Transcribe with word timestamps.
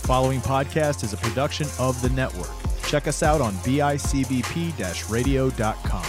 The 0.00 0.06
following 0.06 0.40
podcast 0.40 1.04
is 1.04 1.12
a 1.12 1.16
production 1.18 1.68
of 1.78 2.00
the 2.02 2.08
network. 2.10 2.50
Check 2.84 3.06
us 3.06 3.22
out 3.22 3.40
on 3.40 3.52
bicbp 3.56 5.10
radio.com. 5.10 6.04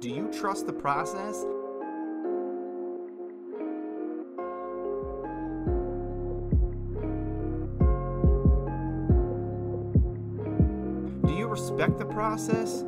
Do 0.00 0.08
you 0.08 0.30
trust 0.32 0.66
the 0.66 0.72
process? 0.72 1.44
Do 11.26 11.34
you 11.34 11.48
respect 11.48 11.98
the 11.98 12.06
process? 12.06 12.84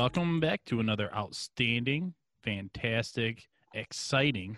Welcome 0.00 0.40
back 0.40 0.64
to 0.64 0.80
another 0.80 1.14
outstanding, 1.14 2.14
fantastic, 2.42 3.46
exciting. 3.74 4.56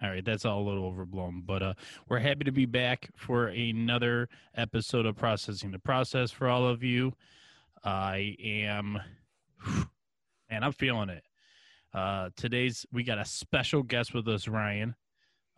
All 0.00 0.10
right, 0.10 0.24
that's 0.24 0.44
all 0.44 0.62
a 0.62 0.66
little 0.68 0.84
overblown, 0.84 1.42
but 1.44 1.60
uh, 1.60 1.74
we're 2.08 2.20
happy 2.20 2.44
to 2.44 2.52
be 2.52 2.66
back 2.66 3.10
for 3.16 3.48
another 3.48 4.28
episode 4.54 5.06
of 5.06 5.16
Processing 5.16 5.72
the 5.72 5.80
Process 5.80 6.30
for 6.30 6.46
all 6.46 6.68
of 6.68 6.84
you. 6.84 7.14
I 7.82 8.36
am, 8.40 9.00
and 10.48 10.64
I'm 10.64 10.70
feeling 10.70 11.08
it. 11.08 11.24
Uh, 11.92 12.30
today's 12.36 12.86
we 12.92 13.02
got 13.02 13.18
a 13.18 13.24
special 13.24 13.82
guest 13.82 14.14
with 14.14 14.28
us, 14.28 14.46
Ryan. 14.46 14.94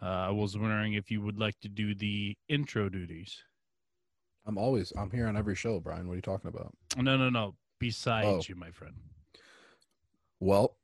Uh, 0.01 0.07
I 0.07 0.31
was 0.31 0.57
wondering 0.57 0.95
if 0.95 1.11
you 1.11 1.21
would 1.21 1.39
like 1.39 1.61
to 1.61 1.69
do 1.69 1.95
the 1.95 2.35
intro 2.49 2.89
duties. 2.89 3.43
I'm 4.47 4.57
always 4.57 4.91
I'm 4.97 5.11
here 5.11 5.27
on 5.27 5.37
every 5.37 5.55
show, 5.55 5.81
Brian. 5.81 6.09
What 6.09 6.15
are 6.15 6.17
you 6.17 6.23
talking 6.23 6.49
about? 6.49 6.75
No, 6.97 7.19
no, 7.19 7.29
no. 7.29 7.57
Besides 7.83 8.27
Oh. 8.29 8.41
you, 8.49 8.55
my 8.55 8.71
friend. 8.71 8.95
Well, 10.39 10.77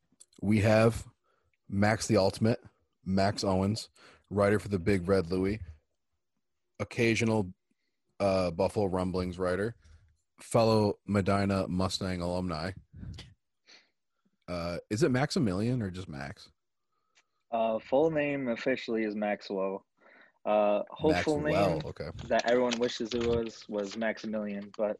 we 0.42 0.60
have 0.62 1.06
Max 1.68 2.08
the 2.08 2.16
Ultimate, 2.16 2.60
Max 3.04 3.44
Owens, 3.44 3.88
writer 4.30 4.58
for 4.58 4.66
the 4.68 4.80
Big 4.80 5.06
Red 5.08 5.30
Louie, 5.30 5.60
occasional 6.80 7.54
uh, 8.18 8.50
Buffalo 8.50 8.86
Rumblings 8.86 9.38
writer, 9.38 9.76
fellow 10.40 10.98
Medina 11.06 11.68
Mustang 11.68 12.20
alumni. 12.20 12.72
Uh, 14.48 14.78
is 14.90 15.04
it 15.04 15.12
Maximilian 15.12 15.82
or 15.82 15.90
just 15.90 16.08
Max? 16.08 16.48
Uh, 17.52 17.78
full 17.78 18.10
name 18.10 18.48
officially 18.48 19.04
is 19.04 19.14
Maxwell. 19.14 19.86
Uh, 20.44 20.82
hopeful 20.90 21.38
Maxwell. 21.38 21.70
name 21.76 21.82
Okay. 21.84 22.10
that 22.26 22.50
everyone 22.50 22.76
wishes 22.80 23.14
it 23.14 23.24
was 23.24 23.64
was 23.68 23.96
Maximilian, 23.96 24.72
but 24.76 24.96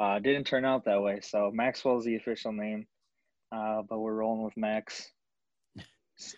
uh, 0.00 0.18
didn't 0.18 0.44
turn 0.46 0.64
out 0.64 0.84
that 0.84 1.02
way. 1.02 1.20
So 1.22 1.50
Maxwell's 1.52 2.04
the 2.04 2.16
official 2.16 2.52
name, 2.52 2.86
uh, 3.52 3.82
but 3.88 3.98
we're 3.98 4.14
rolling 4.14 4.44
with 4.44 4.56
Max. 4.56 5.10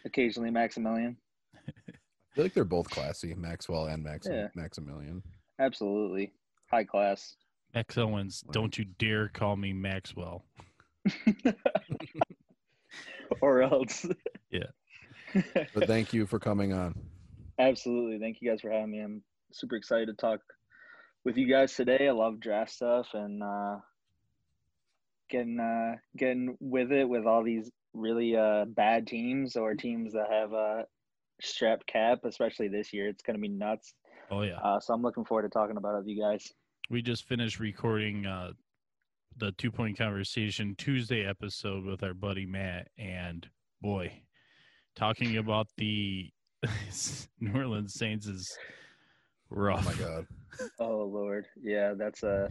Occasionally 0.05 0.51
Maximilian. 0.51 1.17
I 1.57 2.35
feel 2.35 2.45
like 2.45 2.55
they're 2.55 2.65
both 2.65 2.89
classy, 2.91 3.35
Maxwell 3.35 3.87
and 3.87 4.03
Max 4.03 4.27
Yeah. 4.31 4.49
Maximilian. 4.55 5.23
Absolutely 5.59 6.33
high 6.71 6.85
class. 6.85 7.37
Max 7.75 7.97
Owens, 7.99 8.43
Wow. 8.47 8.53
don't 8.53 8.79
you 8.79 8.85
dare 8.99 9.29
call 9.29 9.57
me 9.57 9.73
Maxwell. 9.73 10.45
or 13.41 13.63
else. 13.63 14.07
Yeah. 14.51 14.65
But 15.75 15.87
thank 15.87 16.13
you 16.13 16.27
for 16.27 16.39
coming 16.39 16.73
on. 16.73 16.95
Absolutely. 17.59 18.19
Thank 18.19 18.39
you 18.41 18.51
guys 18.51 18.61
for 18.61 18.71
having 18.71 18.91
me. 18.91 19.01
I'm 19.01 19.23
super 19.53 19.77
excited 19.77 20.07
to 20.07 20.15
talk 20.15 20.41
with 21.25 21.37
you 21.37 21.47
guys 21.49 21.75
today. 21.75 22.09
I 22.09 22.13
love 22.13 22.41
draft 22.41 22.71
stuff 22.73 23.09
and 23.15 23.43
uh, 23.43 23.77
getting 25.29 25.59
uh, 25.61 25.97
getting 26.17 26.57
with 26.61 26.93
it 26.93 27.09
with 27.09 27.27
all 27.27 27.43
these 27.43 27.71
really 27.95 28.37
uh, 28.37 28.65
bad 28.67 29.07
teams 29.07 29.57
or 29.57 29.75
teams 29.75 30.13
that 30.13 30.27
have 30.31 30.53
a 30.53 30.85
strapped 31.43 31.87
cap, 31.87 32.21
especially 32.25 32.69
this 32.69 32.93
year. 32.93 33.09
It's 33.09 33.23
going 33.23 33.37
to 33.37 33.41
be 33.41 33.49
nuts. 33.49 33.95
Oh 34.31 34.43
yeah. 34.43 34.59
Uh, 34.63 34.79
so 34.81 34.95
I'm 34.95 35.03
looking 35.03 35.25
forward 35.25 35.43
to 35.43 35.49
talking 35.49 35.77
about 35.77 35.95
it 35.95 35.99
with 35.99 36.09
you 36.09 36.21
guys. 36.23 36.47
we 36.89 37.03
just 37.03 37.27
finished 37.27 37.59
recording 37.61 38.27
uh 38.27 38.53
the 39.37 39.53
two 39.53 39.71
point 39.71 39.97
conversation 39.97 40.75
Tuesday 40.77 41.25
episode 41.25 41.85
with 41.85 42.03
our 42.03 42.15
buddy 42.15 42.45
Matt 42.47 42.89
and 42.99 43.49
boy, 43.81 44.13
talking 44.97 45.37
about 45.39 45.67
the 45.79 46.29
New 47.41 47.53
Orleans 47.55 47.95
Saints 47.95 48.27
is 48.27 48.47
Oh 49.53 49.57
rough. 49.57 49.85
my 49.85 49.95
god. 49.95 50.27
Oh 50.79 51.05
Lord, 51.05 51.47
yeah, 51.63 51.95
that's 51.97 52.23
a 52.23 52.51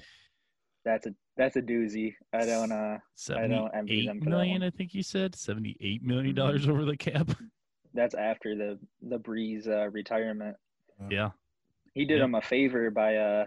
that's 0.86 1.06
a 1.08 1.14
that's 1.38 1.56
a 1.56 1.62
doozy. 1.62 2.16
I 2.34 2.46
don't 2.46 2.72
uh 2.72 2.98
I 3.36 3.48
don't 3.48 3.72
envy 3.76 4.06
them 4.06 4.20
for 4.20 4.26
that 4.26 4.30
million, 4.30 4.62
one. 4.62 4.64
I 4.64 4.70
think 4.70 4.94
you 4.94 5.04
said. 5.04 5.36
Seventy-eight 5.36 6.04
million 6.04 6.36
dollars 6.36 6.68
over 6.68 6.86
the 6.86 6.98
cap. 6.98 7.30
that's 7.94 8.16
after 8.16 8.56
the 8.56 8.80
the 9.02 9.20
Brees 9.20 9.68
uh, 9.68 9.90
retirement. 9.90 10.56
yeah. 11.10 11.32
he 11.94 12.06
did 12.06 12.20
Yeah. 12.20 12.26
him 12.26 12.36
a 12.36 12.42
favor 12.42 12.90
by 12.92 13.16
uh 13.16 13.46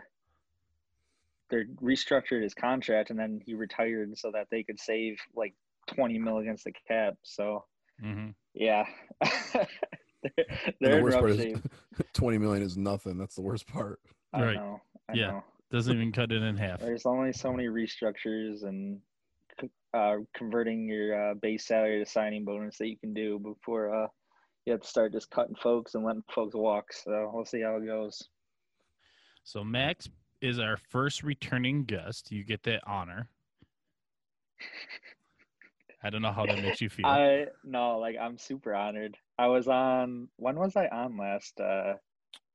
they 1.50 1.64
restructured 1.82 2.42
his 2.42 2.54
contract 2.54 3.10
and 3.10 3.18
then 3.18 3.40
he 3.44 3.54
retired 3.54 4.16
so 4.16 4.30
that 4.32 4.46
they 4.50 4.62
could 4.62 4.80
save 4.80 5.18
like 5.36 5.54
20 5.88 6.18
mil 6.18 6.38
against 6.38 6.64
the 6.64 6.72
cap 6.88 7.14
so 7.22 7.64
hmm 8.00 8.30
yeah 8.54 8.84
they're, 9.52 9.66
they're 10.80 10.96
the 10.96 11.02
worst 11.02 11.14
rough 11.14 11.20
part 11.20 11.30
is 11.32 11.60
20 12.14 12.38
million 12.38 12.62
is 12.62 12.76
nothing. 12.76 13.18
That's 13.18 13.34
the 13.34 13.42
worst 13.42 13.66
part. 13.66 14.00
I 14.32 14.40
Right. 14.40 14.56
know 14.56 14.80
I 15.08 15.14
Yeah. 15.14 15.30
know 15.30 15.44
Doesn't 15.70 15.94
even 15.94 16.12
cut 16.12 16.32
it 16.32 16.42
in 16.42 16.56
half. 16.56 16.80
there's 16.80 17.06
only 17.06 17.32
so 17.32 17.50
many 17.52 17.68
restructures 17.68 18.64
and 18.64 19.00
uh 19.94 20.16
converting 20.34 20.88
your 20.88 21.30
uh, 21.30 21.34
base 21.34 21.66
salary 21.66 22.02
to 22.02 22.10
signing 22.10 22.44
bonus 22.44 22.78
that 22.78 22.88
you 22.88 22.96
can 22.98 23.12
do 23.12 23.38
before 23.38 23.94
uh 23.94 24.06
you 24.64 24.72
have 24.72 24.80
to 24.80 24.88
start 24.88 25.12
just 25.12 25.30
cutting 25.30 25.54
folks 25.62 25.94
and 25.94 26.04
letting 26.04 26.22
folks 26.34 26.54
walk 26.54 26.92
so 26.92 27.30
we'll 27.32 27.44
see 27.44 27.60
how 27.60 27.76
it 27.76 27.84
goes 27.86 28.28
So 29.44 29.64
Max 29.64 30.08
is 30.40 30.58
our 30.58 30.76
first 30.76 31.22
returning 31.22 31.84
guest. 31.84 32.30
You 32.30 32.44
get 32.44 32.62
that 32.64 32.82
honor. 32.86 33.28
I 36.02 36.10
don't 36.10 36.22
know 36.22 36.32
how 36.32 36.46
that 36.46 36.60
makes 36.60 36.80
you 36.80 36.88
feel. 36.88 37.06
I 37.06 37.46
no, 37.64 37.98
like 37.98 38.16
I'm 38.20 38.38
super 38.38 38.74
honored. 38.74 39.16
I 39.38 39.46
was 39.48 39.68
on 39.68 40.28
when 40.36 40.56
was 40.56 40.76
I 40.76 40.86
on 40.88 41.16
last 41.16 41.60
uh 41.60 41.94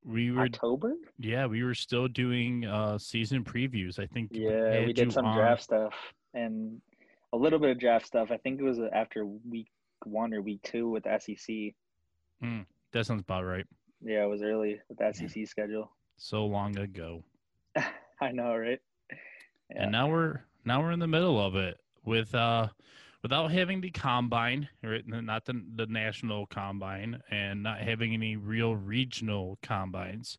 we 0.06 0.31
were 0.31 0.44
October? 0.44 0.94
Yeah, 1.19 1.46
we 1.47 1.63
were 1.63 1.74
still 1.75 2.08
doing 2.08 2.66
uh 2.66 2.97
season 2.97 3.44
previews. 3.44 4.00
I 4.00 4.06
think 4.08 4.30
Yeah, 4.34 4.80
we 4.81 4.88
had 4.88 4.96
did 4.96 5.13
some 5.13 5.25
on- 5.25 5.38
draft 5.38 5.63
stuff 5.63 5.94
and 6.34 6.81
a 7.34 7.38
little 7.38 7.59
bit 7.59 7.72
of 7.72 7.80
draft 7.80 8.06
stuff. 8.06 8.31
I 8.31 8.38
think 8.38 8.59
it 8.59 8.63
was 8.63 8.80
after 8.94 9.25
week 9.25 9.68
one 10.06 10.34
or 10.34 10.41
week 10.41 10.62
two 10.63 10.90
with 10.90 11.03
the 11.03 11.19
SEC. 11.19 11.74
That 12.94 13.06
sounds 13.06 13.22
about 13.22 13.44
right. 13.46 13.66
Yeah, 14.02 14.24
it 14.24 14.28
was 14.30 14.41
early 14.44 14.80
with 14.88 14.97
the 15.00 15.12
SEC 15.13 15.46
schedule. 15.47 15.91
So 16.18 16.46
long 16.46 16.78
ago. 16.78 17.24
I 18.22 18.31
know, 18.31 18.56
right? 18.56 18.79
Yeah. 19.12 19.84
And 19.84 19.91
now 19.91 20.09
we're 20.09 20.41
now 20.66 20.81
we're 20.81 20.91
in 20.91 21.00
the 21.00 21.08
middle 21.08 21.40
of 21.44 21.56
it 21.56 21.78
with 22.06 22.34
uh 22.34 22.68
without 23.23 23.51
having 23.51 23.81
the 23.81 23.91
combine, 23.91 24.67
right? 24.83 25.03
Not 25.05 25.45
the 25.45 25.61
the 25.75 25.88
national 25.88 26.47
combine 26.47 27.19
and 27.29 27.63
not 27.63 27.79
having 27.79 28.13
any 28.13 28.35
real 28.35 28.75
regional 28.75 29.57
combines 29.61 30.38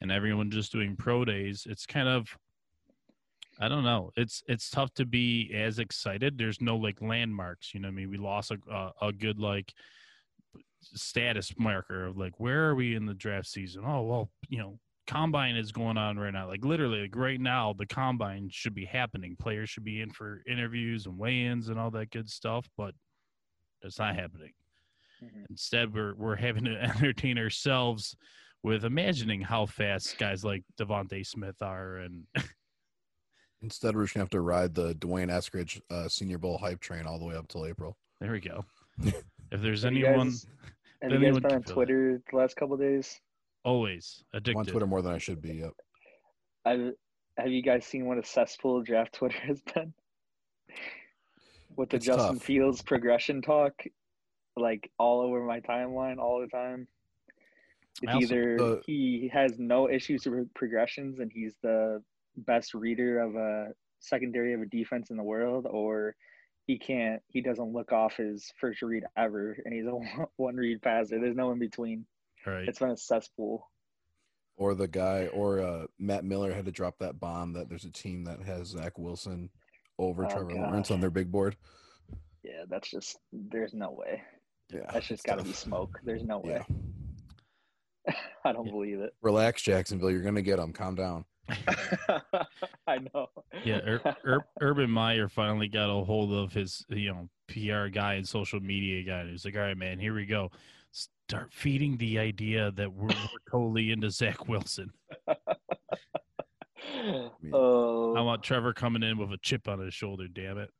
and 0.00 0.10
everyone 0.10 0.50
just 0.50 0.72
doing 0.72 0.96
pro 0.96 1.24
days. 1.24 1.66
It's 1.68 1.86
kind 1.86 2.08
of 2.08 2.36
I 3.60 3.68
don't 3.68 3.84
know. 3.84 4.10
It's 4.16 4.42
it's 4.48 4.68
tough 4.70 4.92
to 4.94 5.06
be 5.06 5.52
as 5.54 5.78
excited. 5.78 6.36
There's 6.36 6.60
no 6.60 6.76
like 6.76 7.00
landmarks, 7.00 7.72
you 7.72 7.80
know. 7.80 7.88
I 7.88 7.92
mean, 7.92 8.10
we 8.10 8.18
lost 8.18 8.50
a 8.50 8.58
a, 8.70 9.08
a 9.08 9.12
good 9.12 9.38
like 9.38 9.72
status 10.82 11.52
marker 11.58 12.06
of 12.06 12.16
like 12.16 12.38
where 12.38 12.68
are 12.68 12.74
we 12.74 12.94
in 12.94 13.06
the 13.06 13.14
draft 13.14 13.46
season? 13.46 13.84
Oh 13.86 14.02
well, 14.02 14.30
you 14.48 14.58
know, 14.58 14.78
combine 15.06 15.56
is 15.56 15.72
going 15.72 15.96
on 15.98 16.18
right 16.18 16.32
now. 16.32 16.46
Like 16.48 16.64
literally, 16.64 17.02
like 17.02 17.16
right 17.16 17.40
now, 17.40 17.72
the 17.76 17.86
combine 17.86 18.48
should 18.50 18.74
be 18.74 18.84
happening. 18.84 19.36
Players 19.38 19.70
should 19.70 19.84
be 19.84 20.00
in 20.00 20.10
for 20.10 20.42
interviews 20.48 21.06
and 21.06 21.18
weigh-ins 21.18 21.68
and 21.68 21.78
all 21.78 21.90
that 21.92 22.10
good 22.10 22.28
stuff, 22.28 22.68
but 22.76 22.94
it's 23.82 23.98
not 23.98 24.14
happening. 24.16 24.52
Mhm. 25.22 25.46
Instead, 25.50 25.94
we're 25.94 26.14
we're 26.14 26.36
having 26.36 26.64
to 26.64 26.80
entertain 26.82 27.38
ourselves 27.38 28.16
with 28.62 28.84
imagining 28.84 29.42
how 29.42 29.66
fast 29.66 30.16
guys 30.18 30.44
like 30.44 30.62
Devonta 30.80 31.24
Smith 31.26 31.60
are, 31.60 31.96
and 31.98 32.24
Instead, 33.62 33.96
we're 33.96 34.02
just 34.04 34.14
gonna 34.14 34.22
have 34.24 34.30
to 34.30 34.40
ride 34.40 34.74
the 34.74 34.94
Dwayne 34.96 35.30
Eskridge 35.30 35.80
uh, 35.90 36.08
Senior 36.08 36.38
Bowl 36.38 36.58
hype 36.58 36.80
train 36.80 37.06
all 37.06 37.18
the 37.18 37.24
way 37.24 37.34
up 37.34 37.48
till 37.48 37.64
April. 37.66 37.96
there 38.20 38.32
we 38.32 38.40
go. 38.40 38.64
If 39.52 39.60
there's 39.62 39.82
Have 39.84 39.92
you 39.92 40.06
anyone, 40.06 40.28
guys- 40.30 40.46
Have 41.02 41.12
you 41.12 41.18
guys 41.20 41.34
been 41.38 41.44
on 41.44 41.50
feel 41.50 41.60
that. 41.60 41.72
Twitter 41.74 42.22
the 42.30 42.36
last 42.36 42.56
couple 42.56 42.76
days? 42.76 43.20
Always 43.64 44.22
I'm 44.32 44.38
addicted. 44.38 44.58
on 44.58 44.66
Twitter 44.66 44.86
more 44.86 45.02
than 45.02 45.12
I 45.12 45.18
should 45.18 45.40
be. 45.42 45.54
Yep. 45.54 45.72
I 46.66 46.70
have 46.70 46.92
have 47.38 47.48
you 47.50 47.62
guys 47.62 47.84
seen 47.84 48.06
what 48.06 48.18
a 48.18 48.24
cesspool 48.24 48.82
draft 48.82 49.12
Twitter 49.18 49.38
has 49.46 49.60
been? 49.74 49.92
With 51.76 51.90
the 51.90 51.96
It's 51.96 52.06
Justin 52.06 52.34
tough. 52.36 52.44
Fields 52.44 52.82
progression 52.82 53.42
talk, 53.42 53.72
like 54.56 54.90
all 54.98 55.20
over 55.20 55.42
my 55.44 55.60
timeline 55.60 56.18
all 56.18 56.40
the 56.40 56.46
time. 56.46 56.86
It's 58.02 58.12
also- 58.12 58.24
either 58.24 58.60
uh, 58.60 58.76
he 58.86 59.30
has 59.32 59.58
no 59.58 59.88
issues 59.90 60.26
with 60.26 60.52
progressions 60.54 61.18
and 61.18 61.30
he's 61.32 61.54
the 61.62 62.02
best 62.36 62.74
reader 62.74 63.20
of 63.20 63.34
a 63.36 63.68
secondary 64.00 64.52
of 64.52 64.60
a 64.62 64.66
defense 64.66 65.10
in 65.10 65.16
the 65.16 65.22
world, 65.22 65.66
or 65.68 66.14
he 66.66 66.78
can't. 66.78 67.22
He 67.28 67.40
doesn't 67.40 67.72
look 67.72 67.92
off 67.92 68.16
his 68.16 68.52
first 68.60 68.82
read 68.82 69.04
ever, 69.16 69.56
and 69.64 69.74
he's 69.74 69.86
a 69.86 69.90
one 70.36 70.56
read 70.56 70.82
passer. 70.82 71.18
There's 71.20 71.36
no 71.36 71.50
in 71.52 71.58
between. 71.58 72.04
Right. 72.46 72.68
It's 72.68 72.78
been 72.78 72.90
a 72.90 72.96
cesspool. 72.96 73.70
Or 74.56 74.74
the 74.74 74.86
guy, 74.86 75.26
or 75.28 75.60
uh, 75.60 75.86
Matt 75.98 76.24
Miller 76.24 76.52
had 76.54 76.66
to 76.66 76.70
drop 76.70 76.98
that 77.00 77.18
bomb 77.18 77.54
that 77.54 77.68
there's 77.68 77.84
a 77.84 77.90
team 77.90 78.24
that 78.24 78.40
has 78.42 78.68
Zach 78.68 78.98
Wilson 78.98 79.50
over 79.98 80.24
Oh, 80.26 80.28
Trevor 80.28 80.50
God. 80.52 80.60
Lawrence 80.60 80.90
on 80.92 81.00
their 81.00 81.10
big 81.10 81.32
board. 81.32 81.56
Yeah, 82.44 82.64
that's 82.68 82.88
just. 82.90 83.18
There's 83.32 83.74
no 83.74 83.90
way. 83.90 84.22
Yeah, 84.72 84.90
That's 84.92 85.08
just 85.08 85.24
got 85.24 85.38
to 85.38 85.44
be 85.44 85.52
smoke. 85.52 85.98
There's 86.04 86.22
no 86.22 86.38
way. 86.38 86.62
Yeah. 88.06 88.14
I 88.44 88.52
don't 88.52 88.66
Yeah. 88.66 88.72
believe 88.72 89.00
it. 89.00 89.14
Relax, 89.22 89.62
Jacksonville. 89.62 90.10
You're 90.10 90.22
gonna 90.22 90.42
get 90.42 90.56
them. 90.58 90.72
Calm 90.72 90.94
down. 90.94 91.24
I 92.86 92.98
know. 93.12 93.26
Yeah, 93.64 93.80
Ur- 93.86 94.14
Ur- 94.26 94.46
Urban 94.60 94.90
Meyer 94.90 95.28
finally 95.28 95.68
got 95.68 95.90
a 95.90 96.04
hold 96.04 96.32
of 96.32 96.52
his, 96.52 96.84
you 96.88 97.12
know, 97.12 97.28
PR 97.48 97.88
guy 97.88 98.14
and 98.14 98.26
social 98.28 98.60
media 98.60 99.02
guy. 99.02 99.20
And 99.20 99.30
he's 99.30 99.44
like, 99.44 99.56
"All 99.56 99.62
right, 99.62 99.76
man, 99.76 99.98
here 99.98 100.14
we 100.14 100.26
go. 100.26 100.50
Start 100.94 101.52
feeding 101.52 101.96
the 101.96 102.18
idea 102.18 102.70
that 102.72 102.92
we're, 102.92 103.08
we're 103.08 103.50
totally 103.50 103.90
into 103.90 104.10
Zach 104.10 104.48
Wilson. 104.48 104.90
Oh, 107.52 108.14
I 108.16 108.20
want 108.20 108.42
Trevor 108.42 108.72
coming 108.72 109.02
in 109.02 109.18
with 109.18 109.32
a 109.32 109.38
chip 109.38 109.68
on 109.68 109.78
his 109.80 109.92
shoulder. 109.94 110.26
Damn 110.28 110.58
it! 110.58 110.70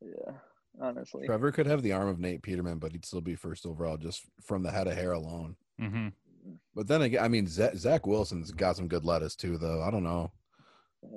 yeah. 0.00 0.32
Honestly, 0.80 1.26
Trevor 1.26 1.50
could 1.52 1.66
have 1.66 1.82
the 1.82 1.92
arm 1.92 2.08
of 2.08 2.18
Nate 2.20 2.42
Peterman, 2.42 2.78
but 2.78 2.92
he'd 2.92 3.04
still 3.04 3.20
be 3.20 3.34
first 3.34 3.66
overall 3.66 3.96
just 3.96 4.22
from 4.40 4.62
the 4.62 4.70
head 4.70 4.86
of 4.86 4.94
hair 4.96 5.12
alone. 5.12 5.56
hmm 5.78 6.08
But 6.74 6.86
then 6.86 7.02
again, 7.02 7.22
I 7.24 7.28
mean, 7.28 7.46
Zach, 7.46 7.74
Zach 7.76 8.06
Wilson's 8.06 8.50
got 8.52 8.76
some 8.76 8.88
good 8.88 9.04
lettuce 9.04 9.34
too, 9.36 9.58
though. 9.58 9.82
I 9.82 9.90
don't 9.90 10.04
know. 10.04 10.30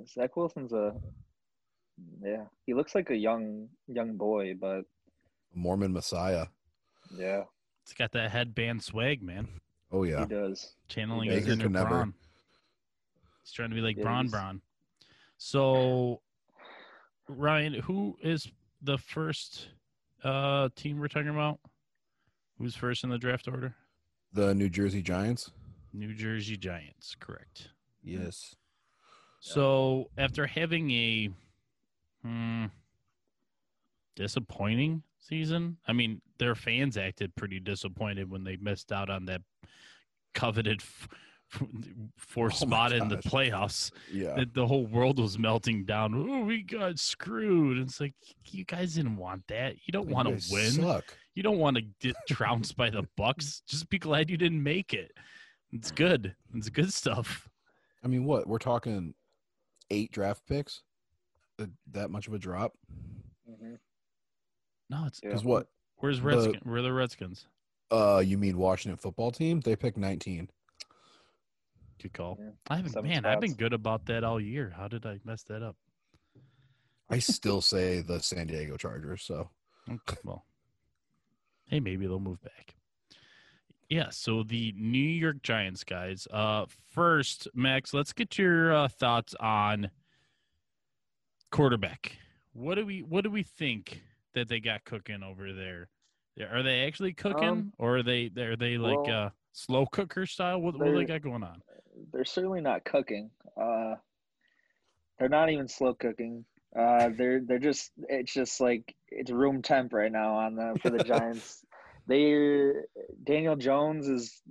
Zach 0.08 0.36
Wilson's 0.36 0.74
a. 0.74 0.96
Yeah, 2.24 2.46
he 2.66 2.74
looks 2.74 2.96
like 2.96 3.10
a 3.12 3.16
young 3.18 3.70
young 3.88 4.18
boy, 4.18 4.56
but 4.60 4.82
Mormon 5.54 5.94
Messiah. 5.94 6.48
yeah, 7.16 7.44
It's 7.92 7.98
got 7.98 8.14
that 8.14 8.32
headband 8.32 8.82
swag, 8.82 9.22
man. 9.22 9.50
Oh 9.92 10.04
yeah. 10.04 10.22
he 10.22 10.26
does. 10.28 10.76
Channeling 10.88 11.28
Baker 11.28 11.42
his 11.42 11.60
inner 11.60 11.64
could. 11.66 11.74
Braun. 11.74 12.14
He's 13.44 13.52
trying 13.52 13.70
to 13.70 13.76
be 13.76 13.82
like 13.82 13.98
Yeah, 13.98 14.04
Braun 14.04 14.26
he's- 14.28 14.32
Braun. 14.32 14.62
So, 15.38 16.22
Ryan, 17.28 17.74
who 17.74 18.18
is 18.24 18.50
the 18.82 18.98
first 18.98 19.68
uh, 20.24 20.70
team 20.74 21.02
we're 21.02 21.10
talking 21.10 21.28
about? 21.28 21.60
Who's 22.60 22.78
first 22.78 23.04
in 23.04 23.10
the 23.10 23.18
draft 23.18 23.50
order? 23.50 23.76
The 24.32 24.56
New 24.56 24.70
Jersey 24.70 25.02
Giants. 25.02 25.52
New 25.92 26.14
Jersey 26.14 26.56
Giants, 26.56 27.18
correct. 27.20 27.72
Yes. 28.06 28.56
So 29.42 30.10
after 30.18 30.48
having 30.48 30.92
a 30.92 31.30
hmm, 32.24 32.66
disappointing 34.16 35.04
season, 35.22 35.78
I 35.88 35.94
mean, 35.94 36.22
their 36.38 36.56
fans 36.56 36.98
acted 36.98 37.36
pretty 37.36 37.60
disappointed 37.60 38.30
when 38.30 38.44
they 38.44 38.58
missed 38.58 38.92
out 38.92 39.10
on 39.10 39.26
that 39.26 39.42
coveted 40.34 40.82
f- 40.82 41.08
f- 41.54 41.64
fourth 42.18 42.54
Oh 42.62 42.66
spot 42.66 42.92
in 42.94 43.08
the 43.08 43.18
playoffs. 43.18 43.92
Yeah. 44.12 44.36
That 44.36 44.54
the 44.54 44.66
whole 44.68 44.86
world 44.86 45.20
was 45.20 45.38
melting 45.38 45.86
down. 45.86 46.14
Oh, 46.16 46.44
we 46.46 46.64
got 46.64 46.98
screwed. 47.00 47.78
It's 47.78 48.00
like 48.00 48.14
you 48.50 48.64
guys 48.66 48.96
didn't 48.96 49.18
want 49.18 49.44
that. 49.48 49.76
You 49.86 49.92
don't 49.92 50.10
want 50.10 50.28
to 50.28 50.54
win. 50.54 50.72
Suck. 50.72 51.16
You 51.36 51.44
don't 51.44 51.60
want 51.60 51.78
to 51.78 51.84
get 52.00 52.16
trounced 52.28 52.76
by 52.76 52.90
the 52.90 53.04
Bucs. 53.18 53.62
Just 53.68 53.90
be 53.90 54.00
glad 54.00 54.30
you 54.30 54.38
didn't 54.38 54.62
make 54.64 54.94
it. 54.94 55.12
It's 55.72 55.92
good. 55.92 56.36
It's 56.54 56.70
good 56.70 56.92
stuff. 56.94 57.48
I 58.04 58.08
mean, 58.08 58.26
what 58.26 58.48
we're 58.48 58.58
talking 58.58 59.14
eight 59.90 60.12
draft 60.12 60.46
picks. 60.48 60.82
That- 61.58 61.70
That 61.92 62.10
much 62.12 62.28
of 62.28 62.34
a 62.34 62.40
drop? 62.40 62.74
Mhm. 63.50 63.78
No, 64.92 65.06
it's 65.06 65.20
Yeah. 65.24 65.30
Because 65.30 65.44
what? 65.46 65.68
Where's 65.98 66.20
The- 66.20 66.26
Redskins? 66.28 66.64
Where 66.66 66.76
are 66.78 66.82
the 66.82 66.94
Redskins? 66.94 67.48
Uh, 67.90 68.22
you 68.26 68.38
mean 68.38 68.58
Washington 68.58 68.98
football 68.98 69.32
team? 69.32 69.62
They 69.62 69.76
pick 69.76 69.98
19. 69.98 70.50
Good 72.02 72.14
call. 72.14 72.38
Yeah, 72.40 72.50
I 72.70 72.76
haven't, 72.78 72.92
seven 72.94 73.10
man, 73.10 73.26
I've 73.26 73.40
been 73.42 73.54
good 73.54 73.74
about 73.74 74.06
that 74.08 74.24
all 74.24 74.40
year. 74.40 74.74
How 74.76 74.88
did 74.88 75.06
I 75.06 75.20
mess 75.24 75.44
that 75.44 75.62
up? 75.64 75.76
I 77.10 77.20
still 77.20 77.62
say 77.62 78.02
the 78.02 78.20
San 78.22 78.48
Diego 78.48 78.78
Chargers. 78.78 79.24
So 79.24 79.50
Okay, 79.90 80.18
well, 80.24 80.46
hey, 81.66 81.80
maybe 81.80 82.06
they'll 82.08 82.20
move 82.20 82.42
back. 82.42 82.76
Yeah, 83.90 84.10
so 84.10 84.44
the 84.44 84.74
New 84.78 84.98
York 84.98 85.42
Giants 85.44 85.84
guys. 85.84 86.28
Uh, 86.32 86.66
first, 86.92 87.50
Max, 87.54 87.94
let's 87.94 88.14
get 88.14 88.38
your 88.38 88.74
uh, 88.74 88.88
thoughts 88.88 89.36
on 89.40 89.92
quarterback. 91.52 92.18
What 92.54 92.76
do 92.76 92.86
we 92.86 93.02
What 93.04 93.24
do 93.26 93.30
we 93.30 93.44
think 93.44 94.02
that 94.34 94.48
they 94.48 94.60
got 94.60 94.84
cooking 94.86 95.24
over 95.24 95.54
there? 95.54 95.90
Are 96.52 96.64
they 96.64 96.88
actually 96.88 97.14
cooking, 97.14 97.50
Um, 97.50 97.74
or 97.78 97.98
are 97.98 98.04
they 98.04 98.32
are 98.38 98.56
they 98.56 98.78
like 98.78 99.02
well, 99.06 99.26
uh, 99.26 99.30
slow 99.52 99.86
cooker 99.86 100.26
style? 100.26 100.60
What, 100.62 100.78
what 100.80 100.96
they 100.96 101.06
got 101.06 101.22
going 101.22 101.44
on? 101.44 101.62
They're 102.12 102.26
certainly 102.26 102.62
not 102.62 102.86
cooking. 102.86 103.30
Uh, 103.60 103.96
they're 105.20 105.30
not 105.30 105.50
even 105.50 105.68
slow 105.68 105.94
cooking. 105.94 106.46
Uh, 106.78 107.10
they're 107.16 107.42
they're 107.42 107.60
just 107.60 107.92
it's 108.10 108.34
just 108.34 108.62
like 108.62 108.96
it's 109.10 109.30
room 109.30 109.62
temp 109.62 109.94
right 109.94 110.12
now 110.12 110.36
on 110.36 110.56
the 110.56 110.80
for 110.82 110.90
the 110.90 111.04
Giants. 111.04 111.64
They 112.08 112.72
Daniel 113.24 113.56
Jones 113.56 114.08
is 114.08 114.42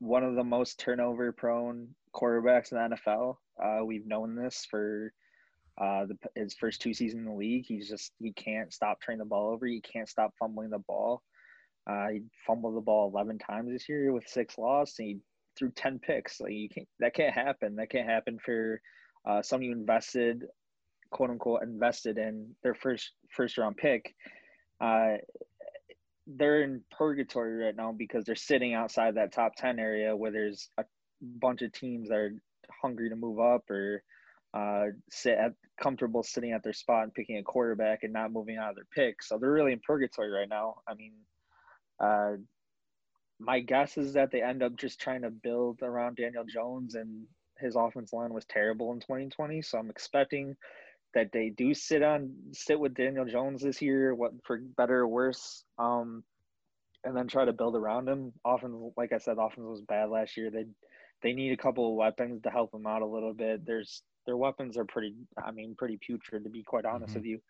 one 0.00 0.24
of 0.24 0.34
the 0.34 0.44
most 0.44 0.80
turnover 0.80 1.32
prone 1.32 1.88
quarterbacks 2.14 2.72
in 2.72 2.78
the 2.78 2.96
NFL. 2.96 3.36
Uh, 3.62 3.84
we've 3.84 4.06
known 4.06 4.34
this 4.34 4.66
for 4.70 5.12
uh, 5.80 6.06
the, 6.06 6.16
his 6.34 6.54
first 6.54 6.80
two 6.80 6.92
seasons 6.92 7.20
in 7.20 7.26
the 7.26 7.36
league. 7.36 7.64
He's 7.66 7.88
just 7.88 8.12
he 8.18 8.32
can't 8.32 8.72
stop 8.72 8.98
turning 9.04 9.20
the 9.20 9.24
ball 9.24 9.52
over. 9.52 9.66
He 9.66 9.80
can't 9.80 10.08
stop 10.08 10.34
fumbling 10.38 10.70
the 10.70 10.78
ball. 10.78 11.22
Uh, 11.88 12.08
he 12.08 12.22
fumbled 12.46 12.76
the 12.76 12.80
ball 12.80 13.10
eleven 13.12 13.38
times 13.38 13.70
this 13.70 13.88
year 13.88 14.12
with 14.12 14.26
six 14.26 14.58
losses. 14.58 14.96
He 14.96 15.18
threw 15.56 15.70
ten 15.70 15.98
picks. 15.98 16.40
Like 16.40 16.52
you 16.52 16.68
can't 16.68 16.88
that 16.98 17.14
can't 17.14 17.34
happen. 17.34 17.76
That 17.76 17.90
can't 17.90 18.08
happen 18.08 18.38
for 18.44 18.80
uh, 19.26 19.42
someone 19.42 19.66
you 19.66 19.72
invested, 19.72 20.44
quote 21.10 21.30
unquote, 21.30 21.62
invested 21.62 22.18
in 22.18 22.54
their 22.62 22.74
first 22.74 23.12
first 23.30 23.56
round 23.56 23.76
pick. 23.76 24.14
Uh, 24.80 25.16
they're 26.26 26.62
in 26.62 26.82
purgatory 26.90 27.64
right 27.64 27.76
now 27.76 27.92
because 27.92 28.24
they're 28.24 28.36
sitting 28.36 28.74
outside 28.74 29.14
that 29.14 29.32
top 29.32 29.52
10 29.56 29.78
area 29.78 30.14
where 30.14 30.30
there's 30.30 30.68
a 30.76 30.84
bunch 31.22 31.62
of 31.62 31.72
teams 31.72 32.10
that 32.10 32.16
are 32.16 32.34
hungry 32.82 33.08
to 33.08 33.16
move 33.16 33.40
up 33.40 33.68
or 33.70 34.02
uh, 34.54 34.86
sit 35.10 35.38
at 35.38 35.52
comfortable 35.80 36.22
sitting 36.22 36.52
at 36.52 36.62
their 36.62 36.72
spot 36.72 37.04
and 37.04 37.14
picking 37.14 37.38
a 37.38 37.42
quarterback 37.42 38.02
and 38.02 38.12
not 38.12 38.32
moving 38.32 38.56
out 38.56 38.70
of 38.70 38.76
their 38.76 38.86
pick. 38.94 39.22
So 39.22 39.38
they're 39.38 39.52
really 39.52 39.72
in 39.72 39.80
purgatory 39.80 40.30
right 40.30 40.48
now. 40.48 40.76
I 40.88 40.94
mean, 40.94 41.12
uh, 42.00 42.32
my 43.38 43.60
guess 43.60 43.96
is 43.98 44.14
that 44.14 44.30
they 44.30 44.42
end 44.42 44.62
up 44.62 44.76
just 44.76 45.00
trying 45.00 45.22
to 45.22 45.30
build 45.30 45.80
around 45.82 46.16
Daniel 46.16 46.44
Jones 46.44 46.94
and 46.94 47.24
his 47.58 47.76
offense 47.76 48.12
line 48.12 48.32
was 48.32 48.44
terrible 48.46 48.92
in 48.92 49.00
2020. 49.00 49.62
So 49.62 49.78
I'm 49.78 49.90
expecting 49.90 50.56
that 51.14 51.30
they 51.32 51.50
do 51.50 51.74
sit 51.74 52.02
on 52.02 52.32
sit 52.52 52.78
with 52.78 52.94
Daniel 52.94 53.24
Jones 53.24 53.62
this 53.62 53.80
year, 53.80 54.14
what 54.14 54.32
for 54.44 54.60
better 54.76 55.00
or 55.00 55.08
worse, 55.08 55.64
um, 55.78 56.22
and 57.04 57.16
then 57.16 57.28
try 57.28 57.44
to 57.44 57.52
build 57.52 57.76
around 57.76 58.08
him. 58.08 58.32
Offense, 58.44 58.74
like 58.96 59.12
I 59.12 59.18
said, 59.18 59.36
offense 59.38 59.66
was 59.66 59.82
bad 59.82 60.10
last 60.10 60.36
year. 60.36 60.50
They 60.50 60.66
they 61.22 61.32
need 61.32 61.52
a 61.52 61.56
couple 61.56 61.88
of 61.88 61.96
weapons 61.96 62.42
to 62.42 62.50
help 62.50 62.72
them 62.72 62.86
out 62.86 63.02
a 63.02 63.06
little 63.06 63.34
bit. 63.34 63.66
There's 63.66 64.02
their 64.28 64.36
weapons 64.36 64.76
are 64.76 64.84
pretty, 64.84 65.14
I 65.42 65.52
mean, 65.52 65.74
pretty 65.74 65.96
putrid 65.96 66.44
to 66.44 66.50
be 66.50 66.62
quite 66.62 66.84
honest 66.84 67.14
Mhm. 67.14 67.16
with 67.16 67.24
you. 67.24 67.40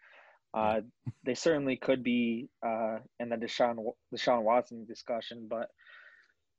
Uh, 0.55 0.81
they 1.25 1.35
certainly 1.35 1.77
could 1.77 2.05
be 2.05 2.49
uh, 2.63 3.01
in 3.19 3.29
the 3.31 3.37
Deshaun 3.37 3.93
Deshaun 4.15 4.45
Watson 4.45 4.87
discussion, 4.87 5.49
but 5.49 5.69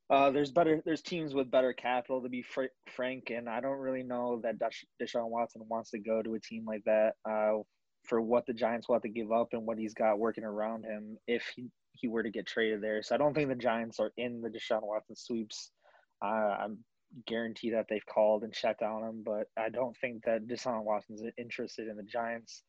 uh, 0.09 0.29
there's 0.29 0.51
better 0.51 0.81
there's 0.85 1.01
teams 1.01 1.33
with 1.33 1.49
better 1.49 1.71
capital 1.71 2.21
to 2.21 2.27
be 2.29 2.43
fr- 2.43 2.75
frank, 2.89 3.29
and 3.29 3.47
I 3.47 3.61
don't 3.61 3.79
really 3.79 4.03
know 4.03 4.41
that 4.41 4.59
Desha- 4.59 4.89
Deshaun 5.01 5.29
Watson 5.29 5.61
wants 5.69 5.91
to 5.91 5.99
go 5.99 6.21
to 6.21 6.35
a 6.35 6.39
team 6.39 6.65
like 6.65 6.83
that 6.83 7.15
uh, 7.23 7.59
for 8.03 8.19
what 8.21 8.45
the 8.45 8.53
Giants 8.53 8.87
will 8.89 8.95
have 8.95 9.03
to 9.03 9.09
give 9.09 9.31
up 9.31 9.53
and 9.53 9.65
what 9.65 9.77
he's 9.79 9.93
got 9.93 10.19
working 10.19 10.43
around 10.43 10.83
him 10.83 11.17
if 11.27 11.43
he, 11.55 11.71
he 11.93 12.07
were 12.09 12.23
to 12.23 12.29
get 12.29 12.45
traded 12.45 12.81
there. 12.81 13.01
So 13.01 13.15
I 13.15 13.17
don't 13.17 13.33
think 13.33 13.47
the 13.49 13.55
Giants 13.55 13.99
are 14.01 14.11
in 14.17 14.41
the 14.41 14.49
Deshaun 14.49 14.83
Watson 14.83 15.15
sweeps. 15.15 15.71
Uh, 16.21 16.25
I'm 16.59 16.83
guarantee 17.25 17.71
that 17.71 17.87
they've 17.89 18.05
called 18.05 18.43
and 18.43 18.55
shut 18.55 18.79
down 18.79 19.03
him, 19.03 19.23
but 19.25 19.47
I 19.57 19.69
don't 19.69 19.95
think 19.97 20.23
that 20.25 20.47
Deshaun 20.47 20.83
Watson's 20.83 21.21
interested 21.37 21.87
in 21.87 21.97
the 21.97 22.03
Giants. 22.03 22.63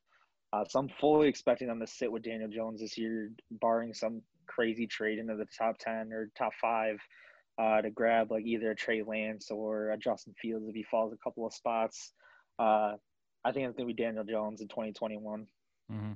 Uh, 0.52 0.64
so 0.68 0.80
I'm 0.80 0.90
fully 1.00 1.28
expecting 1.28 1.68
them 1.68 1.80
to 1.80 1.86
sit 1.86 2.10
with 2.10 2.22
Daniel 2.22 2.48
Jones 2.48 2.80
this 2.80 2.98
year, 2.98 3.30
barring 3.50 3.94
some 3.94 4.22
crazy 4.46 4.86
trade 4.86 5.18
into 5.18 5.36
the 5.36 5.46
top 5.56 5.78
10 5.78 6.12
or 6.12 6.30
top 6.36 6.52
five 6.60 6.96
uh, 7.58 7.82
to 7.82 7.90
grab 7.90 8.30
like 8.30 8.44
either 8.44 8.72
a 8.72 8.76
Trey 8.76 9.02
Lance 9.02 9.50
or 9.50 9.90
a 9.90 9.98
Justin 9.98 10.34
Fields 10.40 10.66
if 10.68 10.74
he 10.74 10.82
falls 10.82 11.12
a 11.12 11.18
couple 11.22 11.46
of 11.46 11.54
spots. 11.54 12.12
Uh, 12.58 12.94
I 13.44 13.52
think 13.52 13.68
it's 13.68 13.76
going 13.76 13.88
to 13.88 13.94
be 13.94 14.02
Daniel 14.02 14.24
Jones 14.24 14.60
in 14.60 14.68
2021. 14.68 15.46
hmm 15.88 16.12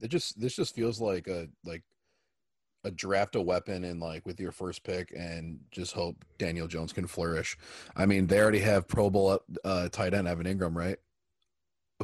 it 0.00 0.08
just 0.08 0.40
this 0.40 0.56
just 0.56 0.74
feels 0.74 1.00
like 1.00 1.28
a 1.28 1.48
like 1.64 1.82
a 2.84 2.90
draft 2.90 3.36
a 3.36 3.40
weapon 3.40 3.84
and 3.84 4.00
like 4.00 4.26
with 4.26 4.40
your 4.40 4.52
first 4.52 4.82
pick 4.82 5.12
and 5.16 5.60
just 5.70 5.92
hope 5.92 6.24
Daniel 6.38 6.66
Jones 6.66 6.92
can 6.92 7.06
flourish. 7.06 7.56
I 7.96 8.06
mean, 8.06 8.26
they 8.26 8.40
already 8.40 8.60
have 8.60 8.88
Pro 8.88 9.10
Bowl 9.10 9.40
uh, 9.64 9.88
tight 9.88 10.14
end 10.14 10.26
Evan 10.28 10.46
Engram, 10.46 10.74
right? 10.74 10.98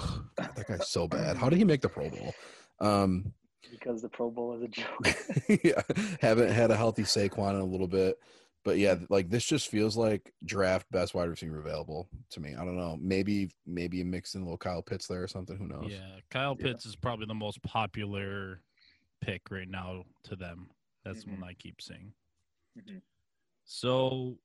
Ugh, 0.01 0.25
God, 0.37 0.51
that 0.57 0.69
guy's 0.69 0.89
so 0.89 1.09
bad. 1.09 1.37
How 1.37 1.49
did 1.49 1.59
he 1.59 1.65
make 1.65 1.81
the 1.81 1.89
Pro 1.89 2.11
Bowl? 2.11 2.35
Um, 2.81 3.33
because 3.71 4.03
the 4.03 4.09
Pro 4.09 4.31
Bowl 4.31 4.55
is 4.55 4.63
a 4.63 4.69
joke. 4.69 5.61
yeah, 5.65 5.83
haven't 6.21 6.51
had 6.51 6.71
a 6.71 6.77
healthy 6.77 7.03
Saquon 7.03 7.55
in 7.55 7.61
a 7.61 7.65
little 7.65 7.89
bit, 7.89 8.19
but 8.65 8.79
yeah, 8.79 8.97
like 9.09 9.29
this 9.31 9.45
just 9.45 9.69
feels 9.69 9.97
like 9.97 10.33
draft 10.45 10.87
best 10.91 11.15
wide 11.15 11.29
receiver 11.29 11.59
available 11.59 12.09
to 12.31 12.41
me. 12.41 12.55
I 12.55 12.65
don't 12.65 12.77
know, 12.77 12.97
maybe 13.01 13.51
maybe 13.67 14.03
mix 14.05 14.35
in 14.35 14.43
a 14.43 14.45
little 14.45 14.59
Kyle 14.59 14.83
Pitts 14.83 15.07
there 15.07 15.23
or 15.23 15.29
something. 15.29 15.57
Who 15.57 15.67
knows? 15.69 15.91
Yeah, 15.91 16.21
Kyle 16.31 16.57
Yeah. 16.59 16.67
Pitts 16.67 16.87
is 16.87 16.97
probably 16.97 17.27
the 17.27 17.35
most 17.35 17.63
popular 17.63 18.63
pick 19.21 19.51
right 19.51 19.69
now 19.69 20.05
to 20.25 20.37
them. 20.37 20.71
That's 21.05 21.25
Mhm. 21.25 21.33
one 21.41 21.45
I 21.45 21.55
keep 21.55 21.81
seeing. 21.81 22.13
Mhm. 22.77 23.03
So, 23.65 24.39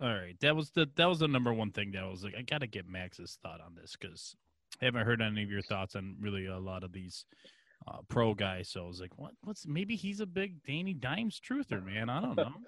all 0.00 0.14
right, 0.14 0.38
that 0.40 0.56
was 0.56 0.70
the 0.70 0.86
that 0.96 1.06
was 1.06 1.18
the 1.20 1.28
number 1.28 1.52
one 1.52 1.72
thing 1.72 1.92
that 1.92 2.02
I 2.02 2.08
was 2.08 2.24
like, 2.24 2.34
I 2.36 2.42
gotta 2.42 2.66
get 2.66 2.86
Max's 2.86 3.36
thought 3.42 3.60
on 3.60 3.74
this 3.74 3.96
because 3.96 4.36
I 4.80 4.86
haven't 4.86 5.06
heard 5.06 5.20
any 5.20 5.42
of 5.42 5.50
your 5.50 5.62
thoughts 5.62 5.94
on 5.96 6.16
really 6.20 6.46
a 6.46 6.58
lot 6.58 6.82
of 6.84 6.92
these 6.92 7.24
uh, 7.86 7.98
pro 8.08 8.34
guys. 8.34 8.68
So 8.68 8.84
I 8.84 8.86
was 8.88 9.00
like, 9.00 9.16
what? 9.18 9.32
What's 9.42 9.66
maybe 9.66 9.96
he's 9.96 10.20
a 10.20 10.26
big 10.26 10.62
Danny 10.64 10.94
Dimes 10.94 11.40
truther, 11.40 11.84
man? 11.84 12.08
I 12.08 12.20
don't 12.20 12.36
know. 12.36 12.54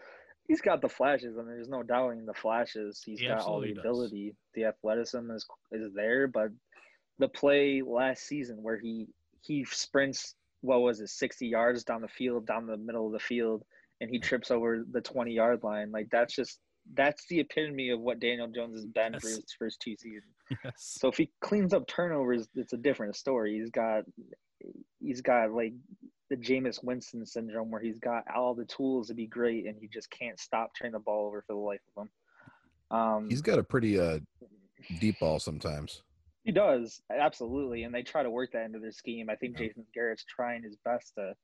He's 0.47 0.61
got 0.61 0.83
the 0.83 0.91
flashes, 0.91 1.39
I 1.39 1.41
and 1.41 1.49
there's 1.49 1.71
no 1.71 1.83
doubting 1.83 2.27
the 2.27 2.35
flashes. 2.35 3.03
He's 3.03 3.19
He 3.19 3.27
got 3.27 3.39
all 3.39 3.61
the 3.61 3.69
absolutely 3.71 3.75
does. 3.75 3.81
ability. 3.81 4.37
The 4.53 4.65
athleticism 4.65 5.31
is 5.31 5.47
is 5.73 5.95
there, 5.95 6.29
but 6.29 6.51
the 7.19 7.29
play 7.29 7.81
last 7.81 8.25
season 8.27 8.63
where 8.63 8.77
he 8.77 9.09
he 9.41 9.65
sprints 9.65 10.35
what 10.65 10.81
was 10.81 11.01
it, 11.01 11.09
sixty 11.09 11.47
yards 11.47 11.85
down 11.85 12.01
the 12.01 12.09
field, 12.09 12.47
down 12.47 12.67
the 12.67 12.77
middle 12.77 13.07
of 13.07 13.13
the 13.13 13.19
field, 13.19 13.63
and 14.01 14.11
he 14.11 14.19
trips 14.19 14.51
over 14.51 14.85
the 14.91 15.01
twenty 15.01 15.33
yard 15.33 15.63
line. 15.63 15.93
Like 15.93 16.09
that's 16.11 16.35
just 16.35 16.59
that's 16.95 17.25
the 17.29 17.41
epitome 17.41 17.91
of 17.91 18.01
what 18.01 18.21
Daniel 18.21 18.49
Jones 18.49 18.77
has 18.77 18.87
been 18.87 19.19
for 19.19 19.29
his 19.29 19.45
first 19.59 19.81
two 19.81 19.97
seasons. 19.97 20.35
yes. 20.65 20.73
So 20.77 21.09
if 21.09 21.17
he 21.17 21.31
cleans 21.41 21.73
up 21.73 21.87
turnovers, 21.87 22.49
it's 22.55 22.73
a 22.73 22.79
different 22.79 23.17
story. 23.17 23.59
He's 23.59 23.71
got 23.71 24.05
he's 25.01 25.21
got 25.21 25.53
like 25.53 25.75
the 26.31 26.37
Jameis 26.37 26.83
Winston 26.83 27.27
syndrome 27.27 27.71
where 27.71 27.83
he's 27.83 27.99
got 27.99 28.25
all 28.35 28.55
the 28.55 28.65
tools 28.65 29.09
to 29.09 29.15
be 29.15 29.27
great 29.27 29.67
and 29.67 29.77
he 29.79 29.87
just 29.89 30.11
can't 30.11 30.41
stop 30.41 30.73
turning 30.77 30.93
the 30.93 30.99
ball 30.99 31.27
over 31.27 31.43
for 31.47 31.53
the 31.53 31.59
life 31.59 31.81
of 31.97 32.05
him. 32.05 32.11
Um 32.91 33.29
He's 33.29 33.43
got 33.43 33.59
a 33.59 33.63
pretty 33.63 34.01
uh 34.01 34.21
deep 35.01 35.21
ball 35.21 35.39
sometimes. 35.39 36.03
He 36.45 36.53
does, 36.53 37.01
absolutely. 37.11 37.83
And 37.85 37.95
they 37.95 38.03
try 38.03 38.23
to 38.23 38.31
work 38.31 38.53
that 38.53 38.67
into 38.67 38.79
their 38.79 38.93
scheme. 38.93 39.29
I 39.31 39.37
think 39.37 39.59
Yeah. 39.59 39.69
Jason 39.69 39.87
Garrett's 39.95 40.25
trying 40.25 40.63
his 40.63 40.77
best 40.85 41.15
to 41.17 41.35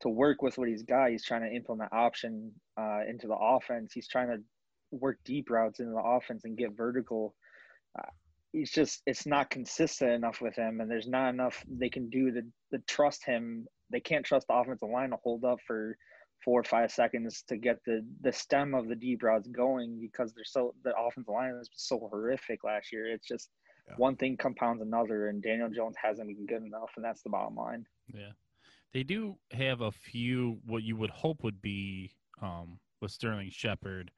to 0.00 0.08
work 0.08 0.42
with 0.42 0.56
what 0.56 0.68
he's 0.68 0.84
got. 0.84 1.10
He's 1.10 1.24
trying 1.24 1.42
to 1.42 1.54
implement 1.54 1.92
option 1.92 2.52
uh, 2.80 3.00
into 3.08 3.26
the 3.26 3.34
offense. 3.34 3.92
He's 3.92 4.06
trying 4.06 4.28
to 4.28 4.38
work 4.92 5.18
deep 5.24 5.50
routes 5.50 5.80
into 5.80 5.90
the 5.90 6.02
offense 6.02 6.44
and 6.44 6.56
get 6.56 6.76
vertical. 6.76 7.34
Uh, 7.98 8.08
he's 8.52 8.70
just 8.70 9.02
it's 9.06 9.26
not 9.26 9.50
consistent 9.50 10.12
enough 10.12 10.40
with 10.40 10.54
him, 10.54 10.80
and 10.80 10.88
there's 10.88 11.08
not 11.08 11.30
enough 11.30 11.64
they 11.68 11.90
can 11.90 12.08
do 12.10 12.30
to, 12.30 12.42
to 12.72 12.78
trust 12.86 13.24
him. 13.24 13.66
They 13.90 14.00
can't 14.00 14.24
trust 14.24 14.46
the 14.46 14.54
offensive 14.54 14.88
line 14.88 15.10
to 15.10 15.16
hold 15.16 15.44
up 15.44 15.58
for 15.66 15.96
four 16.44 16.60
or 16.60 16.64
five 16.64 16.92
seconds 16.92 17.42
to 17.48 17.56
get 17.56 17.78
the 17.84 18.06
the 18.20 18.32
stem 18.32 18.74
of 18.74 18.86
the 18.86 18.94
deep 18.94 19.24
routes 19.24 19.48
going 19.48 19.98
because 20.00 20.32
they're 20.32 20.44
so 20.44 20.74
the 20.84 20.96
offensive 20.96 21.34
line 21.34 21.58
is 21.60 21.68
so 21.74 21.98
horrific 21.98 22.62
last 22.62 22.92
year. 22.92 23.12
It's 23.12 23.26
just 23.26 23.50
Yeah. 23.88 23.94
one 23.96 24.16
thing 24.16 24.36
compounds 24.36 24.82
another, 24.82 25.28
and 25.28 25.42
Daniel 25.42 25.68
Jones 25.70 25.96
hasn't 26.00 26.28
been 26.28 26.46
good 26.46 26.62
enough, 26.64 26.90
and 26.96 27.04
that's 27.04 27.22
the 27.22 27.30
bottom 27.30 27.56
line. 27.56 27.86
Yeah. 28.12 28.32
They 28.92 29.02
do 29.02 29.36
have 29.52 29.80
a 29.80 29.90
few 29.90 30.58
what 30.66 30.82
you 30.82 30.96
would 30.96 31.10
hope 31.10 31.42
would 31.44 31.60
be 31.60 32.12
um 32.40 32.78
with 33.00 33.10
Sterling 33.10 33.50
Shepard 33.50 34.10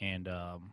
and 0.00 0.28
um 0.28 0.72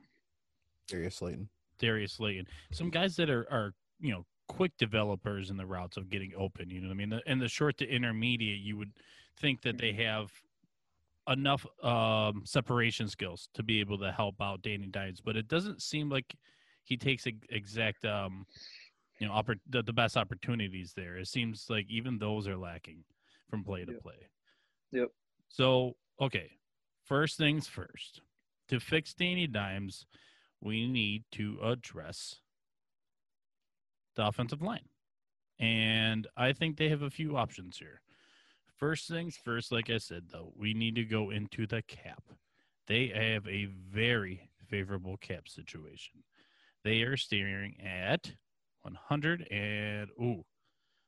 Darius 0.87 1.15
Slayton. 1.15 1.49
Darius 1.79 2.13
Slayton. 2.13 2.47
Some 2.71 2.89
guys 2.89 3.15
that 3.17 3.29
are 3.29 3.47
are, 3.51 3.73
you 3.99 4.11
know, 4.11 4.25
quick 4.47 4.71
developers 4.77 5.49
in 5.49 5.57
the 5.57 5.65
routes 5.65 5.97
of 5.97 6.09
getting 6.09 6.33
open, 6.37 6.69
you 6.69 6.79
know 6.79 6.87
what 6.87 6.93
I 6.93 6.97
mean? 6.97 7.09
The, 7.09 7.21
in 7.31 7.39
the 7.39 7.49
short 7.49 7.77
to 7.77 7.87
intermediate, 7.87 8.59
you 8.61 8.77
would 8.77 8.93
think 9.39 9.61
that 9.61 9.77
they 9.77 9.93
have 9.93 10.31
enough 11.29 11.65
um 11.83 12.43
separation 12.45 13.07
skills 13.07 13.49
to 13.53 13.61
be 13.61 13.79
able 13.81 13.97
to 13.99 14.11
help 14.11 14.41
out 14.41 14.61
Danny 14.61 14.87
Dimes, 14.87 15.21
but 15.21 15.35
it 15.35 15.47
doesn't 15.47 15.81
seem 15.81 16.09
like 16.09 16.35
he 16.87 16.97
takes 16.97 17.25
exact 17.49 18.05
um 18.05 18.45
you 19.19 19.27
know, 19.27 19.33
oppor- 19.33 19.59
the, 19.67 19.81
the 19.81 19.93
best 19.93 20.15
opportunities 20.15 20.93
there. 20.95 21.17
It 21.17 21.27
seems 21.27 21.65
like 21.69 21.87
even 21.89 22.19
those 22.19 22.47
are 22.47 22.55
lacking 22.55 23.03
from 23.49 23.63
play 23.63 23.83
to 23.83 23.93
Yep. 23.93 24.01
play. 24.01 24.29
Yep. 24.91 25.11
So, 25.49 25.95
okay. 26.21 26.51
First 27.03 27.37
things 27.37 27.67
first. 27.67 28.21
To 28.67 28.79
fix 28.79 29.15
Danny 29.15 29.47
Dimes, 29.47 30.05
we 30.61 30.87
need 30.87 31.23
to 31.31 31.57
address 31.63 32.35
the 34.15 34.27
offensive 34.27 34.61
line. 34.61 34.87
And 35.59 36.27
I 36.37 36.53
think 36.53 36.77
they 36.77 36.89
have 36.89 37.01
a 37.01 37.09
few 37.09 37.37
options 37.37 37.77
here. 37.77 38.01
First 38.75 39.07
things 39.07 39.35
first, 39.35 39.71
like 39.71 39.89
I 39.89 39.97
said, 39.97 40.25
though, 40.31 40.53
we 40.55 40.75
need 40.75 40.93
to 40.95 41.03
go 41.05 41.31
into 41.31 41.65
the 41.65 41.81
cap. 41.81 42.21
They 42.85 43.07
have 43.07 43.47
a 43.47 43.65
very 43.65 44.51
favorable 44.69 45.17
cap 45.17 45.47
situation. 45.47 46.23
They 46.87 47.01
are 47.01 47.17
staring 47.17 47.75
at 47.81 48.31
100 48.83 49.45
and 49.51 50.09
ooh, 50.21 50.45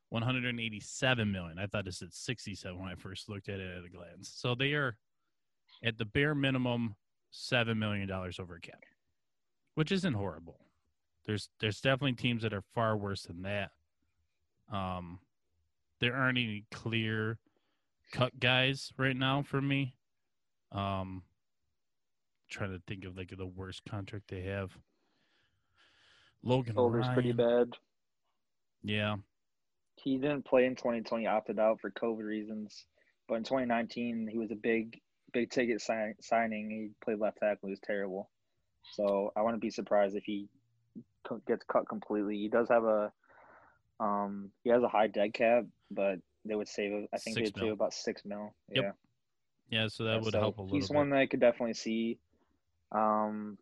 187 0.09 1.31
million. 1.31 1.57
I 1.57 1.67
thought 1.67 1.87
it 1.87 1.93
said 1.93 2.13
67 2.13 2.77
when 2.77 2.89
I 2.89 2.95
first 2.95 3.29
looked 3.29 3.47
at 3.47 3.61
it 3.61 3.77
at 3.77 3.85
a 3.85 3.89
glance. 3.89 4.29
So 4.35 4.55
they 4.55 4.73
are 4.73 4.97
at 5.81 5.97
the 5.97 6.03
bare 6.03 6.35
minimum 6.35 6.97
seven 7.31 7.79
million 7.79 8.09
dollars 8.09 8.41
over 8.41 8.59
cap, 8.59 8.83
which 9.75 9.93
isn't 9.93 10.15
horrible. 10.15 10.59
There's 11.25 11.47
there's 11.61 11.79
definitely 11.79 12.15
teams 12.15 12.41
that 12.41 12.53
are 12.53 12.65
far 12.75 12.97
worse 12.97 13.23
than 13.23 13.43
that. 13.43 13.71
Um, 14.69 15.19
there 16.01 16.13
aren't 16.13 16.39
any 16.39 16.65
clear 16.71 17.37
cut 18.11 18.37
guys 18.37 18.91
right 18.97 19.15
now 19.15 19.43
for 19.43 19.61
me. 19.61 19.95
Um, 20.73 21.23
trying 22.49 22.73
to 22.73 22.81
think 22.85 23.05
of 23.05 23.15
like 23.15 23.33
the 23.33 23.45
worst 23.45 23.83
contract 23.89 24.27
they 24.27 24.41
have. 24.41 24.77
Logan 26.43 26.73
Shoulder's 26.73 27.07
pretty 27.13 27.31
bad. 27.31 27.73
Yeah, 28.83 29.17
He 29.97 30.17
didn't 30.17 30.45
play 30.45 30.65
in 30.65 30.75
2020, 30.75 31.27
opted 31.27 31.59
out 31.59 31.81
for 31.81 31.91
COVID 31.91 32.23
reasons. 32.23 32.85
But 33.27 33.35
in 33.35 33.43
2019, 33.43 34.27
he 34.31 34.37
was 34.37 34.51
a 34.51 34.55
big, 34.55 34.99
big 35.33 35.49
ticket 35.51 35.81
sign, 35.81 36.15
signing. 36.21 36.69
He 36.71 36.89
played 37.03 37.19
left 37.19 37.39
tackle. 37.39 37.67
He 37.67 37.71
was 37.71 37.79
terrible. 37.83 38.29
So 38.93 39.31
I 39.35 39.41
wouldn't 39.41 39.61
be 39.61 39.69
surprised 39.69 40.15
if 40.15 40.23
he 40.23 40.47
co- 41.27 41.41
gets 41.47 41.65
cut 41.65 41.87
completely. 41.87 42.37
He 42.37 42.47
does 42.47 42.69
have 42.69 42.85
a, 42.85 43.11
um, 43.99 44.51
he 44.63 44.69
has 44.69 44.81
a 44.81 44.87
high 44.87 45.07
dead 45.07 45.33
cap, 45.33 45.65
but 45.91 46.19
they 46.45 46.55
would 46.55 46.69
save. 46.69 47.07
I 47.13 47.17
think 47.17 47.35
they'd 47.37 47.55
save 47.55 47.73
about 47.73 47.93
six 47.93 48.23
mil. 48.25 48.53
Yep. 48.73 48.83
Yeah. 49.69 49.81
yeah. 49.81 49.87
So 49.89 50.05
that 50.05 50.15
Yeah, 50.15 50.21
would 50.21 50.33
so 50.33 50.39
help 50.39 50.57
a 50.57 50.61
little 50.61 50.77
He's 50.77 50.89
bit. 50.89 50.95
one 50.95 51.09
that 51.09 51.19
I 51.19 51.25
could 51.27 51.41
definitely 51.41 51.73
see. 51.73 52.17
Um, 52.91 53.57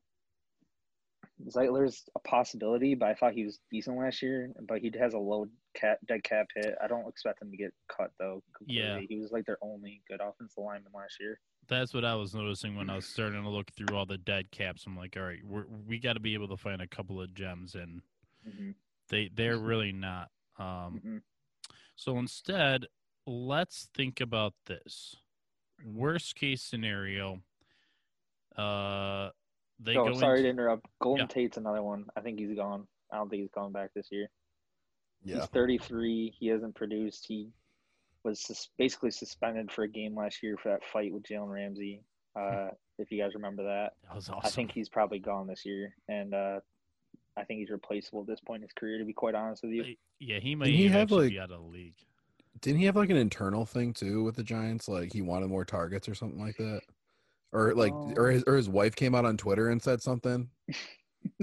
Zeitler's 1.49 2.03
a 2.15 2.19
possibility, 2.19 2.95
but 2.95 3.09
I 3.09 3.13
thought 3.13 3.33
he 3.33 3.45
was 3.45 3.59
decent 3.71 3.97
last 3.97 4.21
year. 4.21 4.51
But 4.67 4.79
he 4.79 4.91
has 4.99 5.13
a 5.13 5.19
low 5.19 5.47
cap, 5.75 5.99
dead 6.07 6.23
cap 6.23 6.47
hit. 6.55 6.75
I 6.83 6.87
don't 6.87 7.07
expect 7.07 7.41
him 7.41 7.51
to 7.51 7.57
get 7.57 7.73
cut 7.95 8.11
though. 8.19 8.41
Completely. 8.57 8.83
Yeah. 8.83 8.99
he 9.07 9.19
was 9.19 9.31
like 9.31 9.45
their 9.45 9.57
only 9.61 10.01
good 10.09 10.19
offensive 10.21 10.57
lineman 10.57 10.91
last 10.95 11.17
year. 11.19 11.39
That's 11.67 11.93
what 11.93 12.05
I 12.05 12.15
was 12.15 12.33
noticing 12.33 12.75
when 12.75 12.89
I 12.89 12.95
was 12.95 13.05
starting 13.05 13.43
to 13.43 13.49
look 13.49 13.71
through 13.71 13.95
all 13.95 14.05
the 14.05 14.17
dead 14.17 14.49
caps. 14.51 14.85
I'm 14.87 14.95
like, 14.97 15.15
all 15.17 15.23
right, 15.23 15.43
we're, 15.43 15.65
we 15.85 15.99
got 15.99 16.13
to 16.13 16.19
be 16.21 16.33
able 16.33 16.47
to 16.47 16.57
find 16.57 16.81
a 16.81 16.87
couple 16.87 17.21
of 17.21 17.33
gems, 17.33 17.75
and 17.75 18.01
Mm-hmm. 18.47 18.69
they 19.09 19.29
they're 19.33 19.57
really 19.57 19.91
not. 19.91 20.29
Um, 20.57 21.01
hmm 21.03 21.17
so 21.97 22.17
instead, 22.19 22.85
let's 23.25 23.89
think 23.93 24.21
about 24.21 24.53
this 24.67 25.15
worst 25.83 26.35
case 26.35 26.61
scenario. 26.61 27.41
Uh, 28.55 29.29
they 29.79 29.95
oh, 29.95 30.09
go. 30.09 30.13
sorry 30.13 30.41
to 30.41 30.49
interrupt. 30.49 30.87
Golden 31.01 31.23
Yeah. 31.23 31.33
Tate's 31.33 31.57
another 31.57 31.83
one. 31.83 32.05
I 32.15 32.21
think 32.21 32.39
he's 32.39 32.55
gone. 32.55 32.87
I 33.11 33.17
don't 33.17 33.29
think 33.29 33.41
he's 33.41 33.51
going 33.51 33.71
back 33.71 33.91
this 33.95 34.07
year. 34.11 34.29
Yeah. 35.23 35.37
He's 35.37 35.45
33. 35.47 36.33
He 36.37 36.47
hasn't 36.47 36.75
produced. 36.75 37.25
He 37.27 37.49
was 38.23 38.41
sus- 38.41 38.69
basically 38.77 39.11
suspended 39.11 39.71
for 39.71 39.83
a 39.83 39.87
game 39.87 40.15
last 40.15 40.43
year 40.43 40.57
for 40.57 40.69
that 40.69 40.83
fight 40.83 41.13
with 41.13 41.23
Jalen 41.23 41.51
Ramsey. 41.51 42.01
Uh, 42.35 42.69
if 42.99 43.11
you 43.11 43.21
guys 43.21 43.33
remember 43.33 43.63
that. 43.63 43.93
that 44.03 44.15
was 44.15 44.29
awesome. 44.29 44.41
I 44.43 44.49
think 44.49 44.71
he's 44.71 44.89
probably 44.89 45.19
gone 45.19 45.47
this 45.47 45.65
year, 45.65 45.95
and 46.07 46.33
uh, 46.33 46.59
I 47.35 47.43
think 47.43 47.59
he's 47.59 47.69
replaceable 47.69 48.21
at 48.21 48.27
this 48.27 48.39
point 48.39 48.57
in 48.57 48.63
his 48.63 48.73
career. 48.73 48.99
To 48.99 49.05
be 49.05 49.13
quite 49.13 49.35
honest 49.35 49.63
with 49.63 49.71
you, 49.71 49.95
yeah, 50.19 50.39
he 50.39 50.55
might 50.55 50.69
he 50.69 50.83
even 50.83 50.91
have, 50.91 51.11
like- 51.11 51.29
be 51.29 51.39
out 51.39 51.51
of 51.51 51.61
the 51.61 51.67
league. 51.67 51.95
Didn't 52.59 52.79
he 52.79 52.85
have 52.85 52.95
like 52.95 53.11
an 53.11 53.17
internal 53.17 53.65
thing 53.65 53.93
too 53.93 54.23
with 54.23 54.35
the 54.35 54.43
Giants? 54.43 54.87
Like 54.87 55.13
he 55.13 55.21
wanted 55.21 55.47
more 55.47 55.63
targets 55.63 56.09
or 56.09 56.15
something 56.15 56.39
like 56.39 56.57
that, 56.57 56.81
or 57.53 57.73
like, 57.75 57.93
or 57.93 58.29
his 58.31 58.43
or 58.47 58.55
his 58.55 58.69
wife 58.69 58.95
came 58.95 59.15
out 59.15 59.25
on 59.25 59.37
Twitter 59.37 59.69
and 59.69 59.81
said 59.81 60.01
something. 60.01 60.49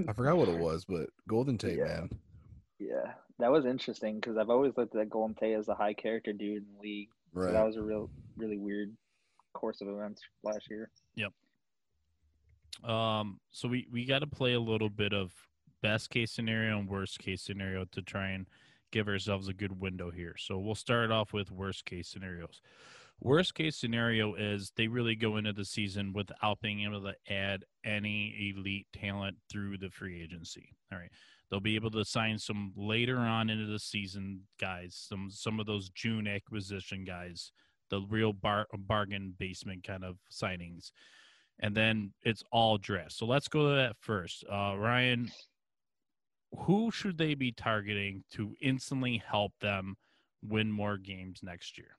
I 0.07 0.13
forgot 0.13 0.37
what 0.37 0.49
it 0.49 0.59
was, 0.59 0.85
but 0.85 1.09
Golden 1.27 1.57
Tate, 1.57 1.77
Yeah. 1.77 1.85
man. 1.85 2.09
yeah, 2.79 3.13
that 3.39 3.51
was 3.51 3.65
interesting 3.65 4.15
because 4.19 4.37
I've 4.37 4.49
always 4.49 4.73
looked 4.77 4.95
at 4.95 5.09
Golden 5.09 5.35
Tate 5.35 5.55
as 5.57 5.67
a 5.67 5.75
high 5.75 5.93
character 5.93 6.33
dude 6.33 6.57
in 6.63 6.65
the 6.75 6.81
league. 6.81 7.09
So 7.33 7.51
that 7.51 7.65
was 7.65 7.75
a 7.75 7.81
real, 7.81 8.09
really 8.37 8.57
weird 8.57 8.95
course 9.53 9.81
of 9.81 9.89
events 9.89 10.21
last 10.43 10.69
year. 10.69 10.89
Yep. 11.15 11.33
Um, 12.89 13.39
so 13.51 13.67
we 13.67 13.87
we 13.91 14.05
got 14.05 14.19
to 14.19 14.27
play 14.27 14.53
a 14.53 14.59
little 14.59 14.89
bit 14.89 15.13
of 15.13 15.33
best 15.81 16.09
case 16.09 16.31
scenario 16.31 16.79
and 16.79 16.89
worst 16.89 17.19
case 17.19 17.41
scenario 17.41 17.85
to 17.91 18.01
try 18.01 18.29
and 18.29 18.47
give 18.91 19.07
ourselves 19.07 19.47
a 19.47 19.53
good 19.53 19.79
window 19.79 20.11
here. 20.11 20.35
So 20.37 20.57
we'll 20.59 20.75
start 20.75 21.11
off 21.11 21.33
with 21.33 21.51
worst 21.51 21.85
case 21.85 22.07
scenarios. 22.07 22.61
Worst 23.21 23.55
case 23.55 23.77
scenario 23.77 24.35
is 24.35 24.71
they 24.75 24.87
really 24.87 25.15
go 25.15 25.37
into 25.37 25.53
the 25.53 25.65
season 25.65 26.13
without 26.13 26.59
being 26.61 26.81
able 26.83 27.01
to 27.03 27.33
add 27.33 27.63
any 27.83 28.53
elite 28.55 28.87
talent 28.93 29.37
through 29.49 29.77
the 29.77 29.89
free 29.89 30.21
agency. 30.21 30.75
All 30.91 30.99
right. 30.99 31.11
They'll 31.49 31.59
be 31.59 31.75
able 31.75 31.91
to 31.91 32.03
sign 32.03 32.37
some 32.37 32.73
later 32.75 33.17
on 33.17 33.49
into 33.49 33.65
the 33.65 33.79
season 33.79 34.41
guys, 34.59 34.95
some 34.95 35.29
some 35.31 35.59
of 35.59 35.65
those 35.65 35.89
June 35.89 36.27
acquisition 36.27 37.05
guys, 37.05 37.51
the 37.89 38.01
real 38.01 38.33
bar, 38.33 38.67
bargain 38.77 39.35
basement 39.37 39.83
kind 39.83 40.03
of 40.03 40.17
signings. 40.31 40.91
And 41.59 41.75
then 41.75 42.11
it's 42.23 42.43
all 42.51 42.77
draft. 42.77 43.13
So 43.13 43.25
let's 43.25 43.47
go 43.47 43.69
to 43.69 43.75
that 43.75 43.95
first. 44.01 44.43
Uh, 44.51 44.75
Ryan, 44.77 45.31
who 46.57 46.91
should 46.91 47.17
they 47.17 47.33
be 47.33 47.51
targeting 47.51 48.23
to 48.33 48.55
instantly 48.61 49.23
help 49.25 49.53
them 49.61 49.95
win 50.43 50.71
more 50.71 50.97
games 50.97 51.39
next 51.43 51.77
year? 51.77 51.97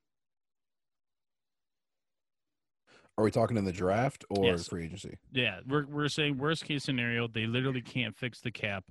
Are 3.18 3.24
we 3.24 3.30
talking 3.30 3.56
in 3.56 3.64
the 3.64 3.72
draft 3.72 4.24
or 4.28 4.44
Yes. 4.44 4.68
free 4.68 4.84
agency? 4.84 5.16
Yeah, 5.32 5.60
we're 5.66 5.86
we're 5.86 6.08
saying 6.08 6.36
worst 6.36 6.64
case 6.64 6.84
scenario, 6.84 7.26
they 7.26 7.46
literally 7.46 7.80
can't 7.80 8.14
fix 8.14 8.40
the 8.40 8.50
cap. 8.50 8.84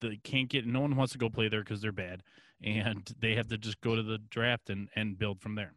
They 0.00 0.16
can't 0.22 0.48
get 0.48 0.66
no 0.66 0.80
one 0.80 0.94
wants 0.96 1.12
to 1.12 1.18
go 1.18 1.28
play 1.28 1.48
there 1.48 1.60
because 1.60 1.80
they're 1.80 1.90
bad, 1.92 2.22
and 2.62 3.02
they 3.20 3.34
have 3.34 3.48
to 3.48 3.58
just 3.58 3.80
go 3.80 3.96
to 3.96 4.02
the 4.02 4.18
draft 4.30 4.70
and 4.70 4.88
and 4.94 5.18
build 5.18 5.40
from 5.40 5.56
there. 5.56 5.74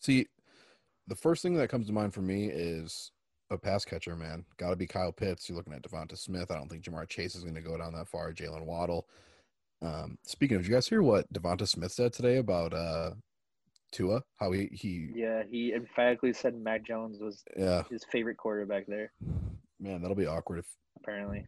See, 0.00 0.26
the 1.06 1.16
first 1.16 1.42
thing 1.42 1.54
that 1.54 1.70
comes 1.70 1.86
to 1.86 1.92
mind 1.92 2.12
for 2.12 2.20
me 2.20 2.46
is 2.48 3.12
a 3.50 3.56
pass 3.56 3.84
catcher, 3.84 4.14
man. 4.14 4.44
Got 4.58 4.70
to 4.70 4.76
be 4.76 4.86
Kyle 4.86 5.10
Pitts. 5.10 5.48
You're 5.48 5.56
looking 5.56 5.72
at 5.72 5.82
Devonta 5.82 6.18
Smith. 6.18 6.50
I 6.50 6.54
don't 6.56 6.68
think 6.68 6.84
Ja'Marr 6.84 7.08
Chase 7.08 7.34
is 7.34 7.42
going 7.44 7.54
to 7.54 7.60
go 7.60 7.78
down 7.78 7.94
that 7.94 8.08
far. 8.08 8.32
Jaylen 8.32 8.66
Waddle. 8.66 9.08
Um, 9.82 10.18
speaking 10.22 10.56
of, 10.56 10.62
did 10.62 10.68
you 10.68 10.74
guys 10.74 10.88
hear 10.88 11.02
what 11.02 11.32
Devonta 11.32 11.66
Smith 11.66 11.92
said 11.92 12.12
today 12.12 12.36
about 12.38 12.74
uh, 12.74 13.12
Tua? 13.92 14.22
How 14.36 14.52
he 14.52 14.68
he 14.72 15.08
Yeah, 15.14 15.42
he 15.50 15.72
emphatically 15.72 16.32
said 16.32 16.54
Mac 16.54 16.84
Jones 16.86 17.18
was 17.20 17.44
yeah 17.56 17.82
his 17.90 18.04
favorite 18.10 18.36
quarterback 18.36 18.86
there. 18.86 19.12
man, 19.80 20.00
that'll 20.02 20.16
be 20.16 20.26
awkward 20.26 20.58
if 20.60 20.66
Apparently, 20.98 21.46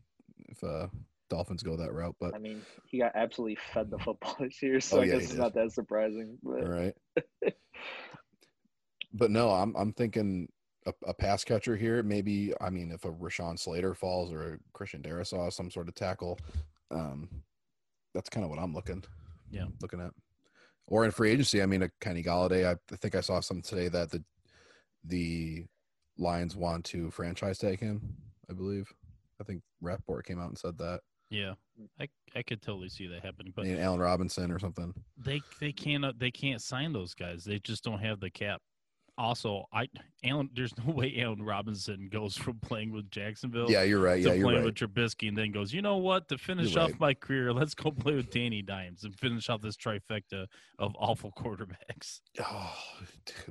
if 0.48 0.62
uh, 0.62 0.86
Dolphins 1.30 1.62
go 1.62 1.76
that 1.76 1.92
route. 1.92 2.14
But 2.20 2.34
I 2.34 2.38
mean, 2.38 2.62
he 2.86 2.98
got 2.98 3.12
absolutely 3.16 3.58
fed 3.72 3.90
the 3.90 3.98
football 3.98 4.36
this 4.40 4.62
year, 4.62 4.80
so 4.80 4.98
Oh, 4.98 5.00
I 5.00 5.04
yeah, 5.04 5.12
he 5.14 5.18
guess 5.18 5.22
it's 5.24 5.32
did. 5.32 5.40
not 5.40 5.54
that 5.54 5.72
surprising. 5.72 6.38
But 6.42 6.62
all 6.64 6.68
right. 6.70 6.94
but 9.12 9.30
no, 9.30 9.50
I'm 9.50 9.74
I'm 9.76 9.92
thinking 9.92 10.48
a, 10.86 10.92
a 11.06 11.14
pass 11.14 11.44
catcher 11.44 11.76
here. 11.76 12.02
Maybe 12.02 12.52
I 12.60 12.70
mean 12.70 12.92
if 12.92 13.04
a 13.04 13.10
Rashawn 13.10 13.58
Slater 13.58 13.94
falls 13.94 14.32
or 14.32 14.54
a 14.54 14.58
Christian 14.72 15.02
Darrisaw, 15.02 15.52
some 15.52 15.70
sort 15.70 15.88
of 15.88 15.94
tackle. 15.94 16.38
Um, 16.90 17.28
that's 18.14 18.28
kind 18.30 18.44
of 18.44 18.50
what 18.50 18.58
I'm 18.58 18.74
looking. 18.74 19.04
Yeah. 19.50 19.66
looking 19.82 20.00
at. 20.00 20.12
Or 20.90 21.04
in 21.04 21.10
free 21.10 21.30
agency, 21.30 21.62
I 21.62 21.66
mean, 21.66 21.82
a 21.82 21.90
Kenny 22.00 22.22
Golladay. 22.22 22.66
I, 22.66 22.72
I 22.92 22.96
think 22.96 23.14
I 23.14 23.20
saw 23.20 23.40
something 23.40 23.62
today 23.62 23.88
that 23.88 24.10
the 24.10 24.24
the 25.04 25.66
Lions 26.16 26.56
want 26.56 26.84
to 26.86 27.10
franchise 27.10 27.58
tag 27.58 27.78
him. 27.78 28.00
I 28.50 28.54
believe. 28.54 28.90
I 29.40 29.44
think 29.44 29.62
Rapoport 29.80 30.26
came 30.26 30.40
out 30.40 30.48
and 30.48 30.58
said 30.58 30.78
that. 30.78 31.00
Yeah, 31.30 31.52
I 32.00 32.08
I 32.34 32.42
could 32.42 32.62
totally 32.62 32.88
see 32.88 33.06
that 33.08 33.22
happening, 33.22 33.52
but 33.54 33.66
Maybe 33.66 33.78
Allen 33.78 34.00
Robinson 34.00 34.50
or 34.50 34.58
something. 34.58 34.94
they 35.18 35.42
they 35.60 35.72
can't 35.72 36.18
they 36.18 36.30
can't 36.30 36.62
sign 36.62 36.92
those 36.92 37.12
guys. 37.14 37.44
They 37.44 37.58
just 37.58 37.84
don't 37.84 38.00
have 38.00 38.18
the 38.20 38.30
cap. 38.30 38.62
Also, 39.18 39.64
I 39.72 39.88
Allen, 40.24 40.48
there's 40.54 40.72
no 40.78 40.92
way 40.94 41.12
Allen 41.18 41.42
Robinson 41.42 42.08
goes 42.10 42.36
from 42.36 42.58
playing 42.60 42.92
with 42.92 43.10
Jacksonville 43.10 43.68
Yeah, 43.70 43.82
you're 43.82 44.00
right. 44.00 44.22
to 44.22 44.28
Yeah, 44.28 44.34
you're 44.34 44.44
playing 44.46 44.58
right. 44.60 44.66
with 44.66 44.76
Trubisky 44.76 45.28
and 45.28 45.36
then 45.36 45.50
goes, 45.50 45.72
you 45.72 45.82
know 45.82 45.96
what? 45.96 46.28
To 46.28 46.38
finish 46.38 46.72
You're 46.74 46.84
off 46.84 46.90
right. 46.92 47.00
my 47.00 47.14
career, 47.14 47.52
let's 47.52 47.74
go 47.74 47.90
play 47.90 48.14
with 48.14 48.30
Danny 48.30 48.62
Dimes 48.62 49.02
and 49.04 49.12
finish 49.18 49.48
off 49.50 49.60
this 49.60 49.76
trifecta 49.76 50.46
of 50.78 50.94
awful 50.98 51.32
quarterbacks. 51.32 52.20
Oh, 52.40 52.74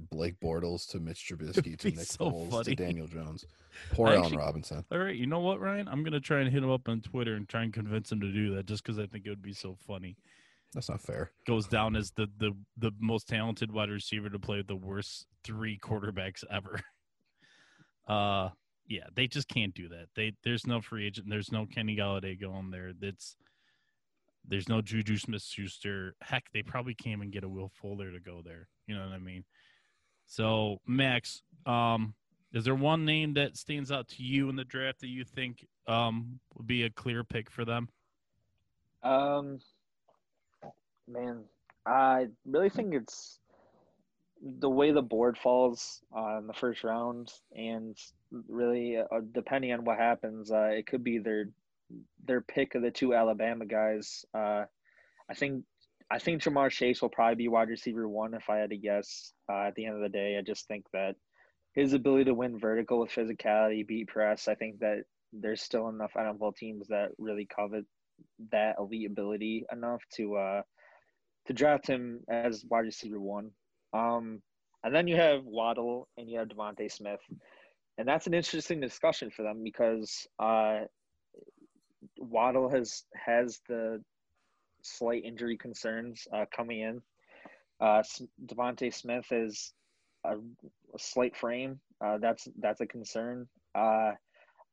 Blake 0.10 0.40
Bortles 0.40 0.88
to 0.92 1.00
Mitch 1.00 1.28
Trubisky 1.32 1.78
to 1.78 1.88
Nick 1.90 2.00
so 2.00 2.32
Foles 2.32 2.50
funny. 2.52 2.64
to 2.64 2.76
Daniel 2.76 3.08
Jones. 3.08 3.46
Poor 3.92 4.08
I 4.08 4.16
Allen 4.16 4.36
Robinson. 4.38 4.86
All 4.92 4.98
right, 5.00 5.16
you 5.16 5.28
know 5.28 5.40
what, 5.42 5.60
Ryan? 5.60 5.88
I'm 5.90 6.04
gonna 6.04 6.20
try 6.22 6.40
and 6.40 6.50
hit 6.52 6.64
him 6.64 6.72
up 6.72 6.88
on 6.88 7.02
Twitter 7.02 7.36
and 7.36 7.48
try 7.48 7.64
and 7.64 7.74
convince 7.74 8.12
him 8.12 8.22
to 8.22 8.32
do 8.32 8.56
that, 8.56 8.66
just 8.66 8.84
because 8.84 8.98
I 8.98 9.06
think 9.06 9.26
it 9.26 9.30
would 9.30 9.42
be 9.42 9.54
so 9.54 9.76
funny. 9.86 10.16
That's 10.74 10.90
not 10.90 11.02
fair. 11.02 11.32
Goes 11.46 11.68
down 11.68 11.96
as 11.96 12.12
the 12.12 12.28
the 12.38 12.52
the 12.78 12.92
most 13.00 13.28
talented 13.28 13.72
wide 13.72 13.90
receiver 13.90 14.30
to 14.30 14.40
play 14.40 14.58
with 14.58 14.68
the 14.68 14.76
worst 14.76 15.26
three 15.44 15.78
quarterbacks 15.80 16.44
ever. 16.52 16.80
Uh, 18.08 18.48
yeah, 18.88 19.04
they 19.16 19.28
just 19.28 19.50
can't 19.50 19.74
do 19.74 19.90
that. 19.90 20.06
They 20.16 20.32
there's 20.44 20.66
no 20.66 20.80
free 20.80 21.06
agent. 21.06 21.28
There's 21.30 21.52
no 21.52 21.66
Kenny 21.66 21.98
Golladay 21.98 22.40
going 22.40 22.72
there. 22.72 22.94
That's 22.98 23.36
there's 24.48 24.70
no 24.70 24.82
Juju 24.82 25.18
Smith 25.18 25.42
Schuster. 25.42 26.16
Heck, 26.22 26.46
they 26.54 26.64
probably 26.64 26.96
can't 26.96 27.18
even 27.18 27.32
get 27.32 27.44
a 27.44 27.50
Will 27.50 27.70
Fuller 27.82 28.12
to 28.12 28.20
go 28.20 28.42
there. 28.44 28.70
You 28.88 28.96
know 28.96 29.04
what 29.04 29.14
I 29.14 29.20
mean? 29.20 29.44
So 30.26 30.80
Max, 30.88 31.42
um, 31.66 32.16
is 32.54 32.64
there 32.64 32.76
one 32.76 33.04
name 33.04 33.34
that 33.34 33.58
stands 33.58 33.92
out 33.92 34.08
to 34.10 34.24
you 34.24 34.48
in 34.50 34.56
the 34.56 34.64
draft 34.64 35.02
that 35.02 35.10
you 35.10 35.26
think 35.26 35.68
um 35.88 36.40
would 36.56 36.68
be 36.68 36.84
a 36.84 36.90
clear 36.90 37.24
pick 37.24 37.52
for 37.52 37.66
them? 37.66 37.90
Um, 39.04 39.60
man, 41.08 41.44
I 41.86 42.28
really 42.46 42.70
think 42.70 42.94
it's 42.94 43.40
the 44.42 44.70
way 44.70 44.92
the 44.92 45.02
board 45.02 45.38
falls 45.38 46.02
uh, 46.16 46.38
in 46.38 46.48
the 46.48 46.54
first 46.54 46.84
round, 46.84 47.32
and 47.56 47.98
really, 48.48 48.98
uh, 48.98 49.22
depending 49.34 49.72
on 49.72 49.86
what 49.86 49.98
happens, 49.98 50.52
uh, 50.52 50.70
it 50.72 50.88
could 50.88 51.04
be 51.04 51.18
their 51.20 51.50
their 52.26 52.42
pick 52.42 52.76
of 52.76 52.82
the 52.82 52.92
two 52.92 53.14
Alabama 53.14 53.66
guys. 53.66 54.26
Uh, 54.34 54.66
I 55.30 55.34
think 55.34 55.64
I 56.10 56.20
think 56.20 56.42
Ja'Marr 56.42 56.72
Chase 56.72 57.02
will 57.02 57.10
probably 57.10 57.36
be 57.36 57.48
wide 57.48 57.70
receiver 57.70 58.08
one 58.08 58.34
if 58.34 58.50
I 58.50 58.58
had 58.58 58.70
to 58.70 58.78
guess. 58.78 59.34
Uh, 59.50 59.68
at 59.68 59.76
the 59.76 59.86
end 59.86 59.96
of 59.96 60.02
the 60.02 60.10
day, 60.10 60.38
I 60.38 60.42
just 60.42 60.68
think 60.68 60.86
that 60.94 61.16
his 61.74 61.94
ability 61.94 62.26
to 62.26 62.34
win 62.34 62.60
vertical 62.60 63.00
with 63.00 63.12
physicality, 63.12 63.86
beat 63.86 64.08
press. 64.08 64.48
I 64.48 64.56
think 64.56 64.80
that 64.80 65.04
there's 65.34 65.62
still 65.62 65.90
enough 65.90 66.14
NFL 66.18 66.56
teams 66.56 66.88
that 66.88 67.10
really 67.18 67.46
covet 67.46 67.86
that 68.52 68.76
elite 68.80 69.10
ability 69.12 69.66
enough 69.72 70.02
to 70.16 70.36
uh 70.36 70.62
to 71.48 71.54
draft 71.54 71.88
him 71.88 72.22
as 72.30 72.66
wide 72.70 72.86
receiver 72.86 73.20
one. 73.20 73.52
Um 73.94 74.42
and 74.84 74.94
then 74.96 75.08
you 75.08 75.16
have 75.16 75.44
Waddle 75.44 76.08
and 76.18 76.30
you 76.30 76.40
have 76.40 76.48
Devonta 76.50 76.90
Smith. 76.92 77.20
And 77.98 78.08
that's 78.08 78.28
an 78.28 78.34
interesting 78.34 78.80
discussion 78.80 79.32
for 79.32 79.44
them 79.44 79.64
because 79.64 80.28
uh 80.40 80.82
Waddle 82.20 82.70
has 82.70 83.04
has 83.16 83.60
the 83.68 84.04
slight 84.84 85.24
injury 85.26 85.58
concerns 85.58 86.28
uh, 86.34 86.46
coming 86.56 86.82
in. 86.82 87.02
Uh 87.82 88.04
Devonta 88.46 88.94
Smith 88.94 89.26
is 89.32 89.74
a, 90.26 90.36
a 90.36 91.00
slight 91.00 91.36
frame. 91.36 91.80
Uh 92.04 92.18
that's 92.20 92.48
that's 92.60 92.82
a 92.82 92.88
concern. 92.88 93.48
Uh 93.76 94.12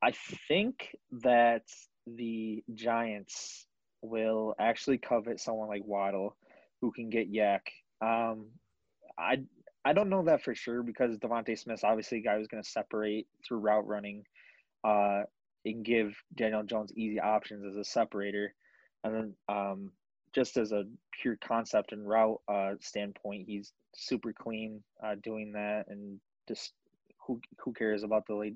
I 0.03 0.13
think 0.49 0.95
that 1.23 1.63
the 2.07 2.63
Giants 2.75 3.67
will 4.03 4.55
actually 4.59 4.99
covet 4.99 5.41
someone 5.41 5.69
like 5.69 5.83
Waddle, 5.85 6.37
who 6.85 6.93
can 6.93 7.09
get 7.09 7.33
YAC. 7.33 7.61
Um, 8.03 8.51
I 9.19 9.39
I 9.87 9.95
don't 9.95 10.11
know 10.11 10.25
that 10.25 10.43
for 10.43 10.55
sure 10.55 10.83
because 10.83 11.17
Devonta 11.17 11.59
Smith's 11.59 11.85
obviously 11.85 12.19
a 12.19 12.23
guy 12.23 12.37
who's 12.37 12.47
going 12.49 12.63
to 12.63 12.69
separate 12.69 13.27
through 13.47 13.59
route 13.59 13.87
running, 13.87 14.25
uh, 14.85 15.23
and 15.65 15.83
give 15.83 16.15
Daniel 16.37 16.63
Jones 16.63 16.93
easy 16.95 17.19
options 17.21 17.65
as 17.65 17.77
a 17.77 17.85
separator, 17.85 18.55
and 19.03 19.15
then 19.15 19.35
um, 19.49 19.93
just 20.35 20.59
as 20.59 20.73
a 20.73 20.85
pure 21.23 21.39
concept 21.43 21.93
and 21.93 22.07
route 22.07 22.41
uh, 22.49 22.73
standpoint, 22.81 23.47
he's 23.47 23.73
super 23.95 24.33
clean 24.35 24.83
uh, 25.03 25.15
doing 25.23 25.53
that, 25.53 25.87
and 25.89 26.21
just 26.47 26.75
who 27.27 27.41
who 27.61 27.73
cares 27.73 28.03
about 28.03 28.27
the 28.27 28.35
like 28.35 28.55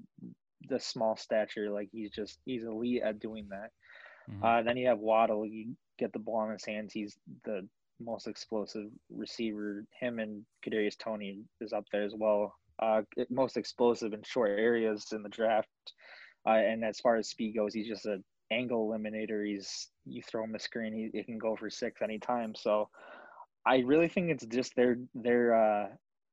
the 0.68 0.78
small 0.78 1.16
stature? 1.16 1.70
Like 1.70 1.88
he's 1.92 2.10
just 2.10 2.40
he's 2.44 2.64
elite 2.64 3.02
at 3.02 3.20
doing 3.20 3.48
that. 3.50 3.70
Mhm. 4.30 4.44
Uh, 4.44 4.62
then 4.62 4.76
you 4.76 4.88
have 4.88 4.98
Waddle. 4.98 5.46
You 5.46 5.74
get 5.98 6.12
the 6.12 6.18
ball 6.18 6.44
in 6.44 6.52
his 6.52 6.64
hands. 6.64 6.92
He's 6.92 7.18
the 7.44 7.66
most 8.00 8.26
explosive 8.26 8.86
receiver. 9.10 9.84
Him 9.98 10.18
and 10.18 10.44
Kadarius 10.64 10.96
Toney 10.98 11.40
is 11.60 11.72
up 11.72 11.84
there 11.92 12.04
as 12.04 12.14
well. 12.16 12.54
Uh, 12.80 13.02
most 13.30 13.56
explosive 13.56 14.12
in 14.12 14.22
short 14.22 14.50
areas 14.50 15.06
in 15.12 15.22
the 15.22 15.28
draft. 15.28 15.68
Uh, 16.46 16.52
and 16.52 16.84
as 16.84 17.00
far 17.00 17.16
as 17.16 17.28
speed 17.28 17.56
goes, 17.56 17.74
he's 17.74 17.88
just 17.88 18.06
an 18.06 18.22
angle 18.50 18.88
eliminator. 18.88 19.46
He's 19.46 19.88
you 20.06 20.22
throw 20.22 20.44
him 20.44 20.54
a 20.54 20.58
screen, 20.58 21.10
he, 21.12 21.22
can 21.22 21.38
go 21.38 21.56
for 21.56 21.70
six 21.70 22.00
anytime. 22.00 22.54
So 22.54 22.88
I 23.66 23.78
really 23.78 24.08
think 24.08 24.30
it's 24.30 24.46
just 24.46 24.74
their 24.76 24.98
their 25.14 25.54
uh, 25.54 25.88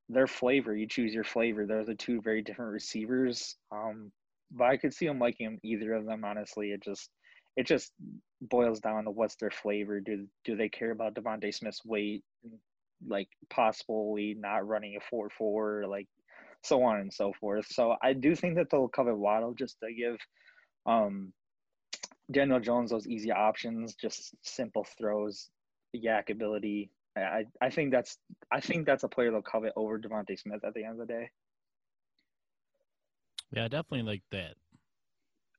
their 0.10 0.28
flavor. 0.28 0.76
You 0.76 0.88
choose 0.88 1.14
your 1.14 1.24
flavor. 1.24 1.66
Those 1.66 1.90
are 1.90 1.96
two 1.96 2.22
very 2.22 2.42
different 2.42 2.72
receivers. 2.72 3.56
Um, 3.72 4.12
but 4.52 4.66
I 4.66 4.78
could 4.78 4.94
see 4.94 5.08
them 5.08 5.20
liking 5.20 5.60
either 5.64 5.94
of 5.94 6.06
them. 6.06 6.24
Honestly, 6.24 6.72
it 6.72 6.84
just 6.84 7.10
it 7.56 7.66
just 7.68 7.92
boils 8.42 8.80
down 8.80 9.06
to 9.06 9.12
what's 9.12 9.36
their 9.36 9.52
flavor. 9.52 10.00
Do 10.00 10.28
do 10.44 10.56
they 10.56 10.70
care 10.70 10.92
about 10.92 11.16
Devonta 11.16 11.54
Smith's 11.54 11.84
weight? 11.86 12.24
like 13.08 13.28
possibly 13.50 14.36
not 14.38 14.68
running 14.68 14.96
a 14.96 15.00
four 15.10 15.30
four, 15.30 15.86
like 15.88 16.08
so 16.64 16.84
on 16.84 17.00
and 17.00 17.14
so 17.14 17.34
forth. 17.40 17.68
So 17.70 17.96
I 18.02 18.14
do 18.14 18.36
think 18.36 18.56
that 18.56 18.68
they'll 18.70 18.88
cover 18.88 19.16
Waddle 19.16 19.54
just 19.54 19.78
to 19.84 19.94
give 19.94 20.18
um, 20.86 21.34
Daniel 22.32 22.60
Jones 22.60 22.92
those 22.92 23.08
easy 23.08 23.32
options, 23.32 23.96
just 23.96 24.34
simple 24.44 24.86
throws, 24.98 25.50
YAC 25.96 26.30
ability. 26.32 26.90
I, 27.18 27.46
I 27.62 27.70
think 27.70 27.92
that's 27.92 28.18
I 28.52 28.60
think 28.60 28.86
that's 28.86 29.04
a 29.04 29.08
player 29.08 29.32
they'll 29.32 29.42
covet 29.42 29.74
over 29.76 30.00
Devonta 30.00 30.38
Smith 30.40 30.64
at 30.66 30.74
the 30.74 30.84
end 30.84 31.00
of 31.00 31.08
the 31.08 31.14
day. 31.14 31.30
Yeah, 33.52 33.68
definitely 33.68 34.04
like 34.04 34.24
that. 34.32 34.56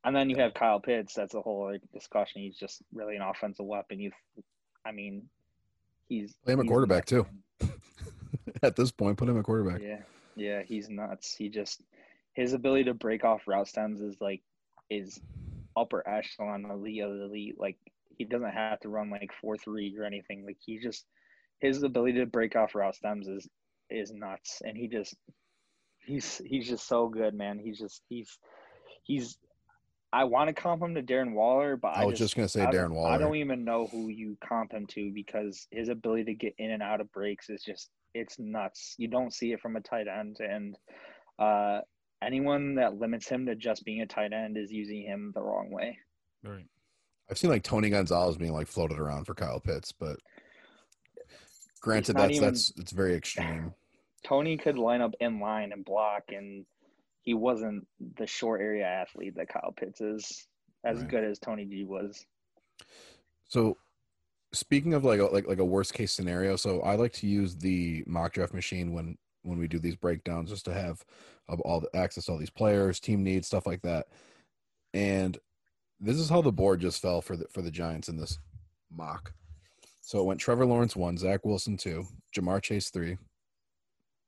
And 0.07 0.15
then 0.15 0.31
you 0.31 0.37
have 0.37 0.55
Kyle 0.55 0.81
Pitts. 0.81 1.15
That's 1.15 1.35
a 1.35 1.41
whole 1.41 1.73
like, 1.73 1.83
discussion. 1.93 2.41
He's 2.41 2.57
just 2.57 2.81
really 2.95 3.17
an 3.17 3.23
offensive 3.23 3.67
weapon. 3.67 3.99
You, 3.99 4.13
I 4.87 4.93
mean, 4.93 5.29
he's 6.09 6.35
Play 6.45 6.55
him 6.55 6.61
a 6.61 6.65
quarterback, 6.65 7.11
nuts, 7.11 7.27
too. 7.61 7.71
At 8.63 8.77
this 8.77 8.93
point, 8.93 9.19
put 9.19 9.29
him 9.29 9.37
a 9.37 9.43
quarterback. 9.43 9.83
Yeah, 9.83 9.99
yeah, 10.37 10.63
he's 10.63 10.89
nuts. 10.89 11.35
He 11.37 11.49
just 11.49 11.83
his 12.35 12.53
ability 12.53 12.85
to 12.85 12.95
break 12.95 13.25
off 13.25 13.43
route 13.49 13.67
stems 13.67 14.01
is 14.01 14.17
like 14.21 14.43
is 14.89 15.21
upper 15.77 16.09
echelon 16.09 16.67
elite 16.71 17.03
of 17.03 17.13
the 17.13 17.25
elite. 17.25 17.57
Like 17.59 17.77
he 18.17 18.25
doesn't 18.25 18.53
have 18.53 18.81
to 18.81 18.89
run 18.89 19.11
like 19.11 19.31
four 19.41 19.57
three 19.57 19.95
or 19.99 20.05
anything. 20.05 20.47
Like 20.47 20.59
he 20.65 20.79
just 20.79 21.05
his 21.61 21.83
ability 21.83 22.19
to 22.21 22.27
break 22.27 22.55
off 22.55 22.75
route 22.75 22.95
stems 22.95 23.27
is 23.27 23.49
is 23.91 24.13
nuts, 24.13 24.63
and 24.65 24.77
he 24.77 24.87
just 24.87 25.17
he's 26.05 26.41
he's 26.47 26.69
just 26.69 26.87
so 26.87 27.09
good, 27.09 27.35
man. 27.35 27.59
He's 27.59 27.79
just 27.79 28.03
he's 28.09 28.39
he's. 29.03 29.37
I 30.17 30.25
want 30.25 30.49
to 30.49 30.55
comp 30.55 30.83
him 30.83 30.95
to 30.95 31.03
Darren 31.03 31.35
Waller, 31.35 31.77
but 31.77 31.89
I, 31.89 32.03
I 32.03 32.05
was 32.07 32.19
just 32.19 32.35
gonna 32.35 32.49
say 32.49 32.63
I 32.63 32.71
Darren 32.71 32.93
Waller. 32.93 33.11
I 33.11 33.19
don't 33.19 33.37
even 33.37 33.65
know 33.65 33.87
who 33.87 34.09
you 34.09 34.39
comp 34.43 34.73
him 34.73 34.87
to 34.87 35.11
because 35.13 35.67
his 35.71 35.91
ability 35.91 36.25
to 36.25 36.35
get 36.35 36.55
in 36.57 36.71
and 36.71 36.83
out 36.83 37.03
of 37.03 37.13
breaks 37.13 37.51
is 37.51 37.63
just 37.63 37.91
it's 38.15 38.39
nuts. 38.39 38.95
You 38.97 39.09
don't 39.09 39.35
see 39.35 39.53
it 39.53 39.61
from 39.61 39.77
a 39.77 39.81
tight 39.83 40.07
end, 40.09 40.39
and 40.41 40.75
uh, 41.39 41.81
anyone 42.23 42.77
that 42.77 42.99
limits 42.99 43.29
him 43.29 43.45
to 43.45 43.55
just 43.55 43.85
being 43.85 44.01
a 44.01 44.07
tight 44.07 44.33
end 44.33 44.57
is 44.57 44.73
using 44.73 45.03
him 45.03 45.33
the 45.35 45.43
wrong 45.43 45.71
way. 45.71 45.99
Right. 46.43 46.67
I've 47.31 47.37
seen 47.37 47.51
like 47.51 47.63
Tony 47.63 47.91
Gonzalez 47.91 48.39
being 48.39 48.55
like 48.55 48.69
floated 48.69 48.99
around 48.99 49.27
for 49.27 49.35
Kyle 49.35 49.61
Pitts, 49.61 49.93
but 49.93 50.17
granted, 51.83 52.17
that's 52.17 52.33
even- 52.33 52.45
that's 52.45 52.73
it's 52.79 52.93
very 52.93 53.15
extreme. 53.15 53.75
Tony 54.25 54.57
could 54.57 54.79
line 54.79 55.03
up 55.03 55.13
in 55.21 55.41
line 55.41 55.73
and 55.73 55.85
block, 55.85 56.23
and 56.31 56.65
he 57.27 57.35
wasn't 57.35 57.87
the 58.17 58.27
short 58.27 58.63
area 58.63 58.87
athlete 58.87 59.35
that 59.37 59.49
Kyle 59.49 59.75
Pitts 59.77 60.01
is. 60.01 60.47
As 60.85 61.01
Right. 61.01 61.09
good 61.09 61.25
as 61.25 61.41
Tony 61.41 61.65
G 61.65 61.85
was. 61.85 62.25
So, 63.49 63.77
speaking 64.53 64.95
of 64.95 65.05
like 65.05 65.19
a, 65.19 65.25
like 65.25 65.49
like 65.49 65.59
a 65.59 65.65
worst 65.65 65.95
case 65.95 66.13
scenario, 66.13 66.55
so 66.55 66.81
I 66.83 66.95
like 66.95 67.13
to 67.15 67.27
use 67.27 67.57
the 67.57 68.05
mock 68.07 68.35
draft 68.35 68.55
machine 68.55 68.93
when 68.93 69.19
when 69.43 69.59
we 69.59 69.67
do 69.67 69.81
these 69.81 69.97
breakdowns, 69.97 70.51
just 70.51 70.65
to 70.67 70.75
have 70.75 71.05
of 71.49 71.61
all 71.63 71.81
the 71.81 71.95
access 71.97 72.27
to 72.27 72.33
all 72.33 72.39
these 72.39 72.51
players, 72.51 73.01
team 73.01 73.25
needs, 73.25 73.49
stuff 73.49 73.67
like 73.67 73.83
that. 73.83 74.07
And 74.95 75.37
this 75.99 76.17
is 76.17 76.29
how 76.29 76.41
the 76.43 76.53
board 76.53 76.81
just 76.81 77.03
fell 77.03 77.21
for 77.21 77.37
the 77.37 77.47
for 77.51 77.63
the 77.63 77.71
Giants 77.71 78.09
in 78.09 78.17
this 78.17 78.39
mock. 78.89 79.33
So 80.03 80.21
it 80.21 80.25
went 80.25 80.39
Trevor 80.39 80.67
Lawrence 80.67 80.95
one, 80.95 81.19
Zach 81.19 81.45
Wilson 81.45 81.77
two, 81.77 82.07
Ja'Marr 82.33 82.63
Chase 82.63 82.91
three. 82.91 83.19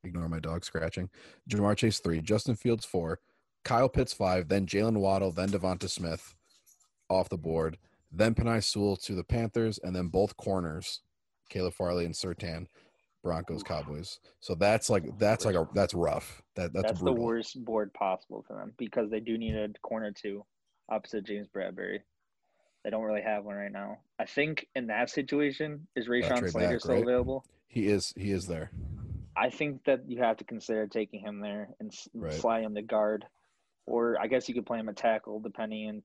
Ignore 0.05 0.29
my 0.29 0.41
dog 0.41 0.65
scratching. 0.65 1.11
Ja'Marr 1.51 1.77
Chase 1.77 1.99
three, 1.99 2.21
Justin 2.21 2.55
Fields 2.55 2.85
four, 2.85 3.21
Kyle 3.65 3.89
Pitts 3.89 4.13
five, 4.13 4.49
then 4.49 4.67
Jaylen 4.67 4.99
Waddle, 4.99 5.33
then 5.33 5.49
Devonta 5.49 5.89
Smith 5.89 6.35
off 7.09 7.29
the 7.29 7.39
board 7.39 7.79
then 8.11 8.35
Penei 8.35 8.63
Sewell 8.63 8.97
to 8.97 9.15
the 9.15 9.25
Panthers, 9.25 9.79
and 9.79 9.95
then 9.95 10.09
both 10.09 10.37
corners, 10.37 11.01
Caleb 11.51 11.75
Farley 11.75 12.05
and 12.05 12.15
Surtain, 12.15 12.67
Broncos, 13.23 13.63
Cowboys. 13.63 14.21
So 14.41 14.55
that's 14.55 14.89
like 14.89 15.19
that's 15.19 15.45
like 15.45 15.57
a 15.57 15.69
that's 15.75 15.95
rough. 15.95 16.43
That 16.55 16.73
that's, 16.73 16.87
That's, 16.87 17.03
the 17.03 17.13
worst 17.13 17.63
board 17.65 17.93
possible 17.93 18.45
for 18.47 18.57
them 18.57 18.73
because 18.79 19.11
they 19.11 19.21
do 19.21 19.37
need 19.37 19.55
a 19.55 19.69
corner 19.83 20.13
two 20.13 20.45
opposite 20.89 21.25
James 21.25 21.49
Bradberry. 21.55 22.01
They 22.85 22.91
don't 22.91 23.03
really 23.03 23.23
have 23.23 23.45
one 23.45 23.57
right 23.57 23.73
now. 23.73 23.99
I 24.19 24.25
think 24.25 24.67
in 24.75 24.87
that 24.87 25.11
situation, 25.11 25.87
is 25.97 26.07
Rashawn 26.09 26.49
Slater 26.51 26.71
back, 26.71 26.81
still 26.81 26.95
right? 26.95 27.03
available? 27.03 27.45
He 27.67 27.89
is 27.89 28.15
he 28.17 28.31
is 28.31 28.47
there. 28.47 28.71
I 29.39 29.51
think 29.51 29.85
that 29.85 30.09
you 30.11 30.19
have 30.19 30.39
to 30.39 30.45
consider 30.45 30.87
taking 30.89 31.21
him 31.21 31.41
there 31.41 31.71
and 31.79 31.95
Right. 32.13 32.33
slide 32.33 32.65
him 32.65 32.75
to 32.75 32.83
guard, 32.83 33.25
or 33.87 34.21
I 34.21 34.27
guess 34.27 34.49
you 34.49 34.55
could 34.55 34.67
play 34.67 34.81
him 34.81 34.89
a 34.89 34.95
tackle 34.95 35.39
depending 35.39 35.89
on 35.89 36.03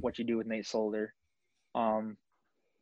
what 0.00 0.18
you 0.18 0.24
do 0.24 0.38
with 0.38 0.46
Nate 0.46 0.66
Solder. 0.66 1.14
Um, 1.74 2.16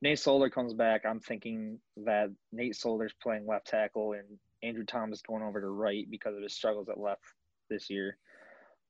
Nate 0.00 0.18
Solder 0.18 0.48
comes 0.48 0.74
back. 0.74 1.04
I'm 1.04 1.20
thinking 1.20 1.80
that 1.98 2.30
Nate 2.52 2.76
Solder's 2.76 3.12
playing 3.20 3.46
left 3.46 3.66
tackle 3.66 4.12
and 4.12 4.38
Andrew 4.62 4.84
Thomas 4.84 5.22
going 5.22 5.42
over 5.42 5.60
to 5.60 5.68
right 5.68 6.08
because 6.08 6.36
of 6.36 6.42
his 6.42 6.54
struggles 6.54 6.88
at 6.88 6.98
left 6.98 7.22
this 7.68 7.90
year. 7.90 8.16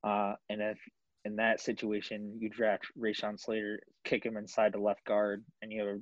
Uh, 0.05 0.35
and 0.49 0.61
if 0.61 0.79
in 1.25 1.37
that 1.37 1.61
situation 1.61 2.39
you 2.39 2.49
draft 2.51 2.87
Rashawn 2.99 3.39
Slater, 3.39 3.81
kick 4.05 4.25
him 4.25 4.37
inside 4.37 4.73
to 4.75 4.81
left 4.81 5.05
guard, 5.05 5.45
and 5.63 5.73
you 5.73 5.81
have 5.81 5.97
a 5.97 6.01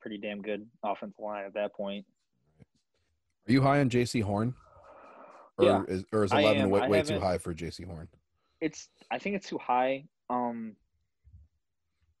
pretty 0.00 0.18
damn 0.18 0.42
good 0.42 0.66
offensive 0.82 1.18
line 1.20 1.44
at 1.44 1.54
that 1.54 1.74
point. 1.74 2.04
Are 3.48 3.52
you 3.52 3.62
high 3.62 3.80
on 3.80 3.90
Jaycee 3.90 4.22
Horn? 4.22 4.54
Or 5.58 5.64
Yeah, 5.66 5.82
is 5.86 6.04
or 6.12 6.24
is 6.24 6.32
eleven 6.32 6.70
way, 6.70 6.88
way 6.88 7.02
too 7.02 7.20
high 7.20 7.38
for 7.38 7.54
Jaycee 7.54 7.86
Horn? 7.86 8.08
it's 8.60 8.88
I 9.10 9.18
think 9.18 9.36
it's 9.36 9.48
too 9.48 9.58
high. 9.58 10.04
Um 10.30 10.76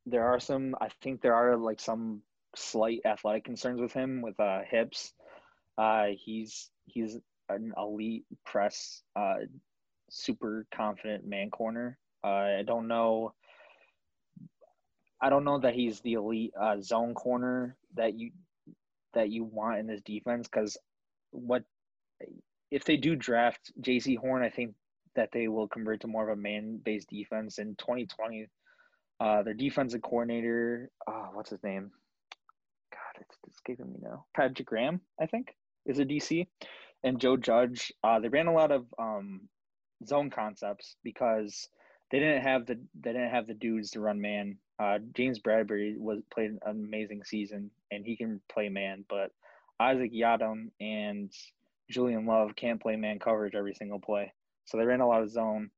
there 0.06 0.24
are 0.26 0.38
some 0.38 0.76
I 0.80 0.88
think 1.02 1.22
there 1.22 1.34
are 1.34 1.56
like 1.56 1.80
some 1.80 2.22
slight 2.54 3.00
athletic 3.06 3.44
concerns 3.44 3.80
with 3.80 3.92
him 3.92 4.20
with 4.22 4.38
uh 4.38 4.60
hips. 4.68 5.14
Uh 5.78 6.08
he's 6.16 6.70
he's 6.86 7.18
an 7.48 7.72
elite 7.76 8.24
press 8.44 9.02
uh 9.16 9.36
super 10.10 10.66
confident 10.74 11.26
man 11.26 11.50
corner. 11.50 11.98
Uh 12.22 12.58
I 12.60 12.62
don't 12.66 12.86
know 12.86 13.32
I 15.20 15.30
don't 15.30 15.44
know 15.44 15.58
that 15.60 15.74
he's 15.74 16.00
the 16.00 16.14
elite 16.14 16.52
uh, 16.60 16.80
zone 16.82 17.14
corner 17.14 17.76
that 17.94 18.12
you 18.18 18.32
that 19.14 19.30
you 19.30 19.44
want 19.44 19.78
in 19.78 19.86
this 19.86 20.02
defense 20.02 20.46
because 20.48 20.76
what 21.34 21.64
if 22.70 22.84
they 22.84 22.96
do 22.96 23.14
draft 23.14 23.72
Jaycee 23.80 24.18
Horn, 24.18 24.42
I 24.42 24.50
think 24.50 24.74
that 25.14 25.30
they 25.32 25.48
will 25.48 25.68
convert 25.68 26.00
to 26.00 26.08
more 26.08 26.28
of 26.28 26.36
a 26.36 26.40
man-based 26.40 27.08
defense 27.08 27.58
in 27.58 27.76
2020. 27.76 28.48
Uh, 29.20 29.42
their 29.42 29.54
defensive 29.54 30.02
coordinator, 30.02 30.90
uh, 31.06 31.28
what's 31.32 31.50
his 31.50 31.62
name? 31.62 31.90
God, 32.92 33.20
it's 33.20 33.54
escaping 33.54 33.92
me 33.92 33.98
now. 34.02 34.24
Patrick 34.36 34.66
Graham, 34.66 35.00
I 35.20 35.26
think, 35.26 35.54
is 35.86 36.00
a 36.00 36.04
DC, 36.04 36.48
and 37.04 37.20
Joe 37.20 37.36
Judge. 37.36 37.92
Uh, 38.02 38.18
they 38.18 38.28
ran 38.28 38.48
a 38.48 38.52
lot 38.52 38.72
of 38.72 38.86
um, 38.98 39.42
zone 40.04 40.30
concepts 40.30 40.96
because 41.04 41.68
they 42.10 42.18
didn't 42.18 42.42
have 42.42 42.66
the 42.66 42.78
they 43.00 43.12
didn't 43.12 43.30
have 43.30 43.46
the 43.46 43.54
dudes 43.54 43.92
to 43.92 44.00
run 44.00 44.20
man. 44.20 44.58
Uh, 44.80 44.98
James 45.14 45.38
Bradberry 45.38 45.96
was 45.96 46.22
played 46.32 46.50
an 46.50 46.58
amazing 46.66 47.22
season, 47.22 47.70
and 47.92 48.04
he 48.04 48.16
can 48.16 48.40
play 48.52 48.68
man, 48.68 49.04
but 49.08 49.30
Isaac 49.80 50.12
Yiadom 50.12 50.70
and 50.80 51.32
Julian 51.90 52.26
Love 52.26 52.56
can't 52.56 52.80
play 52.80 52.96
man 52.96 53.18
coverage 53.18 53.54
every 53.54 53.74
single 53.74 54.00
play. 54.00 54.32
So 54.66 54.78
they 54.78 54.84
ran 54.84 55.00
a 55.00 55.08
lot 55.08 55.22
of 55.22 55.30
zone. 55.30 55.70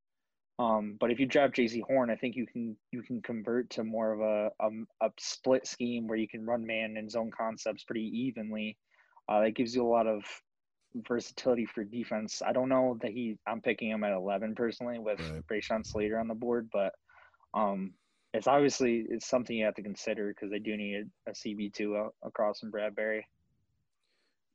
Um, 0.59 0.97
but 0.99 1.11
if 1.11 1.19
you 1.19 1.25
draft 1.27 1.55
Jaycee 1.55 1.83
Horn, 1.83 2.09
I 2.09 2.15
think 2.15 2.35
you 2.35 2.47
can 2.47 2.75
you 2.91 3.03
can 3.03 3.21
convert 3.21 3.69
to 3.71 3.83
more 3.83 4.11
of 4.13 4.21
a, 4.21 4.49
a 4.59 5.05
a 5.05 5.11
split 5.19 5.67
scheme 5.67 6.07
where 6.07 6.17
you 6.17 6.27
can 6.27 6.45
run 6.45 6.65
man 6.65 6.97
and 6.97 7.11
zone 7.11 7.29
concepts 7.37 7.83
pretty 7.83 8.09
evenly. 8.13 8.77
Uh, 9.29 9.41
that 9.41 9.55
gives 9.55 9.75
you 9.75 9.85
a 9.85 9.87
lot 9.87 10.07
of 10.07 10.23
versatility 11.07 11.65
for 11.65 11.83
defense. 11.83 12.41
I 12.45 12.53
don't 12.53 12.69
know 12.69 12.97
that 13.01 13.11
he. 13.11 13.37
I'm 13.45 13.61
picking 13.61 13.91
him 13.91 14.03
at 14.03 14.13
11 14.13 14.55
personally 14.55 14.99
with 14.99 15.19
Right. 15.51 15.85
Slater 15.85 16.19
on 16.19 16.27
the 16.27 16.33
board, 16.33 16.69
but 16.71 16.93
um, 17.53 17.93
it's 18.33 18.47
obviously 18.47 19.05
it's 19.09 19.27
something 19.27 19.55
you 19.55 19.65
have 19.65 19.75
to 19.75 19.83
consider 19.83 20.29
because 20.29 20.49
they 20.49 20.59
do 20.59 20.75
need 20.75 21.05
a, 21.27 21.31
CB 21.31 21.73
two 21.73 22.09
across 22.23 22.59
from 22.59 22.71
Bradberry. 22.71 23.21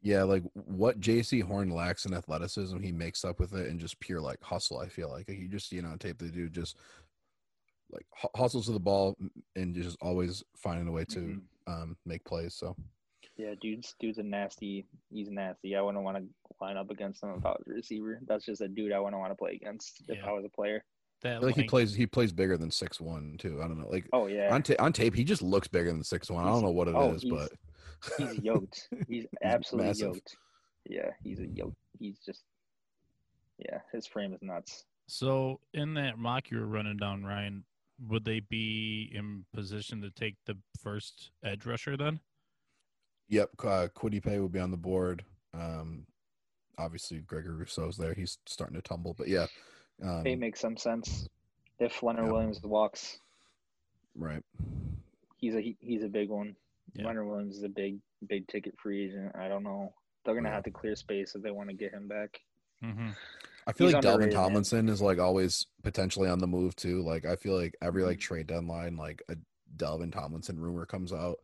Yeah, 0.03 0.25
like 0.25 0.43
what 0.55 1.01
Jaycee 1.01 1.43
Horn 1.43 1.71
lacks 1.71 2.05
in 2.07 2.13
athleticism, 2.15 2.79
he 2.81 2.91
makes 2.93 3.25
up 3.25 3.39
with 3.39 3.55
it 3.55 3.69
and 3.71 3.79
just 3.79 4.01
pure 4.01 4.21
like 4.21 4.43
hustle. 4.43 4.79
I 4.79 4.89
feel 4.89 5.09
like 5.09 5.29
you 5.29 5.49
just 5.49 5.71
you 5.73 5.81
know 5.83 5.95
tape 5.97 6.19
the 6.19 6.29
dude 6.29 6.53
just 6.53 6.77
like 7.91 8.07
hustles 8.35 8.67
to 8.67 8.73
the 8.73 8.81
ball 8.81 9.17
and 9.55 9.75
just 9.75 9.97
always 10.01 10.43
finding 10.57 10.89
a 10.89 10.93
way 10.93 11.05
to 11.05 11.19
Mhm. 11.19 11.43
um, 11.67 11.97
make 12.05 12.25
plays. 12.25 12.55
So 12.55 12.75
Yeah, 13.37 13.55
dude's 13.61 13.95
dude's 14.01 14.19
a 14.19 14.23
nasty. 14.23 14.87
He's 15.11 15.31
nasty. 15.31 15.77
I 15.77 15.81
wouldn't 15.83 16.03
want 16.05 16.17
to 16.19 16.25
line 16.61 16.77
up 16.77 16.91
against 16.91 17.23
him 17.23 17.31
if 17.37 17.47
I 17.47 17.51
was 17.51 17.63
a 17.69 17.71
receiver. 17.73 18.19
That's 18.27 18.45
just 18.45 18.61
a 18.61 18.69
dude 18.69 18.93
I 18.93 18.99
wouldn't 18.99 19.21
want 19.21 19.31
to 19.31 19.37
play 19.37 19.53
against 19.55 20.03
if 20.09 20.17
Yeah. 20.19 20.27
I 20.29 20.33
was 20.33 20.45
a 20.45 20.49
player. 20.49 20.85
I 21.25 21.29
That 21.29 21.39
feel 21.41 21.49
like 21.49 21.57
he 21.57 21.65
plays 21.65 21.95
he 21.95 22.07
plays 22.07 22.33
bigger 22.33 22.57
than 22.59 22.71
six 22.73 23.01
one 23.01 23.37
too. 23.39 23.63
I 23.63 23.69
don't 23.69 23.79
know 23.79 23.89
like 23.89 24.09
Oh 24.13 24.27
yeah, 24.27 24.53
on 24.53 24.63
ta- 24.65 24.75
on 24.81 24.93
tape 24.93 25.15
he 25.15 25.23
just 25.23 25.43
looks 25.43 25.69
bigger 25.69 25.93
than 25.93 26.03
six 26.03 26.29
one. 26.31 26.45
I 26.45 26.49
don't 26.49 26.63
know 26.63 26.71
what 26.73 26.89
it 26.89 26.93
is, 26.93 26.97
oh, 26.97 27.13
he's- 27.13 27.25
but 27.25 27.53
he's 28.19 28.39
yoked. 28.41 28.89
He's 29.09 29.27
absolutely 29.43 29.89
massive. 29.89 30.15
yoked. 30.15 30.37
Yeah, 30.89 31.11
he's 31.23 31.39
a 31.41 31.47
yoke. 31.47 31.75
He's 31.99 32.19
just 32.19 32.43
yeah, 33.59 33.79
his 33.93 34.07
frame 34.07 34.33
is 34.33 34.43
nuts. 34.43 34.85
So 35.07 35.61
in 35.75 35.95
that 35.95 36.19
mock 36.19 36.51
you 36.51 36.59
were 36.59 36.67
running 36.67 36.97
down, 36.97 37.25
Ryan, 37.25 37.65
would 38.09 38.25
they 38.25 38.41
be 38.41 39.11
in 39.15 39.45
position 39.55 40.01
to 40.03 40.11
take 40.11 40.37
the 40.47 40.57
first 40.83 41.31
edge 41.45 41.67
rusher 41.67 41.97
then? 41.97 42.19
Yep, 43.29 43.51
uh, 43.61 43.89
Kwity 43.95 44.23
Paye 44.23 44.41
will 44.41 44.49
be 44.49 44.59
on 44.59 44.71
the 44.71 44.77
board. 44.77 45.25
Um, 45.55 46.07
obviously, 46.79 47.19
Gregory 47.19 47.55
Rousseau's 47.57 47.97
there. 47.97 48.15
He's 48.15 48.39
starting 48.47 48.77
to 48.77 48.83
tumble, 48.83 49.15
but 49.17 49.29
yeah, 49.29 49.47
um, 50.03 50.27
It 50.27 50.39
makes 50.39 50.61
some 50.61 50.77
sense. 50.77 51.29
If 51.79 52.03
Leonard 52.03 52.27
Yeah. 52.27 52.33
Williams 52.33 52.61
walks, 52.63 53.19
right. 54.17 54.43
he's 55.37 55.55
a 55.55 55.61
he, 55.61 55.77
he's 55.81 56.03
a 56.03 56.09
big 56.09 56.29
one. 56.29 56.57
Yeah. 56.95 57.07
Leonard 57.07 57.27
Williams 57.27 57.57
is 57.57 57.63
a 57.63 57.69
big 57.69 57.99
big 58.27 58.47
ticket 58.49 58.75
free 58.83 59.05
agent. 59.07 59.33
I 59.35 59.49
don't 59.49 59.63
know. 59.63 59.93
They're 60.25 60.35
gonna 60.35 60.49
Yeah. 60.49 60.55
have 60.55 60.65
to 60.65 60.71
clear 60.71 60.95
space 60.97 61.35
if 61.35 61.43
they 61.43 61.51
want 61.51 61.69
to 61.71 61.75
get 61.75 61.93
him 61.93 62.09
back. 62.09 62.41
hmm 62.83 63.11
I 63.67 63.73
feel 63.73 63.87
He's 63.87 63.95
like 63.95 64.03
Dalvin 64.03 64.15
underrated, 64.15 64.35
man. 64.35 64.43
Tomlinson 64.45 64.89
is 64.89 65.01
like 65.01 65.19
always 65.21 65.67
potentially 65.85 66.29
on 66.29 66.41
the 66.41 66.47
move 66.49 66.75
too. 66.77 67.03
Like 67.03 67.25
I 67.25 67.37
feel 67.37 67.57
like 67.57 67.75
every 67.81 68.03
Mm-hmm. 68.03 68.09
like 68.11 68.21
trade 68.21 68.47
deadline, 68.49 68.97
like 68.97 69.23
a 69.29 69.37
Dalvin 69.77 70.13
Tomlinson 70.13 70.59
rumor 70.59 70.85
comes 70.87 71.13
out. 71.13 71.39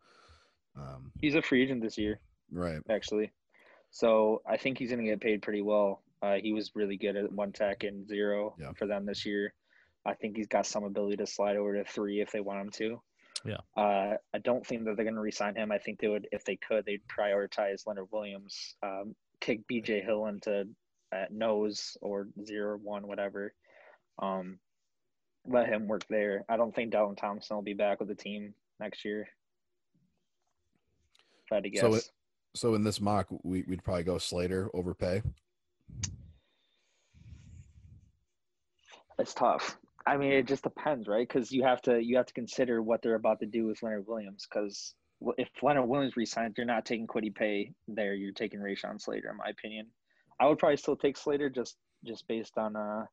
Um, 0.76 1.12
He's 1.20 1.34
a 1.34 1.42
free 1.42 1.62
agent 1.62 1.82
this 1.82 1.96
year, 1.98 2.20
right. 2.52 2.80
actually. 2.88 3.32
So 3.90 4.42
I 4.46 4.56
think 4.56 4.78
he's 4.78 4.90
gonna 4.90 5.04
get 5.04 5.20
paid 5.20 5.42
pretty 5.42 5.62
well. 5.62 6.02
Uh, 6.20 6.34
he 6.42 6.52
was 6.52 6.72
really 6.74 6.96
good 6.96 7.16
at 7.16 7.32
one 7.32 7.52
tech 7.52 7.84
and 7.84 8.06
zero 8.06 8.54
Yeah. 8.58 8.72
for 8.72 8.86
them 8.86 9.06
this 9.06 9.24
year. 9.24 9.54
I 10.04 10.14
think 10.14 10.36
he's 10.36 10.46
got 10.48 10.66
some 10.66 10.84
ability 10.84 11.16
to 11.18 11.26
slide 11.26 11.56
over 11.56 11.74
to 11.76 11.84
three 11.84 12.20
if 12.20 12.30
they 12.32 12.40
want 12.40 12.60
him 12.60 12.70
to. 12.70 13.02
Yeah. 13.44 13.58
Uh, 13.76 14.16
I 14.34 14.38
don't 14.42 14.66
think 14.66 14.84
that 14.84 14.96
they're 14.96 15.04
going 15.04 15.14
to 15.14 15.20
resign 15.20 15.54
him. 15.56 15.70
I 15.72 15.78
think 15.78 16.00
they 16.00 16.08
would, 16.08 16.26
if 16.32 16.44
they 16.44 16.56
could, 16.56 16.84
they'd 16.84 17.00
prioritize 17.08 17.86
Leonard 17.86 18.08
Williams, 18.10 18.74
um, 18.82 19.14
kick 19.40 19.60
BJ 19.70 20.04
Hill 20.04 20.26
into 20.26 20.66
at 21.12 21.32
nose 21.32 21.96
or 22.02 22.28
zero 22.44 22.78
one 22.82 23.06
whatever. 23.06 23.54
Um, 24.18 24.58
let 25.46 25.68
him 25.68 25.86
work 25.86 26.04
there. 26.10 26.44
I 26.48 26.56
don't 26.56 26.74
think 26.74 26.90
Dalton 26.90 27.16
Thompson 27.16 27.56
will 27.56 27.62
be 27.62 27.74
back 27.74 28.00
with 28.00 28.08
the 28.08 28.14
team 28.14 28.52
next 28.80 29.04
year. 29.04 29.28
If 31.46 31.52
I 31.52 31.54
had 31.56 31.64
to 31.64 31.70
guess. 31.70 31.80
So 31.80 31.94
it- 31.94 32.10
So 32.54 32.74
in 32.74 32.82
this 32.82 33.00
mock, 33.00 33.28
we, 33.44 33.62
we'd 33.68 33.84
probably 33.84 34.02
go 34.02 34.18
Slater 34.18 34.68
over 34.74 34.92
Paye. 34.94 35.22
It's 39.18 39.34
tough. 39.34 39.78
I 40.08 40.16
mean, 40.16 40.32
it 40.32 40.46
just 40.46 40.62
depends, 40.62 41.06
right? 41.08 41.26
Because 41.28 41.52
you 41.52 41.62
have 41.64 41.82
to 41.82 42.00
you 42.02 42.16
have 42.16 42.26
to 42.26 42.34
consider 42.34 42.82
what 42.82 43.02
they're 43.02 43.14
about 43.14 43.40
to 43.40 43.46
do 43.46 43.66
with 43.66 43.82
Leonard 43.82 44.06
Williams. 44.06 44.46
Because 44.48 44.94
if 45.36 45.48
Leonard 45.62 45.88
Williams 45.88 46.16
resigns, 46.16 46.54
you're 46.56 46.66
not 46.66 46.86
taking 46.86 47.06
Kwity 47.06 47.34
Paye 47.34 47.72
there. 47.86 48.14
You're 48.14 48.32
taking 48.32 48.60
Rashawn 48.60 49.00
Slater, 49.00 49.30
in 49.30 49.36
my 49.36 49.48
opinion. 49.50 49.86
I 50.40 50.46
would 50.46 50.58
probably 50.58 50.76
still 50.76 50.96
take 50.96 51.16
Slater 51.16 51.50
just 51.50 51.76
just 52.04 52.26
based 52.28 52.56
on 52.56 52.76
uh 52.76 53.04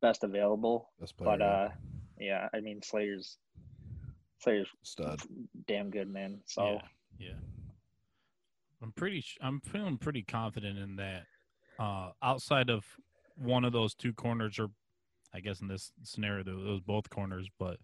best 0.00 0.24
available. 0.24 0.90
Best 1.00 1.16
player, 1.16 1.36
But 1.38 1.44
uh, 1.44 1.68
yeah, 2.18 2.48
I 2.54 2.60
mean 2.60 2.80
Slater's 2.82 3.38
Slater's 4.38 4.68
stud. 4.82 5.20
damn 5.66 5.90
good, 5.90 6.08
man. 6.12 6.40
So 6.46 6.64
Yeah, 6.64 6.80
yeah. 7.18 7.34
I'm 8.82 8.92
pretty. 8.92 9.22
sh- 9.22 9.38
I'm 9.40 9.60
feeling 9.60 9.96
pretty 9.98 10.22
confident 10.22 10.78
in 10.78 10.96
that. 10.96 11.24
Uh, 11.78 12.10
outside 12.22 12.70
of 12.70 12.84
one 13.36 13.64
of 13.64 13.72
those 13.72 13.94
two 13.94 14.12
corners, 14.12 14.58
or 14.58 14.68
I 15.34 15.40
guess 15.40 15.60
in 15.60 15.68
this 15.68 15.92
scenario, 16.02 16.44
those 16.44 16.80
both 16.80 17.10
corners, 17.10 17.48
but 17.58 17.78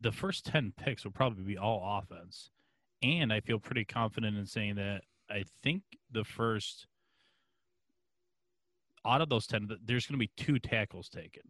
the 0.00 0.12
first 0.12 0.44
ten 0.44 0.72
picks 0.76 1.04
will 1.04 1.12
probably 1.12 1.44
be 1.44 1.56
all 1.56 2.00
offense, 2.02 2.50
and 3.02 3.32
I 3.32 3.40
feel 3.40 3.58
pretty 3.58 3.84
confident 3.84 4.36
in 4.36 4.46
saying 4.46 4.74
that 4.74 5.02
I 5.30 5.44
think 5.62 5.82
the 6.10 6.24
first 6.24 6.86
out 9.06 9.20
of 9.20 9.28
those 9.28 9.46
ten, 9.46 9.68
there's 9.84 10.06
going 10.06 10.18
to 10.18 10.26
be 10.26 10.32
two 10.36 10.58
tackles 10.58 11.08
taken. 11.08 11.42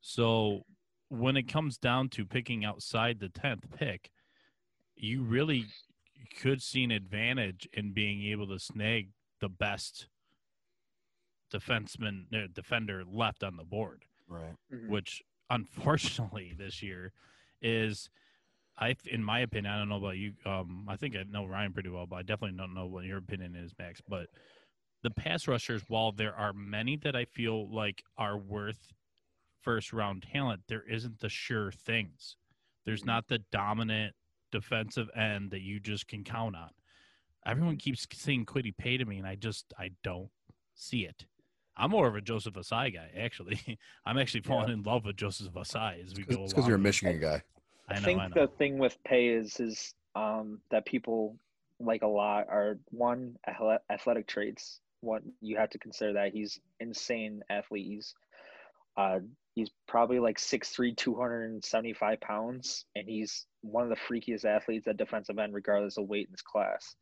So 0.00 0.62
when 1.08 1.36
it 1.36 1.48
comes 1.48 1.76
down 1.76 2.08
to 2.10 2.24
picking 2.24 2.64
outside 2.64 3.18
the 3.18 3.28
tenth 3.28 3.66
pick, 3.76 4.10
you 4.94 5.22
really 5.22 5.66
could 6.40 6.62
see 6.62 6.84
an 6.84 6.92
advantage 6.92 7.68
in 7.72 7.92
being 7.92 8.22
able 8.26 8.46
to 8.48 8.58
snag 8.58 9.10
the 9.40 9.48
best 9.48 10.06
defenseman 11.52 12.24
uh, 12.34 12.46
defender 12.52 13.04
left 13.04 13.42
on 13.42 13.56
the 13.56 13.64
board, 13.64 14.04
Right. 14.28 14.54
mhm. 14.72 14.88
which 14.88 15.22
unfortunately 15.50 16.54
this 16.58 16.82
year 16.82 17.12
is 17.62 18.08
I 18.78 18.96
in 19.04 19.22
my 19.22 19.40
opinion, 19.40 19.72
I 19.72 19.78
don't 19.78 19.88
know 19.90 19.96
about 19.98 20.16
you. 20.16 20.32
Um, 20.46 20.86
I 20.88 20.96
think 20.96 21.14
I 21.16 21.24
know 21.24 21.44
Ryan 21.44 21.72
pretty 21.72 21.90
well, 21.90 22.06
but 22.06 22.16
I 22.16 22.22
definitely 22.22 22.56
don't 22.56 22.72
know 22.74 22.86
what 22.86 23.04
your 23.04 23.18
opinion 23.18 23.54
is, 23.54 23.74
Max. 23.78 24.00
But 24.08 24.28
the 25.02 25.10
pass 25.10 25.46
rushers, 25.46 25.82
while 25.88 26.12
there 26.12 26.34
are 26.34 26.52
many 26.54 26.96
that 26.98 27.14
I 27.14 27.24
feel 27.26 27.68
like 27.70 28.02
are 28.16 28.38
worth 28.38 28.92
first 29.60 29.92
round 29.92 30.22
talent, 30.22 30.62
there 30.66 30.82
isn't 30.88 31.18
the 31.20 31.28
sure 31.28 31.70
things. 31.72 32.36
There's 32.86 33.02
Mhm. 33.02 33.06
not 33.06 33.28
the 33.28 33.38
dominant 33.50 34.14
defensive 34.50 35.10
end 35.14 35.50
that 35.50 35.60
you 35.60 35.78
just 35.78 36.06
can 36.08 36.24
count 36.24 36.56
on. 36.56 36.70
Everyone 37.44 37.76
keeps 37.76 38.06
saying 38.12 38.46
Kwity 38.46 38.74
Paye 38.76 38.96
to 38.96 39.04
me, 39.04 39.18
and 39.18 39.26
I 39.26 39.34
just 39.34 39.74
I 39.78 39.90
don't 40.02 40.30
see 40.74 41.04
it. 41.04 41.26
I'm 41.80 41.90
more 41.90 42.06
of 42.06 42.14
a 42.14 42.20
Joseph 42.20 42.54
Ossai 42.54 42.92
guy, 42.92 43.10
actually. 43.18 43.78
I'm 44.06 44.18
actually 44.18 44.42
falling 44.42 44.70
in 44.70 44.82
love 44.82 45.06
with 45.06 45.16
Joseph 45.16 45.54
Ossai 45.54 46.04
as 46.04 46.14
we 46.14 46.24
go. 46.24 46.44
It's 46.44 46.52
because 46.52 46.68
you're 46.68 46.76
a. 46.76 46.78
Michigan 46.78 47.18
guy. 47.20 47.42
I, 47.88 47.94
I 47.94 47.98
know, 47.98 48.04
think 48.04 48.20
I 48.20 48.28
know. 48.28 48.46
the 48.46 48.48
thing 48.58 48.78
with 48.78 48.96
Paye 49.04 49.28
is 49.28 49.58
is 49.58 49.94
um, 50.14 50.60
that 50.70 50.84
people 50.84 51.36
like 51.80 52.02
a 52.02 52.06
lot 52.06 52.46
are 52.48 52.78
one 52.90 53.36
athletic 53.90 54.26
traits. 54.26 54.80
One 55.00 55.32
you 55.40 55.56
have 55.56 55.70
to 55.70 55.78
consider 55.78 56.12
that 56.14 56.32
he's 56.32 56.60
insane 56.80 57.42
athlete. 57.48 57.86
He's 57.86 58.14
uh, 58.96 59.20
he's 59.54 59.70
probably 59.88 60.18
like 60.18 60.36
6'3", 60.36 60.96
275 60.96 62.20
pounds, 62.20 62.84
and 62.94 63.08
he's 63.08 63.46
one 63.62 63.84
of 63.84 63.88
the 63.88 63.96
freakiest 63.96 64.44
athletes 64.44 64.86
at 64.86 64.98
defensive 64.98 65.38
end, 65.38 65.54
regardless 65.54 65.96
of 65.96 66.06
weight 66.06 66.26
in 66.26 66.32
this 66.32 66.42
class. 66.42 66.94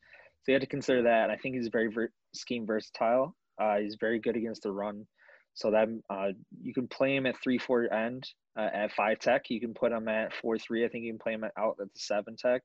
So 0.43 0.53
you 0.53 0.55
have 0.55 0.63
to 0.63 0.69
consider 0.69 1.03
that. 1.03 1.25
And 1.25 1.33
I 1.33 1.37
think 1.37 1.57
he's 1.57 1.69
very 1.69 1.89
ver- 1.89 2.13
scheme 2.33 2.67
versatile. 2.67 3.35
Uh, 3.61 3.79
he's 3.79 3.97
very 4.01 4.19
good 4.19 4.37
against 4.37 4.63
the 4.63 4.73
run. 4.73 5.07
So 5.55 5.73
that 5.73 5.89
uh, 6.09 6.29
you 6.63 6.73
can 6.73 6.87
play 6.87 7.17
him 7.17 7.27
at 7.27 7.35
three 7.43 7.59
four 7.59 7.93
end 7.93 8.25
uh, 8.57 8.69
at 8.73 8.93
five 8.93 9.19
tech. 9.19 9.51
You 9.51 9.61
can 9.61 9.75
put 9.75 9.91
him 9.91 10.07
at 10.07 10.33
four 10.33 10.57
three. 10.57 10.85
I 10.85 10.89
think 10.89 11.05
you 11.05 11.13
can 11.13 11.19
play 11.19 11.33
him 11.33 11.43
at, 11.45 11.53
out 11.59 11.77
at 11.81 11.93
the 11.93 11.99
seven 11.99 12.37
tech. 12.37 12.63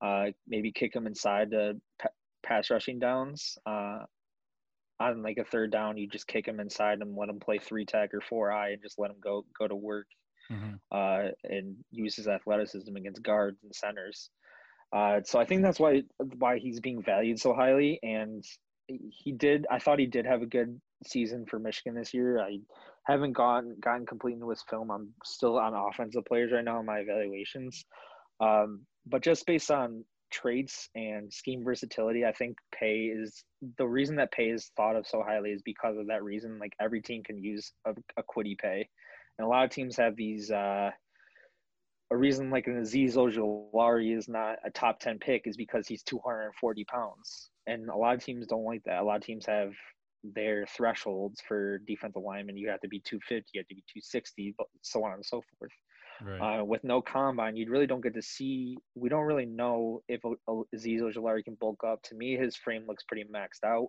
Uh, 0.00 0.26
maybe 0.48 0.72
kick 0.72 0.96
him 0.96 1.06
inside 1.06 1.50
to 1.50 1.74
pa- 2.00 2.08
pass 2.42 2.70
rushing 2.70 2.98
downs. 2.98 3.58
Uh, 3.66 4.04
on 4.98 5.22
like 5.22 5.38
a 5.38 5.44
third 5.44 5.70
down, 5.72 5.98
you 5.98 6.08
just 6.08 6.26
kick 6.26 6.46
him 6.46 6.60
inside 6.60 7.00
and 7.00 7.16
let 7.16 7.28
him 7.28 7.40
play 7.40 7.58
three 7.58 7.84
tech 7.84 8.14
or 8.14 8.20
four 8.20 8.50
eye 8.50 8.70
and 8.70 8.82
just 8.82 8.98
let 8.98 9.10
him 9.10 9.16
go 9.22 9.44
go 9.58 9.68
to 9.68 9.74
work 9.76 10.06
Mhm. 10.50 10.78
uh, 10.90 11.32
and 11.44 11.76
use 11.90 12.16
his 12.16 12.28
athleticism 12.28 12.94
against 12.96 13.22
guards 13.22 13.62
and 13.62 13.74
centers. 13.74 14.30
Uh, 14.92 15.20
so 15.24 15.38
I 15.38 15.44
think 15.44 15.62
that's 15.62 15.80
why 15.80 16.02
why 16.38 16.58
he's 16.58 16.80
being 16.80 17.02
valued 17.02 17.40
so 17.40 17.52
highly. 17.52 17.98
And 18.02 18.44
he 18.86 19.32
did. 19.32 19.66
I 19.70 19.78
thought 19.78 19.98
he 19.98 20.06
did 20.06 20.26
have 20.26 20.42
a 20.42 20.46
good 20.46 20.80
season 21.06 21.46
for 21.46 21.58
Michigan 21.58 21.94
this 21.94 22.14
year. 22.14 22.40
I 22.40 22.58
haven't 23.04 23.32
gotten 23.32 23.76
gotten 23.80 24.06
complete 24.06 24.34
into 24.34 24.48
his 24.50 24.64
film. 24.68 24.90
I'm 24.90 25.12
still 25.24 25.58
on 25.58 25.74
offensive 25.74 26.24
players 26.24 26.52
right 26.52 26.64
now 26.64 26.80
in 26.80 26.86
my 26.86 26.98
evaluations. 26.98 27.84
Um, 28.40 28.82
but 29.06 29.22
just 29.22 29.46
based 29.46 29.70
on 29.70 30.04
traits 30.30 30.88
and 30.94 31.32
scheme 31.32 31.62
versatility, 31.64 32.24
I 32.24 32.32
think 32.32 32.56
Paye 32.72 33.12
is 33.14 33.44
the 33.78 33.86
reason 33.86 34.16
that 34.16 34.32
Paye 34.32 34.50
is 34.50 34.70
thought 34.76 34.96
of 34.96 35.06
so 35.06 35.22
highly 35.22 35.50
is 35.50 35.62
because 35.62 35.96
of 35.98 36.08
that 36.08 36.22
reason. 36.22 36.58
Like 36.58 36.72
every 36.80 37.02
team 37.02 37.22
can 37.22 37.42
use 37.42 37.72
a, 37.86 37.92
a 38.16 38.22
Kwity 38.22 38.58
Paye, 38.58 38.88
and 39.38 39.46
a 39.46 39.48
lot 39.48 39.64
of 39.64 39.70
teams 39.70 39.96
have 39.96 40.16
these. 40.16 40.50
Uh, 40.50 40.90
a 42.10 42.16
reason 42.16 42.50
like 42.50 42.66
an 42.66 42.82
Azeez 42.82 43.14
Ojulari 43.14 44.14
is 44.14 44.28
not 44.28 44.56
a 44.66 44.70
top 44.70 45.00
10 45.00 45.18
pick 45.18 45.46
is 45.46 45.56
because 45.56 45.88
he's 45.88 46.02
240 46.02 46.84
pounds. 46.84 47.48
And 47.66 47.88
a 47.88 47.96
lot 47.96 48.14
of 48.14 48.24
teams 48.24 48.46
don't 48.46 48.64
like 48.64 48.82
that. 48.84 49.00
A 49.00 49.04
lot 49.04 49.16
of 49.16 49.22
teams 49.22 49.46
have 49.46 49.72
their 50.24 50.66
thresholds 50.66 51.40
for 51.46 51.78
defensive 51.78 52.22
linemen. 52.22 52.56
You 52.56 52.68
have 52.70 52.80
to 52.80 52.88
be 52.88 53.00
250, 53.00 53.50
you 53.52 53.60
have 53.60 53.68
to 53.68 53.74
be 53.74 53.84
260, 53.92 54.54
but 54.56 54.66
so 54.82 55.04
on 55.04 55.14
and 55.14 55.24
so 55.24 55.42
forth. 55.58 55.72
Right. 56.24 56.60
Uh, 56.60 56.64
with 56.64 56.84
no 56.84 57.02
combine, 57.02 57.56
you 57.56 57.68
really 57.70 57.86
don't 57.86 58.02
get 58.02 58.14
to 58.14 58.22
see. 58.22 58.76
We 58.94 59.08
don't 59.08 59.24
really 59.24 59.46
know 59.46 60.02
if 60.08 60.22
Azeez 60.22 61.00
Ojulari 61.00 61.44
can 61.44 61.56
bulk 61.60 61.82
up. 61.84 62.02
To 62.04 62.14
me, 62.14 62.36
his 62.36 62.56
frame 62.56 62.84
looks 62.86 63.04
pretty 63.04 63.24
maxed 63.24 63.66
out. 63.66 63.88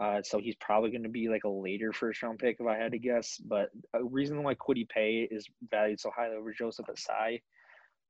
Uh, 0.00 0.22
so 0.22 0.38
he's 0.38 0.54
probably 0.60 0.90
going 0.90 1.02
to 1.02 1.08
be 1.08 1.28
like 1.28 1.44
a 1.44 1.48
later 1.48 1.92
first 1.92 2.22
round 2.22 2.38
pick 2.38 2.56
if 2.60 2.66
I 2.66 2.76
had 2.76 2.92
to 2.92 2.98
guess. 2.98 3.36
But 3.38 3.70
a 3.94 4.04
reason 4.04 4.42
why 4.42 4.54
Kwity 4.54 4.88
Paye 4.88 5.28
is 5.30 5.46
valued 5.70 6.00
so 6.00 6.10
highly 6.14 6.36
over 6.36 6.52
Joseph 6.52 6.86
Ossai, 6.86 7.42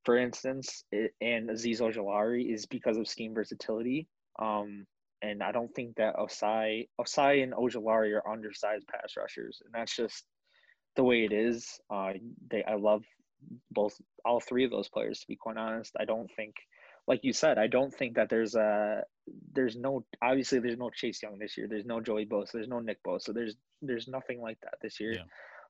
for 0.05 0.19
instance, 0.19 0.85
and 0.93 1.49
Azeez 1.49 1.81
Ojulari 1.81 2.53
is 2.53 2.67
because 2.67 2.99
of 2.99 3.09
scheme 3.09 3.35
versatility. 3.35 4.07
Um, 4.39 4.87
and 5.21 5.43
I 5.43 5.53
don't 5.53 5.75
think 5.75 5.97
that 5.97 6.17
Ossai, 6.17 6.89
Ossai 7.01 7.43
and 7.43 7.53
Ojulari 7.53 8.15
are 8.15 8.31
undersized 8.31 8.87
pass 8.87 9.15
rushers, 9.17 9.61
and 9.65 9.75
that's 9.75 9.95
just 9.97 10.25
the 10.97 11.03
way 11.03 11.25
it 11.25 11.33
is. 11.33 11.81
Uh, 11.91 12.13
they, 12.51 12.63
I 12.65 12.75
love 12.75 13.05
both, 13.71 13.97
all 14.25 14.41
three 14.41 14.65
of 14.65 14.71
those 14.71 14.89
players. 14.89 15.21
To 15.21 15.27
be 15.27 15.37
quite 15.37 15.57
honest, 15.57 15.93
I 15.99 16.05
don't 16.05 16.31
think, 16.37 16.55
like 17.07 17.21
you 17.25 17.33
said, 17.33 17.59
I 17.59 17.67
don't 17.67 17.93
think 17.93 18.15
that 18.15 18.29
there's 18.29 18.55
a, 18.55 19.03
there's 19.53 19.77
no, 19.77 20.05
obviously 20.23 20.61
there's 20.61 20.79
no 20.79 20.91
Chase 20.91 21.23
Young 21.23 21.39
this 21.39 21.57
year. 21.57 21.67
There's 21.69 21.85
no 21.85 22.01
Joey 22.01 22.27
Bosa. 22.27 22.53
There's 22.53 22.69
no 22.69 22.81
Nick 22.81 23.03
Bosa. 23.03 23.35
There's, 23.35 23.57
there's 23.83 24.09
nothing 24.09 24.41
like 24.41 24.59
that 24.63 24.75
this 24.83 25.01
year. 25.01 25.13
Yeah. 25.13 25.23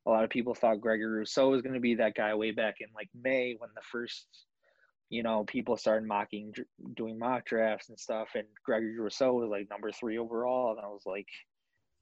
A 0.06 0.10
lot 0.10 0.24
of 0.24 0.30
people 0.30 0.54
thought 0.54 0.80
Gregory 0.80 1.18
Rousseau 1.18 1.50
was 1.50 1.62
going 1.62 1.74
to 1.74 1.80
be 1.80 1.96
that 1.96 2.14
guy 2.14 2.34
way 2.34 2.50
back 2.50 2.76
in 2.80 2.88
like 2.94 3.08
May 3.14 3.54
when 3.58 3.70
the 3.74 3.82
first 3.92 4.26
you 5.10 5.22
know, 5.22 5.44
people 5.44 5.76
started 5.76 6.06
mocking 6.06 6.52
doing 6.94 7.18
mock 7.18 7.46
drafts 7.46 7.88
and 7.88 7.98
stuff, 7.98 8.30
and 8.34 8.46
Gregory 8.64 8.98
Rousseau 8.98 9.32
was 9.34 9.48
like 9.50 9.68
number 9.70 9.90
three 9.92 10.18
overall, 10.18 10.72
and 10.76 10.80
I 10.80 10.88
was 10.88 11.02
like, 11.06 11.28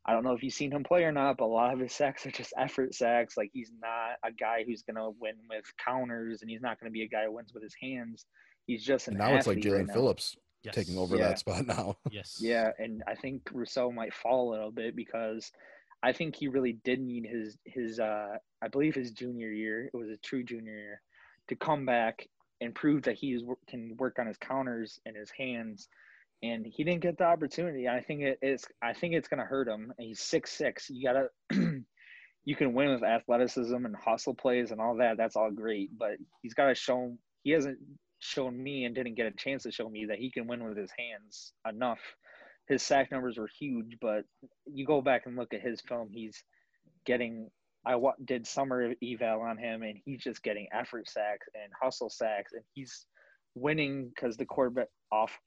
I 0.04 0.12
don't 0.12 0.24
know 0.24 0.34
if 0.34 0.42
you've 0.42 0.54
seen 0.54 0.72
him 0.72 0.84
play 0.84 1.04
or 1.04 1.12
not, 1.12 1.36
but 1.36 1.44
a 1.44 1.46
lot 1.46 1.74
of 1.74 1.80
his 1.80 1.92
sacks 1.92 2.26
are 2.26 2.30
just 2.30 2.52
effort 2.58 2.94
sacks. 2.94 3.36
Like 3.36 3.50
he's 3.52 3.72
not 3.80 4.16
a 4.24 4.32
guy 4.32 4.64
who's 4.64 4.82
gonna 4.82 5.10
win 5.10 5.34
with 5.48 5.64
counters, 5.84 6.42
and 6.42 6.50
he's 6.50 6.62
not 6.62 6.78
gonna 6.80 6.90
be 6.92 7.02
a 7.02 7.08
guy 7.08 7.24
who 7.24 7.32
wins 7.32 7.52
with 7.52 7.62
his 7.62 7.76
hands. 7.80 8.26
He's 8.66 8.84
just 8.84 9.08
an 9.08 9.14
And 9.14 9.18
now 9.18 9.34
it's 9.36 9.46
like 9.46 9.58
athlete 9.58 9.72
Jaelan 9.72 9.86
right. 9.86 9.94
Phillips 9.94 10.36
Yes. 10.64 10.74
taking 10.74 10.98
over 10.98 11.16
Yeah. 11.16 11.28
that 11.28 11.38
spot 11.38 11.66
now. 11.66 11.96
Yes. 12.10 12.38
Yeah, 12.40 12.70
and 12.78 13.02
I 13.06 13.14
think 13.14 13.48
Rousseau 13.52 13.92
might 13.92 14.12
fall 14.14 14.48
a 14.48 14.52
little 14.52 14.72
bit 14.72 14.96
because 14.96 15.50
I 16.02 16.12
think 16.12 16.36
he 16.36 16.48
really 16.48 16.72
did 16.84 17.00
need 17.00 17.24
his 17.26 17.56
his 17.64 18.00
uh 18.00 18.38
I 18.62 18.68
believe 18.68 18.94
his 18.94 19.12
junior 19.12 19.50
year, 19.50 19.86
it 19.86 19.96
was 19.96 20.08
a 20.10 20.16
true 20.18 20.42
junior 20.42 20.76
year, 20.76 21.02
to 21.48 21.56
come 21.56 21.86
back 21.86 22.26
and 22.60 22.74
prove 22.74 23.02
that 23.02 23.16
he 23.16 23.42
can 23.68 23.96
work 23.98 24.18
on 24.18 24.26
his 24.26 24.38
counters 24.38 24.98
and 25.06 25.16
his 25.16 25.30
hands. 25.30 25.88
And 26.42 26.66
he 26.66 26.84
didn't 26.84 27.02
get 27.02 27.18
the 27.18 27.24
opportunity. 27.24 27.88
I 27.88 28.02
think 28.02 28.22
it 28.22 28.38
is. 28.42 28.64
I 28.82 28.92
think 28.92 29.14
it's 29.14 29.28
gonna 29.28 29.44
hurt 29.44 29.68
him. 29.68 29.92
And 29.98 30.06
he's 30.08 30.20
six 30.20 30.52
six. 30.52 30.90
You 30.90 31.08
gotta. 31.08 31.28
you 32.46 32.54
can 32.54 32.72
win 32.72 32.90
with 32.90 33.02
athleticism 33.02 33.74
and 33.74 33.96
hustle 33.96 34.34
plays 34.34 34.70
and 34.70 34.80
all 34.80 34.96
that. 34.96 35.16
That's 35.18 35.34
all 35.36 35.50
great, 35.50 35.90
but 35.98 36.12
he's 36.42 36.54
got 36.54 36.68
to 36.68 36.74
show. 36.74 37.16
He 37.42 37.50
hasn't 37.50 37.78
shown 38.20 38.60
me 38.62 38.84
and 38.84 38.94
didn't 38.94 39.16
get 39.16 39.26
a 39.26 39.32
chance 39.32 39.64
to 39.64 39.72
show 39.72 39.88
me 39.88 40.06
that 40.06 40.18
he 40.18 40.30
can 40.30 40.46
win 40.46 40.64
with 40.64 40.78
his 40.78 40.90
hands 40.96 41.52
enough. 41.68 41.98
His 42.68 42.82
sack 42.82 43.10
numbers 43.10 43.36
were 43.36 43.50
huge, 43.58 43.98
but 44.00 44.24
you 44.64 44.86
go 44.86 45.02
back 45.02 45.26
and 45.26 45.36
look 45.36 45.52
at 45.52 45.60
his 45.60 45.80
film. 45.82 46.08
He's 46.12 46.42
getting. 47.04 47.50
I 47.86 47.96
did 48.24 48.46
summer 48.46 48.94
eval 49.02 49.40
on 49.42 49.58
him, 49.58 49.82
and 49.82 49.96
he's 50.04 50.20
just 50.20 50.42
getting 50.42 50.66
effort 50.72 51.08
sacks 51.08 51.46
and 51.54 51.72
hustle 51.80 52.10
sacks, 52.10 52.52
and 52.52 52.62
he's 52.74 53.06
winning 53.54 54.08
because 54.08 54.36
the 54.36 54.44
quarterback 54.44 54.88
off 55.12 55.38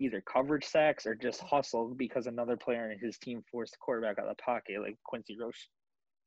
either 0.00 0.20
coverage 0.20 0.64
sacks 0.64 1.06
or 1.06 1.16
just 1.16 1.40
hustle 1.40 1.92
because 1.96 2.28
another 2.28 2.56
player 2.56 2.92
in 2.92 2.98
his 3.00 3.18
team 3.18 3.42
forced 3.50 3.72
the 3.72 3.78
quarterback 3.80 4.18
out 4.18 4.28
of 4.28 4.36
the 4.36 4.42
pocket, 4.42 4.80
like 4.80 4.96
Quincy 5.04 5.36
Roche. 5.40 5.68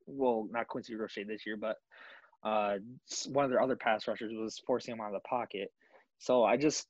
Well, 0.08 0.48
not 0.52 0.68
Quincy 0.68 0.96
Roche 0.96 1.20
this 1.26 1.46
year, 1.46 1.56
but 1.56 1.78
uh, 2.44 2.80
one 3.28 3.46
of 3.46 3.52
their 3.52 3.62
other 3.62 3.78
pass 3.78 4.08
rushers 4.08 4.34
was 4.36 4.62
forcing 4.68 4.94
him 4.94 5.02
out 5.02 5.08
of 5.08 5.22
the 5.22 5.30
pocket. 5.30 5.72
So 6.20 6.44
I 6.44 6.58
just, 6.58 6.86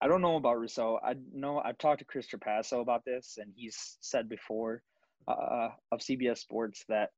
I 0.00 0.08
don't 0.08 0.22
know 0.22 0.36
about 0.36 0.58
Rousseau. 0.58 0.98
I 1.04 1.14
know 1.34 1.58
I've 1.58 1.78
talked 1.78 1.98
to 1.98 2.06
Chris 2.06 2.26
Trapasso 2.28 2.80
about 2.80 3.04
this, 3.04 3.36
and 3.38 3.52
he's 3.54 3.98
said 4.00 4.28
before 4.28 4.82
uh, 5.28 5.68
of 5.92 6.00
CBS 6.00 6.38
Sports 6.38 6.84
that 6.88 7.10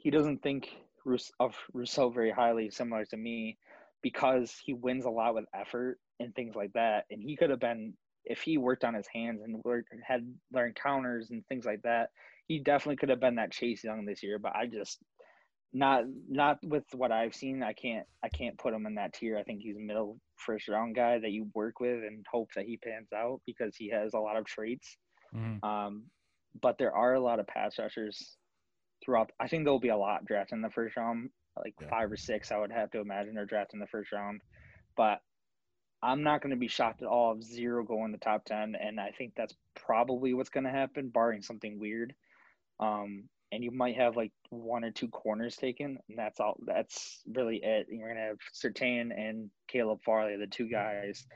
he 0.00 0.10
doesn't 0.10 0.42
think 0.42 0.70
of 1.38 1.54
Rousseau 1.72 2.10
very 2.10 2.30
highly, 2.30 2.70
similar 2.70 3.04
to 3.06 3.16
me, 3.16 3.58
because 4.02 4.56
he 4.64 4.72
wins 4.72 5.04
a 5.04 5.10
lot 5.10 5.34
with 5.34 5.44
effort 5.54 5.98
and 6.20 6.34
things 6.34 6.54
like 6.54 6.72
that. 6.72 7.04
And 7.10 7.22
he 7.22 7.36
could 7.36 7.50
have 7.50 7.60
been, 7.60 7.94
if 8.24 8.40
he 8.40 8.56
worked 8.56 8.84
on 8.84 8.94
his 8.94 9.06
hands 9.12 9.42
and 9.42 9.60
worked, 9.64 9.88
had 10.06 10.26
learned 10.52 10.76
counters 10.76 11.30
and 11.30 11.46
things 11.46 11.66
like 11.66 11.82
that, 11.82 12.08
he 12.46 12.60
definitely 12.60 12.96
could 12.96 13.10
have 13.10 13.20
been 13.20 13.34
that 13.36 13.52
Chase 13.52 13.84
Young 13.84 14.06
this 14.06 14.22
year. 14.22 14.38
But 14.38 14.56
I 14.56 14.66
just 14.66 14.98
not 15.72 16.04
not 16.28 16.58
with 16.62 16.84
what 16.94 17.12
I've 17.12 17.34
seen. 17.34 17.62
I 17.62 17.74
can't 17.74 18.06
I 18.24 18.28
can't 18.28 18.58
put 18.58 18.74
him 18.74 18.86
in 18.86 18.94
that 18.96 19.12
tier. 19.12 19.38
I 19.38 19.44
think 19.44 19.60
he's 19.60 19.76
a 19.76 19.80
middle 19.80 20.18
first 20.36 20.66
round 20.68 20.96
guy 20.96 21.18
that 21.18 21.30
you 21.30 21.48
work 21.54 21.78
with 21.78 22.02
and 22.02 22.24
hope 22.30 22.48
that 22.56 22.64
he 22.64 22.78
pans 22.78 23.08
out 23.14 23.40
because 23.46 23.76
he 23.76 23.90
has 23.90 24.14
a 24.14 24.18
lot 24.18 24.36
of 24.36 24.46
traits. 24.46 24.96
Mhm. 25.34 25.62
Um, 25.62 26.10
but 26.60 26.78
there 26.78 26.92
are 26.92 27.14
a 27.14 27.20
lot 27.20 27.38
of 27.38 27.46
pass 27.46 27.78
rushers 27.78 28.36
throughout. 29.10 29.32
I 29.40 29.48
think 29.48 29.64
there'll 29.64 29.80
be 29.80 29.88
a 29.88 29.96
lot 29.96 30.24
drafted 30.24 30.56
in 30.56 30.62
the 30.62 30.70
first 30.70 30.96
round, 30.96 31.30
like 31.56 31.74
Yeah. 31.80 31.88
five 31.88 32.12
or 32.12 32.16
six. 32.16 32.52
I 32.52 32.58
would 32.58 32.70
have 32.70 32.90
to 32.92 33.00
imagine 33.00 33.36
are 33.38 33.44
drafted 33.44 33.74
in 33.74 33.80
the 33.80 33.86
first 33.88 34.12
round. 34.12 34.40
But 34.96 35.20
I'm 36.02 36.22
not 36.22 36.40
going 36.40 36.50
to 36.50 36.56
be 36.56 36.68
shocked 36.68 37.02
at 37.02 37.08
all 37.08 37.32
if 37.32 37.42
zero 37.42 37.84
go 37.84 38.04
in 38.04 38.12
the 38.12 38.18
top 38.18 38.44
ten, 38.44 38.76
and 38.76 39.00
I 39.00 39.10
think 39.10 39.34
that's 39.34 39.54
probably 39.74 40.32
what's 40.32 40.48
going 40.48 40.64
to 40.64 40.70
happen, 40.70 41.08
barring 41.08 41.42
something 41.42 41.78
weird. 41.78 42.14
Um, 42.78 43.28
and 43.52 43.64
you 43.64 43.72
might 43.72 43.96
have 43.96 44.16
like 44.16 44.32
one 44.50 44.84
or 44.84 44.92
two 44.92 45.08
corners 45.08 45.56
taken, 45.56 45.98
and 46.08 46.16
that's 46.16 46.38
all. 46.38 46.56
That's 46.64 47.20
really 47.26 47.56
it. 47.56 47.88
You're 47.90 48.06
going 48.06 48.16
to 48.16 48.22
have 48.22 48.38
Surtain 48.54 49.12
and 49.12 49.50
Caleb 49.66 50.02
Farley, 50.04 50.36
the 50.36 50.46
two 50.46 50.68
guys 50.68 51.26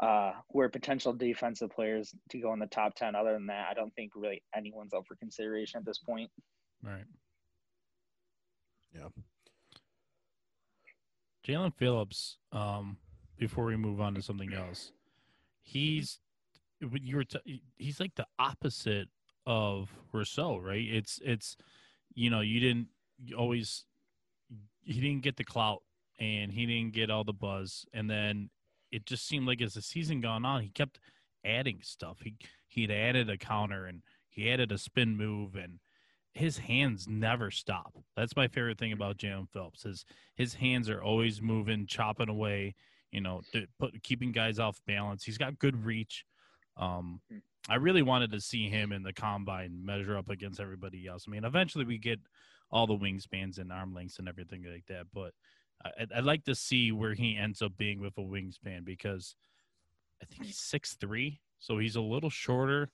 uh, 0.00 0.32
who 0.52 0.60
are 0.60 0.68
potential 0.68 1.12
defensive 1.12 1.70
players 1.70 2.14
to 2.30 2.38
go 2.38 2.52
in 2.52 2.60
the 2.60 2.66
top 2.66 2.94
10. 2.94 3.16
Other 3.16 3.32
than 3.32 3.46
that, 3.46 3.66
I 3.68 3.74
don't 3.74 3.92
think 3.94 4.12
really 4.14 4.42
anyone's 4.54 4.94
up 4.94 5.06
for 5.06 5.16
consideration 5.16 5.78
at 5.78 5.84
this 5.84 5.98
point. 5.98 6.30
Right. 6.82 7.04
Yeah. 8.94 9.08
Jaelan 11.46 11.74
Phillips, 11.74 12.36
um, 12.52 12.98
before 13.38 13.64
we 13.64 13.76
move 13.76 14.00
on 14.00 14.14
to 14.14 14.22
something 14.22 14.52
else, 14.52 14.92
he's 15.62 16.18
you 16.80 17.16
were 17.16 17.24
t- 17.24 17.62
he's 17.76 18.00
like 18.00 18.14
the 18.14 18.26
opposite 18.38 19.08
of 19.46 19.90
Rousseau, 20.12 20.58
right? 20.58 20.86
It's 20.86 21.20
it's 21.24 21.56
you 22.14 22.30
know, 22.30 22.40
you 22.40 22.60
didn't 22.60 22.88
always 23.36 23.84
he 24.82 25.00
didn't 25.00 25.22
get 25.22 25.36
the 25.36 25.44
clout 25.44 25.82
and 26.18 26.52
he 26.52 26.66
didn't 26.66 26.94
get 26.94 27.10
all 27.10 27.24
the 27.24 27.32
buzz 27.32 27.86
and 27.92 28.10
then 28.10 28.50
it 28.90 29.06
just 29.06 29.26
seemed 29.26 29.46
like 29.46 29.60
as 29.60 29.74
the 29.74 29.82
season 29.82 30.20
gone 30.20 30.44
on, 30.44 30.62
he 30.62 30.70
kept 30.70 30.98
adding 31.44 31.80
stuff. 31.82 32.18
He 32.22 32.36
he'd 32.66 32.90
added 32.90 33.30
a 33.30 33.38
counter 33.38 33.86
and 33.86 34.02
he 34.28 34.50
added 34.50 34.72
a 34.72 34.78
spin 34.78 35.16
move 35.16 35.54
and 35.54 35.78
his 36.38 36.56
hands 36.56 37.06
never 37.08 37.50
stop. 37.50 37.92
That's 38.16 38.36
my 38.36 38.46
favorite 38.46 38.78
thing 38.78 38.92
about 38.92 39.18
Jaelan 39.18 39.48
Phillips. 39.50 39.84
Is 39.84 40.04
his 40.36 40.54
hands 40.54 40.88
are 40.88 41.02
always 41.02 41.42
moving, 41.42 41.86
chopping 41.86 42.28
away. 42.28 42.76
You 43.10 43.20
know, 43.20 43.40
put 43.78 44.02
keeping 44.02 44.32
guys 44.32 44.58
off 44.58 44.80
balance. 44.86 45.24
He's 45.24 45.38
got 45.38 45.58
good 45.58 45.84
reach. 45.84 46.24
Um, 46.76 47.20
I 47.68 47.74
really 47.76 48.02
wanted 48.02 48.30
to 48.32 48.40
see 48.40 48.68
him 48.68 48.92
in 48.92 49.02
the 49.02 49.12
combine 49.12 49.84
measure 49.84 50.16
up 50.16 50.30
against 50.30 50.60
everybody 50.60 51.06
else. 51.08 51.24
I 51.26 51.30
mean, 51.32 51.44
eventually 51.44 51.84
we 51.84 51.98
get 51.98 52.20
all 52.70 52.86
the 52.86 52.96
wingspans 52.96 53.58
and 53.58 53.72
arm 53.72 53.94
lengths 53.94 54.18
and 54.18 54.28
everything 54.28 54.64
like 54.70 54.84
that, 54.86 55.06
but 55.12 55.32
I, 55.84 56.06
I'd 56.14 56.24
like 56.24 56.44
to 56.44 56.54
see 56.54 56.92
where 56.92 57.14
he 57.14 57.36
ends 57.36 57.62
up 57.62 57.76
being 57.76 58.00
with 58.00 58.16
a 58.18 58.20
wingspan 58.20 58.84
because 58.84 59.34
I 60.22 60.26
think 60.26 60.44
he's 60.44 60.58
six 60.58 60.94
three, 60.94 61.40
so 61.58 61.78
he's 61.78 61.96
a 61.96 62.00
little 62.00 62.30
shorter 62.30 62.90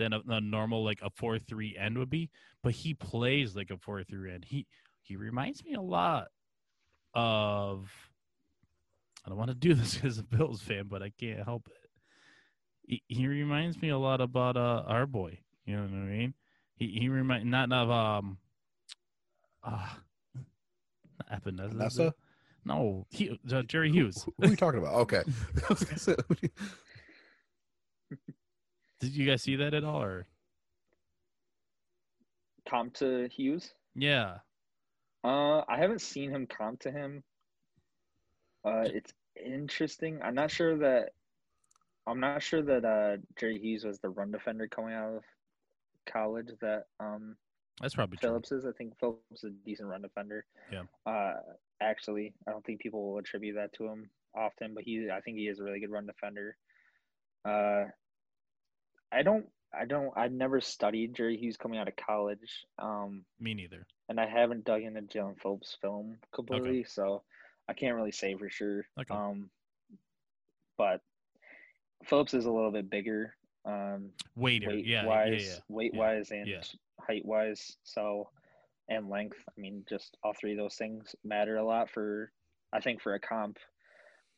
than 0.00 0.14
a, 0.14 0.20
a 0.28 0.40
normal 0.40 0.82
like 0.82 1.00
a 1.02 1.10
four 1.10 1.38
three 1.38 1.76
end 1.78 1.98
would 1.98 2.10
be, 2.10 2.30
but 2.62 2.72
he 2.72 2.94
plays 2.94 3.54
like 3.54 3.70
a 3.70 3.76
four 3.76 4.02
three 4.02 4.32
end. 4.32 4.44
He 4.46 4.66
he 5.02 5.16
reminds 5.16 5.62
me 5.64 5.74
a 5.74 5.80
lot 5.80 6.28
of. 7.14 7.90
I 9.24 9.28
don't 9.28 9.38
want 9.38 9.50
to 9.50 9.54
do 9.54 9.74
this 9.74 10.02
as 10.02 10.18
a 10.18 10.24
Bills 10.24 10.62
fan, 10.62 10.86
but 10.88 11.02
I 11.02 11.10
can't 11.10 11.44
help 11.44 11.68
it. 11.68 11.90
He, 12.86 13.02
he 13.06 13.28
reminds 13.28 13.80
me 13.80 13.90
a 13.90 13.98
lot 13.98 14.20
about 14.20 14.56
uh, 14.56 14.82
our 14.86 15.06
boy. 15.06 15.38
You 15.66 15.76
know 15.76 15.82
what 15.82 15.92
I 15.92 15.96
mean? 15.96 16.34
He 16.74 16.98
he 16.98 17.08
remind 17.08 17.50
not 17.50 17.70
of 17.70 17.90
um. 17.90 18.38
Ah, 19.62 20.00
uh, 21.30 21.36
Epenesa. 21.36 21.72
Vanessa? 21.72 22.14
No, 22.64 23.06
he, 23.10 23.38
uh, 23.52 23.62
Jerry 23.62 23.90
Hughes. 23.90 24.26
Who 24.38 24.46
are 24.46 24.50
you 24.50 24.56
talking 24.56 24.80
about? 24.80 24.94
Okay. 24.94 25.22
I 25.68 25.72
was 25.72 25.84
gonna 25.84 25.98
say, 25.98 26.16
Did 29.00 29.16
you 29.16 29.26
guys 29.26 29.42
see 29.42 29.56
that 29.56 29.74
at 29.74 29.84
all? 29.84 30.02
Or 30.02 30.26
Comp 32.68 32.94
to 32.94 33.28
Hughes? 33.28 33.72
yeah, 33.94 34.38
Uh, 35.24 35.62
I 35.68 35.78
haven't 35.78 36.00
seen 36.00 36.30
him 36.30 36.46
comp 36.46 36.80
to 36.80 36.90
him. 36.90 37.22
Uh, 38.64 38.84
it's 38.86 39.12
interesting. 39.42 40.20
I'm 40.22 40.34
not 40.34 40.50
sure 40.50 40.76
that. 40.78 41.10
I'm 42.06 42.20
not 42.20 42.42
sure 42.42 42.62
that 42.62 42.84
uh, 42.84 43.16
Jerry 43.38 43.58
Hughes 43.58 43.84
was 43.84 43.98
the 43.98 44.08
run 44.08 44.30
defender 44.30 44.66
coming 44.68 44.94
out 44.94 45.16
of 45.16 45.22
college. 46.10 46.50
That 46.60 46.84
um, 46.98 47.36
that's 47.80 47.94
probably 47.94 48.16
true. 48.18 48.28
Phillips 48.30 48.52
is. 48.52 48.64
I 48.66 48.72
think 48.72 48.98
Phillips 48.98 49.42
is 49.42 49.44
a 49.44 49.50
decent 49.66 49.88
run 49.88 50.02
defender. 50.02 50.44
Yeah. 50.72 50.82
Uh, 51.06 51.34
actually, 51.80 52.32
I 52.46 52.50
don't 52.50 52.64
think 52.64 52.80
people 52.80 53.10
will 53.12 53.18
attribute 53.18 53.56
that 53.56 53.72
to 53.74 53.86
him 53.86 54.10
often, 54.36 54.74
but 54.74 54.84
he, 54.84 55.08
I 55.12 55.20
think 55.20 55.36
he 55.38 55.48
is 55.48 55.58
a 55.60 55.64
really 55.64 55.80
good 55.80 55.90
run 55.90 56.06
defender. 56.06 56.56
Uh, 57.44 57.84
I 59.12 59.22
don't, 59.22 59.46
I 59.72 59.84
don't, 59.84 60.12
I've 60.16 60.32
never 60.32 60.60
studied 60.60 61.14
Jerry 61.14 61.36
Hughes 61.36 61.56
coming 61.56 61.78
out 61.78 61.88
of 61.88 61.94
college. 61.96 62.66
Um, 62.78 63.24
Me 63.38 63.54
neither. 63.54 63.86
and 64.08 64.20
I 64.20 64.26
haven't 64.26 64.64
dug 64.64 64.82
into 64.82 65.02
Jaelan 65.02 65.40
Phillips' 65.40 65.76
film 65.80 66.18
completely, 66.32 66.84
so 66.84 67.22
I 67.68 67.72
can't 67.72 67.94
really 67.94 68.12
say 68.12 68.34
for 68.34 68.50
sure. 68.50 68.84
Okay. 68.98 69.14
Um, 69.14 69.50
but 70.76 71.00
Phillips 72.06 72.34
is 72.34 72.46
a 72.46 72.50
little 72.50 72.72
bit 72.72 72.90
bigger. 72.90 73.34
Um, 73.64 74.10
Waiter, 74.36 74.68
weight 74.68 74.86
yeah, 74.86 75.04
wise, 75.04 75.28
yeah, 75.30 75.52
yeah. 75.52 75.58
weight 75.68 75.94
wise, 75.94 76.30
and 76.30 76.48
height 76.98 77.24
wise. 77.24 77.76
So, 77.84 78.30
and 78.88 79.08
length. 79.08 79.36
I 79.46 79.60
mean, 79.60 79.84
just 79.88 80.16
all 80.24 80.32
three 80.32 80.52
of 80.52 80.58
those 80.58 80.76
things 80.76 81.14
matter 81.22 81.56
a 81.56 81.64
lot 81.64 81.90
for, 81.90 82.32
I 82.72 82.80
think, 82.80 83.02
for 83.02 83.14
a 83.14 83.20
comp. 83.20 83.58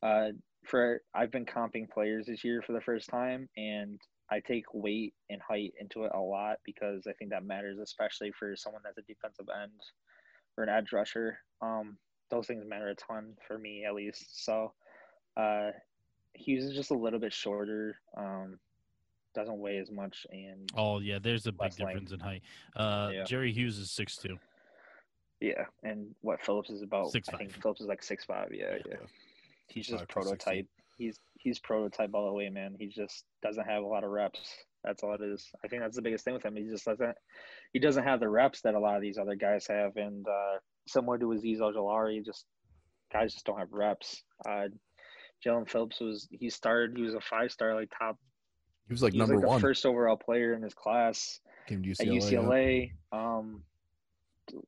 Uh, 0.02 0.30
for 0.64 1.00
I've 1.14 1.30
been 1.30 1.46
comping 1.46 1.88
players 1.88 2.26
this 2.26 2.44
year 2.44 2.62
for 2.62 2.72
the 2.72 2.80
first 2.80 3.08
time, 3.08 3.48
and 3.56 4.00
I 4.32 4.40
take 4.40 4.64
weight 4.72 5.12
and 5.28 5.42
height 5.42 5.74
into 5.78 6.04
it 6.04 6.12
a 6.14 6.18
lot 6.20 6.56
because 6.64 7.06
I 7.06 7.12
think 7.12 7.30
that 7.32 7.44
matters, 7.44 7.78
especially 7.78 8.30
for 8.30 8.56
someone 8.56 8.80
that's 8.82 8.96
a 8.96 9.02
defensive 9.02 9.46
end 9.62 9.72
or 10.56 10.64
an 10.64 10.70
edge 10.70 10.90
rusher. 10.92 11.38
Um, 11.60 11.98
those 12.30 12.46
things 12.46 12.64
matter 12.66 12.88
a 12.88 12.94
ton 12.94 13.34
for 13.46 13.58
me 13.58 13.84
at 13.84 13.94
least. 13.94 14.44
So 14.44 14.72
uh, 15.36 15.72
Hughes 16.32 16.64
is 16.64 16.74
just 16.74 16.90
a 16.90 16.96
little 16.96 17.18
bit 17.18 17.32
shorter. 17.32 17.98
Um, 18.16 18.58
doesn't 19.34 19.58
weigh 19.58 19.78
as 19.78 19.90
much, 19.90 20.26
and 20.30 20.70
Oh 20.76 20.98
yeah, 21.00 21.18
there's 21.22 21.46
a 21.46 21.52
big 21.52 21.60
Less 21.60 21.78
length. 21.80 21.90
difference 21.92 22.12
in 22.12 22.20
height. 22.20 22.42
Uh, 22.74 23.10
Yeah. 23.12 23.24
Jerry 23.24 23.52
Hughes 23.52 23.78
is 23.78 23.90
six 23.90 24.16
two. 24.16 24.38
yeah, 25.40 25.64
and 25.82 26.14
what 26.22 26.42
Phillips 26.42 26.70
is 26.70 26.80
about. 26.82 27.10
Six 27.12 27.28
I 27.28 27.36
think 27.36 27.52
five. 27.52 27.62
Phillips 27.62 27.80
is 27.82 27.86
like 27.86 28.02
six 28.02 28.24
five. 28.24 28.48
Yeah, 28.52 28.76
yeah. 28.88 28.96
He's 29.68 29.86
just 29.86 30.04
6'5" 30.04 30.06
to 30.06 30.06
6'2". 30.06 30.08
prototype. 30.08 30.66
He's 30.98 31.18
he's 31.42 31.58
prototype 31.58 32.10
all 32.14 32.26
the 32.26 32.32
way, 32.32 32.48
man. 32.48 32.74
He 32.78 32.86
just 32.86 33.24
doesn't 33.42 33.64
have 33.66 33.82
a 33.82 33.86
lot 33.86 34.04
of 34.04 34.10
reps. 34.10 34.40
That's 34.84 35.02
all 35.02 35.14
it 35.14 35.20
is. 35.20 35.48
I 35.64 35.68
think 35.68 35.82
that's 35.82 35.96
the 35.96 36.02
biggest 36.02 36.24
thing 36.24 36.34
with 36.34 36.44
him. 36.44 36.56
He 36.56 36.68
just 36.68 36.84
doesn't 36.84 37.14
he 37.72 37.78
doesn't 37.78 38.04
have 38.04 38.20
the 38.20 38.28
reps 38.28 38.60
that 38.62 38.74
a 38.74 38.78
lot 38.80 38.96
of 38.96 39.02
these 39.02 39.18
other 39.18 39.36
guys 39.36 39.66
have, 39.68 39.96
and 39.96 40.26
uh, 40.26 40.58
similar 40.88 41.18
to 41.18 41.26
Azeez 41.26 41.60
Ojulari, 41.60 42.24
just 42.24 42.46
guys 43.12 43.32
just 43.32 43.46
don't 43.46 43.58
have 43.58 43.72
reps. 43.72 44.22
Uh, 44.46 44.68
Jaelan 45.44 45.68
Phillips 45.68 46.00
was 46.00 46.28
he 46.30 46.50
started. 46.50 46.96
He 46.96 47.02
was 47.02 47.14
a 47.14 47.20
five 47.20 47.50
star, 47.52 47.74
like 47.74 47.90
top. 47.96 48.16
He 48.88 48.94
was 48.94 49.02
like 49.02 49.12
He 49.12 49.20
was 49.20 49.28
number 49.28 49.40
like 49.40 49.46
the 49.46 49.48
one. 49.52 49.60
first 49.60 49.86
overall 49.86 50.16
player 50.16 50.54
in 50.54 50.62
his 50.62 50.74
class 50.74 51.40
Came 51.68 51.82
to 51.82 51.88
UCLA. 51.90 52.00
at 52.00 52.06
yeah. 52.06 52.20
UCLA. 52.20 52.92
Um, 53.12 53.62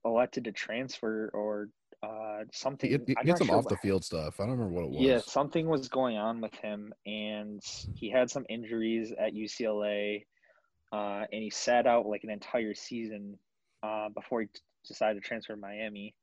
elected 0.05 0.45
to 0.45 0.53
transfer 0.53 1.31
or 1.35 1.69
uh, 2.05 2.45
something. 2.53 2.91
He, 2.91 2.97
he, 3.07 3.17
he 3.23 3.29
had 3.29 3.39
some 3.39 3.47
sure 3.49 3.57
off 3.57 3.69
the 3.69 3.77
field 3.79 4.05
stuff. 4.05 4.39
I 4.41 4.45
don't 4.45 4.53
remember 4.59 4.75
what 4.75 4.85
it 4.85 4.91
was. 4.91 5.01
yeah, 5.01 5.19
something 5.19 5.69
was 5.69 5.89
going 5.89 6.17
on 6.17 6.41
with 6.41 6.55
him, 6.55 6.93
and 7.07 7.63
he 7.95 8.11
had 8.11 8.31
some 8.31 8.45
injuries 8.49 9.13
at 9.19 9.35
UCLA, 9.35 10.25
uh, 10.93 11.25
and 11.33 11.43
he 11.43 11.51
sat 11.51 11.87
out 11.87 12.07
like 12.07 12.25
an 12.25 12.31
entire 12.31 12.75
season 12.75 13.39
uh, 13.83 14.09
before 14.15 14.43
he 14.43 14.47
t- 14.47 14.61
decided 14.87 15.23
to 15.23 15.27
transfer 15.27 15.55
to 15.55 15.61
Miami. 15.61 16.15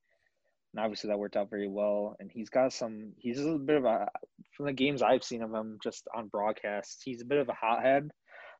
And 0.74 0.84
obviously, 0.84 1.10
that 1.10 1.20
worked 1.20 1.36
out 1.36 1.50
very 1.50 1.68
well. 1.68 2.16
And 2.20 2.32
he's 2.32 2.50
got 2.50 2.72
some. 2.72 3.12
He's 3.18 3.40
a 3.40 3.44
little 3.44 3.60
bit 3.60 3.76
of 3.78 3.86
a 3.86 4.08
from 4.56 4.68
the 4.68 4.74
games 4.74 5.02
I've 5.02 5.24
seen 5.24 5.42
of 5.44 5.54
him 5.54 5.78
just 5.84 6.08
on 6.16 6.28
broadcasts. 6.28 7.02
He's 7.04 7.22
a 7.22 7.26
bit 7.26 7.40
of 7.40 7.50
a 7.50 7.54
hothead, 7.54 8.10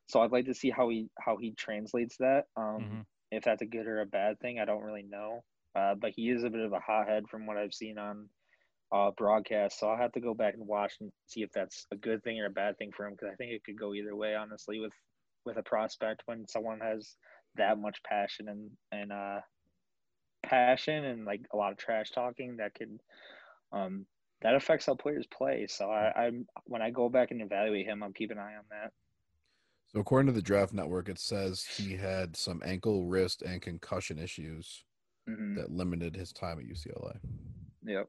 so 0.08 0.20
I'd 0.20 0.30
like 0.32 0.44
to 0.46 0.54
see 0.54 0.68
how 0.70 0.90
he 0.90 1.08
how 1.18 1.38
he 1.38 1.52
translates 1.52 2.16
that. 2.18 2.44
Um, 2.56 2.64
Mhm. 2.82 3.04
If 3.30 3.44
that's 3.44 3.62
a 3.62 3.66
good 3.66 3.86
or 3.86 4.02
a 4.02 4.06
bad 4.06 4.38
thing, 4.40 4.60
I 4.60 4.66
don't 4.66 4.82
really 4.82 5.04
know. 5.04 5.42
Uh, 5.74 5.94
but 5.94 6.12
he 6.14 6.30
is 6.30 6.44
a 6.44 6.50
bit 6.50 6.60
of 6.60 6.72
a 6.72 6.80
hothead 6.80 7.24
from 7.30 7.46
what 7.46 7.56
I've 7.56 7.74
seen 7.74 7.98
on 7.98 8.28
uh, 8.92 9.10
broadcast. 9.16 9.78
So 9.78 9.88
I'll 9.88 9.96
have 9.96 10.12
to 10.12 10.20
go 10.20 10.34
back 10.34 10.54
and 10.54 10.66
watch 10.66 10.94
and 11.00 11.10
see 11.26 11.42
if 11.42 11.50
that's 11.52 11.86
a 11.90 11.96
good 11.96 12.22
thing 12.22 12.38
or 12.40 12.46
a 12.46 12.50
bad 12.50 12.76
thing 12.76 12.90
for 12.94 13.06
him 13.06 13.12
because 13.12 13.30
I 13.32 13.36
think 13.36 13.52
it 13.52 13.64
could 13.64 13.78
go 13.78 13.94
either 13.94 14.14
way, 14.14 14.34
honestly, 14.34 14.80
with 14.80 14.92
with 15.44 15.56
a 15.56 15.62
prospect 15.62 16.22
when 16.26 16.46
someone 16.46 16.78
has 16.80 17.16
that 17.56 17.78
much 17.78 18.02
passion 18.04 18.48
and 18.48 18.70
and 18.92 19.12
uh, 19.12 19.40
passion 20.42 21.04
and 21.04 21.24
like 21.24 21.40
a 21.52 21.56
lot 21.56 21.72
of 21.72 21.78
trash 21.78 22.10
talking 22.10 22.56
that 22.58 22.74
could 22.74 23.00
um, 23.72 24.06
that 24.42 24.54
affects 24.54 24.86
how 24.86 24.94
players 24.94 25.26
play. 25.32 25.66
So 25.68 25.90
I, 25.90 26.26
I'm 26.26 26.46
when 26.64 26.82
I 26.82 26.90
go 26.90 27.08
back 27.08 27.30
and 27.30 27.40
evaluate 27.40 27.86
him, 27.86 28.02
I'm 28.02 28.12
keeping 28.12 28.36
an 28.36 28.44
eye 28.44 28.56
on 28.56 28.64
that. 28.70 28.92
So 29.92 30.00
according 30.00 30.26
to 30.26 30.32
the 30.32 30.42
Draft 30.42 30.72
Network, 30.72 31.08
it 31.08 31.18
says 31.18 31.64
he 31.64 31.96
had 31.96 32.36
some 32.36 32.62
ankle, 32.64 33.04
wrist, 33.04 33.42
and 33.42 33.60
concussion 33.60 34.18
issues 34.18 34.84
hmm 35.26 35.54
that 35.54 35.70
limited 35.70 36.16
his 36.16 36.32
time 36.32 36.58
at 36.58 36.64
UCLA. 36.64 37.18
Yep, 37.84 38.08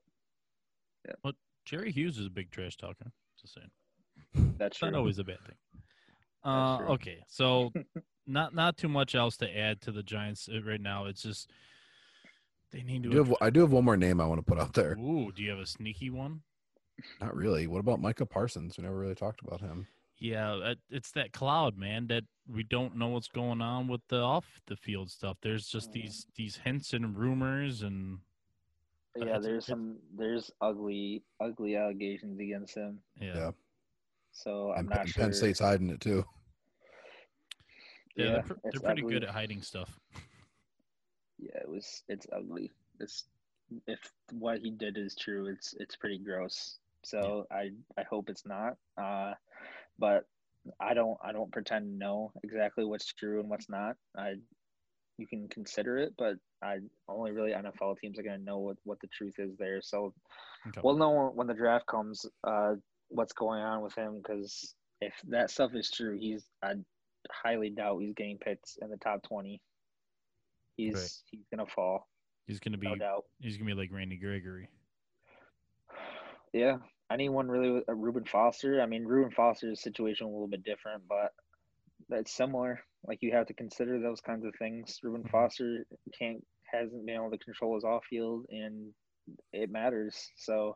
Yeah. 1.07 1.14
But 1.24 1.36
Jerry 1.66 1.91
Hughes 1.91 2.18
is 2.18 2.28
a 2.28 2.30
big 2.30 2.51
trash 2.51 2.78
talker. 2.78 3.11
Just 3.41 3.55
saying. 3.55 4.55
that's 4.57 4.78
true. 4.78 4.91
not 4.91 4.97
always 4.97 5.20
a 5.20 5.24
bad 5.24 5.39
thing. 5.45 5.55
Uh, 6.43 6.91
okay, 6.93 7.24
so 7.28 7.72
not 8.28 8.53
not 8.53 8.78
too 8.78 8.89
much 8.89 9.16
else 9.16 9.38
to 9.38 9.57
add 9.57 9.82
to 9.82 9.91
the 9.91 10.03
Giants 10.03 10.49
uh, 10.53 10.61
right 10.64 10.82
now. 10.82 11.05
It's 11.05 11.24
just 11.24 11.49
they 12.72 12.82
need 12.84 13.05
I 13.05 13.09
to. 13.09 13.09
do, 13.09 13.18
have, 13.18 13.36
I 13.41 13.49
do 13.49 13.61
have 13.61 13.72
one 13.72 13.86
more 13.86 13.97
name 13.97 14.20
I 14.20 14.26
want 14.26 14.39
to 14.39 14.45
put 14.45 14.59
out 14.59 14.74
there. 14.74 14.97
Ooh, 14.99 15.32
do 15.32 15.43
you 15.43 15.49
have 15.51 15.59
a 15.59 15.66
sneaky 15.66 16.09
one? 16.09 16.41
Not 17.22 17.36
really. 17.36 17.68
What 17.68 17.80
about 17.80 18.01
Micah 18.01 18.26
Parsons? 18.26 18.78
We 18.78 18.84
never 18.84 18.97
really 18.97 19.16
talked 19.16 19.41
about 19.41 19.61
him. 19.61 19.88
Yeah, 20.20 20.74
it's 20.89 21.11
that 21.11 21.34
cloud, 21.34 21.78
man. 21.78 22.07
That 22.07 22.24
we 22.47 22.64
don't 22.64 22.95
know 22.95 23.07
what's 23.07 23.28
going 23.28 23.61
on 23.61 23.88
with 23.88 24.01
the 24.07 24.18
off 24.20 24.45
the 24.68 24.76
field 24.76 25.09
stuff. 25.09 25.38
There's 25.41 25.68
just 25.68 25.89
Mhm. 25.89 25.93
these 25.93 26.28
these 26.36 26.55
hints 26.57 26.93
and 26.93 27.18
rumors, 27.18 27.82
and 27.82 28.20
Yeah, 29.16 29.39
there's 29.39 29.66
some 29.66 29.99
there's 30.16 30.51
ugly 30.61 31.24
ugly 31.39 31.76
allegations 31.76 32.39
against 32.39 32.76
him. 32.76 33.03
yeah, 33.20 33.36
Yeah. 33.36 33.51
So 34.32 34.72
I'm 34.72 34.80
And, 34.80 34.89
not 34.89 34.99
and 35.01 35.09
sure. 35.09 35.24
Penn 35.26 35.34
State's 35.34 35.59
hiding 35.59 35.89
it 35.89 36.01
too. 36.01 36.24
yeah, 38.16 38.26
Yeah, 38.26 38.32
they're, 38.32 38.41
pr- 38.43 38.53
they're 38.64 38.80
pretty 38.82 39.01
ugly. 39.01 39.14
good 39.14 39.24
at 39.24 39.30
hiding 39.30 39.61
stuff. 39.61 39.99
Yeah, 41.38 41.57
it 41.57 41.68
was 41.70 42.03
it's 42.07 42.28
ugly. 42.32 42.72
It's 42.99 43.28
if 43.88 44.14
what 44.32 44.59
he 44.59 44.72
did 44.72 44.97
is 44.97 45.16
true, 45.16 45.47
it's 45.47 45.74
it's 45.74 45.95
pretty 45.95 46.18
gross. 46.20 46.80
So 47.03 47.45
I 47.51 47.72
I 47.97 48.03
hope 48.03 48.30
it's 48.30 48.45
not. 48.45 48.78
Uh, 48.97 49.34
but 49.99 50.25
I 50.79 50.93
don't 50.93 51.17
I 51.23 51.31
don't 51.33 51.51
pretend 51.51 51.85
to 51.85 51.97
know 51.97 52.31
exactly 52.43 52.85
what's 52.85 53.11
true 53.13 53.39
and 53.39 53.49
what's 53.49 53.69
not. 53.69 53.95
I 54.17 54.35
you 55.17 55.27
can 55.27 55.47
consider 55.47 55.97
it, 55.97 56.13
but 56.17 56.35
I 56.63 56.77
only 57.07 57.31
really 57.31 57.51
NFL 57.51 57.99
teams 57.99 58.17
are 58.19 58.23
gonna 58.23 58.37
know 58.39 58.59
what 58.59 58.77
what 58.83 58.99
the 59.01 59.07
truth 59.07 59.35
is 59.39 59.55
there. 59.57 59.81
So 59.81 60.13
Okay. 60.67 60.81
we'll 60.83 60.97
know 60.97 61.31
when 61.33 61.47
the 61.47 61.53
draft 61.53 61.85
comes 61.87 62.25
uh 62.43 62.75
what's 63.09 63.33
going 63.33 63.61
on 63.61 63.81
with 63.81 63.93
him 63.95 64.17
because 64.17 64.73
if 65.01 65.13
that 65.29 65.51
stuff 65.51 65.71
is 65.75 65.89
true, 65.91 66.17
he's 66.17 66.43
I 66.63 66.73
highly 67.31 67.69
doubt 67.69 67.99
he's 67.99 68.13
getting 68.15 68.37
picked 68.37 68.77
in 68.81 68.89
the 68.89 68.97
top 68.97 69.23
twenty. 69.23 69.61
He's 70.77 70.95
Right. 70.95 71.11
he's 71.31 71.45
gonna 71.51 71.67
fall, 71.67 72.07
He's 72.47 72.59
gonna 72.59 72.77
be 72.77 72.87
no 72.87 72.95
doubt. 72.95 73.25
he's 73.39 73.57
gonna 73.57 73.69
be 73.69 73.75
like 73.75 73.91
Randy 73.91 74.17
Gregory. 74.17 74.69
Yeah, 76.53 76.77
anyone 77.11 77.47
really 77.49 77.71
with 77.71 77.89
uh, 77.89 77.93
Reuben 77.93 78.25
Foster. 78.25 78.81
I 78.81 78.85
mean, 78.85 79.05
Reuben 79.05 79.31
Foster's 79.31 79.81
situation 79.81 80.27
a 80.27 80.29
little 80.29 80.47
bit 80.47 80.63
different, 80.63 81.03
but 81.07 81.31
that's 82.09 82.31
similar. 82.35 82.79
Like 83.05 83.19
you 83.21 83.31
have 83.33 83.47
to 83.47 83.53
consider 83.53 83.99
those 83.99 84.21
kinds 84.21 84.45
of 84.45 84.53
things. 84.57 84.99
Reuben 85.03 85.23
Mhm. 85.23 85.31
Foster 85.31 85.85
can't 86.17 86.45
hasn't 86.71 87.05
been 87.05 87.15
able 87.15 87.29
to 87.29 87.37
control 87.37 87.75
his 87.75 87.83
off 87.83 88.03
field, 88.09 88.45
and 88.49 88.93
it 89.51 89.69
matters. 89.69 90.31
So 90.35 90.75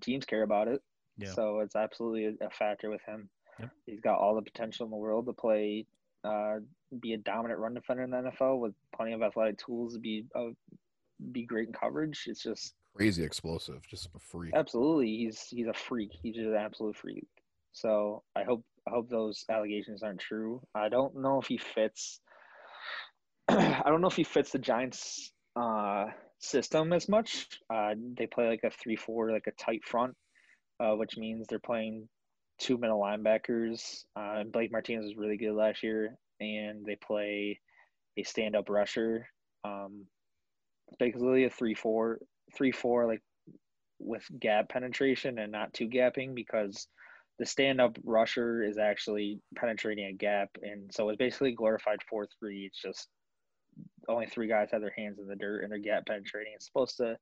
teams 0.00 0.24
care 0.24 0.42
about 0.42 0.68
it. 0.68 0.80
Yeah. 1.18 1.32
So 1.32 1.60
it's 1.60 1.76
absolutely 1.76 2.26
a, 2.26 2.46
a 2.46 2.50
factor 2.50 2.90
with 2.90 3.02
him. 3.02 3.28
Yep. 3.60 3.70
He's 3.86 4.00
got 4.00 4.18
all 4.18 4.34
the 4.34 4.42
potential 4.42 4.84
in 4.86 4.90
the 4.90 4.96
world 4.96 5.26
to 5.26 5.32
play, 5.32 5.86
uh, 6.24 6.56
be 7.00 7.12
a 7.12 7.18
dominant 7.18 7.60
run 7.60 7.74
defender 7.74 8.02
in 8.02 8.10
the 8.10 8.16
NFL 8.16 8.58
with 8.58 8.74
plenty 8.96 9.12
of 9.12 9.22
athletic 9.22 9.58
tools 9.58 9.94
to 9.94 10.00
be 10.00 10.24
uh, 10.34 10.50
be 11.30 11.44
great 11.44 11.68
in 11.68 11.74
coverage. 11.74 12.24
It's 12.26 12.42
just 12.42 12.74
Crazy 12.96 13.24
explosive, 13.24 13.86
just 13.88 14.08
a 14.14 14.18
freak. 14.20 14.54
Absolutely, 14.54 15.08
he's 15.16 15.46
he's 15.48 15.66
a 15.66 15.74
freak. 15.74 16.12
He's 16.22 16.36
just 16.36 16.46
an 16.46 16.54
absolute 16.54 16.96
freak. 16.96 17.26
So 17.72 18.22
I 18.36 18.44
hope 18.44 18.64
I 18.86 18.90
hope 18.90 19.08
those 19.08 19.44
allegations 19.50 20.02
aren't 20.02 20.20
true. 20.20 20.62
I 20.74 20.88
don't 20.88 21.16
know 21.16 21.40
if 21.40 21.46
he 21.46 21.58
fits. 21.58 22.20
I 23.48 23.82
don't 23.86 24.00
know 24.00 24.08
if 24.08 24.16
he 24.16 24.24
fits 24.24 24.52
the 24.52 24.60
Giants' 24.60 25.32
uh, 25.56 26.06
system 26.38 26.92
as 26.92 27.08
much. 27.08 27.48
Uh, 27.68 27.94
they 28.16 28.26
play 28.26 28.48
like 28.48 28.64
a 28.64 28.70
three-four, 28.70 29.32
like 29.32 29.48
a 29.48 29.62
tight 29.62 29.84
front, 29.84 30.14
uh, 30.78 30.92
which 30.92 31.16
means 31.16 31.46
they're 31.48 31.58
playing 31.58 32.08
two 32.58 32.78
middle 32.78 33.00
linebackers. 33.00 34.04
Uh, 34.14 34.44
Blake 34.44 34.70
Martinez 34.70 35.04
was 35.04 35.16
really 35.16 35.36
good 35.36 35.54
last 35.54 35.82
year, 35.82 36.16
and 36.40 36.86
they 36.86 36.96
play 36.96 37.58
a 38.16 38.22
stand-up 38.22 38.68
rusher. 38.68 39.26
Um, 39.64 40.06
basically 40.98 41.44
a 41.44 41.50
three-four, 41.50 42.18
three-four, 42.56 43.06
like 43.06 43.22
with 43.98 44.24
gap 44.40 44.68
penetration 44.68 45.38
and 45.38 45.52
not 45.52 45.72
too 45.72 45.88
gapping 45.88 46.34
because 46.34 46.88
the 47.38 47.46
stand 47.46 47.80
up 47.80 47.96
rusher 48.04 48.62
is 48.62 48.78
actually 48.78 49.40
penetrating 49.56 50.06
a 50.06 50.12
gap. 50.12 50.50
And 50.62 50.92
so 50.92 51.08
it's 51.08 51.18
basically 51.18 51.52
glorified 51.52 51.98
4-3 52.12 52.26
it's 52.66 52.80
just 52.80 53.08
only 54.08 54.26
three 54.26 54.46
guys 54.46 54.68
have 54.70 54.82
their 54.82 54.94
hands 54.96 55.18
in 55.18 55.26
the 55.26 55.34
dirt 55.34 55.62
and 55.62 55.72
they're 55.72 55.78
gap 55.78 56.06
penetrating. 56.06 56.52
It's 56.54 56.66
supposed 56.66 56.96
to 56.98 57.16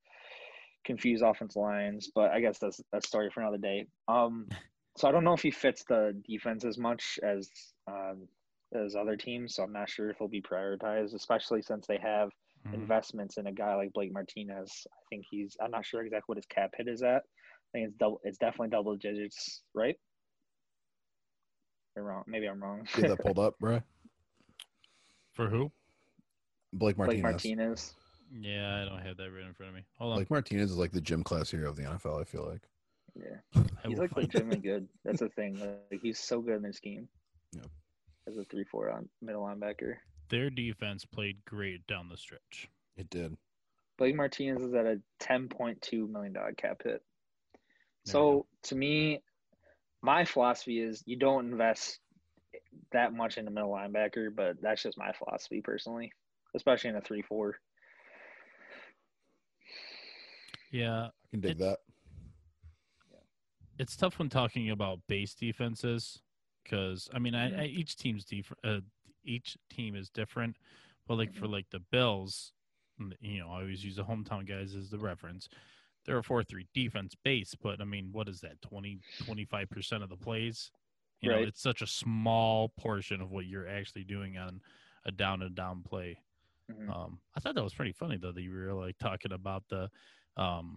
confuse 0.85 1.23
offense 1.23 1.55
lines 1.55 2.11
but 2.13 2.33
i 2.33 2.41
guess 2.41 2.59
that's 2.59 2.81
a 2.93 3.01
story 3.01 3.31
for 3.33 3.41
another 3.41 3.59
day. 3.59 3.87
Um 4.09 4.49
so 4.97 5.09
i 5.09 5.13
don't 5.13 5.25
know 5.25 5.33
if 5.33 5.43
he 5.43 5.51
fits 5.51 5.85
the 5.85 6.21
defense 6.29 6.65
as 6.65 6.77
much 6.77 7.19
as 7.23 7.49
um 7.89 8.29
as 8.75 8.95
other 8.95 9.17
teams 9.17 9.55
so 9.55 9.63
i'm 9.63 9.73
not 9.73 9.89
sure 9.89 10.11
if 10.11 10.19
he'll 10.19 10.29
be 10.29 10.43
prioritized 10.43 11.15
especially 11.15 11.63
since 11.63 11.87
they 11.87 11.99
have 12.03 12.31
Mhm. 12.67 12.75
investments 12.75 13.39
in 13.39 13.47
a 13.47 13.53
guy 13.53 13.75
like 13.75 13.93
Blake 13.93 14.13
Martinez. 14.13 14.87
I 14.91 15.03
think 15.11 15.25
he's 15.31 15.57
I'm 15.61 15.71
not 15.71 15.85
sure 15.85 16.03
exactly 16.03 16.25
what 16.27 16.39
his 16.39 16.47
cap 16.47 16.71
hit 16.77 16.89
is 16.89 17.03
at. 17.03 17.23
I 17.23 17.69
think 17.73 17.89
it's 17.89 17.97
double 17.97 18.21
it's 18.25 18.39
definitely 18.39 18.69
double 18.69 18.97
digits, 18.97 19.63
right? 19.75 19.97
Or 21.97 22.05
wrong. 22.05 22.25
Maybe 22.27 22.47
I'm 22.47 22.63
wrong. 22.63 22.87
Get 22.97 23.09
that 23.09 23.19
pulled 23.21 23.39
up, 23.39 23.59
bro. 23.59 23.81
For 25.33 25.49
who? 25.49 25.73
Blake 26.73 26.97
Martinez. 26.97 27.21
Blake 27.23 27.57
Martinez. 27.57 27.95
Yeah, 28.35 28.81
I 28.81 28.85
don't 28.87 29.03
have 29.05 29.17
that 29.19 29.31
right 29.31 29.45
in 29.47 29.53
front 29.53 29.71
of 29.71 29.77
me. 29.77 29.85
Hold 29.99 30.13
on. 30.13 30.19
Blake 30.19 30.31
Martinez 30.31 30.71
is 30.71 30.79
like 30.79 30.93
the 30.93 31.01
gym 31.01 31.23
class 31.23 31.51
hero 31.51 31.69
of 31.69 31.77
the 31.77 31.83
NFL. 31.83 32.21
I 32.21 32.25
feel 32.25 32.47
like. 32.49 32.63
Yeah. 33.15 33.63
He's 33.87 33.99
like 33.99 34.11
find 34.11 34.25
it. 34.25 34.35
legitimately 34.35 34.61
good. 34.61 34.89
That's 35.05 35.21
the 35.21 35.29
thing. 35.31 35.59
Like 35.91 36.01
he's 36.03 36.19
so 36.19 36.41
good 36.41 36.57
in 36.57 36.63
this 36.63 36.81
game. 36.81 37.09
Yeah. 37.53 37.67
As 38.27 38.39
a 38.39 38.45
three 38.45 38.65
four 38.65 38.91
on 38.91 39.09
middle 39.21 39.43
linebacker. 39.43 39.97
Their 40.33 40.49
defense 40.49 41.05
played 41.05 41.45
great 41.45 41.87
down 41.87 42.09
the 42.09 42.17
stretch. 42.17 42.71
It 42.97 43.11
did. 43.11 43.37
Blake 43.99 44.17
Martinez 44.17 44.63
is 44.63 44.73
at 44.73 44.87
a 44.87 44.99
ten 45.21 45.47
point 45.47 45.83
two 45.83 46.09
million 46.09 46.33
dollar 46.33 46.53
cap 46.53 46.81
hit. 46.83 47.03
So 48.07 48.47
to 48.65 48.75
me, 48.75 49.23
my 50.01 50.25
philosophy 50.25 50.81
is 50.81 51.03
you 51.05 51.17
don't 51.17 51.53
invest 51.53 51.99
that 52.93 53.13
much 53.13 53.37
in 53.37 53.47
a 53.47 53.51
middle 53.51 53.71
linebacker, 53.71 54.35
but 54.35 54.57
that's 54.63 54.83
just 54.83 54.97
my 54.97 55.13
philosophy 55.13 55.61
personally, 55.61 56.11
especially 56.57 56.91
in 56.91 56.97
a 56.97 57.03
three 57.03 57.23
four. 57.23 57.59
Yeah, 60.71 61.09
I 61.09 61.29
can 61.31 61.41
dig 61.41 61.59
that. 61.59 61.81
it's 63.79 63.97
tough 63.97 64.19
when 64.19 64.31
talking 64.31 64.71
about 64.71 65.01
base 65.09 65.35
defenses 65.35 66.23
because 66.65 67.11
I 67.13 67.19
mean, 67.19 67.35
I, 67.35 67.65
I 67.65 67.65
each 67.67 67.97
team's 67.97 68.25
def- 68.25 68.53
uh, 68.65 68.81
each 69.25 69.57
team 69.71 69.95
is 69.97 70.11
different, 70.11 70.57
but 71.07 71.17
like 71.17 71.33
for 71.35 71.47
like 71.49 71.67
the 71.71 71.81
Bills, 71.81 72.53
you 73.21 73.39
know, 73.41 73.49
I 73.51 73.61
always 73.63 73.85
use 73.85 73.97
the 73.97 74.05
hometown 74.05 74.47
guys 74.47 74.75
as 74.75 74.91
the 74.91 74.99
reference. 74.99 75.49
They're 76.05 76.19
a 76.19 76.23
four 76.23 76.43
three 76.45 76.67
defense 76.75 77.15
base, 77.15 77.55
but 77.55 77.81
I 77.81 77.85
mean, 77.85 78.11
what 78.13 78.29
is 78.29 78.41
that 78.41 78.61
20 78.63 79.01
25 79.19 79.71
percent 79.71 80.03
of 80.03 80.09
the 80.09 80.17
plays? 80.17 80.71
You 81.21 81.31
know, 81.31 81.39
it's 81.49 81.61
such 81.63 81.83
a 81.83 81.87
small 81.87 82.69
portion 82.71 83.21
of 83.21 83.31
what 83.31 83.47
you're 83.47 83.69
actually 83.69 84.05
doing 84.05 84.37
on 84.39 84.61
a 85.05 85.13
down 85.13 85.43
and 85.43 85.55
down 85.55 85.83
play. 85.83 86.19
Mhm. 86.71 86.89
Um, 86.89 87.21
I 87.37 87.41
thought 87.41 87.55
that 87.55 87.63
was 87.65 87.75
pretty 87.75 87.93
funny 87.93 88.17
though 88.17 88.33
that 88.33 88.43
you 88.43 88.53
were 88.53 88.73
like 88.75 88.99
talking 88.99 89.33
about 89.33 89.65
the 89.69 89.91
um, 90.37 90.75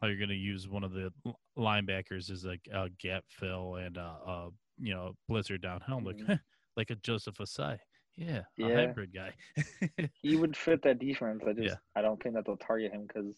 how 0.00 0.08
you're 0.08 0.16
going 0.18 0.28
to 0.28 0.34
use 0.34 0.68
one 0.68 0.84
of 0.84 0.92
the 0.92 1.12
linebackers 1.56 2.30
as 2.30 2.44
a, 2.44 2.58
a 2.72 2.90
gap 2.90 3.24
fill 3.28 3.76
and 3.76 3.96
a, 3.96 4.00
uh, 4.26 4.50
you 4.78 4.92
know 4.94 5.14
blizzard 5.28 5.62
downhill. 5.62 5.98
I'm 5.98 6.04
like 6.04 6.16
Mhm. 6.18 6.40
Like 6.76 6.90
a 6.90 6.94
Joseph 6.96 7.36
Ossai. 7.38 7.78
Yeah, 8.16 8.38
a 8.38 8.44
Yeah. 8.68 8.74
hybrid 8.74 9.12
guy. 9.14 9.32
He 10.22 10.36
would 10.36 10.56
fit 10.56 10.82
that 10.82 10.98
defense. 10.98 11.42
I 11.46 11.52
just 11.52 11.64
Yeah. 11.68 11.74
I 11.94 12.02
don't 12.02 12.22
think 12.22 12.34
that 12.34 12.44
they'll 12.46 12.56
target 12.56 12.92
him 12.92 13.02
because 13.06 13.34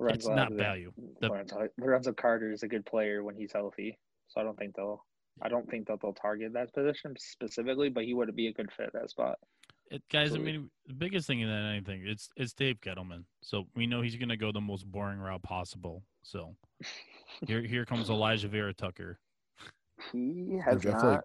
it's 0.00 0.28
not 0.28 0.52
value. 0.52 0.92
The- 1.20 1.28
Lorenzo, 1.28 1.68
Lorenzo 1.78 2.12
Carter 2.12 2.52
is 2.52 2.62
a 2.62 2.68
good 2.68 2.84
player 2.86 3.22
when 3.24 3.34
he's 3.36 3.52
healthy, 3.52 3.98
so 4.28 4.40
I 4.40 4.44
don't 4.44 4.56
think 4.58 4.74
they'll. 4.76 5.04
I 5.40 5.48
don't 5.48 5.68
think 5.70 5.86
that 5.88 5.98
they'll 6.02 6.12
target 6.12 6.52
that 6.52 6.74
position 6.74 7.14
specifically, 7.18 7.88
but 7.88 8.04
he 8.04 8.12
would 8.12 8.34
be 8.36 8.48
a 8.48 8.52
good 8.52 8.70
fit 8.70 8.86
at 8.88 8.92
that 8.92 9.08
spot. 9.10 9.38
It, 9.90 10.02
guys, 10.10 10.26
Absolutely. 10.28 10.52
I 10.52 10.56
mean, 10.58 10.70
the 10.86 10.94
biggest 10.94 11.26
thing 11.26 11.40
in 11.40 11.48
that 11.48 11.70
anything, 11.70 12.02
it's 12.06 12.28
it's 12.36 12.52
Dave 12.52 12.80
Gettleman. 12.80 13.24
So 13.42 13.66
we 13.74 13.86
know 13.86 14.02
he's 14.02 14.16
going 14.16 14.28
to 14.28 14.36
go 14.36 14.52
the 14.52 14.60
most 14.60 14.84
boring 14.86 15.18
route 15.18 15.42
possible. 15.42 16.04
So 16.22 16.54
here 17.46 17.62
here 17.62 17.84
comes 17.84 18.08
Alijah 18.10 18.48
Vera 18.48 18.74
Tucker. 18.74 19.18
He 20.12 20.58
has 20.64 20.82
draft, 20.82 21.04
not 21.04 21.24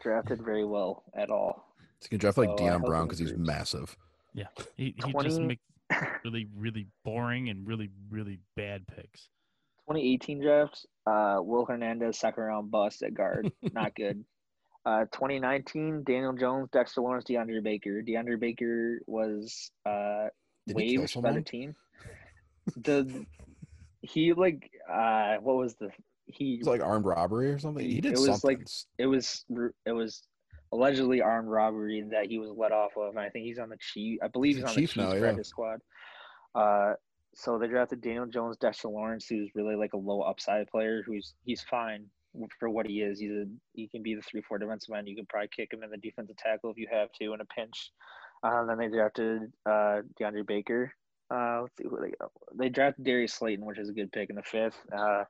drafted 0.00 0.42
very 0.44 0.64
well 0.64 1.04
at 1.14 1.30
all. 1.30 1.72
He's 2.00 2.08
gonna 2.08 2.18
draft 2.18 2.38
like 2.38 2.50
Oh, 2.50 2.54
I 2.54 2.56
Deion 2.56 2.84
Brown 2.84 3.06
because 3.06 3.18
he's 3.18 3.30
improves. 3.30 3.46
massive. 3.48 3.96
He 4.34 4.44
he 4.76 4.92
just 4.92 5.12
20 5.12 5.40
makes 5.46 5.62
really 6.24 6.48
really 6.56 6.86
boring 7.04 7.48
and 7.48 7.66
really 7.66 7.90
really 8.10 8.38
bad 8.54 8.86
picks. 8.86 9.28
2018 9.88 10.42
drafts, 10.42 10.84
uh, 11.06 11.36
Will 11.40 11.64
Hernandez 11.64 12.18
second 12.18 12.42
round 12.42 12.70
bust 12.70 13.02
at 13.02 13.14
guard, 13.14 13.52
not 13.72 13.94
good. 13.94 14.24
Uh, 14.84 15.04
2019, 15.12 16.04
Daniel 16.04 16.32
Jones, 16.32 16.68
Dexter 16.72 17.00
Lawrence, 17.00 17.24
DeAndre 17.28 17.62
Baker. 17.62 18.02
DeAndre 18.02 18.38
Baker 18.38 19.00
was 19.06 19.70
uh, 19.84 20.26
Did 20.66 20.78
he 20.78 20.92
kill 20.92 21.02
waived 21.02 21.22
by 21.22 21.32
the 21.32 21.40
team. 21.40 21.74
The 22.76 23.24
he 24.02 24.32
like 24.32 24.70
uh, 24.90 25.36
what 25.36 25.56
was 25.56 25.74
the 25.74 25.90
he 26.26 26.54
It's 26.54 26.66
like 26.68 26.82
armed 26.82 27.04
robbery 27.04 27.50
or 27.50 27.58
something. 27.58 27.84
He 27.84 28.00
did. 28.00 28.12
It 28.12 28.18
was 28.18 28.26
something. 28.26 28.58
like- 28.58 28.68
it 28.98 29.06
was 29.06 29.44
it 29.84 29.92
was 29.92 30.22
allegedly 30.72 31.20
armed 31.20 31.48
robbery 31.48 32.04
that 32.10 32.26
he 32.26 32.38
was 32.38 32.50
let 32.50 32.72
off 32.72 32.92
of. 32.96 33.10
And 33.10 33.20
I 33.20 33.28
think 33.28 33.44
he's 33.46 33.58
on 33.58 33.68
the 33.68 33.78
chief. 33.80 34.18
I 34.22 34.28
believe 34.28 34.56
He's 34.56 34.64
he's, 34.64 34.70
on 34.70 34.74
Chief 34.74 34.94
the 34.94 35.02
now, 35.02 35.12
Chiefs 35.12 35.36
yeah. 35.36 35.42
squad. 35.42 35.80
Uh, 36.54 36.94
so 37.34 37.58
they 37.58 37.68
drafted 37.68 38.00
Daniel 38.00 38.26
Jones, 38.26 38.56
Dexter 38.56 38.88
Lawrence, 38.88 39.26
who's 39.28 39.50
really 39.54 39.76
like 39.76 39.92
a 39.92 39.98
low 39.98 40.22
upside 40.22 40.66
player. 40.68 41.02
Who's 41.06 41.34
he's 41.44 41.62
fine 41.62 42.06
for 42.58 42.68
what 42.70 42.86
he 42.86 43.00
is. 43.02 43.20
He's 43.20 43.30
a 43.30 43.44
he 43.74 43.88
can 43.88 44.02
be 44.02 44.14
the 44.14 44.22
three 44.22 44.42
four 44.42 44.58
defensive 44.58 44.94
end. 44.94 45.08
You 45.08 45.16
can 45.16 45.26
probably 45.26 45.48
kick 45.54 45.72
him 45.72 45.82
in 45.82 45.90
the 45.90 45.98
defensive 45.98 46.36
tackle 46.36 46.70
if 46.70 46.78
you 46.78 46.88
have 46.90 47.12
to 47.20 47.34
in 47.34 47.40
a 47.40 47.44
pinch. 47.46 47.92
Uh, 48.42 48.64
then 48.64 48.78
they 48.78 48.88
drafted 48.88 49.52
uh, 49.66 50.00
DeAndre 50.20 50.46
Baker. 50.46 50.92
Uh, 51.32 51.62
let's 51.62 51.74
see 51.76 51.84
who 51.88 51.98
they 52.00 52.12
got. 52.20 52.30
They 52.58 52.68
drafted 52.68 53.04
Darius 53.04 53.34
Slayton, 53.34 53.64
which 53.64 53.78
is 53.78 53.88
a 53.88 53.92
good 53.92 54.12
pick 54.12 54.30
in 54.30 54.36
the 54.36 54.42
fifth. 54.42 54.76
Uh, 54.96 55.24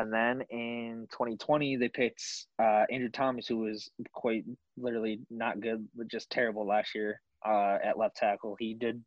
and 0.00 0.12
then 0.12 0.42
in 0.48 1.06
2020, 1.12 1.76
they 1.76 1.88
picked 1.88 2.22
uh, 2.58 2.84
Andrew 2.90 3.10
Thomas, 3.10 3.46
who 3.46 3.58
was 3.58 3.90
quite 4.12 4.44
literally 4.78 5.20
not 5.30 5.60
good, 5.60 5.86
but 5.94 6.08
just 6.08 6.30
terrible 6.30 6.66
last 6.66 6.94
year 6.94 7.20
uh, 7.46 7.76
at 7.84 7.98
left 7.98 8.16
tackle. 8.16 8.56
He 8.58 8.72
did, 8.72 9.04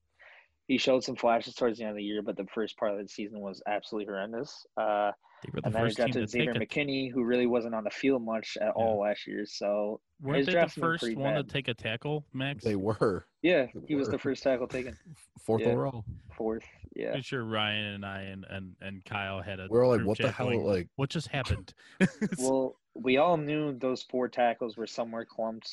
he 0.68 0.78
showed 0.78 1.04
some 1.04 1.16
flashes 1.16 1.56
towards 1.56 1.80
the 1.80 1.86
end 1.86 1.92
of 1.92 1.98
the 1.98 2.04
year, 2.04 2.22
but 2.22 2.38
the 2.38 2.46
first 2.54 2.78
part 2.78 2.92
of 2.92 3.00
the 3.00 3.08
season 3.08 3.40
was 3.40 3.62
absolutely 3.68 4.06
horrendous. 4.06 4.66
Uh, 4.78 5.12
They 5.44 5.50
were 5.54 5.62
the 5.62 5.68
and 5.68 5.76
then 5.76 5.82
they 5.84 5.88
first 5.90 5.98
team 5.98 6.08
to 6.08 6.12
drafted 6.20 6.30
Xavier 6.30 6.54
McKinney, 6.54 7.12
who 7.12 7.24
really 7.24 7.48
wasn't 7.48 7.76
on 7.76 7.84
the 7.84 7.90
field 7.90 8.24
much 8.24 8.58
at 8.62 8.70
all 8.72 9.00
last 9.02 9.28
year. 9.28 9.46
So 9.46 10.00
weren't 10.22 10.46
they 10.46 10.54
the 10.54 10.68
first 10.70 11.02
pretty 11.04 11.16
one 11.16 11.36
to 11.36 11.44
take 11.44 11.68
a 11.68 11.74
tackle, 11.74 12.26
Max? 12.34 12.64
they 12.64 12.76
were 12.76 13.26
yeah, 13.42 13.66
They 13.74 13.82
he 13.88 13.96
was 13.96 14.08
the 14.08 14.18
first 14.18 14.44
tackle 14.44 14.68
taken, 14.68 14.98
fourth 15.46 15.62
Yeah. 15.62 15.70
overall. 15.70 16.06
fourth. 16.38 16.64
Yeah. 16.96 17.10
Pretty 17.12 17.24
sure 17.24 17.44
Ryan 17.44 17.86
and 17.96 18.06
I 18.06 18.22
and, 18.22 18.46
and, 18.50 18.76
and 18.82 19.04
Kyle 19.06 19.42
had 19.42 19.60
a 19.60 19.68
We 19.70 19.78
were 19.78 19.88
like, 19.88 20.06
what 20.06 20.18
the 20.18 20.32
hell? 20.32 20.48
going, 20.48 20.64
Like, 20.64 20.88
what 20.96 21.10
just 21.10 21.28
happened? 21.28 21.74
Well, 22.38 22.76
we 22.96 23.18
all 23.18 23.38
knew 23.38 23.74
those 23.78 24.04
four 24.04 24.28
tackles 24.30 24.78
were 24.78 24.88
somewhere 24.88 25.26
clumped. 25.26 25.70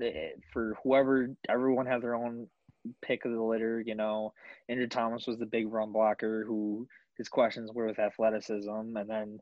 Eh, 0.00 0.30
For 0.52 0.76
whoever, 0.82 1.34
everyone 1.48 1.86
had 1.86 2.00
their 2.00 2.14
own 2.14 2.46
pick 3.02 3.24
of 3.24 3.32
the 3.32 3.42
litter. 3.42 3.80
You 3.80 3.94
know, 3.94 4.32
Andrew 4.68 4.86
Thomas 4.86 5.26
was 5.26 5.38
the 5.38 5.46
big 5.46 5.70
run 5.72 5.92
blocker 5.92 6.44
who 6.46 6.86
his 7.22 7.28
questions 7.28 7.70
were 7.72 7.86
with 7.86 8.00
athleticism, 8.00 8.96
and 8.96 9.08
then 9.08 9.38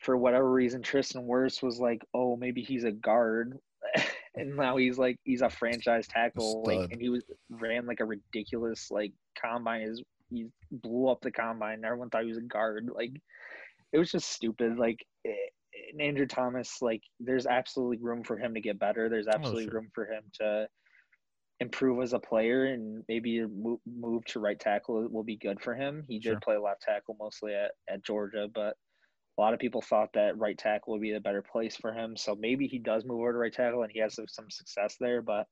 for 0.00 0.16
whatever 0.16 0.50
reason, 0.50 0.82
Tristan 0.82 1.22
Wirfs 1.22 1.62
was 1.62 1.78
like, 1.78 2.04
"Oh, 2.12 2.36
maybe 2.36 2.62
he's 2.62 2.82
a 2.82 2.90
guard," 2.90 3.58
and 4.34 4.56
now 4.56 4.76
he's 4.76 4.98
like 4.98 5.16
he's 5.22 5.42
a 5.42 5.48
franchise 5.48 6.08
tackle. 6.08 6.64
Like, 6.64 6.90
and 6.90 7.00
he 7.00 7.08
was 7.08 7.22
ran 7.48 7.86
like 7.86 8.00
a 8.00 8.04
ridiculous 8.04 8.90
like 8.90 9.12
combine. 9.40 9.82
Is 9.82 10.02
he 10.30 10.46
blew 10.72 11.08
up 11.08 11.20
the 11.20 11.30
combine? 11.30 11.74
and 11.74 11.84
Everyone 11.84 12.10
thought 12.10 12.22
he 12.22 12.28
was 12.28 12.38
a 12.38 12.42
guard. 12.42 12.90
Like 12.92 13.12
it 13.92 13.98
was 13.98 14.10
just 14.10 14.32
stupid. 14.32 14.76
Like 14.76 15.06
eh, 15.24 15.30
and 15.92 16.02
Andrew 16.02 16.26
Thomas, 16.26 16.82
like 16.82 17.02
there's 17.20 17.46
absolutely 17.46 17.98
room 17.98 18.24
for 18.24 18.36
him 18.36 18.52
to 18.54 18.60
get 18.60 18.80
better. 18.80 19.08
There's 19.08 19.28
absolutely 19.28 19.66
sure. 19.66 19.74
room 19.74 19.90
for 19.94 20.06
him 20.06 20.24
to 20.40 20.66
improve 21.60 22.02
as 22.02 22.12
a 22.12 22.18
player, 22.18 22.66
and 22.66 23.02
maybe 23.08 23.40
a 23.40 23.48
move 23.48 24.24
to 24.26 24.40
right 24.40 24.58
tackle 24.58 25.08
will 25.08 25.24
be 25.24 25.36
good 25.36 25.60
for 25.60 25.74
him. 25.74 26.04
He 26.06 26.18
did 26.18 26.32
Sure. 26.32 26.40
play 26.40 26.56
left 26.58 26.82
tackle 26.82 27.16
mostly 27.18 27.54
at, 27.54 27.72
at 27.88 28.04
Georgia, 28.04 28.48
but 28.52 28.76
a 29.38 29.40
lot 29.40 29.54
of 29.54 29.60
people 29.60 29.82
thought 29.82 30.12
that 30.14 30.38
right 30.38 30.56
tackle 30.56 30.92
would 30.94 31.02
be 31.02 31.12
the 31.12 31.20
better 31.20 31.42
place 31.42 31.76
for 31.76 31.92
him. 31.92 32.16
So 32.16 32.34
maybe 32.34 32.66
he 32.66 32.78
does 32.78 33.04
move 33.04 33.20
over 33.20 33.32
to 33.32 33.38
right 33.38 33.52
tackle, 33.52 33.82
and 33.82 33.92
he 33.92 34.00
has 34.00 34.14
some, 34.14 34.28
some 34.28 34.50
success 34.50 34.96
there. 35.00 35.22
But 35.22 35.46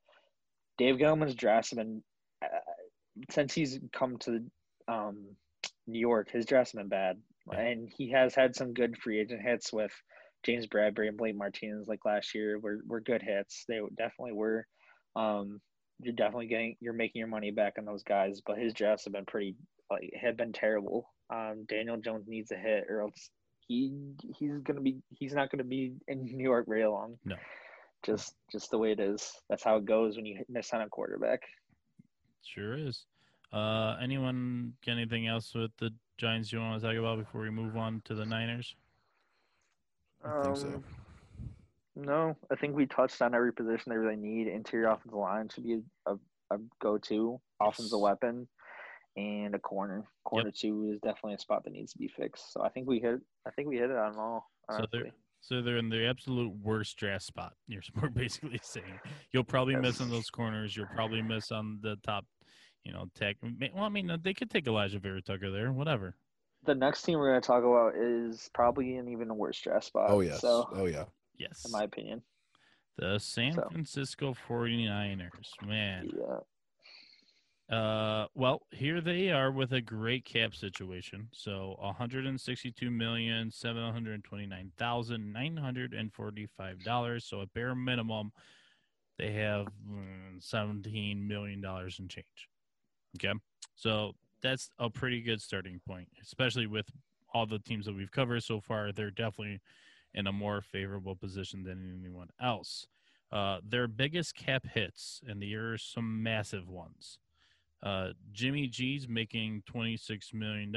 Dave 0.79 0.97
Gettleman's 0.97 1.35
drafts 1.35 1.71
have 1.71 1.79
been 1.79 2.03
uh, 2.43 2.49
since 3.31 3.55
he's 3.55 3.79
come 3.93 4.19
to 4.19 4.41
um, 4.89 5.37
New 5.87 6.01
York, 6.01 6.31
his 6.31 6.47
drafts 6.47 6.73
have 6.73 6.81
been 6.81 6.89
bad, 6.89 7.17
and 7.51 7.91
he 7.97 8.11
has 8.11 8.35
had 8.35 8.57
some 8.57 8.75
good 8.75 8.97
free 8.99 9.21
agent 9.21 9.43
hits 9.43 9.73
with 9.73 9.93
James 10.45 10.67
Bradberry 10.67 11.09
and 11.09 11.17
Blake 11.17 11.37
Martinez 11.37 11.89
like 11.89 12.05
last 12.05 12.35
year 12.35 12.59
were 12.59 12.81
were 12.87 13.01
good 13.01 13.23
hits. 13.23 13.65
They 13.69 13.81
definitely 13.97 14.33
were. 14.33 14.67
Um, 15.17 15.61
you're 16.01 16.15
definitely 16.15 16.47
getting 16.47 16.77
you're 16.81 16.93
making 16.93 17.19
your 17.19 17.29
money 17.29 17.51
back 17.51 17.75
on 17.79 17.85
those 17.85 18.03
guys, 18.03 18.41
but 18.45 18.59
his 18.59 18.75
drafts 18.75 19.05
have 19.05 19.13
been 19.13 19.27
pretty 19.27 19.55
like 19.91 20.13
have 20.21 20.37
been 20.37 20.53
terrible. 20.53 21.11
Um, 21.31 21.65
Daniel 21.69 21.97
Jones 21.97 22.27
needs 22.27 22.51
a 22.51 22.57
hit, 22.57 22.85
or 22.89 23.03
else 23.03 23.31
he 23.67 23.93
he's 24.37 24.59
gonna 24.63 24.81
be 24.81 24.99
he's 25.11 25.35
not 25.35 25.51
gonna 25.51 25.65
be 25.65 25.95
in 26.09 26.25
New 26.37 26.45
York 26.45 26.67
very 26.69 26.87
long. 26.87 27.17
No. 27.25 27.37
Just 28.05 28.35
just 28.53 28.71
the 28.71 28.79
way 28.79 28.93
it 28.93 29.01
is. 29.01 29.33
That's 29.49 29.65
how 29.65 29.77
it 29.77 29.85
goes 29.85 30.17
when 30.17 30.27
you 30.27 30.45
miss 30.49 30.73
on 30.73 30.83
a 30.83 30.89
quarterback. 30.89 31.41
Sure 32.45 32.77
is. 32.77 33.05
Uh, 33.53 33.97
anyone 34.03 34.73
got 34.85 34.93
anything 34.93 35.29
else 35.29 35.55
with 35.55 35.71
the 35.79 35.91
Giants 36.19 36.53
you 36.53 36.61
want 36.61 36.81
to 36.81 36.87
talk 36.87 36.97
about 36.97 37.19
before 37.19 37.41
we 37.41 37.51
move 37.51 37.77
on 37.77 38.03
to 38.05 38.15
the 38.15 38.27
Niners? 38.27 38.75
I 40.25 40.43
think 40.43 40.57
so. 40.57 40.83
No, 41.97 42.37
I 42.51 42.57
think 42.57 42.75
we 42.75 42.87
touched 42.87 43.23
on 43.23 43.35
every 43.35 43.53
position 43.53 43.91
they 43.91 43.97
really 43.97 44.17
need. 44.17 44.49
Interior 44.49 44.89
offensive 44.89 45.13
line 45.19 45.49
should 45.49 45.65
be 45.65 45.81
a, 46.07 46.13
a, 46.13 46.17
a 46.51 46.59
go-to 46.83 47.41
offensive 47.61 47.93
Yes. 47.99 48.03
weapon, 48.03 48.49
and 49.17 49.55
a 49.55 49.59
corner. 49.61 50.05
Corner 50.25 50.51
two 50.51 50.91
is 50.93 51.01
definitely 51.01 51.35
a 51.35 51.39
spot 51.39 51.63
that 51.65 51.73
needs 51.73 51.93
to 51.93 51.99
be 51.99 52.09
fixed. 52.09 52.53
So 52.53 52.63
I 52.63 52.69
think 52.71 52.89
we 52.89 52.99
hit. 52.99 53.21
I 53.47 53.51
think 53.51 53.69
we 53.69 53.77
hit 53.77 53.91
it 53.91 53.97
on 53.97 54.13
them 54.13 54.21
all. 54.21 54.51
So 54.71 54.87
they're 54.91 55.13
so 55.41 55.63
they're 55.63 55.77
in 55.77 55.89
the 55.91 56.07
absolute 56.07 56.53
worst 56.63 56.97
draft 56.97 57.23
spot. 57.25 57.53
You're 57.69 57.83
basically 58.13 58.59
saying 58.63 58.99
you'll 59.33 59.45
probably 59.45 59.77
miss 59.77 60.01
on 60.01 60.11
those 60.11 60.31
corners. 60.31 60.77
You'll 60.77 60.87
probably 60.95 61.23
miss 61.23 61.53
on 61.53 61.79
the 61.83 61.97
top. 62.03 62.25
You 62.83 62.93
know, 62.93 63.07
tech. 63.15 63.37
Well, 63.43 63.85
I 63.85 63.89
mean, 63.89 64.11
they 64.23 64.35
could 64.35 64.51
take 64.51 64.67
Alijah 64.67 65.01
Vera 65.01 65.23
Tucker 65.23 65.51
there. 65.51 65.73
Whatever. 65.73 66.17
the 66.65 66.75
next 66.75 67.03
team 67.03 67.19
we're 67.19 67.31
going 67.31 67.41
to 67.41 67.47
talk 67.47 67.63
about 67.63 67.95
is 67.95 68.51
probably 68.53 68.97
an 68.97 69.09
even 69.09 69.35
worse 69.37 69.59
draft 69.61 69.85
spot. 69.87 70.11
Oh 70.11 70.21
yes. 70.21 70.41
So, 70.41 70.69
oh 70.73 70.85
yeah. 70.87 71.05
Yes. 71.39 71.65
in 71.65 71.73
my 71.73 71.85
opinion, 71.85 72.23
The 72.99 73.19
San 73.19 73.55
So. 73.55 73.69
Francisco 73.71 74.35
49ers. 74.49 75.51
Man, 75.67 76.11
yeah. 76.17 76.39
Uh, 77.75 78.27
well, 78.35 78.61
here 78.73 79.01
they 79.01 79.31
are 79.31 79.51
with 79.51 79.73
a 79.73 79.81
great 79.81 80.25
cap 80.25 80.55
situation. 80.55 81.29
So, 81.33 81.77
one 81.79 81.95
hundred 81.95 82.27
and 82.27 82.39
sixty-two 82.39 82.91
million 82.91 83.51
seven 83.51 83.91
hundred 83.91 84.23
twenty-nine 84.23 84.71
thousand 84.77 85.33
nine 85.33 85.57
hundred 85.57 85.95
and 85.95 86.13
forty-five 86.13 86.85
dollars. 86.85 87.25
So, 87.25 87.41
at 87.41 87.53
bare 87.55 87.75
minimum, 87.75 88.33
they 89.19 89.33
have 89.33 89.67
mm, 89.91 90.41
seventeen 90.41 91.27
million 91.27 91.63
dollars 91.63 91.99
in 91.99 92.07
change. 92.09 92.49
Okay, 93.17 93.33
so 93.75 94.13
that's 94.43 94.69
a 94.79 94.91
pretty 94.91 95.23
good 95.23 95.41
starting 95.41 95.81
point, 95.89 96.09
especially 96.23 96.67
with 96.67 96.87
all 97.33 97.47
the 97.47 97.61
teams 97.61 97.87
that 97.87 97.97
we've 97.97 98.13
covered 98.13 98.43
so 98.43 98.61
far. 98.61 98.93
They're 98.93 99.11
definitely 99.11 99.61
in 100.15 100.27
a 100.27 100.33
more 100.33 100.61
favorable 100.61 101.17
position 101.17 101.63
than 101.65 102.01
anyone 102.01 102.29
else. 102.41 102.87
Uh, 103.33 103.59
their 103.67 103.89
biggest 103.89 104.35
cap 104.35 104.67
hits, 104.73 105.21
and 105.27 105.43
year 105.43 105.75
are 105.75 105.79
some 105.79 106.23
massive 106.23 106.69
ones. 106.69 107.19
Uh, 107.83 108.11
Jimmy 108.33 108.67
G's 108.67 109.09
making 109.09 109.63
$26 109.73 110.33
million. 110.33 110.73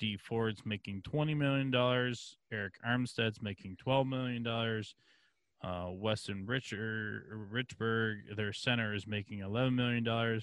Dee 0.00 0.16
Ford's 0.16 0.62
making 0.64 1.02
$20 1.02 1.36
million. 1.36 1.70
Arik 1.70 2.70
Armstead's 2.86 3.40
making 3.42 3.76
$12 3.86 4.08
million. 4.08 4.46
Uh, 5.62 5.90
Weston 5.92 6.44
Richard, 6.46 7.24
Richburg, 7.52 8.36
their 8.36 8.52
center, 8.52 8.94
is 8.94 9.06
making 9.06 9.38
$11 9.38 9.74
million. 9.74 10.42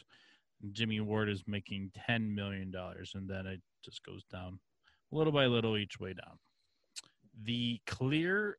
Jimmy 0.71 1.01
Ward 1.01 1.29
is 1.29 1.43
making 1.47 1.91
$10 2.09 2.33
million. 2.33 2.73
And 3.13 3.29
then 3.29 3.45
it 3.45 3.61
just 3.83 4.03
goes 4.03 4.23
down 4.31 4.59
little 5.11 5.33
by 5.33 5.45
little 5.45 5.77
each 5.77 5.99
way 5.99 6.13
down. 6.13 6.37
The 7.43 7.79
clear, 7.87 8.57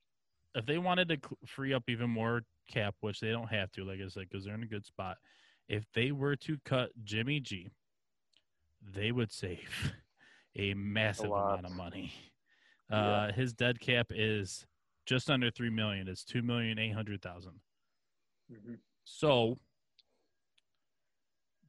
if 0.55 0.67
they 0.67 0.79
wanted 0.79 1.09
to 1.09 1.19
free 1.47 1.73
up 1.75 1.85
even 1.89 2.11
more 2.11 2.43
cap, 2.69 2.95
which 3.01 3.21
they 3.21 3.31
don't 3.31 3.49
have 3.49 3.71
to, 3.73 3.85
like 3.85 4.01
I 4.05 4.09
said, 4.09 4.29
because 4.31 4.45
they're 4.45 4.55
in 4.55 4.63
a 4.63 4.67
good 4.67 4.85
spot, 4.87 5.19
if 5.69 5.85
they 5.95 6.13
were 6.13 6.37
to 6.37 6.59
cut 6.65 6.91
Jimmy 7.05 7.41
G, 7.41 7.71
they 8.95 9.13
would 9.13 9.33
save 9.33 9.93
a 10.57 10.75
massive 10.75 11.31
lot. 11.31 11.53
amount 11.61 11.67
of 11.67 11.73
money. 11.73 12.13
Uh, 12.91 13.33
his 13.33 13.53
dead 13.55 13.81
cap 13.81 14.09
is 14.11 14.67
just 15.07 15.31
under 15.31 15.51
three 15.51 15.71
million. 15.71 16.09
It's 16.09 16.25
two 16.25 16.43
million 16.43 16.79
eight 16.79 16.93
hundred 16.93 17.23
thousand. 17.23 17.61
Mhm. 18.53 18.79
So 19.05 19.59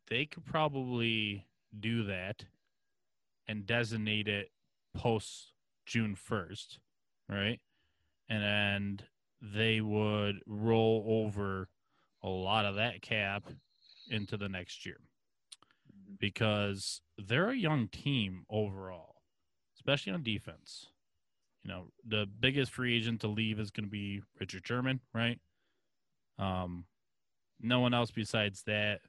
they 0.08 0.26
could 0.26 0.46
probably 0.46 1.48
do 1.80 2.04
that 2.04 2.46
and 3.48 3.66
designate 3.66 4.28
it 4.28 4.52
post 4.96 5.54
June 5.86 6.16
1st, 6.16 6.80
right? 7.34 7.60
And 8.30 8.44
then 8.44 9.00
they 9.42 9.82
would 9.82 10.40
roll 10.48 11.06
over 11.26 11.68
a 12.24 12.30
lot 12.30 12.66
of 12.66 12.76
that 12.76 13.02
cap 13.02 13.44
into 14.10 14.38
the 14.38 14.50
next 14.50 14.86
year 14.86 15.00
because 16.20 17.02
they're 17.18 17.50
a 17.50 17.56
young 17.56 17.88
team 17.88 18.46
overall, 18.50 19.16
especially 19.76 20.14
on 20.14 20.24
defense. 20.24 20.88
You 21.64 21.72
know, 21.72 21.88
the 22.06 22.26
biggest 22.40 22.72
free 22.72 22.96
agent 22.96 23.22
to 23.22 23.28
leave 23.28 23.60
is 23.60 23.72
going 23.72 23.86
to 23.86 23.90
be 23.90 24.22
Richard 24.40 24.66
Sherman, 24.66 25.00
right? 25.14 25.40
Um, 26.38 26.86
no 27.62 27.80
one 27.80 27.94
else 27.94 28.12
besides 28.12 28.64
that 28.64 29.02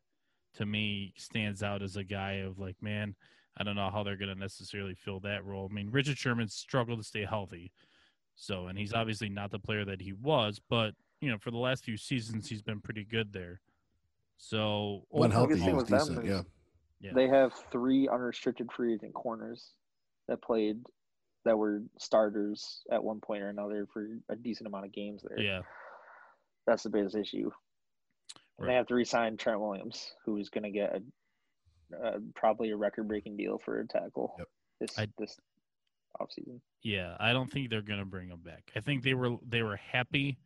to 0.55 0.67
me 0.67 1.13
stands 1.17 1.63
out 1.63 1.83
as 1.83 1.97
a 1.97 2.05
guy 2.05 2.35
of 2.35 2.59
like, 2.59 2.77
man, 2.81 3.17
I 3.57 3.65
don't 3.65 3.77
know 3.77 3.91
how 3.91 4.03
they're 4.03 4.17
going 4.17 4.33
to 4.33 4.39
necessarily 4.39 4.95
fill 4.95 5.21
that 5.21 5.45
role. 5.45 5.69
I 5.71 5.75
mean, 5.75 5.91
Richard 5.91 6.19
Sherman 6.19 6.49
struggled 6.49 6.99
to 6.99 7.05
stay 7.05 7.25
healthy. 7.25 7.73
So, 8.37 8.67
and 8.67 8.79
he's 8.79 8.93
obviously 8.93 9.29
not 9.29 9.51
the 9.51 9.59
player 9.59 9.85
that 9.85 10.01
he 10.01 10.13
was, 10.13 10.61
but, 10.69 10.95
you 11.21 11.31
know, 11.31 11.39
for 11.39 11.51
the 11.51 11.59
last 11.59 11.85
few 11.85 11.97
seasons, 11.97 12.49
he's 12.49 12.63
been 12.63 12.81
pretty 12.81 13.05
good 13.05 13.33
there. 13.33 13.61
So, 14.39 15.05
When 15.11 15.31
Well, 15.31 15.47
healthy, 15.49 15.61
he 15.63 15.73
was 15.73 15.85
decent. 15.85 16.27
Yeah. 16.27 16.43
Yeah. 17.01 17.13
They 17.15 17.29
have 17.29 17.53
three 17.71 18.09
unrestricted 18.09 18.73
free 18.73 18.95
agent 18.95 19.15
corners 19.15 19.73
that 20.29 20.43
played 20.43 20.83
that 21.45 21.57
were 21.59 21.83
starters 21.99 22.83
at 22.91 23.03
one 23.05 23.21
point 23.21 23.43
or 23.43 23.51
another 23.51 23.87
for 23.93 24.09
a 24.31 24.37
decent 24.37 24.67
amount 24.67 24.87
of 24.87 24.93
games 24.93 25.23
there. 25.29 25.39
yeah, 25.39 25.61
That's 26.67 26.83
the 26.83 26.89
biggest 26.91 27.15
issue. 27.15 27.51
And 28.59 28.67
Right. 28.67 28.67
they 28.69 28.75
have 28.77 28.87
to 28.87 28.95
re-sign 28.95 29.37
Trent 29.37 29.61
Williams, 29.61 30.15
who 30.25 30.39
is 30.39 30.49
going 30.49 30.63
to 30.65 30.71
get 30.71 30.95
a, 31.93 32.07
uh, 32.07 32.19
probably 32.35 32.71
a 32.71 32.77
record-breaking 32.77 33.37
deal 33.37 33.59
for 33.59 33.81
a 33.81 33.87
tackle 33.87 34.35
Yep. 34.39 34.49
this 34.81 34.99
I- 34.99 35.09
this 35.19 35.39
offseason. 36.21 36.61
yeah. 36.83 37.17
I 37.21 37.33
don't 37.33 37.51
think 37.51 37.71
they're 37.71 37.83
going 37.83 37.99
to 38.01 38.05
bring 38.05 38.29
him 38.29 38.41
back. 38.45 38.71
I 38.77 38.81
think 38.81 39.03
they 39.03 39.15
were 39.15 39.37
they 39.47 39.63
were 39.63 39.77
happy 39.77 40.39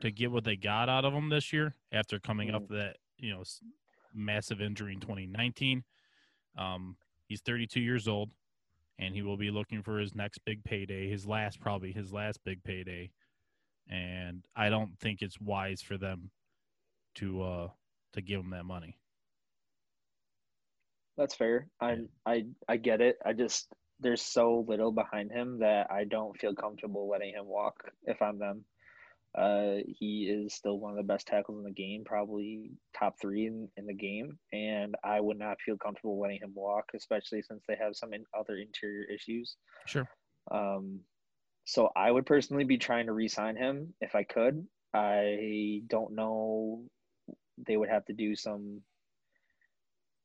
to 0.00 0.10
get 0.10 0.30
what 0.32 0.44
they 0.44 0.56
got 0.56 0.88
out 0.88 1.04
of 1.04 1.12
him 1.12 1.28
this 1.28 1.52
year 1.52 1.74
after 1.92 2.18
coming 2.18 2.48
Mhm. 2.48 2.54
off 2.56 2.68
that 2.68 2.96
you 3.18 3.30
know 3.32 3.42
massive 4.14 4.60
injury 4.60 4.92
in 4.94 5.00
2019. 5.00 5.84
Um, 6.56 6.96
he's 7.28 7.40
32 7.40 7.80
years 7.80 8.08
old, 8.08 8.30
and 8.98 9.14
he 9.14 9.22
will 9.22 9.36
be 9.36 9.50
looking 9.50 9.82
for 9.82 9.98
his 9.98 10.14
next 10.14 10.38
big 10.44 10.64
payday, 10.64 11.08
his 11.08 11.26
last 11.26 11.60
probably 11.60 11.92
his 11.92 12.12
last 12.12 12.42
big 12.44 12.62
payday. 12.64 13.10
And 13.88 14.44
I 14.56 14.68
don't 14.70 14.98
think 14.98 15.22
it's 15.22 15.40
wise 15.40 15.80
for 15.82 15.96
them 15.98 16.30
to 17.16 17.42
uh 17.42 17.68
to 18.14 18.20
give 18.22 18.40
him 18.40 18.50
that 18.50 18.64
money. 18.64 18.98
That's 21.16 21.34
fair. 21.34 21.68
I 21.80 21.98
I 22.26 22.46
I 22.68 22.76
get 22.76 23.00
it. 23.00 23.18
I 23.24 23.32
just 23.32 23.72
there's 24.02 24.22
so 24.22 24.64
little 24.68 24.92
behind 24.92 25.30
him 25.30 25.60
that 25.60 25.90
I 25.90 26.04
don't 26.04 26.38
feel 26.38 26.54
comfortable 26.54 27.08
letting 27.08 27.32
him 27.34 27.46
walk 27.46 27.90
if 28.04 28.20
I'm 28.20 28.38
them. 28.38 28.64
Uh, 29.34 29.76
he 29.86 30.24
is 30.24 30.52
still 30.52 30.78
one 30.78 30.90
of 30.90 30.98
the 30.98 31.02
best 31.02 31.26
tackles 31.26 31.56
in 31.58 31.64
the 31.64 31.70
game, 31.70 32.02
probably 32.04 32.70
top 32.98 33.14
three 33.18 33.46
in, 33.46 33.66
in 33.78 33.86
the 33.86 33.94
game, 33.94 34.38
and 34.52 34.94
I 35.02 35.20
would 35.20 35.38
not 35.38 35.56
feel 35.64 35.78
comfortable 35.78 36.20
letting 36.20 36.40
him 36.42 36.52
walk, 36.54 36.90
especially 36.94 37.40
since 37.40 37.62
they 37.66 37.76
have 37.80 37.96
some 37.96 38.12
in, 38.12 38.24
other 38.38 38.56
interior 38.58 39.04
issues. 39.04 39.56
Sure. 39.86 40.06
Um, 40.50 41.00
so 41.64 41.88
I 41.96 42.10
would 42.10 42.26
personally 42.26 42.64
be 42.64 42.76
trying 42.76 43.06
to 43.06 43.12
re-sign 43.12 43.56
him 43.56 43.94
if 44.02 44.14
I 44.14 44.24
could. 44.24 44.66
I 44.92 45.80
don't 45.86 46.14
know. 46.14 46.82
They 47.66 47.78
would 47.78 47.88
have 47.88 48.04
to 48.06 48.12
do 48.12 48.36
some, 48.36 48.82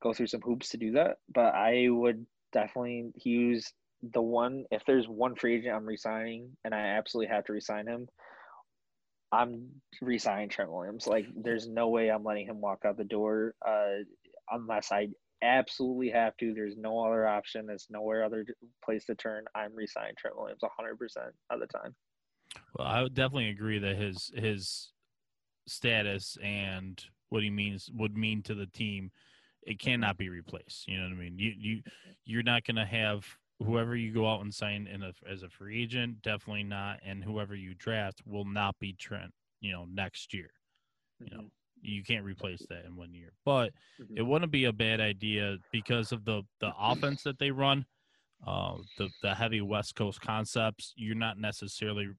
go 0.03 0.11
through 0.11 0.27
some 0.27 0.41
hoops 0.41 0.69
to 0.69 0.77
do 0.77 0.93
that. 0.93 1.19
But 1.33 1.55
I 1.55 1.87
would 1.89 2.25
definitely 2.53 3.11
use 3.15 3.71
the 4.13 4.21
one. 4.21 4.65
If 4.71 4.83
there's 4.85 5.07
one 5.07 5.35
free 5.35 5.57
agent 5.57 5.75
I'm 5.75 5.85
re-signing, 5.85 6.55
and 6.63 6.73
I 6.73 6.79
absolutely 6.79 7.33
have 7.33 7.45
to 7.45 7.53
re-sign 7.53 7.87
him, 7.87 8.07
I'm 9.31 9.67
re-signing 10.01 10.49
Trent 10.49 10.71
Williams. 10.71 11.07
Like, 11.07 11.27
there's 11.35 11.67
no 11.67 11.89
way 11.89 12.09
I'm 12.09 12.23
letting 12.23 12.47
him 12.47 12.61
walk 12.61 12.83
out 12.85 12.97
the 12.97 13.03
door, 13.03 13.55
uh, 13.67 14.03
unless 14.51 14.91
I 14.91 15.09
absolutely 15.43 16.09
have 16.09 16.35
to. 16.37 16.53
There's 16.53 16.77
no 16.77 17.05
other 17.05 17.27
option. 17.27 17.65
There's 17.65 17.87
nowhere 17.89 18.23
other 18.23 18.45
place 18.83 19.05
to 19.05 19.15
turn. 19.15 19.45
I'm 19.55 19.75
re-signing 19.75 20.15
Trent 20.17 20.37
Williams 20.37 20.61
100% 20.63 21.31
of 21.49 21.59
the 21.59 21.67
time. 21.67 21.95
Well, 22.77 22.87
I 22.87 23.01
would 23.01 23.13
definitely 23.13 23.49
agree 23.49 23.79
that 23.79 23.97
his 23.97 24.31
his 24.35 24.91
status 25.67 26.37
and 26.41 27.03
what 27.29 27.43
he 27.43 27.49
means 27.49 27.89
would 27.93 28.17
mean 28.17 28.41
to 28.43 28.55
the 28.55 28.67
team, 28.67 29.11
it 29.67 29.79
cannot 29.79 30.17
be 30.17 30.29
replaced. 30.29 30.87
You 30.87 30.97
know 30.97 31.03
what 31.03 31.13
I 31.13 31.15
mean? 31.15 31.37
You 31.37 31.53
you 31.57 31.81
you're 32.25 32.43
not 32.43 32.63
going 32.65 32.77
to 32.77 32.85
have 32.85 33.25
whoever 33.63 33.95
you 33.95 34.13
go 34.13 34.29
out 34.29 34.41
and 34.41 34.53
sign 34.53 34.87
in 34.87 35.03
a, 35.03 35.11
as 35.29 35.43
a 35.43 35.49
free 35.49 35.81
agent, 35.83 36.21
definitely 36.21 36.63
not, 36.63 36.99
and 37.05 37.23
whoever 37.23 37.55
you 37.55 37.73
draft 37.73 38.21
will 38.25 38.45
not 38.45 38.77
be 38.79 38.93
Trent. 38.93 39.33
You 39.59 39.73
know, 39.73 39.85
next 39.85 40.33
year, 40.33 40.51
you 41.19 41.35
know, 41.35 41.43
you 41.81 42.03
can't 42.03 42.23
replace 42.23 42.65
that 42.69 42.85
in 42.85 42.95
one 42.95 43.13
year. 43.13 43.33
But 43.43 43.73
Mhm. 43.99 44.17
it 44.17 44.21
wouldn't 44.21 44.51
be 44.51 44.65
a 44.65 44.73
bad 44.73 45.01
idea 45.01 45.57
because 45.71 46.11
of 46.11 46.23
the 46.23 46.43
the 46.59 46.73
offense 46.77 47.23
that 47.23 47.39
they 47.39 47.51
run, 47.51 47.85
uh, 48.45 48.77
the 48.97 49.09
the 49.21 49.35
heavy 49.35 49.61
West 49.61 49.95
Coast 49.95 50.21
concepts. 50.21 50.93
You're 50.95 51.15
not 51.15 51.37
necessarily 51.37 52.09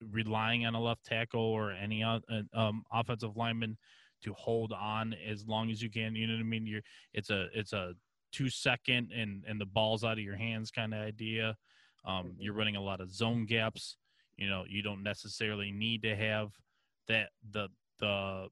relying 0.00 0.66
on 0.66 0.74
a 0.74 0.80
left 0.80 1.04
tackle 1.04 1.40
or 1.40 1.72
any 1.72 2.02
uh, 2.02 2.20
um, 2.54 2.84
offensive 2.90 3.36
lineman 3.36 3.78
to 4.22 4.32
hold 4.34 4.72
on 4.72 5.14
as 5.28 5.46
long 5.46 5.70
as 5.70 5.82
you 5.82 5.90
can. 5.90 6.14
You 6.14 6.26
know 6.26 6.34
what 6.34 6.40
I 6.40 6.44
mean? 6.44 6.66
You're 6.66 6.82
it's 7.12 7.30
a 7.30 7.46
it's 7.54 7.72
a 7.72 7.94
two 8.32 8.48
second 8.48 9.10
and 9.12 9.44
and 9.46 9.60
the 9.60 9.66
ball's 9.66 10.04
out 10.04 10.18
of 10.18 10.24
your 10.24 10.36
hands 10.36 10.70
kind 10.70 10.94
of 10.94 11.00
idea. 11.00 11.56
Um, 12.04 12.34
You're 12.38 12.54
running 12.54 12.76
a 12.76 12.82
lot 12.82 13.00
of 13.00 13.12
zone 13.12 13.46
gaps. 13.46 13.96
You 14.36 14.48
know, 14.48 14.64
you 14.66 14.82
don't 14.82 15.02
necessarily 15.02 15.70
need 15.70 16.02
to 16.02 16.16
have 16.16 16.50
that 17.08 17.30
the 17.50 17.68
the 17.98 18.48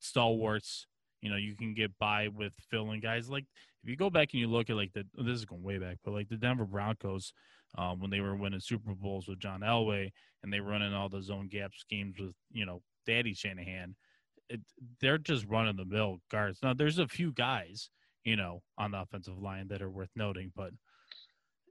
stalwarts. 0.00 0.86
You 1.20 1.30
know, 1.30 1.36
you 1.36 1.56
can 1.56 1.74
get 1.74 1.96
by 1.98 2.28
with 2.28 2.52
filling 2.70 3.00
guys 3.00 3.28
like 3.28 3.44
if 3.82 3.88
you 3.88 3.96
go 3.96 4.10
back 4.10 4.30
and 4.32 4.40
you 4.40 4.48
look 4.48 4.70
at 4.70 4.76
like 4.76 4.92
the 4.92 5.04
this 5.16 5.36
is 5.36 5.44
going 5.44 5.62
way 5.62 5.78
back, 5.78 5.98
but 6.04 6.12
like 6.12 6.28
the 6.28 6.36
Denver 6.36 6.64
Broncos 6.64 7.32
um, 7.76 8.00
when 8.00 8.10
they 8.10 8.20
were 8.20 8.36
winning 8.36 8.60
Super 8.60 8.94
Bowls 8.94 9.28
with 9.28 9.38
John 9.38 9.60
Elway 9.60 10.10
and 10.42 10.52
they 10.52 10.60
were 10.60 10.70
running 10.70 10.94
all 10.94 11.08
the 11.08 11.22
zone 11.22 11.48
gap 11.48 11.72
schemes 11.74 12.16
with 12.18 12.34
you 12.52 12.66
know 12.66 12.82
Daddy 13.06 13.34
Shanahan. 13.34 13.94
It, 14.48 14.60
they're 15.00 15.18
just 15.18 15.46
running 15.46 15.76
the 15.76 15.84
mill 15.84 16.18
guards. 16.30 16.60
Now 16.62 16.74
there's 16.74 16.98
a 16.98 17.08
few 17.08 17.32
guys 17.32 17.90
you 18.24 18.36
know 18.36 18.62
on 18.76 18.90
the 18.90 19.00
offensive 19.00 19.38
line 19.38 19.68
that 19.68 19.82
are 19.82 19.90
worth 19.90 20.10
noting, 20.16 20.52
but 20.54 20.70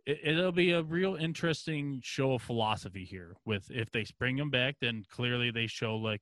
it, 0.05 0.19
it'll 0.23 0.51
be 0.51 0.71
a 0.71 0.81
real 0.81 1.15
interesting 1.15 1.99
show 2.03 2.33
of 2.33 2.41
philosophy 2.41 3.05
here. 3.05 3.35
With 3.45 3.69
if 3.69 3.91
they 3.91 4.05
bring 4.17 4.37
him 4.37 4.49
back, 4.49 4.75
then 4.81 5.03
clearly 5.11 5.51
they 5.51 5.67
show 5.67 5.95
like 5.95 6.21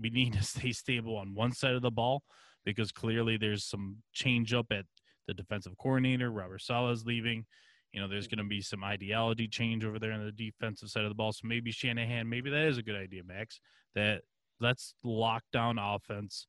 we 0.00 0.10
need 0.10 0.34
to 0.34 0.42
stay 0.44 0.72
stable 0.72 1.16
on 1.16 1.34
one 1.34 1.52
side 1.52 1.74
of 1.74 1.82
the 1.82 1.90
ball 1.90 2.22
because 2.64 2.92
clearly 2.92 3.36
there's 3.36 3.64
some 3.64 3.96
change 4.12 4.52
up 4.52 4.66
at 4.70 4.84
the 5.26 5.34
defensive 5.34 5.76
coordinator. 5.78 6.30
Robert 6.30 6.62
Saleh 6.62 6.92
is 6.92 7.04
leaving. 7.04 7.44
You 7.92 8.00
know, 8.00 8.08
there's 8.08 8.28
going 8.28 8.38
to 8.38 8.44
be 8.44 8.60
some 8.60 8.84
ideology 8.84 9.48
change 9.48 9.84
over 9.84 9.98
there 9.98 10.12
on 10.12 10.24
the 10.24 10.32
defensive 10.32 10.90
side 10.90 11.04
of 11.04 11.08
the 11.08 11.14
ball. 11.14 11.32
So 11.32 11.48
maybe 11.48 11.72
Shanahan, 11.72 12.28
maybe 12.28 12.50
that 12.50 12.66
is 12.66 12.76
a 12.76 12.82
good 12.82 12.96
idea, 12.96 13.22
Max. 13.24 13.60
That 13.94 14.22
let's 14.60 14.94
lock 15.04 15.42
down 15.52 15.78
offense 15.78 16.46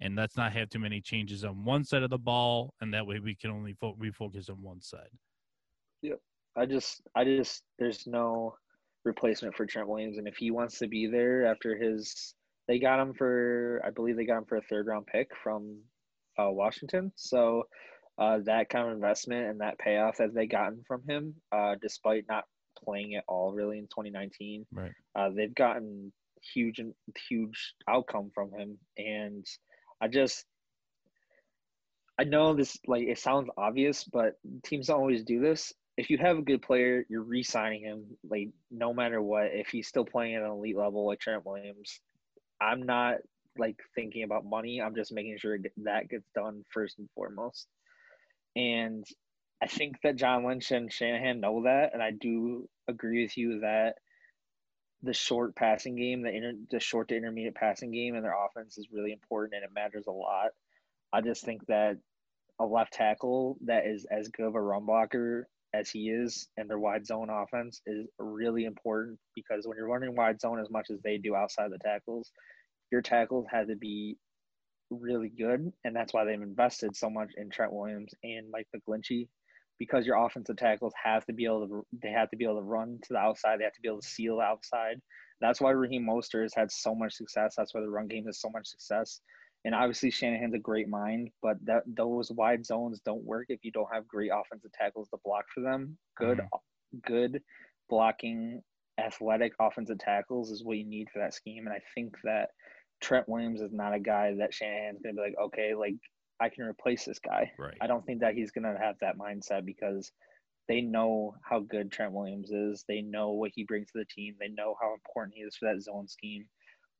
and 0.00 0.16
let's 0.16 0.36
not 0.36 0.52
have 0.52 0.70
too 0.70 0.78
many 0.78 1.00
changes 1.00 1.44
on 1.44 1.64
one 1.64 1.84
side 1.84 2.02
of 2.02 2.10
the 2.10 2.18
ball, 2.18 2.72
and 2.80 2.92
that 2.94 3.06
way 3.06 3.18
we 3.20 3.34
can 3.34 3.50
only 3.50 3.74
fo- 3.74 3.94
refocus 4.00 4.48
on 4.48 4.56
one 4.62 4.80
side. 4.80 5.10
Yep. 6.02 6.18
I 6.56 6.66
just, 6.66 7.02
I 7.14 7.24
just, 7.24 7.62
there's 7.78 8.06
no 8.06 8.54
replacement 9.04 9.54
for 9.54 9.66
Trent 9.66 9.88
Williams, 9.88 10.16
and 10.18 10.26
if 10.26 10.36
he 10.36 10.50
wants 10.50 10.78
to 10.78 10.88
be 10.88 11.06
there 11.06 11.44
after 11.46 11.76
his, 11.76 12.34
they 12.66 12.78
got 12.78 12.98
him 13.00 13.12
for, 13.12 13.82
I 13.84 13.90
believe 13.90 14.16
they 14.16 14.24
got 14.24 14.38
him 14.38 14.44
for 14.46 14.56
a 14.56 14.62
third 14.62 14.86
round 14.86 15.06
pick 15.06 15.28
from 15.42 15.78
uh, 16.38 16.50
Washington. 16.50 17.12
So 17.16 17.64
uh, 18.18 18.38
that 18.44 18.70
kind 18.70 18.86
of 18.88 18.94
investment 18.94 19.48
and 19.50 19.60
that 19.60 19.78
payoff 19.78 20.16
that 20.16 20.34
they 20.34 20.46
gotten 20.46 20.82
from 20.88 21.02
him, 21.06 21.34
uh, 21.52 21.74
despite 21.80 22.24
not 22.28 22.44
playing 22.82 23.16
at 23.16 23.24
all 23.28 23.52
really 23.52 23.78
in 23.78 23.84
2019, 23.84 24.66
Right. 24.72 24.92
uh, 25.14 25.28
they've 25.36 25.54
gotten 25.54 26.12
huge 26.54 26.78
and 26.78 26.94
huge 27.28 27.74
outcome 27.88 28.30
from 28.34 28.52
him, 28.52 28.78
and 28.96 29.46
I 30.00 30.08
just. 30.08 30.44
I 32.18 32.24
know 32.24 32.52
this 32.52 32.78
like 32.86 33.04
it 33.04 33.18
sounds 33.18 33.48
obvious, 33.56 34.04
but 34.04 34.34
teams 34.62 34.88
don't 34.88 35.00
always 35.00 35.24
do 35.24 35.40
this 35.40 35.72
if 36.00 36.08
you 36.08 36.16
have 36.16 36.38
a 36.38 36.42
good 36.42 36.62
player, 36.62 37.04
you're 37.10 37.22
re-signing 37.22 37.82
him 37.82 38.04
like 38.28 38.48
no 38.70 38.94
matter 38.94 39.20
what. 39.20 39.48
If 39.52 39.68
he's 39.68 39.86
still 39.86 40.06
playing 40.06 40.34
at 40.34 40.42
an 40.42 40.50
elite 40.50 40.76
level 40.76 41.06
like 41.06 41.20
Trent 41.20 41.44
Williams, 41.44 42.00
I'm 42.58 42.84
not 42.84 43.16
like 43.58 43.76
thinking 43.94 44.22
about 44.22 44.46
money. 44.46 44.80
I'm 44.80 44.94
just 44.94 45.12
making 45.12 45.36
sure 45.38 45.58
that 45.84 46.08
gets 46.08 46.26
done 46.34 46.64
first 46.70 46.98
and 46.98 47.08
foremost. 47.14 47.66
And 48.56 49.04
I 49.62 49.66
think 49.66 49.96
that 50.02 50.16
John 50.16 50.46
Lynch 50.46 50.70
and 50.70 50.90
Shanahan 50.90 51.40
know 51.40 51.64
that, 51.64 51.90
and 51.92 52.02
I 52.02 52.12
do 52.12 52.66
agree 52.88 53.22
with 53.22 53.36
you 53.36 53.60
that 53.60 53.96
the 55.02 55.14
short 55.14 55.56
passing 55.56 55.96
game, 55.96 56.22
the 56.22 56.34
inter, 56.34 56.52
the 56.70 56.80
short 56.80 57.08
to 57.08 57.16
intermediate 57.16 57.54
passing 57.54 57.90
game, 57.90 58.14
and 58.14 58.24
their 58.24 58.36
offense 58.44 58.76
is 58.78 58.88
really 58.92 59.12
important 59.12 59.54
and 59.54 59.64
it 59.64 59.74
matters 59.74 60.06
a 60.06 60.12
lot. 60.12 60.50
I 61.12 61.20
just 61.20 61.44
think 61.44 61.66
that 61.66 61.96
a 62.58 62.66
left 62.66 62.92
tackle 62.92 63.56
that 63.64 63.86
is 63.86 64.06
as 64.10 64.28
good 64.28 64.46
of 64.46 64.54
a 64.54 64.60
run 64.60 64.84
blocker 64.84 65.48
as 65.72 65.88
he 65.88 66.10
is 66.10 66.48
and 66.56 66.68
their 66.68 66.78
wide 66.78 67.06
zone 67.06 67.30
offense 67.30 67.80
is 67.86 68.06
really 68.18 68.64
important 68.64 69.18
because 69.34 69.66
when 69.66 69.76
you're 69.76 69.88
running 69.88 70.14
wide 70.14 70.40
zone 70.40 70.60
as 70.60 70.70
much 70.70 70.88
as 70.90 71.00
they 71.02 71.16
do 71.16 71.34
outside 71.34 71.70
the 71.70 71.78
tackles, 71.78 72.30
your 72.90 73.00
tackles 73.00 73.46
had 73.50 73.68
to 73.68 73.76
be 73.76 74.16
really 74.90 75.28
good. 75.28 75.72
And 75.84 75.94
that's 75.94 76.12
why 76.12 76.24
they've 76.24 76.40
invested 76.40 76.96
so 76.96 77.08
much 77.08 77.30
in 77.36 77.50
Trent 77.50 77.72
Williams 77.72 78.12
and 78.22 78.50
Mike 78.50 78.66
McGlinchey 78.76 79.28
because 79.80 80.06
your 80.06 80.24
offensive 80.24 80.56
tackles 80.56 80.92
have 81.02 81.24
to 81.24 81.32
be 81.32 81.46
able 81.46 81.66
to 81.66 81.86
they 82.02 82.10
have 82.10 82.30
to 82.30 82.36
be 82.36 82.44
able 82.44 82.58
to 82.58 82.62
run 82.62 82.98
to 83.02 83.14
the 83.14 83.18
outside, 83.18 83.58
they 83.58 83.64
have 83.64 83.72
to 83.72 83.80
be 83.80 83.88
able 83.88 84.00
to 84.00 84.06
seal 84.06 84.36
the 84.36 84.42
outside. 84.42 85.00
That's 85.40 85.60
why 85.60 85.70
Raheem 85.70 86.06
Mostert 86.06 86.42
has 86.42 86.54
had 86.54 86.70
so 86.70 86.94
much 86.94 87.14
success. 87.14 87.54
That's 87.56 87.74
why 87.74 87.80
the 87.80 87.88
run 87.88 88.06
game 88.06 88.26
has 88.26 88.40
so 88.40 88.50
much 88.50 88.66
success. 88.66 89.20
And 89.64 89.74
obviously 89.74 90.10
Shanahan's 90.10 90.54
a 90.54 90.58
great 90.58 90.88
mind, 90.88 91.30
but 91.42 91.56
that 91.64 91.82
those 91.86 92.30
wide 92.30 92.64
zones 92.64 93.00
don't 93.04 93.24
work 93.24 93.46
if 93.48 93.60
you 93.62 93.72
don't 93.72 93.92
have 93.92 94.06
great 94.06 94.30
offensive 94.32 94.70
tackles 94.72 95.08
to 95.08 95.18
block 95.24 95.46
for 95.52 95.62
them. 95.62 95.96
Good 96.16 96.38
mm-hmm. 96.38 96.98
good 97.06 97.42
blocking 97.88 98.62
athletic 98.98 99.54
offensive 99.58 99.98
tackles 99.98 100.50
is 100.50 100.62
what 100.62 100.76
you 100.76 100.84
need 100.84 101.08
for 101.10 101.20
that 101.20 101.34
scheme. 101.34 101.66
And 101.66 101.74
I 101.74 101.80
think 101.94 102.14
that 102.22 102.50
Trent 103.00 103.28
Williams 103.28 103.62
is 103.62 103.72
not 103.72 103.94
a 103.94 104.00
guy 104.00 104.34
that 104.38 104.52
Shanahan's 104.52 105.00
gonna 105.02 105.14
be 105.14 105.20
like, 105.22 105.36
okay, 105.42 105.74
like 105.74 105.94
I 106.40 106.48
can 106.48 106.64
replace 106.64 107.04
this 107.04 107.18
guy. 107.18 107.52
Right. 107.58 107.76
I 107.80 107.86
don't 107.86 108.04
think 108.04 108.20
that 108.20 108.34
he's 108.34 108.50
gonna 108.50 108.78
have 108.78 108.96
that 109.00 109.18
mindset 109.18 109.64
because 109.64 110.10
they 110.68 110.80
know 110.80 111.34
how 111.42 111.60
good 111.60 111.90
Trent 111.90 112.12
Williams 112.12 112.50
is. 112.50 112.84
They 112.88 113.00
know 113.00 113.30
what 113.30 113.50
he 113.54 113.64
brings 113.64 113.88
to 113.88 113.98
the 113.98 114.04
team. 114.04 114.36
They 114.38 114.48
know 114.48 114.76
how 114.80 114.94
important 114.94 115.34
he 115.36 115.42
is 115.42 115.56
for 115.56 115.72
that 115.72 115.82
zone 115.82 116.08
scheme 116.08 116.46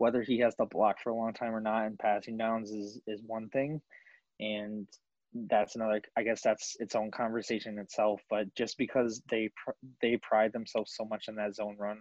whether 0.01 0.23
he 0.23 0.39
has 0.39 0.55
to 0.55 0.65
block 0.65 0.97
for 0.99 1.11
a 1.11 1.15
long 1.15 1.35
time 1.35 1.55
or 1.55 1.61
not 1.61 1.85
in 1.85 1.95
passing 1.99 2.39
downs 2.39 2.71
is 2.71 2.99
is 3.07 3.21
one 3.27 3.51
thing, 3.51 3.83
and 4.41 4.89
that's 5.35 5.77
another. 5.77 6.01
I 6.17 6.23
guess 6.23 6.41
that's 6.41 6.75
its 6.81 6.95
own 6.95 7.11
conversation 7.11 7.79
itself. 7.79 8.23
But 8.31 8.53
just 8.55 8.79
because 8.79 9.23
they 9.31 9.51
they 10.01 10.17
pride 10.23 10.55
themselves 10.55 10.95
so 10.97 11.05
much 11.05 11.27
in 11.29 11.37
that 11.37 11.55
zone 11.55 11.77
run 11.79 11.99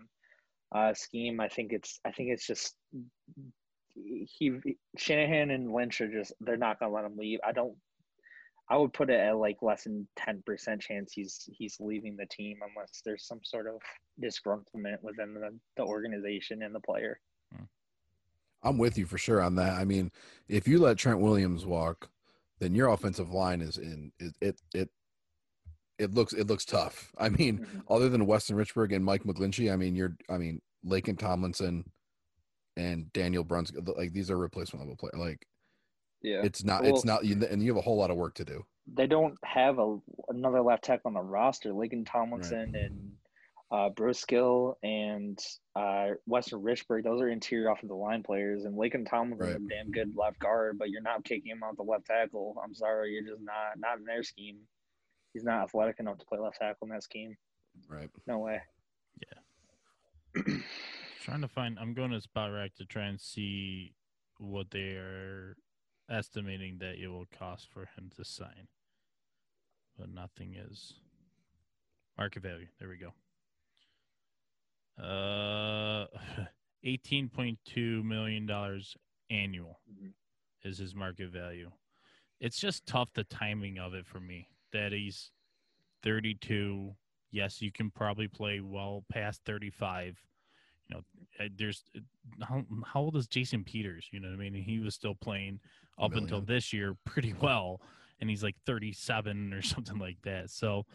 uh, 0.73 0.93
scheme, 0.93 1.41
I 1.41 1.49
think 1.49 1.73
it's 1.73 1.99
I 2.05 2.11
think 2.11 2.29
it's 2.29 2.47
just 2.47 2.73
he 4.03 4.51
Shanahan 4.97 5.51
and 5.51 5.71
Lynch 5.71 6.01
are 6.01 6.11
just 6.11 6.33
they're 6.41 6.57
not 6.57 6.79
gonna 6.79 6.93
let 6.93 7.05
him 7.05 7.17
leave. 7.17 7.39
I 7.45 7.51
don't. 7.51 7.75
I 8.71 8.77
would 8.77 8.93
put 8.93 9.09
it 9.09 9.19
at 9.19 9.35
like 9.37 9.57
less 9.61 9.83
than 9.83 10.07
ten 10.15 10.43
percent 10.45 10.81
chance 10.81 11.11
he's 11.13 11.49
he's 11.51 11.77
leaving 11.79 12.15
the 12.15 12.27
team 12.27 12.59
unless 12.61 13.01
there's 13.03 13.25
some 13.25 13.39
sort 13.43 13.67
of 13.67 13.81
disgruntlement 14.21 15.01
within 15.01 15.33
the, 15.33 15.57
the 15.77 15.83
organization 15.83 16.61
and 16.61 16.73
the 16.73 16.79
player. 16.79 17.19
Hmm. 17.55 17.63
I'm 18.63 18.77
with 18.77 18.97
you 18.97 19.05
for 19.05 19.17
sure 19.17 19.41
on 19.41 19.55
that. 19.55 19.73
I 19.73 19.85
mean, 19.85 20.11
if 20.47 20.67
you 20.67 20.79
let 20.79 20.97
Trent 20.97 21.19
Williams 21.19 21.65
walk, 21.65 22.09
then 22.59 22.75
your 22.75 22.89
offensive 22.89 23.31
line 23.31 23.61
is 23.61 23.77
in 23.77 24.11
it 24.19 24.33
it 24.41 24.61
it, 24.73 24.89
it 25.97 26.13
looks 26.13 26.33
it 26.33 26.47
looks 26.47 26.65
tough. 26.65 27.11
I 27.17 27.29
mean, 27.29 27.59
mm-hmm. 27.59 27.79
other 27.89 28.09
than 28.09 28.25
Weston 28.25 28.55
Richburg 28.55 28.95
and 28.95 29.03
Mike 29.03 29.23
McGlinchey, 29.23 29.71
I 29.71 29.75
mean, 29.75 29.95
you're 29.95 30.15
I 30.29 30.37
mean, 30.37 30.61
Laken 30.85 31.17
Tomlinson 31.17 31.85
and 32.79 33.11
Daniel 33.11 33.43
Brunskill, 33.43 33.97
like 33.97 34.13
these 34.13 34.31
are 34.31 34.37
replacement 34.37 34.81
level 34.81 34.95
players. 34.95 35.15
Like, 35.17 35.45
yeah, 36.21 36.41
it's 36.43 36.63
not 36.63 36.83
well, 36.83 36.95
it's 36.95 37.05
not, 37.05 37.23
and 37.23 37.61
you 37.61 37.69
have 37.69 37.77
a 37.77 37.81
whole 37.81 37.97
lot 37.97 38.09
of 38.09 38.17
work 38.17 38.35
to 38.35 38.45
do. 38.45 38.65
They 38.91 39.05
don't 39.05 39.35
have 39.43 39.79
a 39.79 39.97
another 40.29 40.61
left 40.61 40.85
tackle 40.85 41.09
on 41.09 41.13
the 41.13 41.21
roster. 41.21 41.73
Lincoln 41.73 42.05
Tomlinson 42.05 42.71
right. 42.73 42.83
and 42.83 43.11
uh, 43.71 43.89
Brunskill 43.89 44.75
and 44.81 45.37
uh, 45.75 46.11
Weston 46.25 46.61
Richburg, 46.61 47.03
those 47.03 47.21
are 47.21 47.29
interior 47.29 47.69
offensive 47.69 47.97
line 47.97 48.23
players, 48.23 48.65
and 48.65 48.75
Laken 48.75 49.07
Tomlinson 49.07 49.47
right. 49.47 49.55
is 49.57 49.65
a 49.65 49.69
damn 49.69 49.91
good 49.91 50.15
left 50.15 50.39
guard, 50.39 50.77
but 50.79 50.89
you're 50.89 51.01
not 51.01 51.23
kicking 51.23 51.51
him 51.51 51.63
out 51.63 51.75
the 51.75 51.83
left 51.83 52.05
tackle. 52.05 52.55
I'm 52.63 52.73
sorry, 52.73 53.11
you're 53.11 53.23
just 53.23 53.43
not 53.43 53.77
not 53.77 53.99
in 53.99 54.05
their 54.05 54.23
scheme. 54.23 54.57
He's 55.33 55.43
not 55.43 55.63
athletic 55.63 55.99
enough 55.99 56.17
to 56.19 56.25
play 56.25 56.39
left 56.39 56.59
tackle 56.59 56.87
in 56.87 56.89
that 56.89 57.03
scheme. 57.03 57.35
Right. 57.87 58.09
No 58.25 58.39
way. 58.39 58.61
Yeah. 60.35 60.53
trying 61.29 61.41
to 61.41 61.47
find. 61.47 61.77
I'm 61.79 61.93
going 61.93 62.11
to 62.11 62.21
Spot 62.21 62.49
Spotrac 62.49 62.73
to 62.75 62.85
try 62.85 63.05
and 63.05 63.21
see 63.21 63.93
what 64.39 64.71
they 64.71 64.95
are 64.95 65.55
estimating 66.09 66.77
that 66.79 66.95
it 66.99 67.07
will 67.07 67.27
cost 67.37 67.67
for 67.71 67.81
him 67.81 68.09
to 68.17 68.25
sign, 68.25 68.67
but 69.97 70.09
nothing 70.09 70.55
is 70.55 70.95
market 72.17 72.41
value. 72.41 72.67
There 72.79 72.89
we 72.89 72.97
go. 72.97 73.13
Uh, 75.03 76.07
eighteen 76.83 77.29
point 77.29 77.59
two 77.63 78.01
million 78.03 78.47
dollars 78.47 78.97
annual 79.29 79.79
mm-hmm. 79.91 80.09
is 80.67 80.79
his 80.79 80.95
market 80.95 81.29
value. 81.29 81.69
It's 82.39 82.59
just 82.59 82.87
tough 82.87 83.09
the 83.13 83.25
timing 83.25 83.77
of 83.77 83.93
it 83.93 84.07
for 84.07 84.19
me. 84.19 84.47
That 84.73 84.93
he's 84.93 85.29
thirty 86.01 86.33
two. 86.33 86.95
Yes, 87.31 87.61
you 87.61 87.71
can 87.71 87.91
probably 87.91 88.27
play 88.27 88.61
well 88.61 89.03
past 89.11 89.41
thirty 89.45 89.69
five. 89.69 90.17
You 90.89 90.97
know, 90.97 91.47
there's 91.57 91.83
how, 92.41 92.63
how 92.85 93.01
old 93.01 93.15
is 93.15 93.27
Jason 93.27 93.63
Peters? 93.63 94.07
You 94.11 94.19
know 94.19 94.29
what 94.29 94.35
I 94.35 94.49
mean? 94.49 94.53
He 94.53 94.79
was 94.79 94.95
still 94.95 95.15
playing 95.15 95.59
up 95.99 96.15
until 96.15 96.41
this 96.41 96.73
year 96.73 96.95
pretty 97.05 97.33
well, 97.41 97.81
and 98.19 98.29
he's 98.29 98.43
like 98.43 98.55
37 98.65 99.53
or 99.53 99.61
something 99.61 99.99
like 99.99 100.17
that. 100.23 100.49
So, 100.49 100.85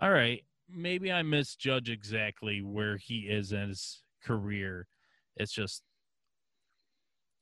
all 0.00 0.10
right, 0.10 0.42
maybe 0.68 1.12
I 1.12 1.22
misjudge 1.22 1.90
exactly 1.90 2.62
where 2.62 2.96
he 2.96 3.20
is 3.20 3.52
in 3.52 3.68
his 3.68 4.02
career. 4.24 4.86
It's 5.36 5.52
just 5.52 5.82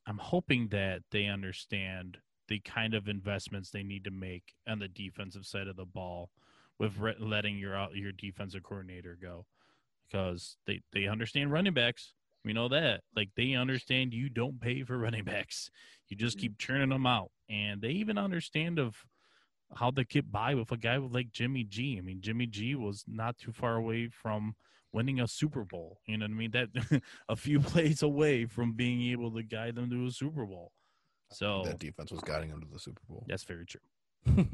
I'm 0.07 0.19
hoping 0.19 0.69
that 0.69 1.03
they 1.11 1.27
understand 1.27 2.19
the 2.49 2.61
kind 2.61 2.95
of 2.95 3.09
investments 3.09 3.71
they 3.71 3.83
need 3.83 4.05
to 4.05 4.11
make 4.11 4.55
on 4.69 4.79
the 4.79 4.89
defensive 4.89 5.47
side 5.47 5.67
of 5.67 5.77
the 5.77 5.87
ball 5.87 6.31
with 6.79 6.99
re- 6.99 7.15
letting 7.19 7.57
your 7.57 7.89
your 7.95 8.13
defensive 8.13 8.63
coordinator 8.63 9.17
go 9.21 9.47
because 10.11 10.57
they 10.67 10.81
they 10.93 11.07
understand 11.07 11.53
running 11.53 11.75
backs. 11.75 12.15
We 12.45 12.53
know 12.53 12.69
that. 12.69 13.01
Like 13.17 13.31
they 13.37 13.55
understand 13.55 14.13
you 14.13 14.29
don't 14.29 14.61
pay 14.61 14.83
for 14.83 14.99
running 14.99 15.25
backs. 15.25 15.71
You 16.09 16.17
just 16.17 16.37
mm-hmm. 16.37 16.43
keep 16.43 16.59
churning 16.59 16.91
them 16.91 17.07
out. 17.07 17.31
And 17.49 17.81
they 17.81 17.91
even 17.91 18.19
understand 18.19 18.79
of 18.79 18.97
how 19.75 19.91
they 19.91 20.05
get 20.05 20.31
by 20.31 20.55
with 20.55 20.71
a 20.73 20.77
guy 20.77 20.97
like 20.97 21.33
Jimmy 21.33 21.65
G. 21.65 21.97
I 21.99 22.03
mean, 22.03 22.21
Jimmy 22.21 22.47
G 22.47 22.75
was 22.75 23.05
not 23.07 23.39
too 23.39 23.53
far 23.53 23.77
away 23.77 24.09
from 24.09 24.55
winning 24.93 25.21
a 25.21 25.29
Super 25.29 25.65
Bowl. 25.65 25.99
You 26.07 26.19
know 26.19 26.25
what 26.25 26.31
I 26.31 26.35
mean? 26.35 26.51
That 26.53 27.03
a 27.29 27.37
few 27.37 27.61
plays 27.61 28.03
away 28.03 28.47
from 28.47 28.73
being 28.73 29.11
able 29.11 29.31
to 29.33 29.43
guide 29.43 29.75
them 29.75 29.91
to 29.91 30.07
a 30.07 30.11
Super 30.11 30.47
Bowl. 30.47 30.73
So 31.33 31.63
that 31.65 31.79
defense 31.79 32.13
was 32.13 32.21
guiding 32.21 32.51
them 32.51 32.61
to 32.61 32.69
the 32.71 32.79
Super 32.79 33.03
Bowl. 33.09 33.25
That's 33.29 33.45
very 33.45 33.67
true. 33.67 34.47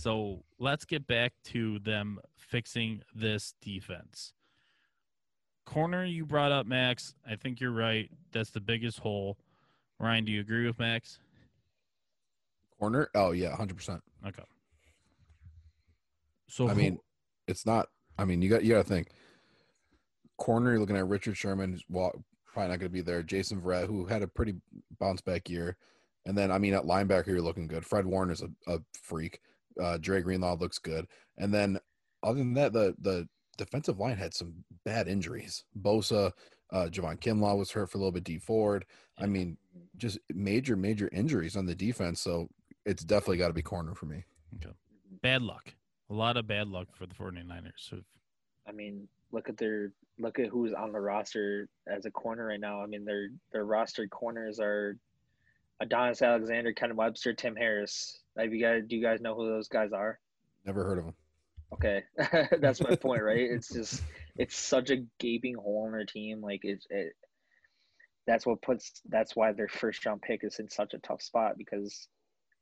So 0.00 0.42
let's 0.58 0.84
get 0.84 1.06
back 1.06 1.32
to 1.44 1.78
them 1.80 2.18
fixing 2.36 3.02
this 3.14 3.54
defense. 3.60 4.32
Corner 5.66 6.04
you 6.04 6.24
brought 6.24 6.52
up, 6.52 6.66
Max. 6.66 7.14
I 7.28 7.36
think 7.36 7.60
you're 7.60 7.70
right. 7.70 8.10
That's 8.32 8.50
the 8.50 8.60
biggest 8.60 8.98
hole. 8.98 9.36
Ryan, 9.98 10.24
do 10.24 10.32
you 10.32 10.40
agree 10.40 10.66
with 10.66 10.78
Max? 10.78 11.18
Corner? 12.78 13.10
Oh 13.14 13.32
yeah, 13.32 13.54
hundred 13.54 13.76
percent. 13.76 14.02
Okay. 14.26 14.42
So 16.48 16.66
I 16.66 16.70
who- 16.72 16.76
mean, 16.80 16.98
it's 17.46 17.66
not. 17.66 17.88
I 18.18 18.24
mean, 18.24 18.40
you 18.42 18.48
got 18.48 18.64
you 18.64 18.74
got 18.74 18.82
to 18.82 18.88
think. 18.88 19.08
Corner, 20.38 20.70
you're 20.70 20.80
looking 20.80 20.96
at 20.96 21.06
Richard 21.06 21.36
Sherman, 21.36 21.72
who's 21.72 21.84
probably 21.84 22.12
not 22.54 22.78
going 22.78 22.80
to 22.80 22.88
be 22.88 23.02
there. 23.02 23.22
Jason 23.22 23.60
Verrett, 23.60 23.86
who 23.86 24.06
had 24.06 24.22
a 24.22 24.26
pretty 24.26 24.54
bounce 24.98 25.20
back 25.20 25.50
year, 25.50 25.76
and 26.24 26.36
then 26.36 26.50
I 26.50 26.58
mean, 26.58 26.72
at 26.72 26.84
linebacker, 26.84 27.26
you're 27.28 27.42
looking 27.42 27.66
good. 27.66 27.84
Fred 27.84 28.06
Warner's 28.06 28.42
a, 28.42 28.48
a 28.66 28.78
freak. 29.02 29.40
Uh, 29.80 29.98
Dre 29.98 30.22
Greenlaw 30.22 30.56
looks 30.56 30.78
good, 30.78 31.06
and 31.38 31.52
then 31.52 31.78
other 32.22 32.38
than 32.38 32.54
that, 32.54 32.72
the 32.72 32.94
the 33.00 33.28
defensive 33.56 33.98
line 33.98 34.16
had 34.16 34.34
some 34.34 34.54
bad 34.84 35.08
injuries. 35.08 35.64
Bosa, 35.80 36.32
uh, 36.72 36.86
Javon 36.86 37.20
Kinlaw 37.20 37.58
was 37.58 37.70
hurt 37.70 37.90
for 37.90 37.98
a 37.98 38.00
little 38.00 38.12
bit. 38.12 38.24
Dee 38.24 38.38
Ford. 38.38 38.84
I 39.18 39.26
mean, 39.26 39.56
just 39.96 40.18
major 40.34 40.76
major 40.76 41.08
injuries 41.12 41.56
on 41.56 41.66
the 41.66 41.74
defense. 41.74 42.20
So 42.20 42.48
it's 42.86 43.04
definitely 43.04 43.38
got 43.38 43.48
to 43.48 43.54
be 43.54 43.62
corner 43.62 43.94
for 43.94 44.06
me. 44.06 44.24
bad 45.22 45.42
luck. 45.42 45.74
A 46.08 46.14
lot 46.14 46.36
of 46.36 46.46
bad 46.46 46.68
luck 46.68 46.88
for 46.92 47.06
the 47.06 47.14
49ers. 47.14 47.72
So 47.76 47.98
I 48.66 48.72
mean, 48.72 49.08
look 49.32 49.48
at 49.48 49.56
their 49.56 49.92
look 50.18 50.38
at 50.38 50.48
who's 50.48 50.72
on 50.72 50.92
the 50.92 51.00
roster 51.00 51.68
as 51.86 52.04
a 52.04 52.10
corner 52.10 52.46
right 52.46 52.60
now. 52.60 52.82
I 52.82 52.86
mean, 52.86 53.04
their 53.04 53.28
their 53.52 53.64
roster 53.64 54.06
corners 54.08 54.60
are 54.60 54.96
Adonis 55.80 56.22
Alexander, 56.22 56.72
Ken 56.72 56.94
Webster, 56.94 57.32
Tim 57.32 57.56
Harris. 57.56 58.20
Have 58.40 58.52
you 58.52 58.62
guys 58.62 58.82
do 58.86 58.96
you 58.96 59.02
guys 59.02 59.20
know 59.20 59.34
who 59.34 59.48
those 59.48 59.68
guys 59.68 59.92
are? 59.92 60.18
Never 60.64 60.84
heard 60.84 60.98
of 60.98 61.04
them. 61.04 61.14
Okay, 61.72 62.02
that's 62.60 62.80
my 62.80 62.96
point, 62.96 63.22
right? 63.22 63.50
It's 63.50 63.72
just 63.72 64.02
it's 64.36 64.56
such 64.56 64.90
a 64.90 65.04
gaping 65.18 65.54
hole 65.54 65.86
in 65.86 65.92
their 65.92 66.04
team. 66.04 66.40
Like 66.40 66.60
it's 66.64 66.86
it, 66.90 67.12
that's 68.26 68.44
what 68.44 68.62
puts 68.62 69.00
that's 69.08 69.36
why 69.36 69.52
their 69.52 69.68
first 69.68 70.04
round 70.04 70.22
pick 70.22 70.44
is 70.44 70.58
in 70.58 70.68
such 70.68 70.94
a 70.94 70.98
tough 70.98 71.22
spot 71.22 71.56
because 71.56 72.08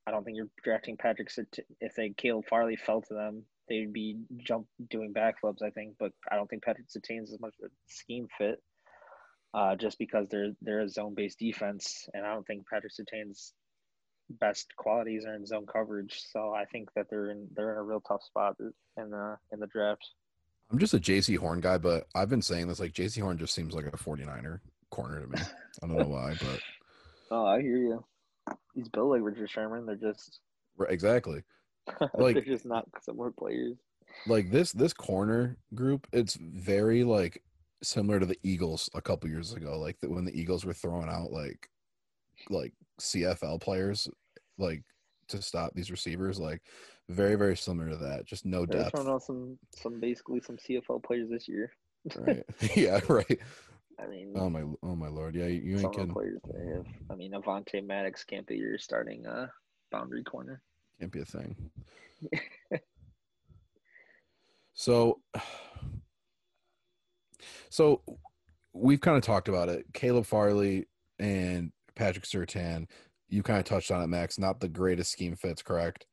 I 0.07 0.11
don't 0.11 0.25
think 0.25 0.37
you're 0.37 0.49
drafting 0.63 0.97
Patrick 0.97 1.29
if 1.81 1.95
they 1.95 2.11
Caleb 2.11 2.47
Farley 2.49 2.77
fell 2.77 3.03
to 3.03 3.15
them, 3.15 3.45
they'd 3.69 3.93
be 3.93 4.19
jump 4.39 4.67
doing 4.91 5.13
backflips. 5.13 5.63
I 5.63 5.71
think, 5.71 5.97
but 5.99 6.13
I 6.31 6.37
don't 6.37 6.49
think 6.49 6.65
Patrick 6.65 6.89
Surtain's 6.89 7.33
as 7.33 7.41
much 7.41 7.55
of 7.63 7.71
a 7.71 7.73
scheme 7.87 8.29
fit. 8.37 8.63
Uh, 9.55 9.77
just 9.77 9.99
because 9.99 10.27
they're 10.31 10.53
they're 10.61 10.81
a 10.81 10.89
zone 10.89 11.15
based 11.15 11.39
defense, 11.39 12.07
and 12.13 12.25
I 12.25 12.35
don't 12.35 12.47
think 12.47 12.67
Patrick 12.69 12.93
Surtain's 12.93 13.55
best 14.31 14.75
qualities 14.77 15.25
are 15.25 15.35
in 15.35 15.47
zone 15.47 15.67
coverage. 15.67 16.21
So 16.33 16.53
I 16.55 16.65
think 16.67 16.89
that 16.95 17.07
they're 17.11 17.31
in 17.31 17.49
they're 17.55 17.73
in 17.73 17.79
a 17.79 17.83
real 17.83 18.01
tough 18.01 18.23
spot 18.23 18.57
in 18.59 19.11
the 19.11 19.37
in 19.53 19.61
the 19.61 19.67
draft. 19.67 20.07
I'm 20.71 20.79
just 20.79 20.95
a 20.95 20.99
Jaycee 20.99 21.39
Horn 21.39 21.61
guy, 21.61 21.79
but 21.79 22.07
I've 22.15 22.29
been 22.29 22.43
saying 22.43 22.69
this 22.69 22.81
like 22.81 22.93
Jaycee 22.93 23.23
Horn 23.23 23.39
just 23.39 23.55
seems 23.55 23.75
like 23.75 23.87
a 23.87 23.91
49er 23.93 24.61
corner 24.91 25.21
to 25.23 25.27
me. 25.27 25.39
I 25.83 25.87
don't 25.87 25.97
know 25.97 26.07
why, 26.09 26.35
but 26.41 26.61
Oh, 27.31 27.45
I 27.47 27.61
hear 27.61 27.77
you. 27.77 28.05
He's 28.75 28.89
built 28.89 29.11
like 29.11 29.23
Richard 29.23 29.51
Sherman. 29.51 29.85
They're 29.87 29.97
just 29.97 30.41
right, 30.77 30.91
exactly. 30.91 31.43
Like- 32.15 32.35
they're 32.35 32.45
just 32.45 32.67
not 32.67 32.87
similar 33.03 33.31
players. 33.31 33.77
Like 34.27 34.51
this 34.51 34.73
this 34.73 34.93
corner 34.93 35.57
group, 35.75 36.07
it's 36.13 36.35
very 36.35 37.05
like 37.05 37.43
similar 37.83 38.19
to 38.19 38.27
the 38.27 38.39
Eagles 38.43 38.91
a 38.95 39.01
couple 39.01 39.29
years 39.31 39.53
ago. 39.53 39.79
Like 39.79 40.01
that 40.01 40.11
when 40.11 40.25
the 40.25 40.39
Eagles 40.39 40.65
were 40.65 40.73
throwing 40.75 41.09
out 41.09 41.31
like 41.31 41.69
like 42.51 42.73
CFL 43.01 43.61
players 43.61 44.09
like 44.59 44.83
to 45.29 45.43
stop 45.43 45.73
these 45.75 45.91
receivers, 45.91 46.39
like 46.39 46.63
very 47.09 47.37
very 47.37 47.57
similar 47.57 47.91
to 47.91 47.97
that. 47.97 48.27
Just 48.27 48.45
no 48.45 48.67
They're 48.67 48.83
depth. 48.83 48.97
throwing 48.97 49.09
out 49.09 49.23
some 49.23 49.59
some 49.77 50.01
basically 50.01 50.41
some 50.41 50.57
CFL 50.57 51.03
players 51.03 51.31
this 51.31 51.49
year. 51.49 51.73
Right. 52.17 52.45
yeah. 52.77 53.01
Right. 53.09 53.41
I 54.01 54.07
mean, 54.07 54.33
Oh 54.37 54.49
my. 54.49 54.63
Oh 54.83 54.95
my 54.95 55.09
lord. 55.09 55.35
Yeah. 55.35 55.47
You, 55.47 55.79
ain't 55.79 55.93
kidding. 55.93 56.13
players 56.13 56.41
they 56.53 56.75
have. 56.75 56.87
I 57.11 57.15
mean, 57.15 57.33
Avonte 57.33 57.85
Maddox 57.85 58.25
can't 58.25 58.47
be 58.47 58.57
your 58.57 58.79
starting 58.79 59.27
uh, 59.27 59.49
boundary 59.91 60.23
corner. 60.23 60.63
Can't 61.01 61.13
be 61.13 61.21
a 61.21 61.25
thing. 61.25 61.57
so, 64.75 65.21
so 67.71 68.03
we've 68.73 69.01
kind 69.01 69.17
of 69.17 69.23
talked 69.23 69.49
about 69.49 69.69
it. 69.69 69.87
Caleb 69.93 70.27
Farley 70.27 70.87
and 71.19 71.73
Patrick 71.99 72.25
Surtain. 72.25 72.87
You 73.29 73.43
kind 73.43 73.59
of 73.59 73.67
touched 73.67 73.91
on 73.91 74.03
it, 74.03 74.07
Max. 74.07 74.39
Not 74.39 74.61
the 74.61 74.69
greatest 74.69 75.13
scheme 75.13 75.37
fits, 75.37 75.63
correct? 75.63 76.07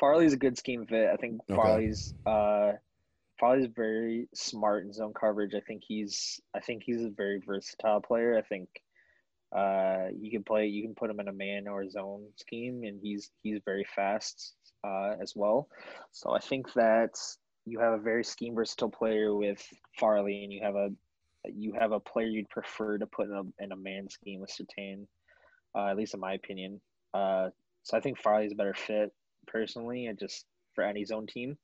Farley's 0.00 0.32
a 0.32 0.38
good 0.38 0.56
scheme 0.56 0.86
fit. 0.86 1.08
I 1.12 1.16
think 1.16 1.40
Okay. 1.50 1.56
Farley's 1.56 2.14
uh 2.24 2.72
Farley's 3.38 3.68
very 3.74 4.28
smart 4.34 4.84
in 4.84 4.92
zone 4.92 5.12
coverage. 5.12 5.54
I 5.54 5.60
think 5.60 5.82
he's 5.86 6.40
I 6.54 6.60
think 6.60 6.82
he's 6.84 7.02
a 7.02 7.10
very 7.10 7.42
versatile 7.44 8.00
player. 8.00 8.38
I 8.38 8.42
think 8.42 8.68
uh 9.54 10.06
you 10.18 10.30
can 10.30 10.42
play 10.44 10.66
you 10.66 10.82
can 10.82 10.94
put 10.94 11.10
him 11.10 11.20
in 11.20 11.28
a 11.28 11.32
man 11.32 11.68
or 11.68 11.82
a 11.82 11.90
zone 11.90 12.26
scheme 12.36 12.82
and 12.84 12.98
he's 13.02 13.30
he's 13.42 13.60
very 13.64 13.86
fast 13.94 14.54
uh 14.84 15.14
as 15.20 15.34
well. 15.34 15.68
So 16.12 16.30
I 16.30 16.40
think 16.40 16.72
that 16.74 17.10
you 17.64 17.80
have 17.80 17.94
a 17.94 18.02
very 18.02 18.24
scheme 18.24 18.54
versatile 18.54 18.90
player 18.90 19.34
with 19.34 19.66
Farley 19.98 20.44
and 20.44 20.52
you 20.52 20.62
have 20.62 20.76
a 20.76 20.90
you 21.54 21.72
have 21.78 21.92
a 21.92 22.00
player 22.00 22.26
you'd 22.26 22.48
prefer 22.50 22.98
to 22.98 23.06
put 23.06 23.26
in 23.28 23.34
a 23.34 23.64
in 23.64 23.72
a 23.72 23.76
man 23.76 24.08
scheme 24.10 24.40
with 24.40 24.50
Surtain, 24.50 25.06
uh, 25.76 25.86
at 25.86 25.96
least 25.96 26.14
in 26.14 26.20
my 26.20 26.34
opinion. 26.34 26.80
Uh 27.14 27.50
so 27.82 27.96
I 27.96 28.00
think 28.00 28.18
Farley's 28.20 28.52
a 28.52 28.56
better 28.56 28.74
fit 28.74 29.10
personally, 29.46 30.06
and 30.06 30.18
just 30.18 30.44
for 30.74 30.82
any 30.84 31.04
zone 31.04 31.26
team. 31.26 31.56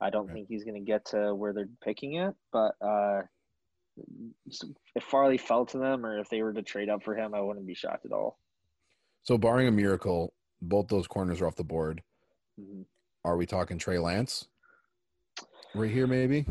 I 0.00 0.10
don't 0.10 0.24
Okay. 0.24 0.32
think 0.32 0.48
he's 0.48 0.64
going 0.64 0.74
to 0.74 0.80
get 0.84 1.04
to 1.06 1.32
where 1.32 1.52
they're 1.52 1.68
picking 1.84 2.14
it, 2.14 2.34
but 2.52 2.74
uh, 2.84 3.22
if 4.96 5.04
Farley 5.04 5.38
fell 5.38 5.64
to 5.66 5.78
them 5.78 6.04
or 6.04 6.18
if 6.18 6.28
they 6.28 6.42
were 6.42 6.52
to 6.52 6.62
trade 6.62 6.88
up 6.88 7.04
for 7.04 7.14
him, 7.14 7.34
I 7.34 7.40
wouldn't 7.40 7.66
be 7.66 7.74
shocked 7.74 8.04
at 8.06 8.12
all. 8.12 8.40
So, 9.22 9.38
barring 9.38 9.68
a 9.68 9.70
miracle, 9.70 10.34
both 10.60 10.88
those 10.88 11.06
corners 11.06 11.40
are 11.40 11.46
off 11.46 11.54
the 11.54 11.62
board. 11.62 12.02
Mhm. 12.58 12.84
Are 13.24 13.36
we 13.36 13.46
talking 13.46 13.78
Trey 13.78 13.98
Lance? 13.98 14.48
Right 15.74 15.90
here, 15.90 16.08
maybe. 16.08 16.44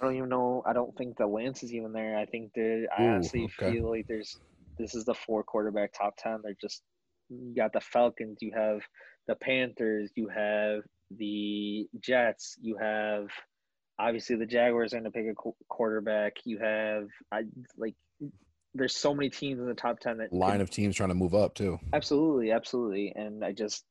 I 0.00 0.04
don't 0.04 0.16
even 0.16 0.28
know. 0.28 0.62
I 0.66 0.72
don't 0.72 0.96
think 0.96 1.16
that 1.18 1.26
Lance 1.28 1.62
is 1.62 1.72
even 1.74 1.92
there. 1.92 2.16
I 2.16 2.26
think 2.26 2.52
that 2.54 2.86
I 2.96 3.02
Ooh, 3.02 3.06
honestly 3.08 3.50
okay. 3.58 3.72
feel 3.72 3.90
like 3.90 4.06
there's 4.08 4.38
this 4.78 4.94
is 4.94 5.04
the 5.04 5.14
four 5.14 5.42
quarterback 5.42 5.92
top 5.92 6.14
ten. 6.18 6.40
They're 6.42 6.54
just 6.60 6.82
you 7.30 7.54
got 7.56 7.72
the 7.72 7.80
Falcons, 7.80 8.38
you 8.40 8.52
have 8.54 8.80
the 9.26 9.34
Panthers, 9.34 10.10
you 10.14 10.28
have 10.28 10.80
the 11.10 11.86
Jets, 12.00 12.56
you 12.60 12.76
have 12.76 13.26
obviously 13.98 14.36
the 14.36 14.46
Jaguars 14.46 14.92
are 14.94 15.00
going 15.00 15.04
to 15.04 15.10
pick 15.10 15.26
a 15.30 15.34
qu- 15.34 15.56
quarterback. 15.68 16.34
You 16.44 16.58
have 16.58 17.08
I 17.32 17.42
like 17.76 17.94
there's 18.74 18.94
so 18.94 19.12
many 19.14 19.30
teams 19.30 19.58
in 19.58 19.66
the 19.66 19.74
top 19.74 19.98
ten 19.98 20.18
that 20.18 20.32
Line 20.32 20.52
could- 20.52 20.60
of 20.62 20.70
teams 20.70 20.94
trying 20.96 21.08
to 21.08 21.14
move 21.14 21.34
up 21.34 21.54
too. 21.54 21.80
Absolutely, 21.92 22.52
absolutely. 22.52 23.12
And 23.16 23.44
I 23.44 23.52
just 23.52 23.84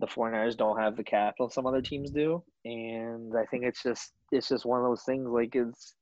the 0.00 0.06
49ers 0.06 0.56
don't 0.56 0.78
have 0.80 0.96
the 0.96 1.04
capital 1.04 1.48
some 1.48 1.66
other 1.66 1.80
teams 1.82 2.10
do. 2.10 2.42
And 2.64 3.32
I 3.36 3.44
think 3.46 3.64
it's 3.64 3.82
just 3.82 4.12
it's 4.32 4.48
just 4.48 4.66
one 4.66 4.80
of 4.80 4.86
those 4.86 5.02
things 5.04 5.28
like 5.28 5.54
it's 5.54 5.94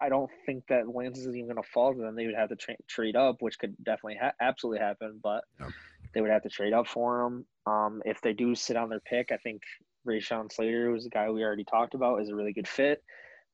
I 0.00 0.08
don't 0.08 0.30
think 0.46 0.64
that 0.68 0.88
Lance 0.94 1.18
is 1.18 1.26
even 1.34 1.46
going 1.46 1.56
to 1.62 1.68
fall 1.74 1.92
to 1.92 2.00
them. 2.00 2.14
They 2.14 2.26
would 2.26 2.36
have 2.36 2.50
to 2.50 2.56
tra- 2.56 2.76
trade 2.86 3.16
up, 3.16 3.36
which 3.40 3.58
could 3.58 3.74
definitely 3.82 4.16
ha- 4.20 4.32
absolutely 4.40 4.78
happen, 4.78 5.18
but 5.22 5.42
Yeah. 5.58 5.70
they 6.14 6.20
would 6.20 6.30
have 6.30 6.42
to 6.44 6.48
trade 6.48 6.72
up 6.72 6.86
for 6.86 7.20
him. 7.26 7.46
Um, 7.66 8.00
if 8.04 8.20
they 8.20 8.32
do 8.32 8.54
sit 8.54 8.76
on 8.76 8.90
their 8.90 9.00
pick, 9.00 9.32
I 9.32 9.38
think 9.38 9.60
Rashawn 10.06 10.52
Slater, 10.52 10.88
who's 10.88 11.06
a 11.06 11.10
guy 11.10 11.28
we 11.30 11.42
already 11.42 11.64
talked 11.64 11.94
about, 11.94 12.22
is 12.22 12.28
a 12.28 12.34
really 12.36 12.52
good 12.52 12.68
fit. 12.68 13.02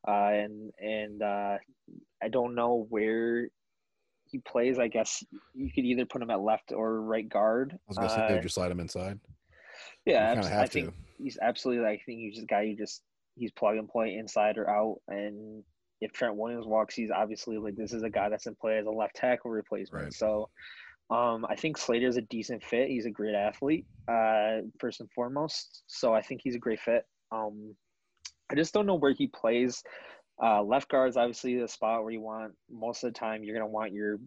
Uh, 0.07 0.11
and 0.33 0.71
and 0.79 1.23
uh, 1.23 1.57
I 2.23 2.29
don't 2.29 2.55
know 2.55 2.87
where 2.91 3.49
he 4.27 4.39
plays. 4.41 4.79
I 4.79 4.89
guess 4.89 5.25
you 5.55 5.71
could 5.75 5.87
either 5.87 6.05
put 6.05 6.21
him 6.21 6.29
at 6.31 6.41
left 6.41 6.73
or 6.73 7.01
right 7.01 7.27
guard. 7.27 7.73
I 7.73 7.77
was 7.89 7.97
gonna 7.97 8.11
say 8.11 8.21
Uh, 8.23 8.29
they 8.29 8.35
would 8.35 8.43
just 8.43 8.55
slide 8.57 8.71
him 8.71 8.81
inside. 8.81 9.19
Yeah, 10.05 10.33
You 10.33 10.39
abs- 10.39 10.49
have 10.49 10.63
I 10.63 10.67
think 10.67 10.89
to. 10.89 10.95
he's 11.23 11.39
absolutely. 11.41 11.87
I 11.87 11.99
think 12.05 12.21
he's 12.21 12.35
just 12.35 12.45
a 12.45 12.47
guy 12.47 12.63
you 12.63 12.77
just 12.77 13.03
he's 13.37 13.53
plug 13.53 13.77
and 13.77 13.89
play 13.89 14.15
inside 14.17 14.59
or 14.59 14.69
out. 14.71 15.01
And 15.09 15.63
if 16.01 16.13
Trent 16.13 16.37
Williams 16.37 16.67
walks, 16.67 16.95
he's 16.95 17.11
obviously 17.11 17.59
like 17.59 17.77
this 17.77 17.93
is 17.93 18.03
a 18.03 18.11
guy 18.11 18.29
that's 18.29 18.47
in 18.47 18.55
play 18.55 18.79
as 18.79 18.87
a 18.87 18.91
left 18.91 19.17
tackle 19.17 19.51
replacement. 19.51 20.05
Right. 20.05 20.13
So, 20.13 20.49
um, 21.11 21.47
I 21.49 21.57
think 21.57 21.77
Slater's 21.79 22.17
a 22.17 22.23
decent 22.23 22.63
fit. 22.63 22.89
He's 22.89 23.07
a 23.07 23.11
great 23.11 23.35
athlete, 23.35 23.87
uh, 24.09 24.59
first 24.79 25.01
and 25.01 25.11
foremost. 25.13 25.83
So 25.87 26.15
I 26.15 26.23
think 26.23 26.41
he's 26.43 26.55
a 26.55 26.59
great 26.61 26.81
fit. 26.81 27.05
Um, 27.33 27.75
I 28.51 28.55
just 28.55 28.73
don't 28.75 28.87
know 28.87 28.95
where 28.97 29.13
he 29.15 29.27
plays. 29.29 29.83
Uh, 30.43 30.63
left 30.63 30.89
guard 30.91 31.09
is 31.09 31.17
obviously 31.17 31.59
the 31.59 31.69
spot 31.69 32.03
where 32.03 32.13
you 32.13 32.21
want 32.21 32.53
most 32.71 33.05
of 33.05 33.13
the 33.13 33.19
time 33.19 33.45
you're 33.45 33.57
going 33.57 33.67
to 33.67 33.73
want 33.73 33.93
your 33.93 34.19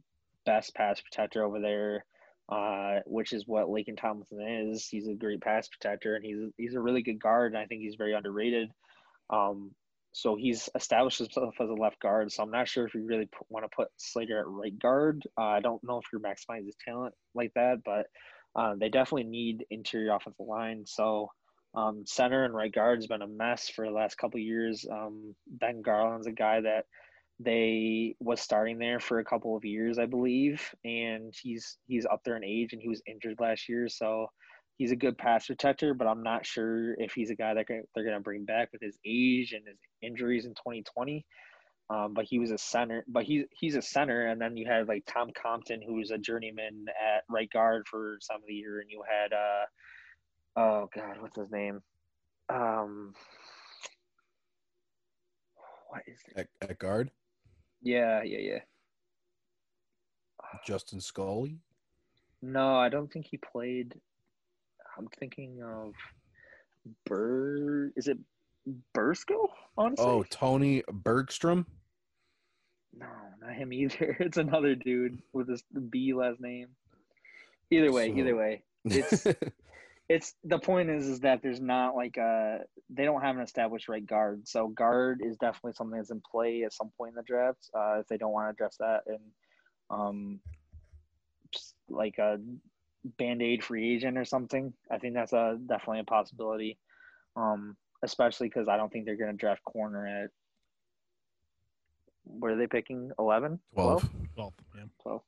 best 0.46 0.74
pass 0.74 1.02
protector 1.02 1.44
over 1.44 1.60
there, 1.60 2.06
uh, 2.50 3.00
which 3.06 3.34
is 3.34 3.48
what 3.48 3.68
Laken 3.68 4.00
Tomlinson 4.00 4.42
is. 4.72 4.88
He's 4.88 5.08
a 5.08 5.14
great 5.14 5.42
pass 5.42 5.68
protector 5.68 6.16
and 6.16 6.24
he's 6.24 6.38
he's 6.58 6.76
a 6.76 6.80
really 6.80 7.02
good 7.02 7.22
guard, 7.22 7.54
and 7.54 7.62
I 7.62 7.66
think 7.66 7.82
he's 7.82 7.96
very 7.96 8.14
underrated. 8.14 8.70
Um, 9.30 9.72
so 10.14 10.36
he's 10.36 10.68
established 10.74 11.20
himself 11.20 11.56
as 11.60 11.70
a 11.70 11.74
left 11.74 12.00
guard. 12.00 12.32
So 12.32 12.42
I'm 12.42 12.50
not 12.50 12.68
sure 12.68 12.88
if 12.88 12.96
you 12.96 13.06
really 13.06 13.26
p- 13.26 13.38
want 13.50 13.66
to 13.66 13.76
put 13.76 13.90
Slater 13.98 14.40
at 14.40 14.48
right 14.48 14.78
guard. 14.80 15.22
Uh, 15.38 15.44
I 15.44 15.60
don't 15.60 15.84
know 15.84 16.00
if 16.00 16.06
you're 16.12 16.22
maximizing 16.22 16.66
his 16.66 16.78
talent 16.84 17.14
like 17.36 17.54
that, 17.54 17.84
but 17.86 18.08
uh, 18.56 18.74
they 18.80 18.90
definitely 18.90 19.26
need 19.26 19.66
interior 19.70 20.16
offensive 20.16 20.48
line. 20.48 20.86
So 20.88 21.30
um, 21.76 22.04
center 22.08 22.46
and 22.46 22.56
right 22.56 22.74
guard 22.74 22.98
has 22.98 23.06
been 23.06 23.22
a 23.22 23.28
mess 23.28 23.70
for 23.70 23.86
the 23.86 23.92
last 23.92 24.18
couple 24.18 24.40
years. 24.40 24.86
Um, 24.92 25.36
ben 25.48 25.84
Garland's 25.84 26.26
a 26.26 26.32
guy 26.32 26.62
that 26.62 26.86
they 27.40 28.16
was 28.20 28.42
starting 28.42 28.80
there 28.80 29.00
for 29.00 29.20
a 29.20 29.26
couple 29.26 29.56
of 29.56 29.64
years, 29.64 30.00
I 30.00 30.06
believe, 30.06 30.62
and 30.84 31.34
he's 31.40 31.78
he's 31.88 32.06
up 32.06 32.22
there 32.26 32.38
in 32.38 32.44
age 32.44 32.74
and 32.74 32.82
he 32.82 32.90
was 32.90 33.02
injured 33.06 33.40
last 33.40 33.70
year, 33.70 33.88
so 33.88 34.28
he's 34.78 34.92
a 34.92 34.96
good 34.96 35.18
pass 35.18 35.48
protector, 35.48 35.94
but 35.94 36.08
I'm 36.08 36.24
not 36.24 36.46
sure 36.46 36.94
if 36.96 37.14
he's 37.14 37.30
a 37.30 37.36
guy 37.36 37.54
that 37.54 37.66
they're 37.68 38.04
going 38.04 38.16
to 38.16 38.22
bring 38.22 38.46
back 38.46 38.70
with 38.72 38.82
his 38.82 38.98
age 39.06 39.54
and 39.54 39.68
his 39.68 39.78
injuries 40.02 40.46
in 40.46 40.52
2020. 40.52 41.26
Um, 41.90 42.14
but 42.14 42.26
he 42.26 42.38
was 42.38 42.52
a 42.52 42.58
center, 42.58 43.06
but 43.08 43.24
he's 43.24 43.46
he's 43.52 43.76
a 43.76 43.82
center, 43.82 44.28
and 44.28 44.42
then 44.42 44.58
you 44.58 44.66
had 44.68 44.90
like 44.90 45.06
Tom 45.08 45.30
Compton, 45.42 45.82
who 45.82 45.94
was 45.94 46.12
a 46.12 46.18
journeyman 46.18 46.86
at 46.90 47.24
right 47.30 47.50
guard 47.50 47.88
for 47.90 48.18
some 48.20 48.38
of 48.38 48.42
the 48.46 48.54
year, 48.54 48.82
and 48.82 48.92
you 48.92 49.02
had 49.10 49.32
uh, 49.32 49.66
oh 50.58 50.90
god, 50.94 51.22
what's 51.22 51.38
his 51.38 51.50
name? 51.50 51.82
Um, 52.50 53.14
what 55.88 56.02
is 56.08 56.20
it? 56.28 56.50
At, 56.62 56.70
at 56.70 56.78
guard, 56.78 57.10
Yeah, 57.82 58.24
yeah, 58.24 58.40
yeah. 58.40 58.60
Justin 60.66 61.00
Scully. 61.02 61.60
No, 62.42 62.76
I 62.76 62.90
don't 62.90 63.12
think 63.12 63.26
he 63.30 63.38
played. 63.38 64.00
I'm 64.98 65.08
thinking 65.20 65.62
of 65.64 65.94
Bur. 67.06 67.92
Is 67.96 68.08
it 68.08 68.18
Bursko? 68.96 69.48
Honestly, 69.78 70.06
Oh, 70.06 70.24
Tony 70.30 70.84
Bergstrom. 70.92 71.66
no, 72.98 73.06
not 73.42 73.54
him 73.54 73.72
either. 73.74 74.18
It's 74.20 74.38
another 74.38 74.76
dude 74.76 75.22
with 75.34 75.48
this 75.48 75.64
B 75.90 76.14
last 76.14 76.40
name. 76.40 76.68
Either 77.72 77.92
way, 77.92 78.10
So- 78.12 78.18
either 78.18 78.36
way, 78.36 78.64
it's 78.86 79.26
it's 80.10 80.36
the 80.44 80.60
point 80.60 80.90
is 80.90 81.08
is 81.08 81.20
that 81.22 81.42
there's 81.42 81.60
not 81.60 81.96
like 81.96 82.18
a 82.18 82.60
they 82.90 83.04
don't 83.04 83.22
have 83.22 83.36
an 83.36 83.42
established 83.42 83.90
right 83.90 84.06
guard. 84.06 84.48
So 84.48 84.68
guard 84.70 85.22
is 85.24 85.38
definitely 85.38 85.74
something 85.74 85.98
that's 85.98 86.12
in 86.12 86.22
play 86.22 86.64
at 86.64 86.74
some 86.74 86.92
point 86.98 87.12
in 87.12 87.16
the 87.16 87.24
draft. 87.24 87.70
Uh, 87.74 88.00
if 88.00 88.08
they 88.08 88.18
don't 88.18 88.32
want 88.32 88.48
to 88.48 88.52
address 88.52 88.78
that 88.80 89.02
and 89.08 89.20
um, 89.90 90.40
like 91.90 92.18
a 92.20 92.40
band 93.18 93.42
aid 93.42 93.64
free 93.64 93.96
agent 93.96 94.18
or 94.18 94.26
something, 94.26 94.74
I 94.90 94.98
think 94.98 95.14
that's 95.14 95.34
a 95.34 95.58
definitely 95.68 96.00
a 96.00 96.06
possibility. 96.06 96.78
Um, 97.36 97.76
especially 98.04 98.48
because 98.48 98.68
I 98.68 98.78
don't 98.78 98.92
think 98.92 99.06
they're 99.06 99.18
going 99.18 99.32
to 99.32 99.38
draft 99.38 99.64
corner 99.64 100.08
at. 100.08 100.30
Where 102.24 102.54
are 102.54 102.58
they 102.58 102.68
picking? 102.68 103.12
11? 103.20 103.60
12. 103.74 104.10
Well, 104.36 104.54
yeah. 104.76 104.84
So, 105.04 105.24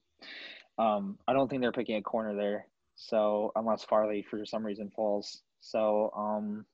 um, 0.77 1.17
I 1.27 1.34
don't 1.34 1.49
think 1.49 1.61
they're 1.61 1.71
picking 1.71 1.95
a 1.95 2.01
corner 2.01 2.36
there. 2.36 2.67
So 3.02 3.54
unless 3.56 3.86
Farley 3.86 4.26
for 4.30 4.45
some 4.45 4.66
reason 4.66 4.91
falls, 4.93 5.41
so 5.62 6.12
um, 6.16 6.66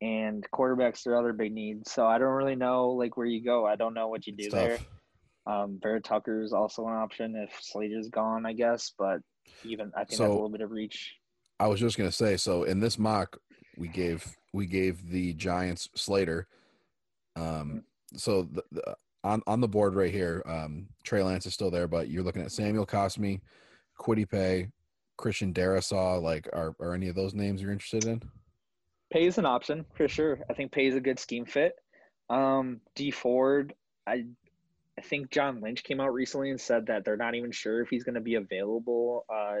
and 0.00 0.46
quarterbacks 0.50 1.06
are 1.06 1.14
other 1.14 1.34
big 1.34 1.52
needs. 1.52 1.92
So 1.92 2.06
I 2.06 2.16
don't 2.16 2.32
really 2.32 2.56
know 2.56 2.88
like 2.88 3.18
where 3.18 3.26
you 3.26 3.44
go. 3.44 3.66
I 3.66 3.76
don't 3.76 3.92
know 3.92 4.08
what 4.08 4.26
you 4.26 4.34
do 4.34 4.48
there. 4.48 4.78
Um, 5.46 5.78
Vera 5.80 6.00
Tucker 6.00 6.42
is 6.42 6.54
also 6.54 6.86
an 6.88 6.94
option 6.94 7.36
if 7.36 7.54
Slater's 7.60 8.08
gone, 8.08 8.46
I 8.46 8.54
guess. 8.54 8.92
But 8.98 9.20
even 9.62 9.92
I 9.94 10.00
think 10.00 10.08
that's 10.08 10.20
a 10.20 10.28
little 10.28 10.48
bit 10.48 10.62
of 10.62 10.70
reach. 10.70 11.14
I 11.60 11.66
was 11.66 11.80
just 11.80 11.98
gonna 11.98 12.10
say. 12.10 12.38
So 12.38 12.62
in 12.62 12.80
this 12.80 12.98
mock, 12.98 13.36
we 13.76 13.88
gave 13.88 14.26
we 14.54 14.64
gave 14.64 15.06
the 15.10 15.34
Giants 15.34 15.90
Slater. 15.94 16.48
Um, 17.36 17.84
so 18.14 18.44
the, 18.44 18.64
the, 18.72 18.96
on 19.22 19.42
on 19.46 19.60
the 19.60 19.68
board 19.68 19.94
right 19.94 20.12
here, 20.12 20.42
um, 20.46 20.88
Trey 21.04 21.22
Lance 21.22 21.44
is 21.44 21.52
still 21.52 21.70
there, 21.70 21.88
but 21.88 22.08
you're 22.08 22.24
looking 22.24 22.42
at 22.42 22.52
Samuel 22.52 22.86
Cosmi, 22.86 23.42
Kwity 24.00 24.28
Paye, 24.28 24.70
Christian 25.16 25.52
Darrisaw. 25.52 26.20
Like, 26.22 26.48
are 26.52 26.74
are 26.80 26.94
any 26.94 27.08
of 27.08 27.14
those 27.14 27.34
names 27.34 27.60
you're 27.62 27.72
interested 27.72 28.04
in? 28.04 28.22
Paye 29.12 29.26
is 29.26 29.38
an 29.38 29.46
option 29.46 29.84
for 29.94 30.08
sure. 30.08 30.40
I 30.50 30.54
think 30.54 30.72
Paye 30.72 30.86
is 30.88 30.96
a 30.96 31.00
good 31.00 31.18
scheme 31.18 31.46
fit. 31.46 31.74
Um, 32.28 32.80
Dee 32.94 33.10
Ford, 33.10 33.74
I 34.06 34.24
I 34.98 35.02
think 35.02 35.30
John 35.30 35.60
Lynch 35.60 35.84
came 35.84 36.00
out 36.00 36.12
recently 36.12 36.50
and 36.50 36.60
said 36.60 36.86
that 36.86 37.04
they're 37.04 37.16
not 37.16 37.34
even 37.34 37.52
sure 37.52 37.82
if 37.82 37.88
he's 37.88 38.02
going 38.04 38.14
to 38.14 38.20
be 38.20 38.34
available 38.36 39.24
uh, 39.32 39.56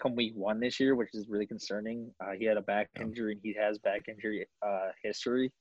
come 0.00 0.14
week 0.14 0.32
one 0.34 0.60
this 0.60 0.80
year, 0.80 0.94
which 0.94 1.10
is 1.12 1.26
really 1.28 1.46
concerning. 1.46 2.10
Uh, 2.24 2.32
he 2.38 2.44
had 2.44 2.56
a 2.56 2.62
back 2.62 2.88
Yeah. 2.96 3.02
injury 3.02 3.32
and 3.32 3.40
he 3.42 3.54
has 3.60 3.78
back 3.78 4.02
injury 4.08 4.46
uh, 4.66 4.88
history. 5.02 5.52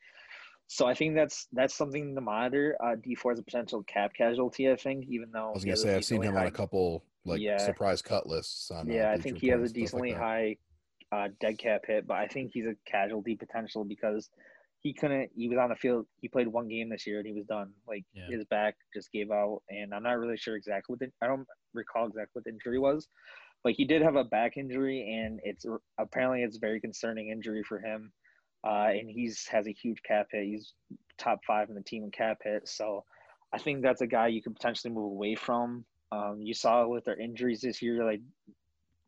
So 0.72 0.86
I 0.86 0.94
think 0.94 1.16
that's 1.16 1.48
that's 1.52 1.74
something 1.74 2.14
to 2.14 2.22
monitor. 2.22 2.78
Uh, 2.80 2.94
Dee 2.96 3.16
Ford 3.16 3.34
is 3.34 3.40
a 3.40 3.44
potential 3.44 3.82
cap 3.84 4.12
casualty. 4.16 4.70
I 4.70 4.76
think, 4.76 5.06
even 5.10 5.32
though 5.32 5.50
I 5.50 5.54
was 5.54 5.66
gonna 5.66 5.76
say 5.76 5.96
I've 5.96 6.06
seen 6.06 6.22
decently 6.22 6.28
him 6.28 6.38
on 6.38 6.46
a 6.46 6.52
couple 6.52 7.04
like 7.26 7.42
Yeah. 7.42 7.58
surprise 7.58 8.04
cut 8.04 8.28
lists. 8.28 8.70
On 8.70 8.88
uh, 8.88 8.94
yeah, 8.94 9.12
I 9.12 9.18
think 9.18 9.40
he 9.40 9.48
has 9.48 9.62
a 9.62 9.68
stuff 9.68 9.76
like 9.76 9.82
decently 9.82 10.12
high 10.14 10.58
uh, 11.12 11.30
dead 11.42 11.58
cap 11.58 11.82
hit, 11.88 12.06
but 12.06 12.18
I 12.18 12.28
think 12.28 12.52
he's 12.54 12.68
a 12.68 12.76
casualty 12.86 13.36
potential 13.36 13.84
because 13.84 14.30
he 14.82 14.94
couldn't. 14.94 15.32
He 15.36 15.50
was 15.50 15.58
on 15.58 15.70
the 15.70 15.76
field. 15.76 16.06
He 16.22 16.28
played 16.28 16.48
one 16.48 16.68
game 16.68 16.90
this 16.90 17.08
year 17.08 17.18
and 17.18 17.26
he 17.26 17.34
was 17.34 17.46
done. 17.48 17.74
Like 17.88 18.06
Yeah. 18.14 18.28
his 18.30 18.46
back 18.46 18.76
just 18.94 19.12
gave 19.12 19.32
out, 19.32 19.64
and 19.70 19.92
I'm 19.92 20.04
not 20.04 20.20
really 20.20 20.38
sure 20.38 20.56
exactly 20.56 20.94
what 20.94 21.00
the, 21.00 21.12
I 21.24 21.26
don't 21.26 21.48
recall 21.74 22.06
exactly 22.06 22.30
what 22.34 22.44
the 22.44 22.52
injury 22.52 22.78
was, 22.78 23.08
but 23.64 23.74
he 23.74 23.86
did 23.86 24.04
have 24.04 24.18
a 24.18 24.24
back 24.24 24.56
injury, 24.56 25.20
and 25.20 25.40
it's 25.44 25.66
apparently 25.98 26.44
it's 26.44 26.58
a 26.58 26.60
very 26.60 26.80
concerning 26.80 27.30
injury 27.30 27.64
for 27.64 27.80
him. 27.80 28.14
Uh, 28.64 28.90
and 28.90 29.10
he's 29.10 29.48
has 29.48 29.68
a 29.68 29.72
huge 29.74 30.02
cap 30.04 30.28
hit. 30.32 30.46
He's 30.46 30.74
top 31.18 31.40
five 31.46 31.70
in 31.70 31.76
the 31.76 31.82
team 31.82 32.04
in 32.04 32.12
cap 32.12 32.40
hit, 32.44 32.68
so 32.68 33.06
I 33.54 33.58
think 33.58 33.82
that's 33.82 34.02
a 34.02 34.08
guy 34.08 34.28
you 34.28 34.42
could 34.42 34.56
potentially 34.56 34.94
move 34.94 35.12
away 35.12 35.36
from. 35.36 35.86
Um, 36.12 36.38
you 36.42 36.54
saw 36.54 36.88
with 36.88 37.06
their 37.06 37.20
injuries 37.20 37.62
this 37.62 37.82
year, 37.82 38.04
like 38.04 38.22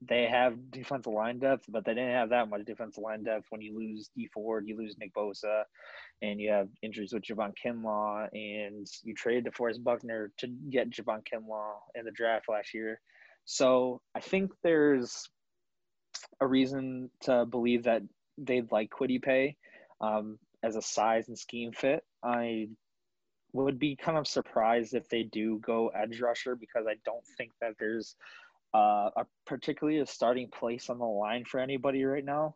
they 0.01 0.25
have 0.25 0.71
defensive 0.71 1.13
line 1.13 1.39
depth, 1.39 1.65
but 1.69 1.85
they 1.85 1.93
didn't 1.93 2.13
have 2.13 2.29
that 2.29 2.49
much 2.49 2.65
defensive 2.65 3.03
line 3.03 3.23
depth. 3.23 3.45
When 3.49 3.61
you 3.61 3.77
lose 3.77 4.09
Dee 4.15 4.29
Ford, 4.33 4.67
you 4.67 4.77
lose 4.77 4.95
Nick 4.97 5.13
Bosa, 5.13 5.63
and 6.21 6.39
you 6.39 6.51
have 6.51 6.69
injuries 6.81 7.13
with 7.13 7.23
Javon 7.23 7.53
Kinlaw, 7.63 8.27
and 8.33 8.87
you 9.03 9.13
traded 9.13 9.45
DeForest 9.45 9.83
Buckner 9.83 10.31
to 10.37 10.47
get 10.69 10.89
Javon 10.89 11.21
Kinlaw 11.31 11.73
in 11.93 12.05
the 12.05 12.11
draft 12.11 12.49
last 12.49 12.73
year. 12.73 12.99
So 13.45 14.01
I 14.15 14.21
think 14.21 14.51
there's 14.63 15.29
a 16.39 16.47
reason 16.47 17.11
to 17.21 17.45
believe 17.45 17.83
that 17.83 18.01
they'd 18.37 18.71
like 18.71 18.89
Kwity 18.89 19.21
Paye 19.21 19.55
um, 19.99 20.37
as 20.63 20.75
a 20.75 20.81
size 20.81 21.27
and 21.27 21.37
scheme 21.37 21.71
fit. 21.71 22.03
I 22.23 22.69
would 23.53 23.79
be 23.79 23.95
kind 23.95 24.17
of 24.17 24.27
surprised 24.27 24.93
if 24.93 25.09
they 25.09 25.23
do 25.23 25.59
go 25.59 25.89
edge 25.89 26.21
rusher 26.21 26.55
because 26.55 26.85
I 26.87 26.95
don't 27.05 27.25
think 27.37 27.51
that 27.61 27.73
there's 27.79 28.15
uh, 28.73 29.09
a 29.17 29.25
particularly 29.45 29.99
a 29.99 30.05
starting 30.05 30.49
place 30.49 30.89
on 30.89 30.99
the 30.99 31.05
line 31.05 31.43
for 31.45 31.59
anybody 31.59 32.03
right 32.03 32.23
now. 32.23 32.55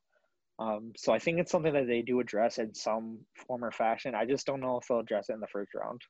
Um, 0.58 0.94
so 0.96 1.12
I 1.12 1.20
think 1.20 1.40
it's 1.40 1.52
something 1.52 1.74
that 1.74 1.88
they 1.88 2.02
do 2.02 2.22
address 2.22 2.60
in 2.60 2.74
some 2.74 3.20
form 3.36 3.66
or 3.66 3.72
fashion. 3.72 4.16
I 4.16 4.26
just 4.26 4.46
don't 4.46 4.62
know 4.62 4.78
if 4.78 4.88
they'll 4.88 5.00
address 5.00 5.30
it 5.30 5.34
in 5.34 5.42
the 5.42 5.48
first 5.48 5.74
round. 5.74 6.02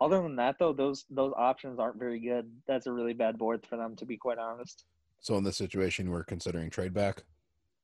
Other 0.00 0.22
than 0.22 0.36
that, 0.36 0.56
though, 0.60 0.72
those 0.72 1.04
those 1.10 1.32
options 1.36 1.80
aren't 1.80 1.98
very 1.98 2.20
good. 2.20 2.48
That's 2.68 2.86
a 2.86 2.92
really 2.92 3.14
bad 3.14 3.36
board 3.36 3.66
for 3.68 3.76
them, 3.76 3.96
to 3.96 4.06
be 4.06 4.16
quite 4.16 4.38
honest. 4.38 4.84
So 5.20 5.36
in 5.36 5.42
this 5.42 5.56
situation, 5.56 6.10
we're 6.10 6.22
considering 6.22 6.70
trade 6.70 6.94
back. 6.94 7.24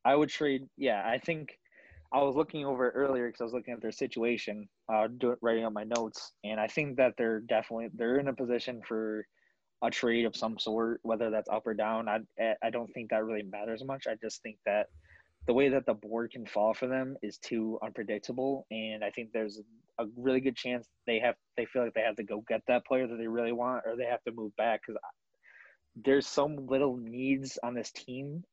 I 0.04 0.14
would 0.14 0.28
trade. 0.28 0.68
Yeah, 0.76 1.02
I 1.04 1.18
think 1.18 1.58
I 2.12 2.22
was 2.22 2.36
looking 2.36 2.64
over 2.64 2.90
earlier 2.90 3.26
because 3.26 3.40
I 3.40 3.44
was 3.44 3.54
looking 3.54 3.74
at 3.74 3.82
their 3.82 3.92
situation, 3.92 4.68
uh, 4.92 5.08
doing 5.18 5.36
writing 5.42 5.64
up 5.64 5.72
my 5.72 5.84
notes, 5.84 6.32
and 6.44 6.60
I 6.60 6.68
think 6.68 6.96
that 6.96 7.14
they're 7.18 7.40
definitely 7.40 7.88
they're 7.94 8.18
in 8.18 8.28
a 8.28 8.34
position 8.34 8.82
for 8.86 9.26
a 9.82 9.90
trade 9.90 10.24
of 10.24 10.36
some 10.36 10.58
sort, 10.58 11.00
whether 11.02 11.30
that's 11.30 11.48
up 11.48 11.66
or 11.66 11.74
down. 11.74 12.08
I 12.08 12.20
I 12.62 12.70
don't 12.70 12.92
think 12.92 13.10
that 13.10 13.24
really 13.24 13.42
matters 13.42 13.84
much. 13.84 14.06
I 14.06 14.14
just 14.22 14.42
think 14.42 14.58
that 14.64 14.86
the 15.46 15.54
way 15.54 15.68
that 15.70 15.86
the 15.86 15.94
board 15.94 16.30
can 16.30 16.46
fall 16.46 16.72
for 16.72 16.86
them 16.86 17.16
is 17.22 17.38
too 17.38 17.78
unpredictable, 17.82 18.66
and 18.70 19.04
I 19.04 19.10
think 19.10 19.30
there's 19.32 19.60
a 19.98 20.06
really 20.16 20.40
good 20.40 20.56
chance 20.56 20.88
they 21.06 21.18
have 21.18 21.34
they 21.56 21.66
feel 21.66 21.82
like 21.82 21.94
they 21.94 22.00
have 22.02 22.16
to 22.16 22.24
go 22.24 22.44
get 22.48 22.62
that 22.68 22.86
player 22.86 23.06
that 23.06 23.16
they 23.16 23.26
really 23.26 23.52
want, 23.52 23.82
or 23.86 23.96
they 23.96 24.04
have 24.06 24.22
to 24.24 24.32
move 24.32 24.54
back 24.56 24.82
because 24.86 25.00
there's 25.96 26.26
some 26.26 26.66
little 26.66 26.96
needs 26.96 27.58
on 27.62 27.74
this 27.74 27.90
team. 27.90 28.44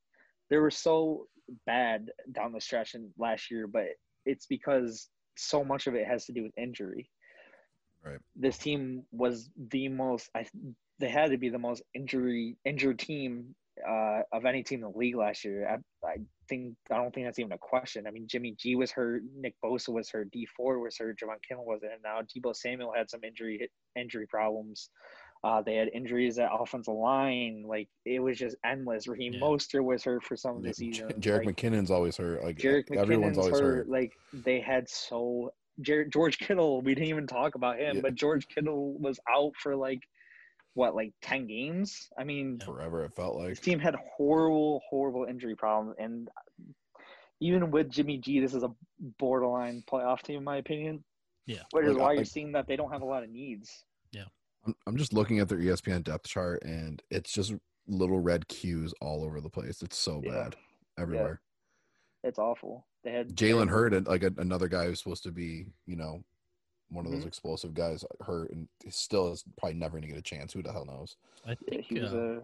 There 0.50 0.62
were 0.62 0.72
so 0.72 1.28
bad 1.66 2.10
down 2.32 2.54
the 2.54 2.62
stretch 2.62 2.96
in 2.96 3.10
last 3.18 3.52
year, 3.52 3.68
but 3.68 3.88
it's 4.26 4.46
because 4.46 5.10
so 5.38 5.64
much 5.64 5.88
of 5.88 5.96
it 5.96 6.08
has 6.08 6.26
to 6.26 6.34
do 6.34 6.44
with 6.44 6.58
injury. 6.58 7.10
Right. 8.04 8.20
This 8.36 8.58
team 8.58 9.04
was 9.12 9.50
the 9.70 9.88
most. 9.90 10.30
I 10.36 10.46
they 11.00 11.10
had 11.10 11.32
to 11.32 11.38
be 11.38 11.50
the 11.50 11.60
most 11.60 11.84
injury 11.94 12.58
injured 12.66 13.00
team 13.00 13.56
uh, 13.88 14.22
of 14.32 14.46
any 14.46 14.64
team 14.64 14.84
in 14.84 14.92
the 14.92 14.98
league 14.98 15.16
last 15.16 15.44
year. 15.44 15.68
I, 15.68 16.08
I 16.08 16.18
think 16.50 16.76
I 16.92 16.96
don't 16.96 17.14
think 17.14 17.28
that's 17.28 17.40
even 17.40 17.52
a 17.52 17.58
question. 17.58 18.08
I 18.08 18.12
mean, 18.12 18.28
Jimmy 18.28 18.56
G 18.58 18.76
was 18.76 18.92
hurt, 18.92 19.24
Nick 19.36 19.56
Bosa 19.64 19.90
was 19.90 20.10
hurt, 20.10 20.32
Dee 20.32 20.48
Ford 20.58 20.82
was 20.82 20.98
hurt, 20.98 21.20
Javon 21.20 21.38
Kinlaw 21.50 21.66
was 21.66 21.84
in, 21.84 21.90
and 21.92 22.02
now 22.04 22.22
Deebo 22.22 22.56
Samuel 22.56 22.94
had 22.96 23.10
some 23.10 23.24
injury 23.24 23.70
injury 23.96 24.28
problems. 24.28 24.90
Uh, 25.44 25.60
they 25.62 25.76
had 25.76 25.90
injuries 25.94 26.38
at 26.38 26.50
offensive 26.54 26.94
line. 26.94 27.64
Like 27.68 27.90
it 28.06 28.20
was 28.20 28.38
just 28.38 28.56
endless. 28.64 29.08
Raheem 29.08 29.34
Yeah. 29.34 29.40
Mostert 29.40 29.84
was 29.84 30.04
hurt 30.04 30.24
for 30.24 30.36
some 30.36 30.58
of 30.58 30.64
the 30.64 30.74
season. 30.74 31.10
Jerick 31.20 31.46
like, 31.46 31.56
McKinnon's 31.58 31.90
always 31.90 32.16
hurt. 32.18 32.44
Like 32.44 32.58
Jerick 32.58 32.96
everyone's 32.96 33.36
McKinnon's 33.36 33.38
always 33.40 33.60
hurt. 33.60 33.76
hurt. 33.78 33.90
Like 33.90 34.14
they 34.34 34.60
had 34.60 34.88
so 34.88 35.52
Jer- 35.82 36.06
George 36.06 36.38
Kittle. 36.38 36.82
We 36.82 36.94
didn't 36.94 37.10
even 37.10 37.26
talk 37.26 37.56
about 37.56 37.80
him, 37.80 37.96
Yeah. 37.96 38.02
but 38.04 38.14
George 38.16 38.48
Kittle 38.50 38.94
was 39.00 39.20
out 39.28 39.54
for 39.58 39.76
like 39.76 40.02
what, 40.76 40.96
like 40.96 41.12
ten 41.24 41.48
games. 41.48 42.08
I 42.20 42.24
mean, 42.24 42.60
Forever, 42.64 43.04
it 43.06 43.14
felt 43.16 43.40
this 43.42 43.58
like. 43.58 43.62
team 43.62 43.80
had 43.80 43.96
horrible, 44.16 44.82
horrible 44.90 45.26
injury 45.26 45.56
problems, 45.56 45.96
and 46.00 46.30
even 47.40 47.72
with 47.72 47.90
Jimmy 47.90 48.18
G, 48.20 48.40
this 48.40 48.54
is 48.54 48.62
a 48.64 48.72
borderline 49.18 49.84
playoff 49.92 50.22
team 50.22 50.38
in 50.38 50.44
my 50.44 50.58
opinion. 50.58 51.04
Yeah. 51.48 51.64
Which 51.72 51.86
is 51.88 51.94
Like, 51.96 52.02
why 52.02 52.08
I- 52.10 52.12
you're 52.14 52.18
like- 52.22 52.28
seeing 52.28 52.52
that 52.52 52.68
they 52.68 52.76
don't 52.76 52.92
have 52.92 53.02
a 53.02 53.06
lot 53.06 53.24
of 53.24 53.30
needs. 53.32 53.84
I'm, 54.66 54.76
I'm 54.88 54.98
just 54.98 55.14
looking 55.14 55.40
at 55.40 55.50
their 55.50 55.58
ESPN 55.58 56.04
depth 56.04 56.28
chart, 56.28 56.64
and 56.64 57.02
it's 57.10 57.32
just 57.32 57.54
little 57.88 58.20
red 58.20 58.48
Qs 58.48 58.94
all 59.02 59.24
over 59.24 59.42
the 59.42 59.50
place. 59.50 59.82
It's 59.82 59.98
so 59.98 60.22
Yeah. 60.24 60.32
bad 60.32 60.56
everywhere. 60.98 61.42
It's 62.24 62.38
awful. 62.40 62.86
They 63.04 63.12
had 63.12 63.36
Jalen 63.36 63.70
Hurd, 63.70 63.94
and 63.94 64.06
like 64.06 64.24
a, 64.24 64.32
another 64.38 64.68
guy 64.68 64.86
who's 64.86 65.00
supposed 65.00 65.24
to 65.24 65.32
be, 65.32 65.66
you 65.88 65.96
know, 65.96 66.24
one 66.90 67.06
of 67.06 67.12
those 67.12 67.24
Mhm. 67.24 67.28
explosive 67.28 67.74
guys, 67.74 68.06
hurt, 68.20 68.52
and 68.52 68.68
he 68.84 68.92
still 68.92 69.32
is 69.32 69.44
probably 69.58 69.78
never 69.80 69.94
going 69.94 70.04
to 70.04 70.08
get 70.10 70.18
a 70.18 70.22
chance. 70.22 70.54
Who 70.54 70.62
the 70.62 70.72
hell 70.72 70.86
knows? 70.86 71.16
I 71.46 71.56
think 71.56 71.86
he 71.86 72.00
was 72.00 72.14
uh, 72.14 72.18
a. 72.18 72.42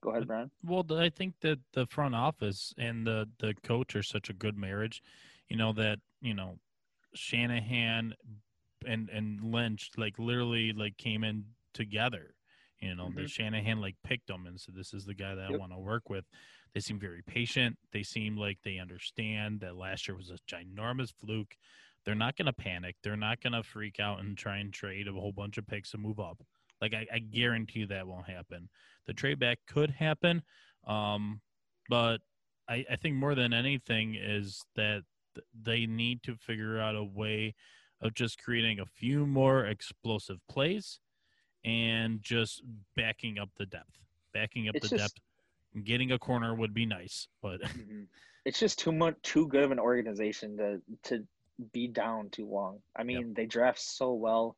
Go 0.00 0.10
ahead, 0.10 0.26
Brian. 0.26 0.50
Well, 0.64 0.84
I 0.94 1.10
think 1.10 1.38
that 1.42 1.60
the 1.74 1.86
front 1.86 2.14
office 2.16 2.74
and 2.76 3.06
the 3.06 3.28
the 3.38 3.54
coach 3.62 3.94
are 3.94 4.02
such 4.02 4.30
a 4.30 4.32
good 4.32 4.56
marriage. 4.56 5.00
You 5.48 5.56
know 5.56 5.72
that 5.74 6.00
you 6.20 6.34
know 6.34 6.58
Shanahan 7.14 8.14
and 8.86 9.08
and 9.10 9.40
Lynch 9.52 9.90
like 9.96 10.18
literally 10.18 10.72
like 10.72 10.96
came 10.96 11.24
in 11.24 11.44
together. 11.74 12.34
You 12.80 12.94
know, 12.96 13.10
the 13.10 13.22
Mhm. 13.22 13.30
Shanahan 13.30 13.80
like 13.80 13.96
picked 14.02 14.26
them 14.26 14.46
and 14.46 14.60
said, 14.60 14.74
"This 14.74 14.92
is 14.92 15.04
the 15.04 15.14
guy 15.14 15.34
that 15.34 15.46
I 15.52 15.56
want 15.56 15.72
to 15.72 15.78
work 15.78 16.08
with." 16.10 16.24
They 16.74 16.80
seem 16.80 16.98
very 16.98 17.22
patient. 17.22 17.78
They 17.92 18.02
seem 18.02 18.36
like 18.36 18.58
they 18.62 18.78
understand 18.78 19.60
that 19.60 19.76
last 19.76 20.08
year 20.08 20.16
was 20.16 20.30
a 20.30 20.38
ginormous 20.48 21.12
fluke. 21.12 21.56
They're 22.04 22.14
not 22.16 22.36
going 22.36 22.46
to 22.46 22.52
panic. 22.52 22.96
They're 23.02 23.16
not 23.16 23.40
going 23.40 23.52
to 23.52 23.62
freak 23.62 24.00
out 24.00 24.20
and 24.20 24.36
try 24.36 24.56
and 24.58 24.72
trade 24.72 25.06
a 25.06 25.12
whole 25.12 25.32
bunch 25.32 25.58
of 25.58 25.66
picks 25.66 25.94
and 25.94 26.02
move 26.02 26.18
up. 26.18 26.42
Like 26.80 26.94
I, 26.94 27.06
I 27.12 27.18
guarantee 27.20 27.80
you 27.80 27.86
that 27.88 28.06
won't 28.08 28.28
happen. 28.28 28.68
The 29.06 29.14
trade 29.14 29.38
back 29.38 29.60
could 29.66 29.90
happen, 29.90 30.42
um, 30.84 31.40
but 31.88 32.22
I, 32.68 32.84
I 32.90 32.96
think 32.96 33.16
more 33.16 33.34
than 33.34 33.52
anything 33.52 34.14
is 34.16 34.64
that 34.74 35.04
th- 35.34 35.46
they 35.54 35.86
need 35.86 36.22
to 36.24 36.36
figure 36.36 36.78
out 36.80 36.96
a 36.96 37.04
way 37.04 37.54
of 38.02 38.14
just 38.14 38.42
creating 38.42 38.80
a 38.80 38.86
few 38.86 39.26
more 39.26 39.66
explosive 39.66 40.38
plays 40.48 41.00
and 41.64 42.20
just 42.22 42.62
backing 42.96 43.38
up 43.38 43.48
the 43.56 43.66
depth. 43.66 43.98
Backing 44.34 44.68
up 44.68 44.74
It's 44.76 44.90
the 44.90 44.98
just- 44.98 45.14
depth. 45.16 45.84
Getting 45.84 46.12
a 46.12 46.18
corner 46.18 46.54
would 46.54 46.74
be 46.74 46.84
nice, 46.84 47.28
but 47.40 47.60
Mhm. 47.62 48.06
It's 48.44 48.58
just 48.58 48.78
too 48.80 48.92
much, 48.92 49.14
too 49.22 49.46
good 49.48 49.62
of 49.62 49.70
an 49.70 49.78
organization 49.78 50.56
to 50.58 50.82
to 51.04 51.26
be 51.72 51.86
down 51.86 52.28
too 52.30 52.46
long. 52.46 52.82
I 52.96 53.04
mean, 53.04 53.32
they 53.34 53.46
draft 53.46 53.78
so 53.78 54.12
well. 54.14 54.56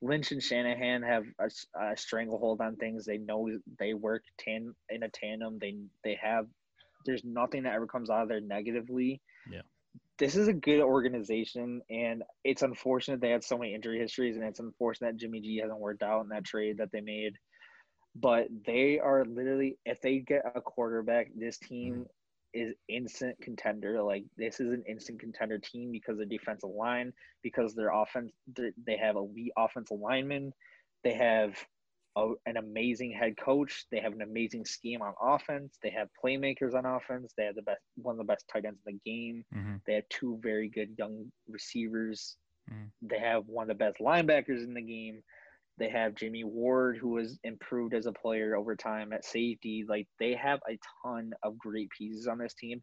Lynch 0.00 0.32
and 0.32 0.42
Shanahan 0.42 1.02
have 1.02 1.24
a 1.38 1.96
stranglehold 1.96 2.60
on 2.62 2.76
things. 2.76 3.04
They 3.04 3.18
know 3.18 3.48
they 3.78 3.92
work 3.94 4.22
tan 4.38 4.74
in 4.88 5.02
a 5.02 5.08
tandem. 5.10 5.58
They 5.58 5.76
they 6.02 6.14
have. 6.14 6.46
There's 7.04 7.22
nothing 7.24 7.62
that 7.64 7.74
ever 7.74 7.86
comes 7.86 8.10
out 8.10 8.22
of 8.22 8.28
there 8.28 8.40
negatively. 8.40 9.20
Yeah. 9.50 9.62
This 10.18 10.34
is 10.34 10.48
a 10.48 10.52
good 10.52 10.80
organization, 10.80 11.82
and 11.90 12.22
it's 12.42 12.62
unfortunate 12.62 13.20
they 13.20 13.30
had 13.30 13.44
so 13.44 13.58
many 13.58 13.74
injury 13.74 13.98
histories, 13.98 14.36
and 14.36 14.44
it's 14.44 14.60
unfortunate 14.60 15.12
that 15.12 15.16
Jimmy 15.18 15.40
G 15.40 15.58
hasn't 15.58 15.78
worked 15.78 16.02
out 16.02 16.22
in 16.22 16.28
that 16.30 16.44
trade 16.44 16.78
that 16.78 16.90
they 16.92 17.00
made. 17.00 17.34
But 18.14 18.46
they 18.64 18.98
are 18.98 19.26
literally, 19.26 19.76
if 19.84 20.00
they 20.00 20.20
get 20.20 20.42
a 20.54 20.60
quarterback, 20.62 21.28
this 21.36 21.58
team 21.58 21.94
mm-hmm. 21.94 22.62
is 22.62 22.74
instant 22.88 23.36
contender. 23.42 24.02
Like 24.02 24.24
this 24.38 24.58
is 24.58 24.72
an 24.72 24.84
instant 24.88 25.20
contender 25.20 25.58
team 25.58 25.92
because 25.92 26.18
of 26.18 26.30
defensive 26.30 26.70
line, 26.70 27.12
because 27.42 27.74
their 27.74 27.90
offense, 27.90 28.32
they 28.86 28.96
have 28.96 29.16
elite 29.16 29.52
offensive 29.58 30.00
linemen, 30.00 30.54
they 31.04 31.12
have 31.12 31.54
a, 32.16 32.32
an 32.46 32.56
amazing 32.56 33.12
head 33.12 33.36
coach, 33.36 33.86
they 33.90 34.00
have 34.00 34.12
an 34.12 34.22
amazing 34.22 34.64
scheme 34.64 35.02
on 35.02 35.14
offense, 35.20 35.78
they 35.82 35.90
have 35.90 36.08
playmakers 36.22 36.74
on 36.74 36.86
offense, 36.86 37.32
they 37.36 37.44
have 37.44 37.54
the 37.54 37.62
best, 37.62 37.80
one 37.96 38.14
of 38.14 38.18
the 38.18 38.24
best 38.24 38.46
tight 38.52 38.64
ends 38.64 38.80
in 38.86 38.94
the 38.94 39.10
game. 39.10 39.44
Mhm. 39.54 39.80
They 39.86 39.94
have 39.94 40.08
two 40.08 40.38
very 40.42 40.68
good 40.68 40.94
young 40.98 41.30
receivers. 41.46 42.36
Mhm. 42.70 42.90
They 43.02 43.18
have 43.18 43.46
one 43.46 43.70
of 43.70 43.76
the 43.76 43.84
best 43.84 43.98
linebackers 43.98 44.64
in 44.64 44.74
the 44.74 44.82
game. 44.82 45.22
They 45.78 45.90
have 45.90 46.14
Jimmy 46.14 46.42
Ward, 46.42 46.96
who 46.96 47.18
has 47.18 47.38
improved 47.44 47.92
as 47.92 48.06
a 48.06 48.12
player 48.12 48.56
over 48.56 48.74
time 48.74 49.12
at 49.12 49.26
safety. 49.26 49.84
Like 49.86 50.08
they 50.18 50.34
have 50.34 50.60
a 50.68 50.78
ton 51.02 51.32
of 51.42 51.58
great 51.58 51.90
pieces 51.90 52.26
on 52.26 52.38
this 52.38 52.54
team. 52.54 52.82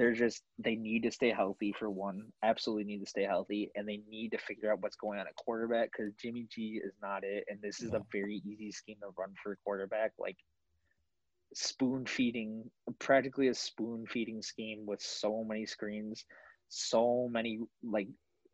They're 0.00 0.14
just 0.14 0.42
they 0.58 0.76
need 0.76 1.02
to 1.02 1.10
stay 1.10 1.30
healthy 1.30 1.74
for 1.78 1.90
one. 1.90 2.32
Absolutely 2.42 2.84
need 2.84 3.00
to 3.00 3.10
stay 3.10 3.24
healthy, 3.24 3.70
and 3.74 3.86
they 3.86 4.00
need 4.08 4.30
to 4.30 4.38
figure 4.38 4.72
out 4.72 4.80
what's 4.80 4.96
going 4.96 5.18
on 5.18 5.26
at 5.26 5.36
quarterback 5.36 5.90
because 5.92 6.14
Jimmy 6.14 6.46
G 6.50 6.80
is 6.82 6.94
not 7.02 7.22
it, 7.22 7.44
and 7.48 7.60
this 7.60 7.82
is 7.82 7.92
a 7.92 8.00
very 8.10 8.40
easy 8.46 8.72
scheme 8.72 8.96
to 9.02 9.08
run 9.18 9.34
for 9.42 9.52
a 9.52 9.56
quarterback. 9.62 10.12
Like 10.18 10.38
spoon 11.52 12.06
feeding, 12.06 12.70
practically 12.98 13.48
a 13.48 13.54
spoon 13.54 14.06
feeding 14.06 14.40
scheme 14.40 14.86
with 14.86 15.02
so 15.02 15.44
many 15.44 15.66
screens, 15.66 16.24
so 16.70 17.28
many 17.30 17.60
like 17.82 18.08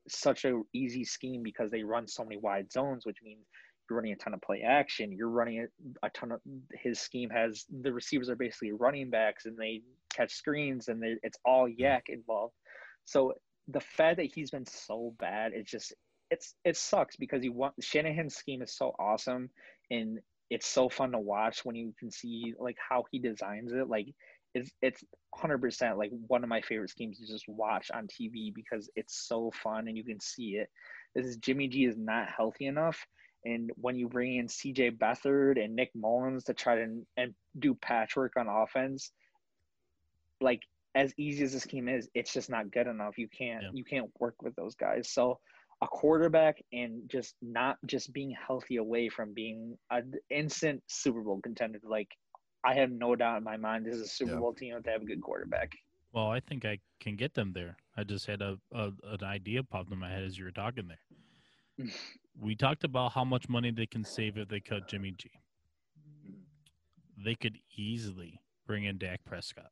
such 0.09 0.45
a 0.45 0.61
easy 0.73 1.05
scheme 1.05 1.45
because 1.45 1.71
they 1.71 1.85
run 1.85 2.09
so 2.09 2.25
many 2.25 2.39
wide 2.39 2.73
zones, 2.73 3.07
which 3.07 3.19
means 3.23 3.47
you're 3.89 3.97
running 3.99 4.13
a 4.13 4.17
ton 4.17 4.35
of 4.35 4.41
play 4.43 4.63
action. 4.63 5.13
You're 5.13 5.29
running 5.29 5.67
a, 6.03 6.07
a 6.07 6.11
ton 6.11 6.33
of 6.33 6.41
his 6.73 7.01
scheme 7.01 7.31
has 7.31 7.65
the 7.83 7.93
receivers 7.93 8.29
are 8.29 8.37
basically 8.37 8.73
running 8.73 9.11
backs 9.11 9.47
and 9.47 9.57
they 9.57 9.83
catch 10.13 10.35
screens 10.35 10.89
and 10.89 11.03
they, 11.03 11.17
it's 11.23 11.39
all 11.45 11.69
YAC 11.69 12.03
involved. 12.09 12.55
So 13.05 13.35
the 13.69 13.81
fact 13.81 14.17
that 14.19 14.31
he's 14.35 14.51
been 14.51 14.67
so 14.67 15.15
bad, 15.19 15.53
it's 15.55 15.71
just 15.71 15.95
it's 16.31 16.55
it 16.65 16.77
sucks 16.77 17.17
because 17.17 17.45
you 17.45 17.53
want 17.53 17.75
Shanahan's 17.81 18.37
scheme 18.37 18.63
is 18.63 18.77
so 18.77 18.95
awesome 18.99 19.51
and 19.91 20.19
it's 20.51 20.67
so 20.67 20.89
fun 20.89 21.13
to 21.13 21.19
watch 21.19 21.65
when 21.65 21.77
you 21.77 21.95
can 21.99 22.11
see 22.11 22.55
like 22.59 22.77
how 22.89 23.05
he 23.11 23.19
designs 23.19 23.73
it. 23.73 23.89
Like 23.89 24.09
it's 24.55 24.71
it's 24.83 25.05
hundred 25.35 25.59
percent 25.59 25.99
like 25.99 26.11
one 26.29 26.43
of 26.43 26.49
my 26.49 26.61
favorite 26.63 26.91
schemes 26.91 27.19
to 27.19 27.27
just 27.27 27.45
watch 27.49 27.91
on 27.93 28.07
TV 28.07 28.55
because 28.55 28.89
it's 28.97 29.27
so 29.29 29.51
fun 29.63 29.89
and 29.89 29.97
you 29.97 30.05
can 30.05 30.21
see 30.21 30.57
it. 30.57 30.69
This 31.15 31.27
is 31.27 31.37
Jimmy 31.37 31.69
G 31.69 31.85
is 31.85 31.97
not 31.97 32.29
healthy 32.35 32.67
enough. 32.67 33.07
And 33.47 33.71
when 33.77 33.95
you 33.97 34.09
bring 34.09 34.37
in 34.37 34.49
CJ 34.49 34.99
Beathard 34.99 35.63
and 35.63 35.77
Nick 35.77 35.91
Mullens 35.95 36.43
to 36.45 36.55
try 36.55 36.75
to 36.77 37.07
and 37.17 37.35
do 37.61 37.75
patchwork 37.75 38.33
on 38.37 38.49
offense, 38.49 39.13
like 40.41 40.61
as 40.95 41.13
easy 41.17 41.45
as 41.45 41.53
this 41.53 41.63
scheme 41.63 41.89
is, 41.89 42.09
it's 42.15 42.33
just 42.33 42.51
not 42.51 42.71
good 42.73 42.87
enough. 42.89 43.17
You 43.19 43.29
can't 43.29 43.63
Yeah. 43.63 43.71
you 43.73 43.85
can't 43.85 44.11
work 44.19 44.43
with 44.43 44.55
those 44.57 44.75
guys. 44.75 45.09
So 45.11 45.39
a 45.83 45.87
quarterback 45.87 46.57
and 46.73 47.03
just 47.09 47.37
not 47.43 47.77
just 47.87 48.13
being 48.13 48.35
healthy 48.47 48.77
away 48.77 49.09
from 49.09 49.33
being 49.35 49.77
an 49.91 50.13
instant 50.31 50.83
Super 50.89 51.21
Bowl 51.23 51.41
contender. 51.43 51.79
Like 51.85 52.09
I 52.65 52.75
have 52.75 52.91
no 52.91 53.15
doubt 53.15 53.39
in 53.39 53.45
my 53.45 53.57
mind 53.59 53.87
this 53.87 53.95
is 53.97 54.03
a 54.03 54.09
Super 54.09 54.33
Yeah. 54.33 54.39
Bowl 54.41 54.55
team 54.55 54.75
if 54.77 54.83
they 54.83 54.91
have 54.93 55.03
a 55.03 55.07
good 55.07 55.21
quarterback. 55.23 55.73
well, 56.13 56.31
I 56.31 56.41
think 56.41 56.65
I 56.65 56.79
can 56.99 57.15
get 57.15 57.35
them 57.35 57.53
there. 57.53 57.77
I 57.97 58.03
just 58.05 58.27
had 58.27 58.41
a, 58.43 58.59
a 58.73 58.91
an 59.05 59.23
idea 59.23 59.63
popped 59.63 59.93
in 59.93 59.99
my 59.99 60.11
head 60.11 60.25
as 60.25 60.37
you 60.39 60.45
were 60.45 60.51
talking 60.51 60.89
there. 60.89 61.87
we 62.41 62.55
talked 62.55 62.85
about 62.85 63.13
how 63.13 63.25
much 63.25 63.49
money 63.49 63.71
they 63.71 63.87
can 63.87 64.05
save 64.05 64.37
if 64.37 64.49
they 64.49 64.61
cut 64.61 64.89
Jimmy 64.89 65.13
G. 65.17 65.31
They 67.25 67.35
could 67.35 67.59
easily 67.77 68.41
bring 68.67 68.85
in 68.85 68.99
Dak 68.99 69.25
Prescott. 69.25 69.71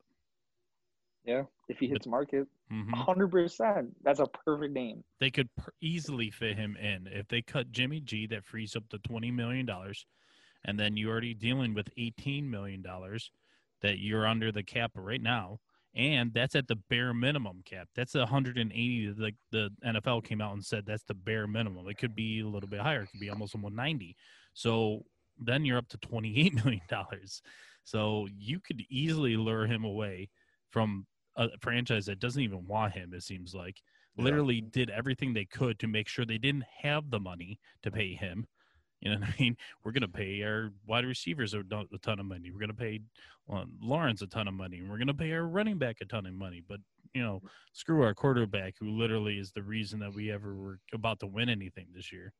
Yeah, 1.24 1.44
if 1.68 1.78
he 1.78 1.88
hits 1.88 2.06
market, 2.06 2.46
hmm 2.70 2.92
hundred 2.92 3.30
percent. 3.30 3.94
That's 4.02 4.20
a 4.20 4.26
perfect 4.26 4.74
name. 4.74 5.02
They 5.20 5.30
could 5.30 5.48
per- 5.56 5.72
easily 5.80 6.30
fit 6.30 6.56
him 6.56 6.76
in 6.76 7.06
if 7.06 7.28
they 7.28 7.40
cut 7.40 7.72
Jimmy 7.72 8.00
G. 8.00 8.26
That 8.26 8.44
frees 8.44 8.76
up 8.76 8.84
the 8.90 8.98
twenty 8.98 9.30
million 9.30 9.64
dollars, 9.64 10.06
and 10.64 10.78
then 10.78 10.96
you're 10.96 11.10
already 11.10 11.34
dealing 11.34 11.72
with 11.72 11.88
eighteen 11.96 12.50
million 12.50 12.82
dollars 12.82 13.30
that 13.80 13.98
you're 13.98 14.26
under 14.26 14.52
the 14.52 14.62
cap 14.62 14.92
right 14.94 15.20
now, 15.20 15.60
and 15.94 16.32
that's 16.34 16.54
at 16.54 16.66
the 16.68 16.76
bare 16.90 17.14
minimum 17.14 17.62
cap. 17.64 17.88
That's 17.94 18.14
180. 18.14 19.14
Like 19.16 19.36
the 19.52 19.70
NFL 19.84 20.24
came 20.24 20.40
out 20.40 20.52
and 20.52 20.64
said 20.64 20.84
that's 20.86 21.04
the 21.04 21.14
bare 21.14 21.46
minimum. 21.46 21.88
It 21.88 21.98
could 21.98 22.14
be 22.14 22.40
a 22.40 22.46
little 22.48 22.68
bit 22.68 22.80
higher. 22.80 23.02
It 23.02 23.10
could 23.10 23.20
be 23.20 23.30
almost 23.30 23.54
190. 23.54 24.16
So 24.54 25.04
then 25.38 25.64
you're 25.64 25.78
up 25.78 25.88
to 25.88 25.98
28 25.98 26.54
million 26.64 26.80
dollars. 26.88 27.42
So 27.84 28.26
you 28.36 28.60
could 28.60 28.82
easily 28.90 29.36
lure 29.36 29.66
him 29.66 29.84
away 29.84 30.30
from 30.70 31.06
a 31.36 31.48
franchise 31.60 32.06
that 32.06 32.20
doesn't 32.20 32.42
even 32.42 32.66
want 32.66 32.94
him. 32.94 33.12
It 33.14 33.22
seems 33.22 33.54
like 33.54 33.80
Yeah. 34.16 34.24
literally 34.24 34.60
did 34.60 34.90
everything 34.90 35.32
they 35.34 35.44
could 35.44 35.78
to 35.80 35.86
make 35.88 36.08
sure 36.08 36.24
they 36.24 36.38
didn't 36.38 36.64
have 36.82 37.10
the 37.10 37.20
money 37.20 37.58
to 37.82 37.90
pay 37.90 38.14
him. 38.14 38.46
You 39.04 39.10
know 39.10 39.18
what 39.20 39.28
I 39.28 39.34
mean? 39.38 39.56
We're 39.84 39.92
going 39.92 40.00
to 40.02 40.08
pay 40.08 40.42
our 40.42 40.70
wide 40.86 41.04
receivers 41.04 41.52
a, 41.54 41.60
a 41.60 41.98
ton 42.02 42.18
of 42.18 42.26
money. 42.26 42.50
We're 42.50 42.58
going 42.58 42.68
to 42.68 42.74
pay 42.74 43.00
um, 43.50 43.72
Lawrence 43.82 44.22
a 44.22 44.26
ton 44.26 44.48
of 44.48 44.54
money. 44.54 44.78
And 44.78 44.88
We're 44.88 44.96
going 44.96 45.08
to 45.08 45.14
pay 45.14 45.30
our 45.32 45.42
running 45.46 45.76
back 45.78 45.98
a 46.00 46.06
ton 46.06 46.24
of 46.26 46.32
money. 46.32 46.62
But, 46.66 46.80
you 47.12 47.22
know, 47.22 47.42
screw 47.74 48.02
our 48.02 48.14
quarterback, 48.14 48.74
who 48.80 48.88
literally 48.88 49.38
is 49.38 49.52
the 49.52 49.62
reason 49.62 50.00
that 50.00 50.14
we 50.14 50.32
ever 50.32 50.54
were 50.54 50.78
about 50.94 51.20
to 51.20 51.26
win 51.26 51.50
anything 51.50 51.86
this 51.94 52.10
year. 52.12 52.32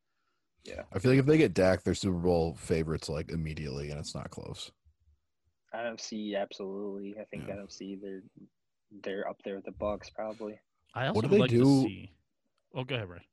Yeah. 0.65 0.83
I 0.95 0.99
feel 0.99 1.11
like 1.11 1.21
if 1.21 1.27
they 1.27 1.37
get 1.37 1.53
Dak, 1.53 1.83
they're 1.83 1.95
Super 1.95 2.17
Bowl 2.17 2.55
favorites 2.59 3.11
like 3.11 3.31
immediately, 3.31 3.91
and 3.91 4.01
it's 4.01 4.15
not 4.15 4.31
close. 4.31 4.73
NFC, 5.75 6.41
absolutely. 6.41 7.15
I 7.21 7.25
think 7.25 7.45
Yeah. 7.49 7.57
NFC, 7.57 8.01
they're 8.01 8.23
they're 9.03 9.29
up 9.29 9.37
there 9.45 9.57
with 9.57 9.65
the 9.65 9.73
Bucs 9.73 10.13
probably. 10.15 10.59
I 10.95 11.09
also 11.09 11.21
do 11.23 11.29
would 11.29 11.35
they 11.35 11.41
like 11.41 11.51
do- 11.51 11.59
to 11.59 11.83
see. 11.83 12.13
Oh, 12.75 12.85
go 12.85 12.95
ahead, 12.95 13.09
Ray. 13.09 13.27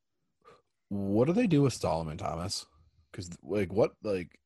What 0.88 1.26
do 1.26 1.32
they 1.32 1.46
do 1.46 1.62
with 1.62 1.72
Solomon 1.72 2.18
Thomas? 2.18 2.66
Because 3.12 3.30
like 3.42 3.72
what 3.72 3.92
like 4.02 4.38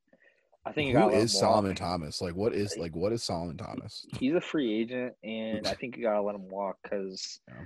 I 0.67 0.73
think 0.73 0.97
who 0.97 1.09
is 1.11 1.39
Solomon 1.39 1.71
walk. 1.71 1.77
Thomas? 1.79 2.21
Like 2.21 2.35
what 2.35 2.53
is 2.53 2.77
like 2.77 2.95
what 2.97 3.13
is 3.13 3.23
Solomon 3.23 3.57
Thomas? 3.57 4.05
He's 4.19 4.35
a 4.35 4.41
free 4.41 4.81
agent, 4.83 5.15
and 5.23 5.67
I 5.67 5.75
think 5.81 5.97
you 5.97 6.03
gotta 6.03 6.21
let 6.23 6.35
him 6.35 6.49
walk 6.49 6.77
because 6.83 7.39
Yeah. 7.49 7.65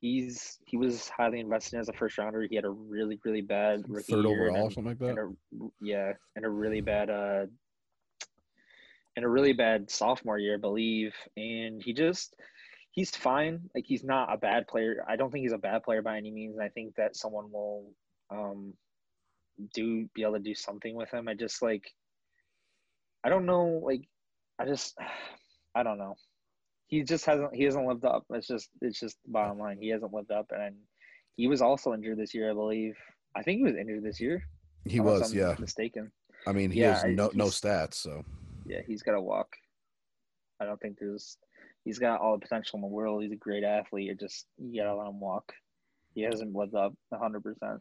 he's 0.00 0.58
he 0.64 0.76
was 0.76 1.08
highly 1.08 1.40
invested 1.40 1.74
in 1.74 1.80
as 1.80 1.88
a 1.88 1.92
first 1.92 2.16
rounder. 2.18 2.46
He 2.48 2.54
had 2.54 2.64
a 2.64 2.70
really 2.70 3.18
really 3.24 3.40
bad 3.42 3.82
rookie 3.88 4.12
Third 4.12 4.24
year 4.26 4.46
and 4.46 4.56
overall, 4.56 4.68
then- 4.68 4.70
something 4.70 4.84
like 4.92 4.98
that. 5.00 5.08
and 5.08 5.18
a, 5.18 5.66
yeah, 5.80 6.12
and 6.36 6.44
a 6.44 6.48
really 6.48 6.80
bad 6.80 7.10
uh 7.10 7.46
and 9.16 9.24
a 9.24 9.28
really 9.28 9.52
bad 9.52 9.90
sophomore 9.90 10.38
year, 10.38 10.54
I 10.54 10.58
believe. 10.60 11.14
And 11.36 11.82
he 11.82 11.92
just 11.92 12.36
he's 12.92 13.10
fine. 13.10 13.68
Like 13.74 13.84
he's 13.86 14.04
not 14.04 14.32
a 14.32 14.36
bad 14.36 14.68
player. 14.68 15.04
I 15.08 15.16
don't 15.16 15.30
think 15.32 15.42
he's 15.42 15.52
a 15.52 15.58
bad 15.58 15.82
player 15.82 16.00
by 16.02 16.16
any 16.16 16.30
means. 16.30 16.54
And 16.54 16.62
I 16.64 16.68
think 16.68 16.94
that 16.94 17.16
someone 17.16 17.50
will 17.50 17.90
um 18.30 18.74
do 19.74 20.08
be 20.14 20.22
able 20.22 20.34
to 20.34 20.38
do 20.40 20.54
something 20.54 20.94
with 20.94 21.10
him. 21.10 21.28
I 21.28 21.34
just 21.34 21.62
like 21.62 21.90
I 23.24 23.28
don't 23.28 23.46
know, 23.46 23.80
like 23.84 24.02
I 24.58 24.64
just 24.66 24.96
I 25.74 25.82
don't 25.82 25.98
know. 25.98 26.16
He 26.88 27.02
just 27.04 27.24
hasn't 27.24 27.54
he 27.54 27.64
hasn't 27.64 27.86
lived 27.86 28.04
up. 28.04 28.24
It's 28.30 28.46
just 28.48 28.70
it's 28.80 28.98
just 28.98 29.16
the 29.24 29.32
bottom 29.32 29.58
line. 29.58 29.78
He 29.80 29.88
hasn't 29.88 30.12
lived 30.12 30.32
up 30.32 30.46
and 30.50 30.74
he 31.36 31.46
was 31.46 31.62
also 31.62 31.94
injured 31.94 32.18
this 32.18 32.34
year, 32.34 32.50
I 32.50 32.54
believe. 32.54 32.96
I 33.34 33.42
think 33.42 33.58
he 33.58 33.64
was 33.64 33.76
injured 33.76 34.02
this 34.02 34.20
year. 34.20 34.42
He 34.84 35.00
was, 35.00 35.30
I'm 35.32 35.38
yeah. 35.38 35.56
mistaken. 35.58 36.10
I 36.46 36.52
mean, 36.52 36.70
he 36.70 36.80
Yeah, 36.80 36.94
has 36.94 37.04
no 37.04 37.30
no 37.34 37.46
stats, 37.46 37.94
so 37.94 38.24
Yeah, 38.66 38.80
he's 38.86 39.02
got 39.02 39.12
to 39.12 39.20
walk. 39.20 39.56
I 40.60 40.64
don't 40.64 40.80
think 40.80 40.98
there's. 40.98 41.38
He's 41.84 41.98
got 41.98 42.20
all 42.20 42.34
the 42.34 42.40
potential 42.40 42.76
in 42.76 42.82
the 42.82 42.88
world. 42.88 43.22
He's 43.22 43.32
a 43.32 43.36
great 43.36 43.64
athlete. 43.64 44.10
It 44.10 44.20
just 44.20 44.46
you 44.58 44.82
gotta 44.82 44.94
let 44.94 45.08
him 45.08 45.20
walk. 45.20 45.52
He 46.14 46.22
hasn't 46.22 46.54
lived 46.54 46.74
up 46.74 46.94
hundred 47.12 47.42
percent. 47.42 47.80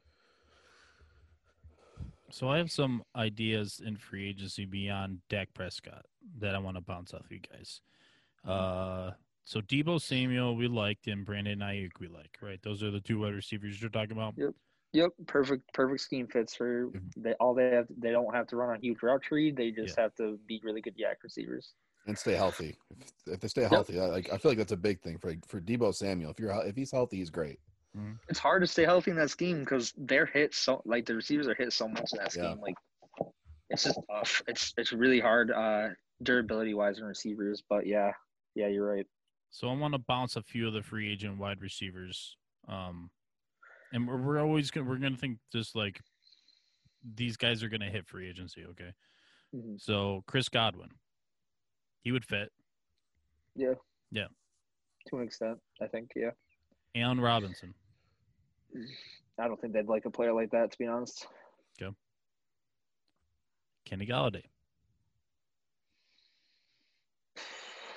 So 2.32 2.50
I 2.50 2.58
have 2.58 2.72
some 2.72 3.04
ideas 3.16 3.82
in 3.86 3.98
free 3.98 4.30
agency 4.30 4.66
beyond 4.66 5.20
Dak 5.30 5.54
Prescott 5.54 6.06
that 6.40 6.56
I 6.56 6.60
want 6.60 6.78
to 6.78 6.82
bounce 6.82 7.14
off 7.14 7.26
you 7.30 7.40
guys. 7.40 7.82
Uh, 8.46 9.12
so 9.44 9.62
Deebo 9.62 10.00
Samuel 10.02 10.56
we 10.56 10.68
liked 10.68 11.08
and 11.08 11.26
Brandon 11.26 11.60
Aiyuk 11.60 11.92
we 12.00 12.08
like, 12.08 12.38
right? 12.42 12.62
Those 12.62 12.84
are 12.84 12.92
the 12.92 13.00
two 13.02 13.20
wide 13.20 13.34
receivers 13.34 13.82
you're 13.82 13.90
talking 13.90 14.12
about. 14.12 14.36
Yep, 14.38 14.52
Yep, 14.94 15.12
perfect, 15.28 15.72
perfect 15.74 16.02
scheme 16.02 16.28
fits 16.28 16.56
for 16.56 16.90
they. 17.16 17.34
All 17.34 17.54
they 17.54 17.70
have, 17.70 17.86
they 17.96 18.12
don't 18.12 18.34
have 18.34 18.48
to 18.48 18.56
run 18.56 18.76
a 18.76 18.80
huge 18.80 18.98
route 19.04 19.22
tree. 19.22 19.52
They 19.52 19.70
just 19.72 19.98
have 20.00 20.16
to 20.16 20.40
be 20.48 20.60
really 20.64 20.82
good 20.82 20.96
YAC 20.98 21.16
receivers. 21.24 21.74
and 22.08 22.18
stay 22.18 22.34
healthy. 22.34 22.76
If, 23.00 23.34
if 23.34 23.40
they 23.40 23.48
stay 23.48 23.64
healthy, 23.66 24.00
I, 24.00 24.06
like 24.06 24.34
I 24.34 24.38
feel 24.38 24.50
like 24.50 24.58
that's 24.58 24.72
a 24.72 24.78
big 24.78 25.00
thing 25.02 25.20
for 25.20 25.36
for 25.48 25.62
Deebo 25.62 25.94
Samuel. 25.94 26.32
If 26.32 26.40
you're 26.40 26.52
if 26.66 26.76
he's 26.76 26.92
healthy, 26.92 27.18
he's 27.18 27.30
great. 27.30 27.60
It's 28.28 28.40
hard 28.40 28.62
to 28.62 28.68
stay 28.68 28.84
healthy 28.84 29.12
in 29.12 29.18
that 29.18 29.30
scheme 29.30 29.60
because 29.62 29.94
they're 29.98 30.26
hit 30.26 30.54
so 30.54 30.82
like 30.86 31.06
the 31.06 31.16
receivers 31.16 31.48
are 31.48 31.56
hit 31.56 31.74
so 31.74 31.88
much 31.88 32.12
in 32.14 32.20
that 32.20 32.36
Yeah. 32.36 32.52
scheme. 32.52 32.60
Like 32.62 32.76
it's 33.70 33.84
just 33.84 34.00
tough. 34.10 34.42
It's 34.48 34.74
it's 34.78 34.92
really 34.94 35.20
hard 35.20 35.52
uh 35.52 35.90
durability 36.24 36.74
wise 36.74 36.98
in 37.00 37.06
receivers. 37.06 37.64
But 37.68 37.86
yeah, 37.88 38.12
yeah, 38.56 38.68
you're 38.68 38.88
right. 38.92 39.08
So 39.52 39.68
I 39.70 39.74
want 39.76 39.94
to 39.94 40.00
bounce 40.00 40.36
a 40.36 40.42
few 40.44 40.68
of 40.68 40.74
the 40.74 40.84
free 40.84 41.12
agent 41.12 41.38
wide 41.38 41.62
receivers. 41.62 42.38
Um, 42.68 43.10
and 43.94 44.08
we're, 44.08 44.22
we're 44.22 44.40
always 44.40 44.70
gonna 44.72 44.88
we're 44.88 44.98
gonna 44.98 45.18
think 45.18 45.40
just 45.52 45.76
like 45.76 46.00
these 47.16 47.38
guys 47.38 47.64
are 47.64 47.70
gonna 47.70 47.90
hit 47.90 48.08
free 48.08 48.30
agency. 48.30 48.66
Okay, 48.66 48.94
Mhm. 49.56 49.80
so 49.82 50.24
Chris 50.28 50.50
Godwin, 50.50 50.90
he 52.04 52.12
would 52.12 52.26
fit. 52.26 52.52
Yeah. 53.56 53.74
Yeah. 54.12 54.28
To 55.08 55.18
an 55.18 55.24
extent, 55.24 55.58
I 55.82 55.88
think. 55.88 56.12
Yeah. 56.16 56.32
Allen 56.96 57.20
Robinson, 57.20 57.74
I 59.40 59.48
don't 59.48 59.60
think 59.60 59.74
they'd 59.74 59.88
like 59.88 60.06
a 60.06 60.10
player 60.10 60.34
like 60.34 60.52
that, 60.52 60.72
to 60.72 60.78
be 60.78 60.88
honest. 60.88 61.26
Kenny 63.86 64.06
Golladay, 64.06 64.44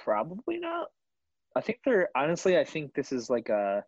Probably 0.05 0.59
not. 0.59 0.89
I 1.55 1.61
think 1.61 1.81
they're 1.85 2.09
honestly. 2.17 2.59
I 2.59 2.65
think 2.65 2.95
this 2.95 3.13
is 3.13 3.31
like 3.31 3.49
a. 3.49 3.85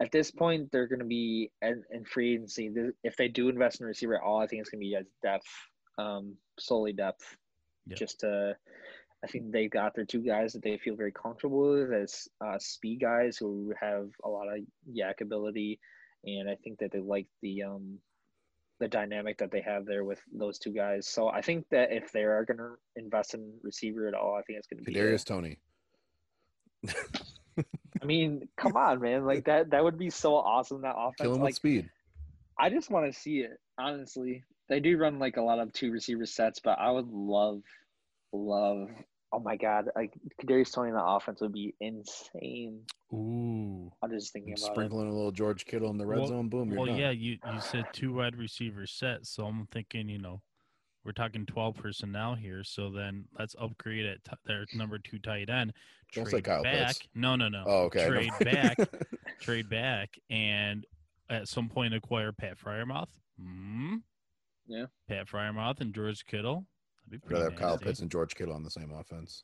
At 0.00 0.10
this 0.12 0.30
point, 0.30 0.72
they're 0.72 0.86
going 0.86 1.00
to 1.00 1.04
be 1.04 1.50
in, 1.60 1.82
in 1.90 2.04
free 2.06 2.32
agency. 2.32 2.70
If 3.04 3.16
they 3.16 3.28
do 3.28 3.50
invest 3.50 3.80
in 3.80 3.86
receiver 3.86 4.14
at 4.14 4.22
all, 4.22 4.40
I 4.40 4.46
think 4.46 4.60
it's 4.60 4.70
going 4.70 4.80
to 4.80 4.86
be 4.86 4.96
as 4.96 5.04
depth, 5.22 5.46
um, 5.98 6.36
solely 6.58 6.94
depth. 6.94 7.36
Yeah. 7.86 7.96
Just 7.96 8.20
to, 8.20 8.56
I 9.22 9.26
think 9.26 9.52
they 9.52 9.68
got 9.68 9.94
their 9.94 10.06
two 10.06 10.22
guys 10.22 10.54
that 10.54 10.62
they 10.62 10.78
feel 10.78 10.96
very 10.96 11.12
comfortable 11.12 11.72
with 11.72 11.92
as 11.92 12.28
uh, 12.42 12.58
speed 12.58 13.02
guys 13.02 13.36
who 13.36 13.74
have 13.78 14.08
a 14.24 14.28
lot 14.28 14.48
of 14.48 14.64
YAC 14.90 15.20
ability, 15.20 15.78
and 16.24 16.48
I 16.48 16.56
think 16.56 16.78
that 16.80 16.92
they 16.92 17.00
like 17.00 17.26
the 17.42 17.64
um, 17.64 17.98
the 18.78 18.88
dynamic 18.88 19.38
that 19.38 19.50
they 19.50 19.60
have 19.60 19.86
there 19.86 20.04
with 20.04 20.20
those 20.32 20.58
two 20.58 20.72
guys. 20.72 21.06
So 21.06 21.28
I 21.28 21.42
think 21.42 21.66
that 21.70 21.92
if 21.92 22.12
they 22.12 22.22
are 22.22 22.44
going 22.44 22.58
to 22.58 22.74
invest 22.96 23.34
in 23.34 23.52
receiver 23.62 24.08
at 24.08 24.14
all, 24.14 24.34
I 24.34 24.42
think 24.42 24.58
it's 24.58 24.66
going 24.66 24.82
to 24.82 24.84
be. 24.84 24.94
Kadarius 24.94 25.24
Toney. 25.24 25.58
I 28.02 28.06
mean, 28.06 28.48
come 28.56 28.76
on, 28.76 29.00
man! 29.00 29.26
Like 29.26 29.44
that, 29.44 29.70
that 29.70 29.84
would 29.84 29.98
be 29.98 30.08
so 30.10 30.34
awesome. 30.34 30.82
That 30.82 30.94
offense, 30.96 31.16
Kill 31.20 31.34
him 31.34 31.42
like 31.42 31.50
with 31.50 31.56
speed. 31.56 31.90
I 32.58 32.70
just 32.70 32.90
want 32.90 33.12
to 33.12 33.18
see 33.18 33.40
it. 33.40 33.58
Honestly, 33.78 34.44
they 34.68 34.80
do 34.80 34.96
run 34.96 35.18
like 35.18 35.36
a 35.36 35.42
lot 35.42 35.58
of 35.58 35.72
two 35.72 35.90
receiver 35.90 36.24
sets, 36.24 36.60
but 36.60 36.78
I 36.78 36.90
would 36.90 37.08
love, 37.08 37.62
love. 38.32 38.88
Oh 39.32 39.38
my 39.38 39.56
god, 39.56 39.90
like 39.94 40.12
Kadarius 40.42 40.72
Toney 40.72 40.88
in 40.88 40.94
the 40.94 41.04
offense 41.04 41.40
would 41.40 41.52
be 41.52 41.74
insane. 41.80 42.80
ooh. 43.12 43.92
I'm 44.02 44.10
just 44.10 44.32
thinking 44.32 44.54
about 44.54 44.68
it. 44.70 44.72
Sprinkling 44.74 45.08
a 45.08 45.12
little 45.12 45.30
George 45.30 45.66
Kittle 45.66 45.90
in 45.90 45.98
the 45.98 46.06
red 46.06 46.18
Well- 46.18 46.28
zone. 46.28 46.48
Boom. 46.48 46.68
You're 46.70 46.78
Well, 46.78 46.86
done. 46.86 46.96
yeah, 46.98 47.10
you 47.10 47.32
you 47.52 47.60
said 47.60 47.86
two 47.92 48.14
wide 48.14 48.34
receiver 48.36 48.86
set, 48.86 49.26
so 49.26 49.46
I'm 49.46 49.66
thinking, 49.66 50.08
you 50.08 50.18
know, 50.18 50.42
we're 51.04 51.12
talking 51.12 51.46
12 51.46 51.76
personnel 51.76 52.34
here. 52.34 52.64
So 52.64 52.90
then 52.90 53.26
let's 53.38 53.54
upgrade 53.58 54.04
at 54.04 54.24
t- 54.24 54.32
their 54.46 54.66
number 54.74 54.98
two 54.98 55.18
tight 55.20 55.48
end. 55.48 55.72
Don't 56.12 56.24
say 56.26 56.32
Trade 56.32 56.44
Kyle 56.44 56.62
back. 56.64 56.86
Pitts. 56.88 57.00
No, 57.14 57.36
no, 57.36 57.48
no. 57.48 57.62
Oh, 57.66 57.84
okay. 57.84 58.06
Trade 58.08 58.32
back. 58.40 58.76
trade 59.40 59.70
back, 59.70 60.18
and 60.28 60.84
at 61.28 61.46
some 61.46 61.68
point 61.68 61.94
acquire 61.94 62.32
Pat 62.32 62.58
Freiermuth. 62.58 63.08
Hmm. 63.40 63.96
Yeah. 64.66 64.86
Pat 65.08 65.26
Freiermuth 65.28 65.80
and 65.80 65.94
George 65.94 66.26
Kittle. 66.26 66.66
That'd 67.10 67.24
I'd 67.26 67.32
rather 67.32 67.50
have 67.50 67.58
Kyle. 67.58 67.78
Pitts 67.78 68.00
and 68.00 68.10
George 68.10 68.34
Kittle 68.34 68.54
on 68.54 68.62
the 68.62 68.70
same 68.70 68.92
offense. 68.92 69.42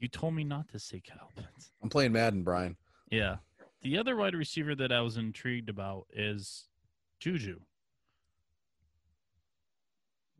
You 0.00 0.08
told 0.08 0.34
me 0.34 0.44
not 0.44 0.68
to 0.68 0.78
say 0.78 1.00
Kyle 1.00 1.32
Pitts. 1.36 1.70
I'm 1.82 1.88
playing 1.88 2.12
Madden, 2.12 2.42
Brian. 2.42 2.76
Yeah. 3.10 3.36
The 3.82 3.98
other 3.98 4.16
wide 4.16 4.34
receiver 4.34 4.74
that 4.76 4.92
I 4.92 5.00
was 5.00 5.16
intrigued 5.16 5.68
about 5.68 6.06
is 6.12 6.68
Juju. 7.18 7.60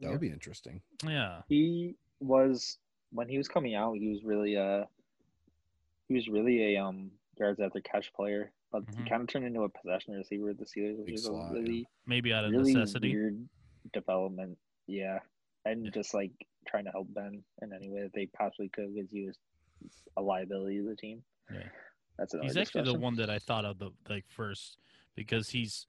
That 0.01 0.11
would 0.11 0.21
be 0.21 0.29
interesting. 0.31 0.83
Yeah. 1.07 1.41
He 1.49 1.95
was 2.21 2.79
when 3.13 3.29
he 3.29 3.39
was 3.39 3.49
coming 3.49 3.75
out. 3.75 3.97
He 3.97 4.09
was 4.09 4.25
really 4.25 4.57
uh, 4.57 4.85
he 6.09 6.15
was 6.15 6.29
really 6.29 6.75
a 6.77 6.83
um 6.83 7.11
yards 7.39 7.61
after 7.61 7.81
catch 7.81 8.13
player, 8.13 8.53
but 8.71 8.85
Mhm. 8.87 9.03
he 9.05 9.09
kind 9.09 9.23
of 9.23 9.29
turned 9.29 9.47
into 9.47 9.63
a 9.63 9.69
possession 9.69 10.15
receiver 10.15 10.47
with 10.47 10.59
the 10.59 10.65
Steelers, 10.67 10.97
which 10.99 11.07
Big 11.07 11.15
is 11.15 11.25
slot, 11.25 11.53
a 11.53 11.55
yeah. 11.55 11.61
really 11.63 11.89
Maybe 12.07 12.33
out 12.33 12.45
of 12.45 12.51
really 12.53 12.75
necessity. 12.75 13.15
weird 13.15 13.49
development. 13.95 14.59
Yeah, 14.87 15.19
and 15.65 15.85
Yeah. 15.85 15.91
just 15.91 16.15
like 16.15 16.33
trying 16.67 16.85
to 16.85 16.91
help 16.91 17.13
Ben 17.15 17.43
in 17.63 17.73
any 17.73 17.89
way 17.89 18.03
that 18.03 18.13
they 18.13 18.27
possibly 18.27 18.69
could 18.69 18.95
because 18.95 19.11
he 19.11 19.27
was 19.27 19.39
a 20.17 20.23
liability 20.23 20.79
to 20.79 20.85
the 20.89 20.97
team. 20.97 21.23
Yeah. 21.53 21.69
That's 22.19 22.35
another 22.35 22.47
He's 22.47 22.57
actually 22.57 22.85
the 22.85 22.99
one 22.99 23.15
that 23.17 23.31
I 23.31 23.39
thought 23.39 23.65
of 23.65 23.79
the 23.79 23.91
like 24.09 24.25
first 24.29 24.79
because 25.15 25.51
he's 25.51 25.87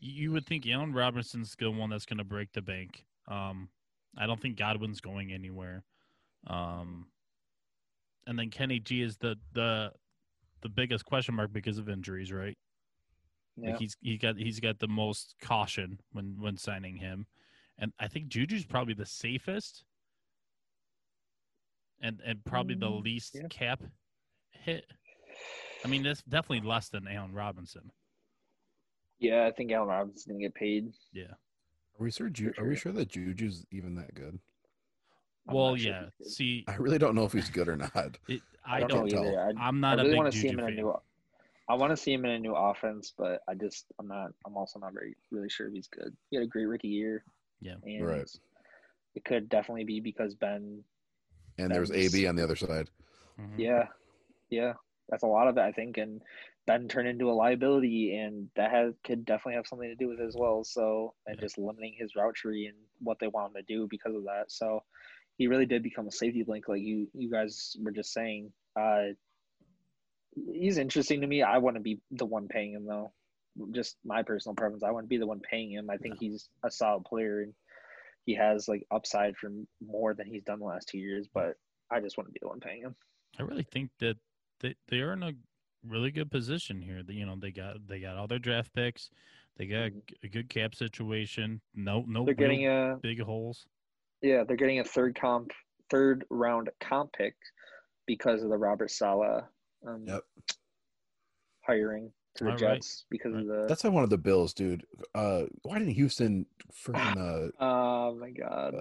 you 0.00 0.32
would 0.32 0.44
think 0.46 0.66
Allen 0.66 0.92
Robinson's 0.92 1.54
the 1.56 1.70
one 1.70 1.90
that's 1.90 2.04
going 2.06 2.18
to 2.18 2.24
break 2.24 2.52
the 2.52 2.62
bank. 2.62 3.04
Um, 3.28 3.68
I 4.16 4.26
don't 4.26 4.40
think 4.40 4.56
Godwin's 4.56 5.00
going 5.00 5.32
anywhere. 5.32 5.84
Um, 6.46 7.06
and 8.26 8.38
then 8.38 8.50
Kenny 8.50 8.80
G 8.80 9.02
is 9.02 9.16
the 9.16 9.36
the 9.52 9.92
the 10.62 10.68
biggest 10.68 11.04
question 11.04 11.34
mark 11.34 11.52
because 11.52 11.78
of 11.78 11.88
injuries, 11.88 12.32
right? 12.32 12.56
Yeah. 13.56 13.70
Like 13.70 13.78
he's 13.78 13.96
he 14.00 14.18
got 14.18 14.36
he's 14.36 14.60
got 14.60 14.78
the 14.78 14.88
most 14.88 15.34
caution 15.40 16.00
when 16.12 16.36
when 16.40 16.56
signing 16.56 16.96
him, 16.96 17.26
and 17.78 17.92
I 17.98 18.08
think 18.08 18.28
Juju's 18.28 18.64
probably 18.64 18.94
the 18.94 19.06
safest, 19.06 19.84
and 22.00 22.20
and 22.24 22.44
probably 22.44 22.74
the 22.74 22.86
Mm, 22.88 23.02
least 23.02 23.34
yeah. 23.34 23.48
cap 23.48 23.82
hit. 24.50 24.86
I 25.84 25.88
mean, 25.88 26.02
that's 26.02 26.22
definitely 26.22 26.66
less 26.66 26.88
than 26.88 27.06
Allen 27.08 27.32
Robinson. 27.32 27.90
yeah, 29.18 29.46
I 29.46 29.50
think 29.52 29.72
Allen 29.72 29.88
Robinson's 29.88 30.24
gonna 30.26 30.40
get 30.40 30.54
paid. 30.54 30.92
Yeah. 31.12 31.24
Are 31.98 32.02
we 32.04 32.10
sure? 32.10 32.28
Ju- 32.28 32.52
For 32.54 32.62
Are 32.62 32.68
we 32.68 32.74
sure. 32.74 32.92
sure 32.92 32.92
that 32.92 33.08
Juju's 33.10 33.64
even 33.70 33.94
that 33.96 34.14
good? 34.14 34.38
I'm 35.48 35.54
well, 35.54 35.70
not 35.72 35.80
sure 35.80 35.90
yeah. 35.92 36.02
if 36.06 36.12
he's 36.18 36.26
good. 36.26 36.32
See, 36.32 36.64
I 36.68 36.76
really 36.76 36.98
don't 36.98 37.14
know 37.14 37.24
if 37.24 37.32
he's 37.32 37.50
good 37.50 37.68
or 37.68 37.76
not. 37.76 38.18
it, 38.28 38.42
I 38.66 38.76
I, 38.76 38.80
don't, 38.80 38.88
don't. 38.88 39.08
tell. 39.08 39.24
either. 39.26 39.40
I, 39.40 39.48
I'm 39.68 39.84
I 39.84 39.94
not 39.96 39.98
really 39.98 40.12
a 40.12 40.16
want 40.16 40.26
big 40.26 40.32
to 40.32 40.38
see 40.38 40.48
Juju 40.48 40.54
him 40.54 40.58
in 40.60 40.64
a 40.64 40.68
fan. 40.68 40.76
new. 40.76 40.94
I 41.68 41.74
want 41.74 41.90
to 41.90 41.96
see 41.96 42.12
him 42.12 42.24
in 42.26 42.30
a 42.32 42.38
new 42.38 42.54
offense, 42.54 43.12
but 43.16 43.40
I 43.48 43.54
just 43.54 43.86
I'm 43.98 44.08
not. 44.08 44.32
I'm 44.46 44.56
also 44.56 44.78
not 44.78 44.92
very 44.92 45.16
really 45.30 45.48
sure 45.48 45.68
if 45.68 45.74
he's 45.74 45.88
good. 45.88 46.14
He 46.30 46.36
had 46.36 46.44
a 46.44 46.48
great 46.48 46.66
rookie 46.66 46.88
year. 46.88 47.24
Yeah. 47.64 47.76
and 47.82 48.06
Right. 48.06 48.30
It 49.14 49.24
could 49.24 49.48
definitely 49.48 49.84
be 49.84 50.00
because 50.00 50.34
Ben. 50.34 50.84
And 51.58 51.70
there's 51.72 51.88
That's- 51.88 52.14
AB 52.14 52.26
on 52.26 52.36
the 52.36 52.42
other 52.44 52.56
side. 52.56 52.90
Mhm. 53.38 53.58
Yeah, 53.58 53.88
yeah, 54.50 54.74
that's 55.08 55.22
a 55.22 55.26
lot 55.28 55.48
of 55.48 55.56
it, 55.56 55.60
I 55.60 55.72
think, 55.72 55.96
and 55.98 56.20
Ben 56.66 56.88
turned 56.88 57.08
into 57.08 57.30
a 57.30 57.32
liability, 57.32 58.16
and 58.16 58.50
that 58.56 58.70
has 58.70 58.94
could 59.04 59.24
definitely 59.24 59.54
have 59.54 59.66
something 59.66 59.88
to 59.88 59.94
do 59.96 60.08
with 60.08 60.20
it 60.20 60.24
as 60.26 60.36
well. 60.36 60.64
So 60.64 61.14
and 61.26 61.36
Yeah. 61.36 61.40
just 61.42 61.58
limiting 61.58 61.94
his 61.94 62.14
route 62.16 62.34
tree 62.34 62.66
and 62.66 62.76
what 63.00 63.18
they 63.18 63.28
want 63.28 63.54
him 63.56 63.62
to 63.62 63.66
do 63.74 63.86
because 63.88 64.14
of 64.14 64.24
that. 64.24 64.50
So 64.50 64.82
he 65.38 65.46
really 65.46 65.66
did 65.66 65.82
become 65.82 66.06
a 66.08 66.12
safety 66.12 66.42
blank, 66.42 66.68
like 66.68 66.82
you 66.82 67.08
you 67.14 67.30
guys 67.30 67.76
were 67.80 67.90
just 67.92 68.12
saying. 68.12 68.52
Uh, 68.76 69.10
he's 70.52 70.78
interesting 70.78 71.20
to 71.20 71.26
me. 71.26 71.42
I 71.42 71.58
want 71.58 71.76
to 71.76 71.80
be 71.82 72.00
the 72.10 72.26
one 72.26 72.48
paying 72.48 72.72
him 72.72 72.84
though. 72.86 73.12
Just 73.72 73.96
my 74.04 74.22
personal 74.22 74.54
preference. 74.54 74.82
I 74.82 74.90
want 74.90 75.04
to 75.04 75.08
be 75.08 75.16
the 75.16 75.26
one 75.26 75.40
paying 75.40 75.70
him. 75.70 75.88
I 75.90 75.96
think 75.96 76.18
he's 76.18 76.48
a 76.64 76.70
solid 76.70 77.04
player 77.04 77.42
and 77.42 77.54
he 78.26 78.34
has 78.34 78.68
like 78.68 78.84
upside 78.90 79.36
for 79.36 79.50
more 79.86 80.14
than 80.14 80.26
he's 80.26 80.42
done 80.42 80.58
the 80.58 80.64
last 80.64 80.88
two 80.88 80.98
years. 80.98 81.28
But 81.32 81.54
I 81.90 82.00
just 82.00 82.16
want 82.16 82.28
to 82.28 82.32
be 82.32 82.40
the 82.42 82.48
one 82.48 82.60
paying 82.60 82.82
him. 82.82 82.96
I 83.38 83.42
really 83.42 83.62
think 83.62 83.90
that 84.00 84.16
they 84.60 84.74
they 84.88 85.00
are 85.00 85.12
in 85.12 85.22
a 85.22 85.32
really 85.86 86.10
good 86.10 86.30
position 86.30 86.80
here. 86.82 87.02
That 87.02 87.14
you 87.14 87.26
know 87.26 87.36
they 87.38 87.52
got 87.52 87.86
they 87.86 88.00
got 88.00 88.16
all 88.16 88.26
their 88.26 88.38
draft 88.40 88.72
picks. 88.74 89.10
They 89.56 89.66
got 89.66 89.90
Mhm. 89.92 90.02
a 90.24 90.28
good 90.28 90.48
cap 90.48 90.74
situation. 90.74 91.60
No 91.74 92.04
no 92.08 92.24
They're 92.24 92.34
getting 92.34 92.66
a 92.66 92.98
big 93.00 93.20
holes. 93.20 93.66
yeah. 94.20 94.42
They're 94.42 94.56
getting 94.56 94.80
a 94.80 94.84
third 94.84 95.14
comp, 95.14 95.52
third 95.90 96.24
round 96.30 96.70
comp 96.80 97.12
pick 97.12 97.36
because 98.06 98.42
of 98.42 98.50
the 98.50 98.58
Robert 98.58 98.90
Saleh 98.90 99.44
um, 99.86 100.06
Yep. 100.06 100.24
hiring 101.62 102.12
to 102.36 102.44
the 102.44 102.50
All 102.50 102.56
right. 102.56 102.74
Jets 102.76 103.04
because 103.10 103.32
Right. 103.32 103.42
of 103.42 103.46
the. 103.48 103.66
That's 103.68 103.84
why 103.84 103.90
one 103.90 104.04
of 104.04 104.10
the 104.10 104.18
Bills, 104.18 104.52
dude. 104.54 104.84
Uh, 105.14 105.44
why 105.62 105.78
didn't 105.78 105.94
Houston 105.94 106.46
freaking 106.72 107.16
uh, 107.16 107.50
oh 107.64 108.14
my 108.16 108.30
god. 108.30 108.74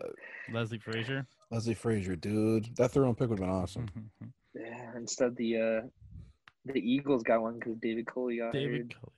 Leslie 0.52 0.80
Frazier. 0.80 1.26
Leslie 1.52 1.74
Frazier, 1.76 2.16
dude? 2.16 2.76
That 2.78 2.92
third 2.92 3.02
round 3.04 3.18
pick 3.18 3.30
would 3.30 3.40
have 3.40 3.48
been 3.48 3.56
awesome. 3.56 3.88
Yeah, 4.56 4.92
instead 4.96 5.36
the 5.36 5.58
uh 5.58 5.88
the 6.66 6.80
Eagles 6.80 7.24
got 7.24 7.42
one 7.42 7.56
because 7.56 7.76
David 7.82 8.06
Culley 8.06 8.38
got 8.38 8.54
hired 8.54 8.72
David 8.72 8.94
Culley. 8.94 9.14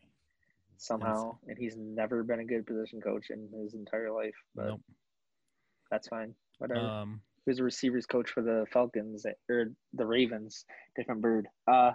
somehow, 0.78 1.38
and 1.48 1.58
he's 1.58 1.76
never 1.76 2.24
been 2.24 2.40
a 2.40 2.46
good 2.46 2.66
position 2.66 3.02
coach 3.02 3.30
in 3.30 3.50
his 3.62 3.74
entire 3.74 4.12
life. 4.14 4.34
But 4.56 4.68
Nope. 4.68 4.82
that's 5.92 6.08
fine. 6.08 6.34
Whatever. 6.60 6.80
Um, 6.88 7.22
he 7.46 7.52
was 7.52 7.60
a 7.60 7.64
receivers 7.64 8.06
coach 8.06 8.32
for 8.32 8.42
the 8.42 8.66
Falcons 8.74 9.26
or 9.50 9.68
the 9.94 10.06
Ravens, 10.06 10.66
different 10.96 11.22
bird. 11.22 11.48
Uh, 11.68 11.92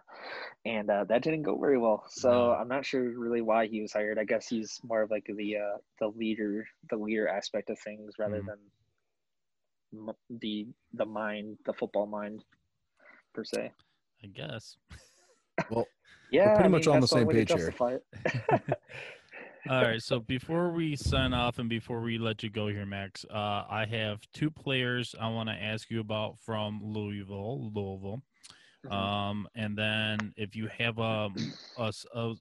and 0.64 0.88
uh, 0.90 1.04
that 1.04 1.22
didn't 1.22 1.42
go 1.42 1.58
very 1.58 1.76
well. 1.78 2.04
So 2.08 2.30
No. 2.30 2.52
I'm 2.52 2.68
not 2.68 2.86
sure 2.86 3.02
really 3.18 3.40
why 3.42 3.66
he 3.66 3.82
was 3.82 3.92
hired. 3.92 4.18
I 4.18 4.24
guess 4.24 4.46
he's 4.48 4.80
more 4.84 5.02
of 5.02 5.10
like 5.10 5.26
the 5.26 5.56
uh 5.56 5.78
the 5.98 6.08
leader, 6.08 6.66
the 6.88 6.96
leader 6.96 7.28
aspect 7.28 7.70
of 7.70 7.78
things 7.80 8.14
rather 8.18 8.42
Mhm. 8.42 8.46
than 8.46 10.08
m- 10.08 10.38
the 10.40 10.68
the 10.94 11.04
mind, 11.06 11.58
the 11.66 11.72
football 11.74 12.06
mind 12.06 12.44
per 13.34 13.44
se. 13.44 13.72
I 14.22 14.26
guess. 14.28 14.76
Well, 15.68 15.88
Yeah, 16.30 16.54
pretty 16.54 16.66
I 16.66 16.68
much 16.68 16.86
mean, 16.86 16.94
on 16.96 17.00
the 17.00 17.08
same 17.08 17.28
page 17.28 17.52
here. 17.52 17.74
All 19.68 19.82
right. 19.82 20.02
So 20.02 20.20
before 20.20 20.70
we 20.70 20.96
sign 20.96 21.34
off 21.34 21.58
and 21.58 21.68
before 21.68 22.00
we 22.00 22.18
let 22.18 22.42
you 22.42 22.50
go 22.50 22.68
here, 22.68 22.86
Max, 22.86 23.24
uh, 23.30 23.64
I 23.68 23.86
have 23.90 24.20
two 24.32 24.50
players 24.50 25.14
I 25.20 25.28
want 25.28 25.48
to 25.48 25.54
ask 25.54 25.90
you 25.90 26.00
about 26.00 26.38
from 26.38 26.80
Louisville, 26.82 27.70
Louisville. 27.74 28.22
Mhm. 28.86 28.92
Um, 28.92 29.48
and 29.54 29.76
then 29.76 30.32
if 30.36 30.56
you 30.56 30.68
have 30.78 30.98
a, 30.98 31.28
a, 31.76 31.92
a 32.14 32.34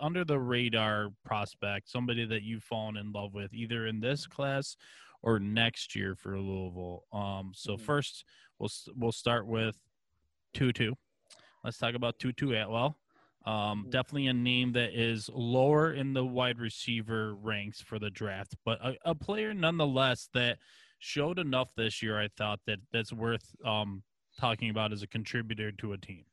under 0.00 0.24
the 0.24 0.38
radar 0.38 1.10
prospect, 1.24 1.88
somebody 1.88 2.24
that 2.26 2.42
you've 2.42 2.64
fallen 2.64 2.96
in 2.96 3.12
love 3.12 3.32
with, 3.34 3.54
either 3.54 3.86
in 3.86 4.00
this 4.00 4.26
class 4.26 4.76
or 5.22 5.38
next 5.38 5.94
year 5.94 6.16
for 6.16 6.38
Louisville. 6.40 7.04
Um, 7.12 7.52
so 7.54 7.76
Mhm. 7.76 7.80
first 7.82 8.24
we'll 8.58 8.70
we'll 8.96 9.12
start 9.12 9.46
with 9.46 9.78
Tutu. 10.52 10.94
Let's 11.62 11.78
talk 11.78 11.94
about 11.94 12.18
Tutu 12.18 12.50
Atwell. 12.52 12.98
Um, 13.44 13.86
Mhm. 13.86 13.90
definitely 13.90 14.26
a 14.28 14.32
name 14.32 14.72
that 14.72 14.98
is 14.98 15.28
lower 15.28 15.92
in 15.92 16.14
the 16.14 16.24
wide 16.24 16.58
receiver 16.58 17.34
ranks 17.34 17.80
for 17.82 17.98
the 17.98 18.10
draft, 18.10 18.54
but 18.64 18.80
a, 18.80 18.96
a 19.04 19.14
player 19.14 19.52
nonetheless 19.52 20.28
that 20.32 20.58
showed 20.98 21.38
enough 21.38 21.74
this 21.74 22.02
year. 22.02 22.18
I 22.18 22.28
thought 22.28 22.60
that 22.66 22.78
that's 22.90 23.12
worth 23.12 23.54
um, 23.64 24.02
talking 24.38 24.70
about 24.70 24.92
as 24.92 25.02
a 25.02 25.06
contributor 25.06 25.72
to 25.72 25.92
a 25.92 25.98
team. 25.98 26.24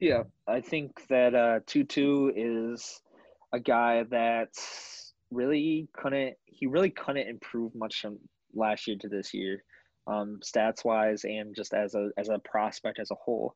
Yeah, 0.00 0.24
I 0.48 0.60
think 0.60 1.06
that 1.08 1.34
uh, 1.34 1.60
Tutu 1.66 2.32
is 2.34 3.00
a 3.52 3.60
guy 3.60 4.02
that 4.04 4.50
really 5.30 5.88
couldn't. 5.92 6.36
He 6.44 6.66
really 6.66 6.90
couldn't 6.90 7.28
improve 7.28 7.74
much 7.74 8.00
from 8.00 8.18
last 8.52 8.88
year 8.88 8.96
to 8.98 9.08
this 9.08 9.32
year, 9.32 9.62
um, 10.06 10.40
stats 10.44 10.84
wise, 10.84 11.24
and 11.24 11.54
just 11.54 11.74
as 11.74 11.94
a 11.94 12.10
as 12.16 12.28
a 12.28 12.38
prospect 12.38 12.98
as 12.98 13.10
a 13.10 13.16
whole. 13.16 13.54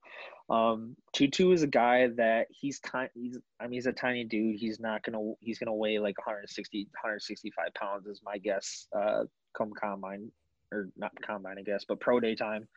Um, 0.49 0.97
Tutu 1.13 1.53
is 1.53 1.63
a 1.63 1.67
guy 1.67 2.09
that 2.17 2.47
he's 2.51 2.81
tiny. 2.81 3.11
He's 3.15 3.39
I 3.61 3.65
mean 3.65 3.73
he's 3.73 3.87
a 3.87 3.93
tiny 3.93 4.25
dude. 4.25 4.57
He's 4.57 4.79
not 4.79 5.03
gonna 5.03 5.33
he's 5.41 5.59
gonna 5.59 5.75
weigh 5.75 5.99
like 5.99 6.19
160 6.19 6.89
165 7.03 7.75
pounds 7.75 8.07
is 8.07 8.21
my 8.25 8.39
guess. 8.39 8.87
Uh, 8.97 9.25
come 9.57 9.73
combine 9.73 10.31
or 10.73 10.89
not 10.97 11.13
combine 11.23 11.57
I 11.59 11.63
guess, 11.63 11.85
but 11.87 12.01
pro 12.01 12.21
day 12.21 12.35
time. 12.35 12.69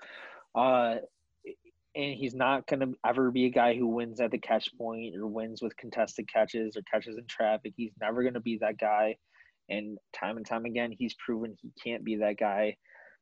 Uh, 0.55 0.95
and 1.95 2.13
he's 2.15 2.35
not 2.35 2.67
going 2.67 2.79
to 2.79 2.93
ever 3.05 3.31
be 3.31 3.45
a 3.45 3.49
guy 3.49 3.75
who 3.75 3.87
wins 3.87 4.19
at 4.19 4.31
the 4.31 4.37
catch 4.37 4.69
point 4.77 5.15
or 5.15 5.25
wins 5.25 5.61
with 5.61 5.75
contested 5.75 6.31
catches 6.31 6.77
or 6.77 6.81
catches 6.83 7.17
in 7.17 7.25
traffic. 7.27 7.73
He's 7.75 7.91
never 7.99 8.21
going 8.21 8.35
to 8.35 8.39
be 8.39 8.57
that 8.59 8.77
guy. 8.77 9.17
And 9.69 9.97
time 10.13 10.37
and 10.37 10.45
time 10.45 10.65
again, 10.65 10.93
he's 10.97 11.15
proven 11.15 11.55
he 11.61 11.71
can't 11.83 12.03
be 12.03 12.17
that 12.17 12.37
guy. 12.37 12.77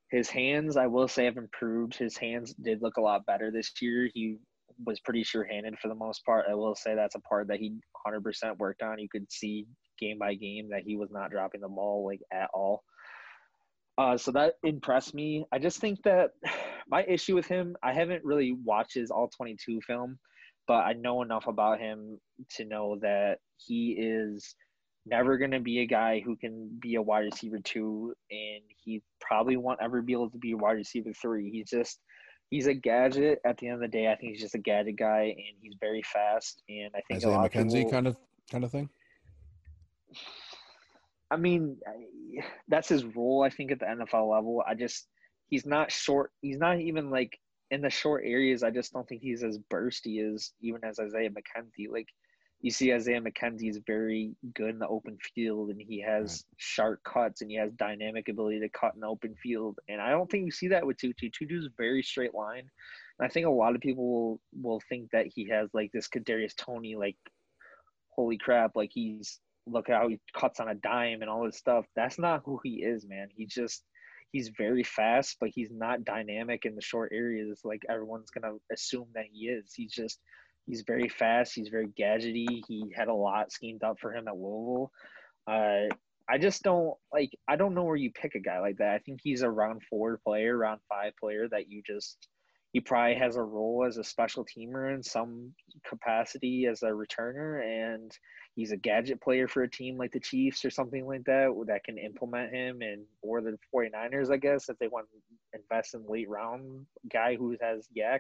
His 0.10 0.30
hands, 0.30 0.78
I 0.78 0.88
will 0.88 1.08
say, 1.08 1.26
have 1.26 1.38
improved. 1.38 1.96
His 1.96 2.18
hands 2.18 2.54
did 2.54 2.82
look 2.82 2.98
a 2.98 3.02
lot 3.02 3.26
better 3.26 3.52
this 3.52 3.72
year. 3.82 4.10
He 4.14 4.38
was 4.86 5.00
pretty 5.02 5.24
sure 5.24 5.44
handed 5.44 5.78
for 5.80 5.88
the 5.88 5.96
most 5.96 6.24
part. 6.26 6.46
I 6.50 6.54
will 6.54 6.76
say 6.76 6.96
that's 6.96 7.16
a 7.16 7.22
part 7.22 7.48
that 7.48 7.60
he 7.60 7.76
100% 8.08 8.58
worked 8.58 8.82
on. 8.82 9.00
You 9.00 9.10
could 9.10 9.32
see 9.32 9.66
game 10.00 10.18
by 10.20 10.36
game 10.36 10.70
that 10.70 10.84
he 10.86 10.96
was 10.96 11.10
not 11.12 11.32
dropping 11.32 11.62
the 11.62 11.68
ball 11.68 12.06
like 12.06 12.22
at 12.32 12.50
all. 12.54 12.84
Uh, 13.98 14.16
so 14.16 14.32
that 14.32 14.54
impressed 14.64 15.14
me. 15.14 15.46
I 15.52 15.60
just 15.60 15.80
think 15.80 16.02
that 16.04 16.32
my 16.88 17.04
issue 17.04 17.36
with 17.36 17.48
him, 17.48 17.76
I 17.84 17.94
haven't 17.94 18.24
really 18.24 18.56
watched 18.64 18.94
his 18.94 19.12
all 19.12 19.30
22 19.36 19.82
film, 19.82 20.20
but 20.68 20.86
I 20.86 20.94
know 20.94 21.22
enough 21.22 21.48
about 21.48 21.80
him 21.80 22.20
to 22.58 22.66
know 22.66 22.98
that 23.02 23.40
he 23.58 23.98
is 24.00 24.56
never 25.10 25.38
going 25.38 25.52
to 25.52 25.60
be 25.60 25.80
a 25.80 25.86
guy 25.86 26.22
who 26.24 26.36
can 26.36 26.70
be 26.80 26.96
a 26.96 27.02
wide 27.02 27.26
receiver 27.26 27.60
two, 27.64 28.14
and 28.30 28.62
he 28.84 29.02
probably 29.20 29.58
won't 29.58 29.80
ever 29.82 30.02
be 30.02 30.14
able 30.14 30.30
to 30.30 30.38
be 30.38 30.52
a 30.52 30.58
wide 30.58 30.74
receiver 30.78 31.12
three. 31.14 31.50
He's 31.50 31.70
just, 31.70 32.00
he's 32.50 32.68
a 32.68 32.74
gadget. 32.74 33.40
At 33.46 33.58
the 33.58 33.68
end 33.68 33.76
of 33.76 33.82
the 33.82 33.88
day, 33.88 34.12
I 34.12 34.16
think 34.16 34.34
he's 34.34 34.42
just 34.42 34.56
a 34.56 34.60
gadget 34.60 34.98
guy, 34.98 35.36
and 35.38 35.58
he's 35.62 35.76
very 35.80 36.04
fast. 36.04 36.62
And 36.70 36.92
I 36.96 37.02
think 37.08 37.24
a 37.24 37.28
Isaiah 37.28 37.32
lot 37.32 37.46
of 37.46 37.52
people- 37.52 37.92
kind 37.92 38.08
of 38.08 38.18
kind 38.52 38.64
of 38.64 38.72
thing. 38.72 38.90
I 41.30 41.36
mean, 41.36 41.78
that's 42.70 42.88
his 42.88 43.04
role. 43.04 43.44
I 43.44 43.50
think 43.50 43.72
at 43.72 43.80
the 43.80 43.86
NFL 43.86 44.32
level, 44.32 44.64
I 44.66 44.76
just 44.76 45.08
he's 45.50 45.66
not 45.66 45.92
short. 45.92 46.32
He's 46.42 46.58
not 46.58 46.80
even 46.80 47.10
like 47.10 47.38
in 47.70 47.82
the 47.82 47.90
short 47.90 48.24
areas. 48.26 48.64
I 48.64 48.70
just 48.70 48.94
don't 48.94 49.08
think 49.08 49.22
he's 49.22 49.44
as 49.44 49.60
bursty 49.72 50.34
as 50.34 50.52
even 50.62 50.84
as 50.86 51.00
Isaiah 51.00 51.30
McKenzie. 51.30 51.92
Like 51.92 52.08
you 52.62 52.72
see, 52.72 52.92
Isaiah 52.92 53.22
McKenzie 53.22 53.70
is 53.70 53.80
very 53.86 54.36
good 54.56 54.72
in 54.72 54.80
the 54.80 54.88
open 54.88 55.18
field, 55.36 55.70
and 55.70 55.80
he 55.80 56.02
has 56.02 56.44
sharp 56.58 57.04
cuts, 57.04 57.42
and 57.42 57.52
he 57.52 57.58
has 57.58 57.72
dynamic 57.74 58.30
ability 58.30 58.60
to 58.62 58.70
cut 58.70 58.96
in 58.96 59.02
the 59.02 59.08
open 59.08 59.36
field. 59.36 59.78
And 59.88 60.02
I 60.02 60.10
don't 60.10 60.30
think 60.30 60.46
you 60.46 60.52
see 60.52 60.68
that 60.70 60.86
with 60.86 60.98
Tutu. 60.98 61.30
Tutu's 61.30 61.70
very 61.78 62.02
straight 62.02 62.34
line. 62.34 62.70
And 63.20 63.26
I 63.26 63.30
think 63.30 63.46
a 63.46 63.52
lot 63.52 63.76
of 63.76 63.82
people 63.82 64.10
will 64.10 64.42
will 64.60 64.82
think 64.90 65.12
that 65.12 65.28
he 65.28 65.50
has 65.50 65.70
like 65.74 65.92
this 65.92 66.08
Kadarius 66.08 66.56
Toney 66.56 66.96
like 66.96 67.18
holy 68.10 68.38
crap, 68.38 68.76
like 68.76 68.92
he's 68.92 69.40
look 69.68 69.90
at 69.90 69.98
how 70.02 70.08
he 70.08 70.20
cuts 70.34 70.60
on 70.60 70.70
a 70.70 70.76
dime 70.76 71.22
and 71.22 71.30
all 71.30 71.46
this 71.46 71.58
stuff. 71.58 71.86
That's 71.96 72.18
not 72.18 72.42
who 72.46 72.60
he 72.64 72.84
is, 72.84 73.06
man. 73.06 73.28
He 73.36 73.46
just 73.46 73.84
he's 74.32 74.50
very 74.58 74.84
fast, 74.84 75.38
but 75.40 75.50
he's 75.54 75.72
not 75.72 76.06
dynamic 76.06 76.66
in 76.66 76.76
the 76.76 76.82
short 76.82 77.12
areas 77.14 77.62
like 77.64 77.84
everyone's 77.88 78.32
gonna 78.32 78.56
assume 78.72 79.08
that 79.14 79.26
he 79.32 79.48
is. 79.48 79.74
He's 79.76 79.92
just 79.92 80.20
he's 80.68 80.84
very 80.86 81.10
fast, 81.10 81.56
he's 81.56 81.70
very 81.70 81.88
gadgety. 81.88 82.62
He 82.68 82.94
had 82.96 83.08
a 83.08 83.14
lot 83.14 83.52
schemed 83.52 83.84
up 83.84 84.00
for 84.00 84.14
him 84.14 84.28
at 84.28 84.36
Louisville. 84.38 84.92
Uh 85.48 85.88
I 86.30 86.38
just 86.38 86.62
don't 86.62 86.94
like 87.12 87.32
I 87.48 87.56
don't 87.56 87.74
know 87.74 87.86
where 87.86 87.96
you 87.96 88.12
pick 88.12 88.36
a 88.36 88.40
guy 88.40 88.60
like 88.60 88.78
that. 88.78 88.96
I 88.96 89.00
think 89.00 89.22
he's 89.24 89.42
a 89.42 89.50
round 89.50 89.82
four 89.90 90.20
player, 90.24 90.58
round 90.58 90.82
five 90.90 91.14
player 91.20 91.48
that 91.50 91.70
you 91.70 91.82
just 91.86 92.28
he 92.74 92.82
probably 92.82 93.16
has 93.16 93.38
a 93.38 93.42
role 93.42 93.86
as 93.88 93.98
a 93.98 94.04
special 94.04 94.46
teamer 94.46 94.94
in 94.94 95.02
some 95.02 95.54
capacity 95.90 96.66
as 96.66 96.84
a 96.84 96.88
returner 96.88 97.64
and 97.64 98.12
he's 98.56 98.72
a 98.72 98.78
gadget 98.78 99.22
player 99.22 99.48
for 99.48 99.64
a 99.64 99.70
team 99.70 99.98
like 99.98 100.12
the 100.12 100.20
Chiefs 100.20 100.66
or 100.66 100.70
something 100.70 101.06
like 101.08 101.24
that 101.24 101.50
that 101.68 101.84
can 101.86 101.98
implement 101.98 102.54
him 102.54 102.82
and 102.82 103.04
or 103.22 103.42
the 103.42 103.58
49ers 103.74 104.32
I 104.32 104.38
guess 104.38 104.70
if 104.70 104.78
they 104.80 104.90
want 104.90 105.08
to 105.10 105.60
invest 105.60 105.94
in 105.94 106.06
late 106.08 106.30
round 106.30 106.86
guy 107.12 107.36
who 107.36 107.56
has 107.62 107.88
YAC 107.98 108.20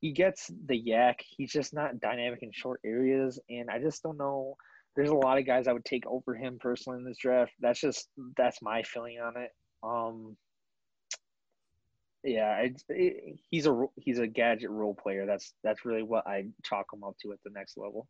he 0.00 0.12
gets 0.12 0.50
the 0.66 0.80
YAC 0.80 1.14
he's 1.20 1.52
just 1.52 1.74
not 1.74 2.00
dynamic 2.00 2.42
in 2.42 2.50
short 2.52 2.80
areas 2.84 3.38
and 3.48 3.70
I 3.70 3.78
just 3.78 4.02
don't 4.02 4.18
know 4.18 4.56
there's 4.94 5.10
a 5.10 5.14
lot 5.14 5.38
of 5.38 5.46
guys 5.46 5.68
I 5.68 5.72
would 5.72 5.84
take 5.84 6.06
over 6.06 6.34
him 6.34 6.58
personally 6.60 6.98
in 6.98 7.04
this 7.04 7.18
draft 7.18 7.52
that's 7.60 7.80
just 7.80 8.08
that's 8.36 8.62
my 8.62 8.82
feeling 8.82 9.18
on 9.20 9.36
it 9.36 9.50
um 9.82 10.36
yeah, 12.26 12.66
it, 12.88 13.38
he's 13.50 13.66
a 13.66 13.84
he's 13.96 14.18
a 14.18 14.26
gadget 14.26 14.70
role 14.70 14.94
player. 14.94 15.26
That's 15.26 15.54
that's 15.62 15.84
really 15.84 16.02
what 16.02 16.26
I 16.26 16.46
chalk 16.64 16.86
him 16.92 17.04
up 17.04 17.16
to 17.22 17.32
at 17.32 17.38
the 17.44 17.50
next 17.50 17.76
level. 17.76 18.08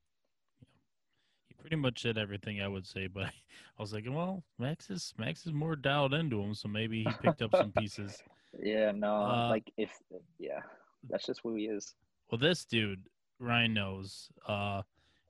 He 1.48 1.54
pretty 1.54 1.76
much 1.76 2.02
said 2.02 2.16
everything 2.16 2.62
I 2.62 2.68
would 2.68 2.86
say, 2.86 3.08
but 3.08 3.24
I 3.78 3.82
was 3.82 3.92
like, 3.92 4.04
well, 4.08 4.42
Max 4.58 4.90
is 4.90 5.12
Max 5.18 5.46
is 5.46 5.52
more 5.52 5.76
dialed 5.76 6.14
into 6.14 6.40
him, 6.40 6.54
so 6.54 6.68
maybe 6.68 7.04
he 7.04 7.10
picked 7.22 7.42
up 7.42 7.54
some 7.54 7.72
pieces. 7.76 8.22
Yeah, 8.62 8.92
no, 8.92 9.16
Uh, 9.16 9.48
like 9.50 9.70
if 9.76 9.90
yeah, 10.38 10.60
that's 11.08 11.26
just 11.26 11.40
who 11.42 11.54
he 11.54 11.66
is. 11.66 11.94
Well, 12.30 12.38
this 12.38 12.64
dude, 12.64 13.08
Ryan 13.38 13.74
knows, 13.74 14.28
uh, 14.46 14.82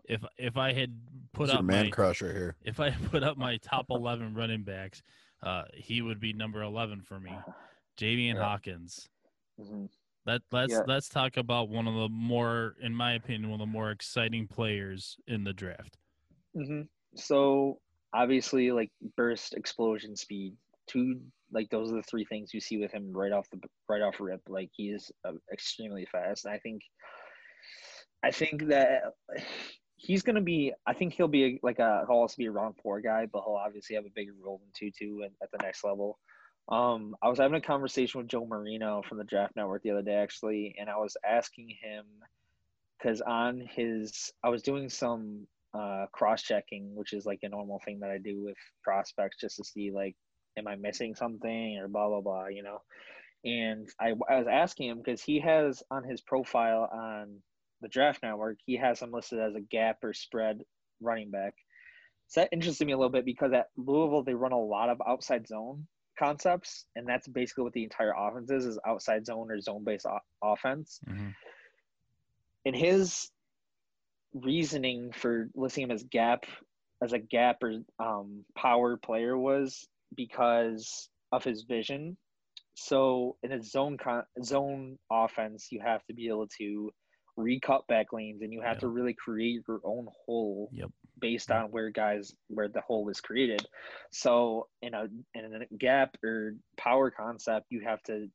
if 0.05 0.24
if 0.39 0.57
I 0.57 0.73
had 0.73 0.98
put 1.32 1.44
He's 1.44 1.51
your 1.51 1.59
up 1.59 1.65
man 1.65 1.86
my, 1.86 1.90
crush 1.90 2.23
right 2.23 2.35
here. 2.35 2.57
if 2.65 2.81
I 2.81 2.90
put 2.90 3.23
up 3.23 3.36
my 3.36 3.57
top 3.59 3.86
eleven 3.90 4.35
running 4.35 4.62
backs, 4.62 5.03
uh, 5.43 5.65
he 5.74 6.03
would 6.03 6.20
be 6.20 6.32
number 6.32 6.62
eleven 6.62 7.03
for 7.03 7.19
me. 7.20 7.32
Javian 7.98 8.35
Yeah. 8.35 8.43
Hawkins. 8.43 9.09
Mhm. 9.59 9.89
Let 10.27 10.43
let's 10.53 10.73
Yeah. 10.73 10.82
let's 10.86 11.09
talk 11.09 11.36
about 11.36 11.69
one 11.69 11.86
of 11.86 11.94
the 11.94 12.09
more, 12.09 12.77
in 12.81 12.94
my 12.94 13.15
opinion, 13.15 13.51
one 13.51 13.61
of 13.61 13.66
the 13.66 13.73
more 13.73 13.90
exciting 13.90 14.47
players 14.47 15.16
in 15.27 15.44
the 15.44 15.53
draft. 15.53 15.98
hmm 16.55 16.82
So 17.15 17.81
obviously, 18.12 18.70
like 18.73 18.90
burst, 19.16 19.55
explosion, 19.55 20.16
speed. 20.16 20.57
Two, 20.86 21.20
like 21.52 21.68
those 21.70 21.93
are 21.93 21.97
the 21.97 22.02
three 22.02 22.24
things 22.24 22.52
you 22.52 22.60
see 22.60 22.78
with 22.78 22.93
him 22.93 23.12
right 23.12 23.32
off 23.32 23.48
the 23.51 23.60
right 23.89 24.02
off 24.02 24.20
rip. 24.20 24.43
Like 24.48 24.70
he 24.73 24.90
is 24.90 25.10
uh, 25.24 25.32
extremely 25.52 26.06
fast. 26.10 26.44
And 26.44 26.55
I 26.55 26.59
think, 26.59 26.82
I 28.23 28.31
think 28.31 28.68
that 28.68 29.02
he's 29.97 30.23
gonna 30.23 30.40
be. 30.40 30.73
I 30.86 30.94
think 30.94 31.14
he'll 31.14 31.28
be 31.28 31.60
like 31.62 31.78
a 31.78 32.05
he'll 32.06 32.16
also 32.16 32.36
be 32.39 32.47
a 32.47 32.51
round 32.51 32.77
four 32.82 33.01
guy, 33.01 33.27
but 33.32 33.43
he'll 33.44 33.55
obviously 33.55 33.97
have 33.97 34.06
a 34.06 34.14
bigger 34.14 34.35
role 34.40 34.59
than 34.59 34.70
Tutu 34.74 35.23
at, 35.23 35.32
at 35.43 35.51
the 35.52 35.59
next 35.62 35.85
level. 35.85 36.18
Um, 36.68 37.14
I 37.23 37.28
was 37.28 37.39
having 37.39 37.56
a 37.56 37.60
conversation 37.60 38.18
with 38.18 38.28
Joe 38.28 38.44
Marino 38.44 39.02
from 39.09 39.18
the 39.18 39.24
Draft 39.24 39.55
Network 39.55 39.82
the 39.82 39.93
other 39.93 40.02
day, 40.02 40.16
actually, 40.16 40.74
and 40.78 40.90
I 40.90 40.97
was 40.97 41.16
asking 41.24 41.68
him 41.81 42.05
because 42.98 43.20
on 43.20 43.60
his, 43.60 44.32
I 44.43 44.48
was 44.48 44.62
doing 44.62 44.89
some 44.89 45.47
uh, 45.74 46.06
cross 46.12 46.43
checking, 46.43 46.94
which 46.97 47.12
is 47.12 47.24
like 47.24 47.40
a 47.43 47.48
normal 47.48 47.81
thing 47.85 48.01
that 48.01 48.10
I 48.10 48.18
do 48.18 48.43
with 48.43 48.56
prospects 48.82 49.36
just 49.40 49.56
to 49.59 49.64
see 49.64 49.93
like, 49.93 50.16
am 50.57 50.69
I 50.69 50.77
missing 50.77 51.15
something 51.15 51.78
or 51.78 51.89
blah 51.89 52.09
blah 52.09 52.20
blah, 52.20 52.47
you 52.49 52.62
know. 52.62 52.78
And 53.45 53.89
I, 54.01 54.15
I 54.28 54.39
was 54.39 54.47
asking 54.51 54.89
him 54.89 54.99
because 54.99 55.23
he 55.23 55.41
has 55.41 55.83
on 55.91 56.03
his 56.05 56.20
profile 56.20 56.89
on 56.93 57.39
the 57.81 57.89
Draft 57.89 58.23
Network, 58.23 58.59
he 58.65 58.77
has 58.77 59.01
him 59.01 59.12
listed 59.12 59.39
as 59.39 59.55
a 59.55 59.61
gap 59.61 59.99
or 60.03 60.12
spread 60.15 60.62
running 61.01 61.31
back. 61.31 61.55
So 62.28 62.41
that 62.41 62.49
interested 62.53 62.87
me 62.87 62.93
a 62.93 62.97
little 62.97 63.12
bit 63.12 63.24
because 63.24 63.53
at 63.53 63.69
Louisville 63.77 64.24
they 64.24 64.35
run 64.35 64.53
a 64.53 64.59
lot 64.59 64.89
of 64.89 65.01
outside 65.07 65.47
zone 65.47 65.87
concepts, 66.19 66.87
and 66.97 67.07
that's 67.07 67.28
basically 67.28 67.65
what 67.65 67.74
the 67.74 67.85
entire 67.85 68.12
offense 68.16 68.51
is: 68.51 68.66
is 68.66 68.78
outside 68.87 69.27
zone 69.27 69.51
or 69.51 69.61
zone 69.61 69.85
based 69.85 70.07
o- 70.07 70.19
offense 70.43 70.99
and 72.66 72.74
his 72.77 73.31
reasoning 74.35 75.12
for 75.12 75.49
listing 75.55 75.85
him 75.85 75.91
as 75.93 76.03
gap 76.03 76.45
as 77.03 77.12
a 77.12 77.19
gap 77.19 77.62
or 77.62 77.74
um, 77.99 78.45
power 78.55 78.97
player 78.97 79.37
was 79.39 79.87
because 80.16 81.09
of 81.32 81.44
his 81.44 81.62
vision. 81.62 82.16
So 82.74 83.36
in 83.43 83.52
a 83.52 83.62
zone 83.62 83.97
con- 83.97 84.26
zone 84.43 84.98
offense, 85.10 85.68
you 85.70 85.80
have 85.80 86.05
to 86.06 86.14
be 86.14 86.28
able 86.28 86.48
to 86.59 86.93
recut 87.36 87.86
back 87.86 88.12
lanes, 88.12 88.43
and 88.43 88.52
you 88.52 88.60
have 88.62 88.76
Yeah. 88.76 88.80
to 88.80 88.88
really 88.88 89.14
create 89.14 89.62
your 89.68 89.80
own 89.84 90.09
hole 90.24 90.70
Yep. 90.72 90.90
based 91.18 91.51
on 91.51 91.70
where 91.70 91.90
guys 91.90 92.34
where 92.48 92.68
the 92.68 92.80
hole 92.80 93.09
is 93.09 93.20
created. 93.20 93.66
So 94.10 94.68
in 94.82 94.94
a 94.94 95.09
in 95.34 95.62
a 95.62 95.66
gap 95.76 96.16
or 96.22 96.56
power 96.76 97.10
concept, 97.10 97.66
you 97.70 97.80
have 97.80 98.02
to 98.05 98.30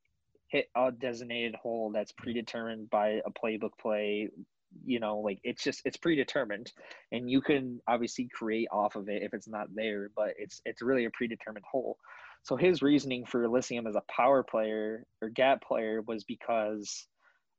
hit 0.49 0.69
a 0.75 0.91
designated 0.91 1.55
hole 1.55 1.91
that's 1.91 2.11
predetermined 2.11 2.89
by 2.89 3.21
a 3.25 3.31
playbook 3.31 3.77
play 3.79 4.29
you 4.85 4.99
know 4.99 5.19
like 5.19 5.39
it's 5.43 5.63
just 5.63 5.81
it's 5.85 5.97
predetermined 5.97 6.71
and 7.11 7.29
you 7.29 7.41
can 7.41 7.79
obviously 7.87 8.29
create 8.33 8.67
off 8.71 8.95
of 8.95 9.09
it 9.09 9.23
if 9.23 9.33
it's 9.33 9.47
not 9.47 9.67
there 9.75 10.09
but 10.15 10.33
it's 10.37 10.61
it's 10.65 10.81
really 10.81 11.05
a 11.05 11.11
predetermined 11.11 11.65
hole 11.69 11.97
so 12.43 12.55
his 12.55 12.81
reasoning 12.81 13.25
for 13.25 13.47
listing 13.47 13.77
him 13.77 13.87
as 13.87 13.95
a 13.95 14.03
power 14.09 14.43
player 14.43 15.05
or 15.21 15.29
gap 15.29 15.61
player 15.63 16.01
was 16.07 16.23
because 16.23 17.07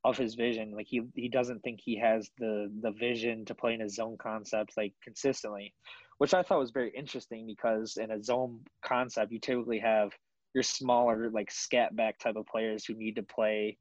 of 0.05 0.19
his 0.19 0.35
vision. 0.35 0.73
Like 0.75 0.87
he 0.89 1.03
he 1.15 1.29
doesn't 1.29 1.61
think 1.61 1.81
he 1.81 1.97
has 1.99 2.29
the 2.39 2.71
the 2.83 2.91
vision 2.91 3.45
to 3.45 3.55
play 3.55 3.75
in 3.75 3.83
a 3.83 3.89
zone 3.89 4.17
concept 4.21 4.73
like 4.77 4.95
consistently 5.03 5.73
which 6.19 6.35
i 6.35 6.43
thought 6.43 6.61
was 6.61 6.71
very 6.71 6.93
interesting 6.97 7.47
because 7.47 7.97
in 7.97 8.13
a 8.13 8.23
zone 8.23 8.61
concept 8.85 9.33
you 9.33 9.41
typically 9.41 9.81
have 9.81 10.13
your 10.55 10.63
smaller 10.63 11.31
like 11.31 11.51
scat 11.51 11.97
back 11.97 12.17
type 12.19 12.37
of 12.37 12.47
players 12.47 12.85
who 12.85 12.95
need 12.95 13.17
to 13.17 13.25
play 13.25 13.77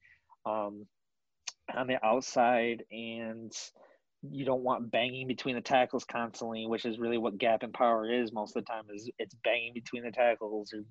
um, 0.48 0.88
on 1.76 1.88
the 1.88 2.04
outside 2.06 2.84
and 2.92 3.54
you 4.24 4.46
don't 4.46 4.64
want 4.64 4.92
banging 4.92 5.28
between 5.28 5.56
the 5.56 5.62
tackles 5.62 6.06
constantly 6.06 6.68
which 6.68 6.86
is 6.86 7.00
really 7.00 7.18
what 7.18 7.38
gap 7.38 7.64
and 7.64 7.74
power 7.74 8.10
is 8.10 8.32
most 8.32 8.56
of 8.56 8.64
the 8.64 8.72
time 8.72 8.84
is 8.94 9.10
it's 9.18 9.36
banging 9.44 9.74
between 9.74 10.04
the 10.04 10.12
tackles 10.12 10.72
or 10.74 10.84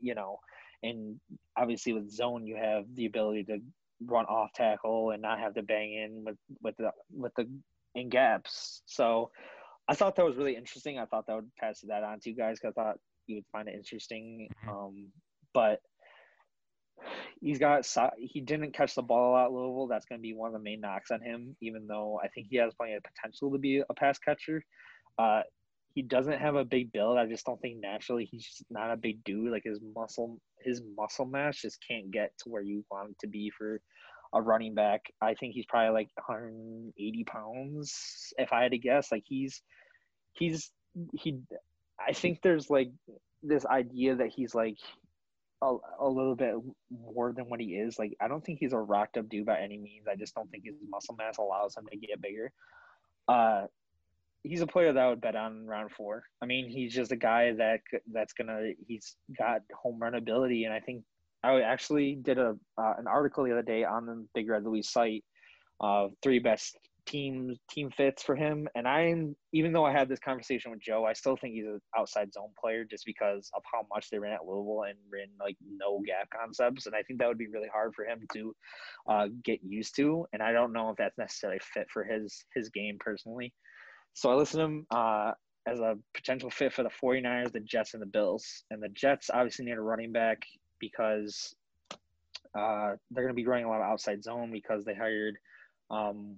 you 0.00 0.14
know 0.14 0.38
and 0.82 1.18
obviously 1.56 1.92
with 1.92 2.10
zone 2.10 2.46
you 2.46 2.56
have 2.56 2.84
the 2.94 3.06
ability 3.06 3.44
to 3.44 3.58
run 4.06 4.26
off 4.26 4.52
tackle 4.52 5.10
and 5.10 5.22
not 5.22 5.38
have 5.38 5.54
to 5.54 5.62
bang 5.62 5.94
in 5.94 6.24
with 6.24 6.36
with 6.62 6.76
the 6.76 6.90
with 7.10 7.32
the 7.36 7.48
in 7.94 8.08
gaps 8.08 8.82
so 8.86 9.30
i 9.88 9.94
thought 9.94 10.16
that 10.16 10.24
was 10.24 10.36
really 10.36 10.56
interesting 10.56 10.98
i 10.98 11.06
thought 11.06 11.26
that 11.26 11.36
would 11.36 11.50
pass 11.58 11.80
that 11.86 12.02
on 12.02 12.18
to 12.20 12.30
you 12.30 12.36
guys 12.36 12.58
because 12.60 12.74
i 12.76 12.82
thought 12.82 12.96
you 13.26 13.36
would 13.36 13.46
find 13.52 13.68
it 13.68 13.74
interesting 13.74 14.48
Mhm. 14.66 14.68
um 14.68 15.12
but 15.54 15.80
he's 17.40 17.58
got 17.58 17.86
he 18.16 18.40
didn't 18.40 18.72
catch 18.72 18.94
the 18.94 19.02
ball 19.02 19.30
a 19.30 19.32
lot 19.32 19.44
at 19.46 19.52
Louisville. 19.52 19.86
That's 19.86 20.06
going 20.06 20.18
to 20.18 20.22
be 20.22 20.34
one 20.34 20.48
of 20.48 20.54
the 20.54 20.64
main 20.64 20.80
knocks 20.80 21.10
on 21.10 21.20
him. 21.20 21.56
Even 21.60 21.86
though 21.86 22.20
I 22.22 22.28
think 22.28 22.48
he 22.50 22.56
has 22.56 22.74
plenty 22.74 22.94
of 22.94 23.02
potential 23.02 23.52
to 23.52 23.58
be 23.58 23.82
a 23.88 23.94
pass 23.94 24.18
catcher, 24.18 24.64
uh, 25.18 25.42
he 25.94 26.02
doesn't 26.02 26.40
have 26.40 26.56
a 26.56 26.64
big 26.64 26.92
build. 26.92 27.18
I 27.18 27.26
just 27.26 27.46
don't 27.46 27.60
think 27.60 27.80
naturally 27.80 28.28
he's 28.30 28.44
just 28.44 28.64
not 28.70 28.90
a 28.90 28.96
big 28.96 29.22
dude. 29.24 29.52
Like 29.52 29.64
his 29.64 29.80
muscle, 29.94 30.38
his 30.60 30.82
muscle 30.96 31.26
mass 31.26 31.60
just 31.60 31.78
can't 31.86 32.10
get 32.10 32.32
to 32.38 32.50
where 32.50 32.62
you 32.62 32.84
want 32.90 33.10
it 33.10 33.18
to 33.20 33.28
be 33.28 33.50
for 33.56 33.80
a 34.32 34.42
running 34.42 34.74
back. 34.74 35.02
I 35.22 35.34
think 35.34 35.54
he's 35.54 35.66
probably 35.66 35.92
like 35.92 36.08
180 36.16 37.24
pounds 37.24 38.32
if 38.38 38.52
I 38.52 38.62
had 38.62 38.72
to 38.72 38.78
guess. 38.78 39.12
Like 39.12 39.24
he's 39.26 39.62
he's 40.32 40.70
he. 41.12 41.38
I 42.04 42.12
think 42.12 42.40
there's 42.42 42.68
like 42.68 42.90
this 43.42 43.64
idea 43.64 44.16
that 44.16 44.30
he's 44.34 44.54
like 44.54 44.78
a, 45.62 45.76
a 46.00 46.08
little 46.08 46.34
bit 46.36 46.54
more 46.90 47.32
than 47.32 47.46
what 47.46 47.60
he 47.60 47.74
is. 47.74 47.98
Like 47.98 48.16
I 48.20 48.28
don't 48.28 48.44
think 48.44 48.58
he's 48.58 48.72
a 48.72 48.78
rocked 48.78 49.16
up 49.16 49.28
dude 49.28 49.46
by 49.46 49.58
any 49.60 49.78
means. 49.78 50.06
I 50.10 50.16
just 50.16 50.34
don't 50.34 50.50
think 50.50 50.64
his 50.64 50.76
muscle 50.88 51.16
mass 51.16 51.38
allows 51.38 51.76
him 51.76 51.86
to 51.90 51.96
get 51.96 52.20
bigger. 52.20 52.52
Uh, 53.28 53.66
he's 54.42 54.60
a 54.60 54.66
player 54.66 54.92
that 54.92 55.02
I 55.02 55.08
would 55.08 55.20
bet 55.20 55.36
on 55.36 55.66
round 55.66 55.90
four. 55.90 56.24
I 56.42 56.46
mean, 56.46 56.68
he's 56.68 56.94
just 56.94 57.12
a 57.12 57.16
guy 57.16 57.52
that 57.54 57.80
that's 58.12 58.32
gonna. 58.32 58.72
He's 58.86 59.16
got 59.36 59.62
home 59.74 59.98
run 59.98 60.14
ability, 60.14 60.64
and 60.64 60.74
I 60.74 60.80
think 60.80 61.02
I 61.42 61.60
actually 61.62 62.16
did 62.16 62.38
a 62.38 62.56
uh, 62.78 62.94
an 62.98 63.06
article 63.06 63.44
the 63.44 63.52
other 63.52 63.62
day 63.62 63.84
on 63.84 64.06
the 64.06 64.26
Big 64.34 64.48
Red 64.48 64.64
Louis 64.64 64.82
site 64.82 65.24
of 65.80 66.12
three 66.22 66.38
best 66.38 66.78
team 67.06 67.56
team 67.70 67.90
fits 67.90 68.22
for 68.22 68.34
him. 68.34 68.68
And 68.74 68.86
I'm 68.86 69.36
even 69.52 69.72
though 69.72 69.84
I 69.84 69.92
had 69.92 70.08
this 70.08 70.18
conversation 70.18 70.70
with 70.70 70.80
Joe, 70.80 71.04
I 71.04 71.12
still 71.12 71.36
think 71.36 71.54
he's 71.54 71.66
an 71.66 71.80
outside 71.96 72.32
zone 72.32 72.50
player 72.60 72.84
just 72.84 73.04
because 73.04 73.50
of 73.54 73.62
how 73.70 73.86
much 73.92 74.10
they 74.10 74.18
ran 74.18 74.32
at 74.32 74.44
Louisville 74.44 74.84
and 74.88 74.98
ran 75.12 75.28
like 75.40 75.56
no 75.66 76.00
gap 76.06 76.28
concepts. 76.30 76.86
And 76.86 76.94
I 76.94 77.02
think 77.02 77.20
that 77.20 77.28
would 77.28 77.38
be 77.38 77.48
really 77.48 77.68
hard 77.72 77.94
for 77.94 78.04
him 78.04 78.26
to 78.34 78.56
uh, 79.08 79.28
get 79.44 79.60
used 79.62 79.96
to. 79.96 80.26
And 80.32 80.42
I 80.42 80.52
don't 80.52 80.72
know 80.72 80.90
if 80.90 80.96
that's 80.96 81.18
necessarily 81.18 81.60
fit 81.62 81.86
for 81.92 82.04
his 82.04 82.44
his 82.54 82.68
game 82.68 82.98
personally. 82.98 83.52
So 84.14 84.30
I 84.30 84.34
listed 84.34 84.60
him 84.60 84.86
uh, 84.90 85.32
as 85.66 85.80
a 85.80 85.98
potential 86.14 86.50
fit 86.50 86.72
for 86.72 86.82
the 86.82 86.90
49ers, 86.90 87.52
the 87.52 87.60
Jets, 87.60 87.94
and 87.94 88.02
the 88.02 88.06
Bills. 88.06 88.64
And 88.70 88.82
the 88.82 88.88
Jets 88.90 89.30
obviously 89.32 89.64
need 89.64 89.72
a 89.72 89.80
running 89.80 90.12
back 90.12 90.42
because 90.78 91.54
uh, 92.54 92.94
they're 93.10 93.24
going 93.24 93.28
to 93.28 93.34
be 93.34 93.46
running 93.46 93.64
a 93.64 93.68
lot 93.68 93.80
of 93.80 93.86
outside 93.86 94.22
zone 94.22 94.50
because 94.52 94.84
they 94.84 94.94
hired 94.94 95.36
um, 95.90 96.36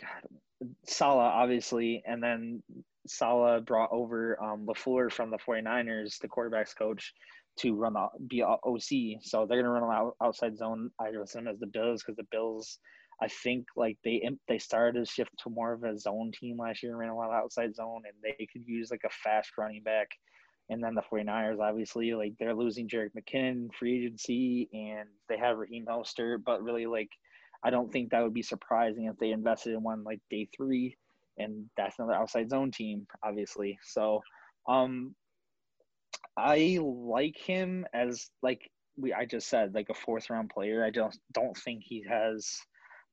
God, 0.00 0.68
Saleh, 0.86 1.18
obviously, 1.18 2.02
and 2.06 2.22
then 2.22 2.62
Saleh 3.06 3.64
brought 3.64 3.92
over 3.92 4.42
um, 4.42 4.66
LaFleur 4.66 5.12
from 5.12 5.30
the 5.30 5.38
49ers, 5.38 6.18
the 6.18 6.28
quarterback's 6.28 6.74
coach, 6.74 7.12
to 7.58 7.74
run 7.74 7.94
the 7.94 8.08
be 8.28 8.42
OC. 8.42 9.22
So 9.22 9.46
they're 9.46 9.60
going 9.60 9.64
to 9.64 9.70
run 9.70 9.82
a 9.82 9.86
lot 9.86 10.14
outside 10.22 10.56
zone. 10.56 10.90
I 11.00 11.10
them 11.10 11.48
as 11.48 11.58
the 11.58 11.66
Bills 11.66 12.02
because 12.02 12.16
the 12.16 12.26
Bills, 12.30 12.78
I 13.20 13.28
think, 13.28 13.66
like 13.76 13.98
they 14.04 14.28
they 14.48 14.58
started 14.58 15.04
to 15.04 15.10
shift 15.10 15.30
to 15.42 15.50
more 15.50 15.72
of 15.72 15.84
a 15.84 15.98
zone 15.98 16.32
team 16.32 16.58
last 16.58 16.82
year 16.82 16.92
and 16.92 17.00
ran 17.00 17.10
a 17.10 17.16
lot 17.16 17.30
of 17.30 17.34
outside 17.34 17.74
zone, 17.74 18.02
and 18.06 18.14
they 18.22 18.46
could 18.46 18.66
use 18.66 18.90
like 18.90 19.04
a 19.04 19.10
fast 19.10 19.50
running 19.58 19.82
back. 19.82 20.08
And 20.70 20.82
then 20.82 20.94
the 20.94 21.02
49ers, 21.02 21.58
obviously, 21.58 22.14
like 22.14 22.34
they're 22.38 22.54
losing 22.54 22.88
Jerick 22.88 23.10
McKinnon 23.18 23.74
free 23.74 24.04
agency, 24.04 24.68
and 24.72 25.08
they 25.28 25.36
have 25.36 25.58
Raheem 25.58 25.84
Mostert, 25.86 26.44
but 26.44 26.62
really, 26.62 26.86
like, 26.86 27.10
I 27.62 27.70
don't 27.70 27.92
think 27.92 28.10
that 28.10 28.22
would 28.22 28.34
be 28.34 28.42
surprising 28.42 29.06
if 29.06 29.18
they 29.18 29.30
invested 29.30 29.74
in 29.74 29.82
one 29.82 30.04
like 30.04 30.20
day 30.30 30.48
three, 30.56 30.96
and 31.38 31.66
that's 31.76 31.98
another 31.98 32.14
outside 32.14 32.50
zone 32.50 32.70
team, 32.70 33.06
obviously. 33.22 33.78
So, 33.82 34.20
um, 34.68 35.14
I 36.36 36.78
like 36.80 37.36
him 37.36 37.86
as 37.92 38.30
like 38.42 38.70
we 38.96 39.12
I 39.12 39.26
just 39.26 39.48
said, 39.48 39.74
like 39.74 39.88
a 39.90 39.94
fourth 39.94 40.30
round 40.30 40.50
player. 40.50 40.84
I 40.84 40.90
don't 40.90 41.16
don't 41.32 41.56
think 41.56 41.82
he 41.84 42.04
has 42.08 42.58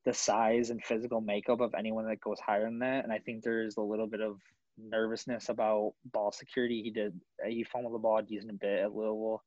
the 0.04 0.14
size 0.14 0.70
and 0.70 0.82
physical 0.82 1.20
makeup 1.20 1.60
of 1.60 1.74
anyone 1.76 2.06
that 2.08 2.20
goes 2.20 2.40
higher 2.40 2.64
than 2.64 2.78
that, 2.80 3.04
and 3.04 3.12
I 3.12 3.18
think 3.18 3.42
there's 3.42 3.76
a 3.76 3.82
little 3.82 4.06
bit 4.06 4.20
of 4.20 4.38
nervousness 4.78 5.48
about 5.48 5.92
ball 6.12 6.32
security. 6.32 6.82
He 6.82 6.90
did 6.90 7.18
he 7.46 7.64
fumbled 7.64 7.94
the 7.94 7.98
ball 7.98 8.18
a 8.18 8.22
decent 8.22 8.60
bit 8.60 8.80
at 8.80 8.94
Louisville. 8.94 9.42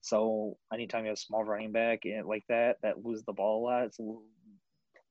So 0.00 0.56
anytime 0.72 1.04
you 1.04 1.10
have 1.10 1.16
a 1.16 1.20
small 1.20 1.44
running 1.44 1.70
back 1.70 2.00
and 2.04 2.26
like 2.26 2.42
that 2.48 2.78
that 2.82 3.04
lose 3.04 3.22
the 3.22 3.32
ball 3.32 3.62
a 3.62 3.64
lot, 3.64 3.84
it's 3.84 4.00
a 4.00 4.02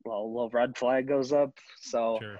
well, 0.06 0.19
a 0.19 0.26
little 0.28 0.49
red 0.49 0.78
flag 0.78 1.07
goes 1.07 1.32
up. 1.32 1.57
So 1.80 2.19
Sure. 2.19 2.40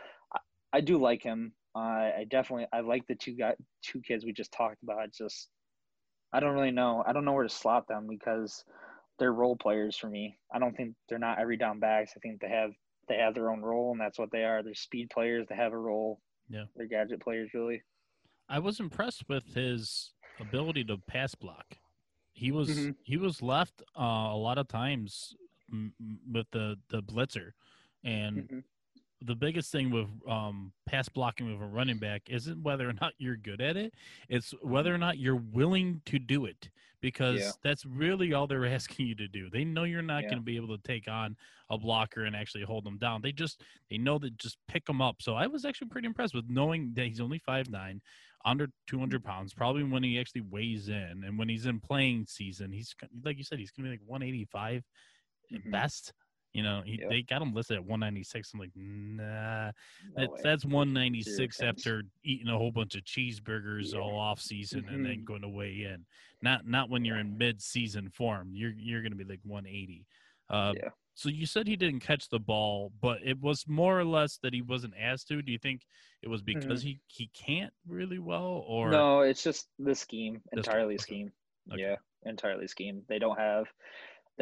I 0.74 0.80
do 0.82 0.98
like 0.98 1.22
him. 1.22 1.54
Uh, 1.76 1.80
I 2.20 2.26
definitely 2.30 2.68
I 2.72 2.80
like 2.82 3.06
the 3.08 3.16
two 3.16 3.34
guy 3.34 3.56
two 3.82 4.02
kids 4.02 4.26
we 4.26 4.34
just 4.34 4.52
talked 4.54 4.84
about. 4.84 5.06
It's 5.06 5.18
just 5.18 5.50
I 6.34 6.40
don't 6.40 6.54
really 6.54 6.72
know. 6.72 7.04
I 7.06 7.12
don't 7.12 7.26
know 7.26 7.34
where 7.34 7.44
to 7.44 7.50
slot 7.50 7.88
them 7.88 8.08
because 8.08 8.64
they're 9.20 9.34
role 9.34 9.56
players 9.58 9.98
for 9.98 10.10
me. 10.10 10.38
I 10.54 10.60
don't 10.60 10.76
think 10.76 10.96
they're 11.10 11.20
not 11.20 11.40
every 11.40 11.58
down 11.58 11.80
backs. 11.80 12.14
I 12.16 12.20
think 12.20 12.40
they 12.40 12.50
have 12.50 12.72
they 13.08 13.18
have 13.18 13.34
their 13.34 13.50
own 13.52 13.62
role 13.62 13.92
and 13.92 14.00
that's 14.00 14.18
what 14.18 14.32
they 14.32 14.44
are. 14.46 14.64
They're 14.64 14.74
speed 14.74 15.10
players. 15.10 15.46
They 15.50 15.56
have 15.56 15.74
a 15.74 15.78
role. 15.78 16.22
Yeah. 16.50 16.66
They're 16.76 16.88
gadget 16.88 17.20
players 17.22 17.50
really. 17.54 17.82
I 18.48 18.60
was 18.60 18.80
impressed 18.80 19.28
with 19.28 19.54
his 19.54 20.14
ability 20.40 20.86
to 20.86 20.98
pass 20.98 21.36
block. 21.36 21.78
He 22.34 22.52
was 22.52 22.70
Mhm. 22.70 22.96
he 23.04 23.18
was 23.18 23.42
left 23.42 23.82
uh, 23.98 24.30
a 24.32 24.38
lot 24.38 24.58
of 24.58 24.68
times 24.70 25.36
with 26.32 26.48
the 26.52 26.78
the 26.90 27.02
blitzer, 27.04 27.52
and 28.04 28.50
Mhm. 28.52 28.64
the 29.24 29.36
biggest 29.36 29.72
thing 29.72 29.92
with 29.92 30.08
um, 30.28 30.74
pass 30.88 31.08
blocking 31.08 31.46
with 31.52 31.62
a 31.62 31.66
running 31.66 32.00
back 32.00 32.24
isn't 32.28 32.64
whether 32.64 32.90
or 32.90 32.94
not 32.94 33.14
you're 33.20 33.38
good 33.38 33.62
at 33.62 33.78
it; 33.78 33.94
it's 34.30 34.52
whether 34.64 34.94
or 34.94 34.98
not 34.98 35.18
you're 35.20 35.36
willing 35.36 36.02
to 36.06 36.20
do 36.20 36.46
it. 36.46 36.70
Because 37.02 37.40
Yeah. 37.40 37.52
that's 37.64 37.84
really 37.86 38.34
all 38.34 38.46
they're 38.48 38.66
asking 38.78 39.08
you 39.08 39.16
to 39.16 39.28
do. 39.28 39.50
They 39.50 39.64
know 39.66 39.86
you're 39.86 40.04
not 40.04 40.24
Yeah. 40.24 40.30
going 40.30 40.40
to 40.40 40.46
be 40.46 40.56
able 40.56 40.76
to 40.78 40.84
take 40.84 41.08
on 41.08 41.36
a 41.70 41.78
blocker 41.78 42.26
and 42.26 42.36
actually 42.36 42.64
hold 42.64 42.84
them 42.84 42.98
down. 43.00 43.22
They 43.22 43.32
just 43.32 43.64
they 43.90 43.98
know 43.98 44.20
that 44.20 44.38
just 44.38 44.58
pick 44.68 44.86
them 44.86 45.02
up. 45.02 45.22
So 45.22 45.36
I 45.36 45.48
was 45.48 45.66
actually 45.66 45.88
pretty 45.90 46.08
impressed 46.08 46.36
with 46.36 46.50
knowing 46.50 46.94
that 46.96 47.08
he's 47.08 47.20
only 47.22 47.40
five 47.40 47.70
nine, 47.70 48.02
under 48.46 48.70
200 48.88 49.24
pounds. 49.24 49.54
Probably 49.54 49.84
when 49.84 50.04
he 50.04 50.20
actually 50.20 50.42
weighs 50.42 50.90
in 50.90 51.24
and 51.26 51.38
when 51.40 51.50
he's 51.50 51.66
in 51.66 51.80
playing 51.80 52.26
season, 52.28 52.72
he's 52.72 52.94
like 53.24 53.38
you 53.38 53.44
said, 53.44 53.60
he's 53.60 53.72
going 53.72 53.86
to 53.86 53.98
be 53.98 53.98
like 54.02 54.08
185 54.10 54.84
Mhm. 55.52 55.72
best. 55.72 56.14
You 56.54 56.64
know, 56.64 56.82
he, 56.82 57.00
Yep. 57.00 57.10
they 57.10 57.22
got 57.22 57.42
him 57.42 57.54
listed 57.54 57.78
at 57.78 57.86
196. 57.86 58.54
I'm 58.54 58.60
like, 58.60 58.72
nah, 58.76 59.68
No 59.68 59.72
that's, 60.16 60.42
that's 60.44 60.66
196 60.66 61.58
Zero 61.58 61.72
chance. 61.72 61.80
after 61.80 62.04
eating 62.24 62.50
a 62.50 62.58
whole 62.58 62.72
bunch 62.74 62.96
of 62.96 63.04
cheeseburgers 63.06 63.94
Yeah. 63.94 64.00
all 64.00 64.18
off 64.18 64.42
season 64.42 64.86
and 64.90 65.06
then 65.06 65.20
Mhm. 65.22 65.26
going 65.26 65.42
to 65.44 65.50
weigh 65.50 65.84
in. 65.84 66.06
Not 66.42 66.66
not 66.68 66.90
when 66.90 67.06
you're 67.06 67.20
in 67.20 67.38
mid 67.38 67.62
season 67.62 68.10
form. 68.10 68.54
You're 68.54 68.74
you're 68.74 69.02
going 69.02 69.12
to 69.14 69.18
be 69.18 69.24
like 69.24 69.40
180. 69.44 70.06
Uh, 70.50 70.74
Yeah. 70.76 70.90
So 71.14 71.30
you 71.30 71.46
said 71.46 71.68
he 71.68 71.76
didn't 71.76 72.00
catch 72.00 72.30
the 72.30 72.40
ball, 72.40 72.92
but 73.02 73.22
it 73.24 73.40
was 73.40 73.68
more 73.68 74.00
or 74.00 74.06
less 74.06 74.38
that 74.40 74.54
he 74.54 74.62
wasn't 74.62 74.94
asked 74.98 75.28
to. 75.28 75.42
Do 75.42 75.52
you 75.52 75.58
think 75.60 75.86
it 76.22 76.28
was 76.30 76.42
because 76.42 76.82
he 76.82 77.00
he 77.08 77.28
can't 77.28 77.74
really 77.86 78.20
well, 78.20 78.64
or 78.68 78.86
Mm-hmm. 78.88 78.92
No, 78.94 79.22
it's 79.22 79.44
just 79.44 79.70
the 79.80 79.94
scheme, 79.96 80.36
scheme, 80.40 80.58
entirely 80.58 80.96
okay. 80.96 81.02
scheme. 81.04 81.34
Okay. 81.72 81.82
Yeah, 81.82 81.96
entirely 82.24 82.68
scheme. 82.68 83.06
They 83.08 83.20
don't 83.20 83.38
have 83.38 83.72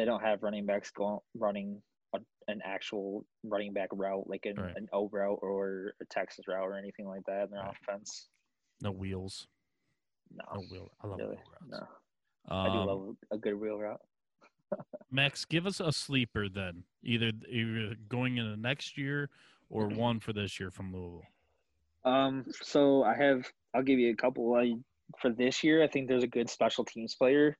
they 0.00 0.06
don't 0.06 0.22
have 0.22 0.42
running 0.42 0.64
backs 0.64 0.90
going 0.90 1.18
running 1.34 1.80
a, 2.14 2.18
an 2.48 2.60
actual 2.64 3.26
running 3.44 3.74
back 3.74 3.90
route 3.92 4.24
like 4.26 4.46
an, 4.46 4.56
Right. 4.56 4.74
an 4.76 4.88
O 4.94 5.10
route 5.12 5.38
or 5.42 5.92
a 6.00 6.04
Texas 6.06 6.46
route 6.48 6.62
or 6.66 6.78
anything 6.78 7.06
like 7.06 7.22
that 7.26 7.44
in 7.44 7.50
their 7.50 7.60
Right. 7.60 7.74
offense. 7.86 8.28
no 8.80 8.92
wheels? 8.92 9.46
No, 10.34 10.44
No 10.54 10.60
wheel. 10.70 10.90
I 11.02 11.06
love 11.06 11.18
really, 11.18 11.36
wheel 11.36 11.44
routes. 11.60 11.66
no. 12.48 12.56
I 12.56 12.68
do 12.72 12.78
Um, 12.78 12.86
love 12.86 13.16
a 13.30 13.36
good 13.36 13.54
wheel 13.54 13.78
route. 13.78 14.00
Max, 15.10 15.44
give 15.44 15.66
us 15.66 15.80
a 15.80 15.92
sleeper 15.92 16.48
then, 16.48 16.84
either 17.02 17.30
either 17.46 17.94
going 18.08 18.38
into 18.38 18.56
next 18.56 18.96
year 18.96 19.28
or 19.68 19.86
one 19.88 20.18
for 20.18 20.32
this 20.32 20.58
year 20.58 20.70
from 20.70 20.94
Louisville. 20.94 21.24
Um, 22.06 22.46
so 22.62 23.02
I 23.04 23.14
have 23.16 23.44
I'll 23.74 23.82
give 23.82 23.98
you 23.98 24.10
a 24.12 24.16
couple. 24.16 24.54
I 24.54 24.76
for 25.20 25.30
this 25.30 25.62
year, 25.62 25.82
I 25.82 25.88
think 25.88 26.08
there's 26.08 26.22
a 26.22 26.28
good 26.28 26.48
special 26.48 26.86
teams 26.86 27.14
player. 27.16 27.58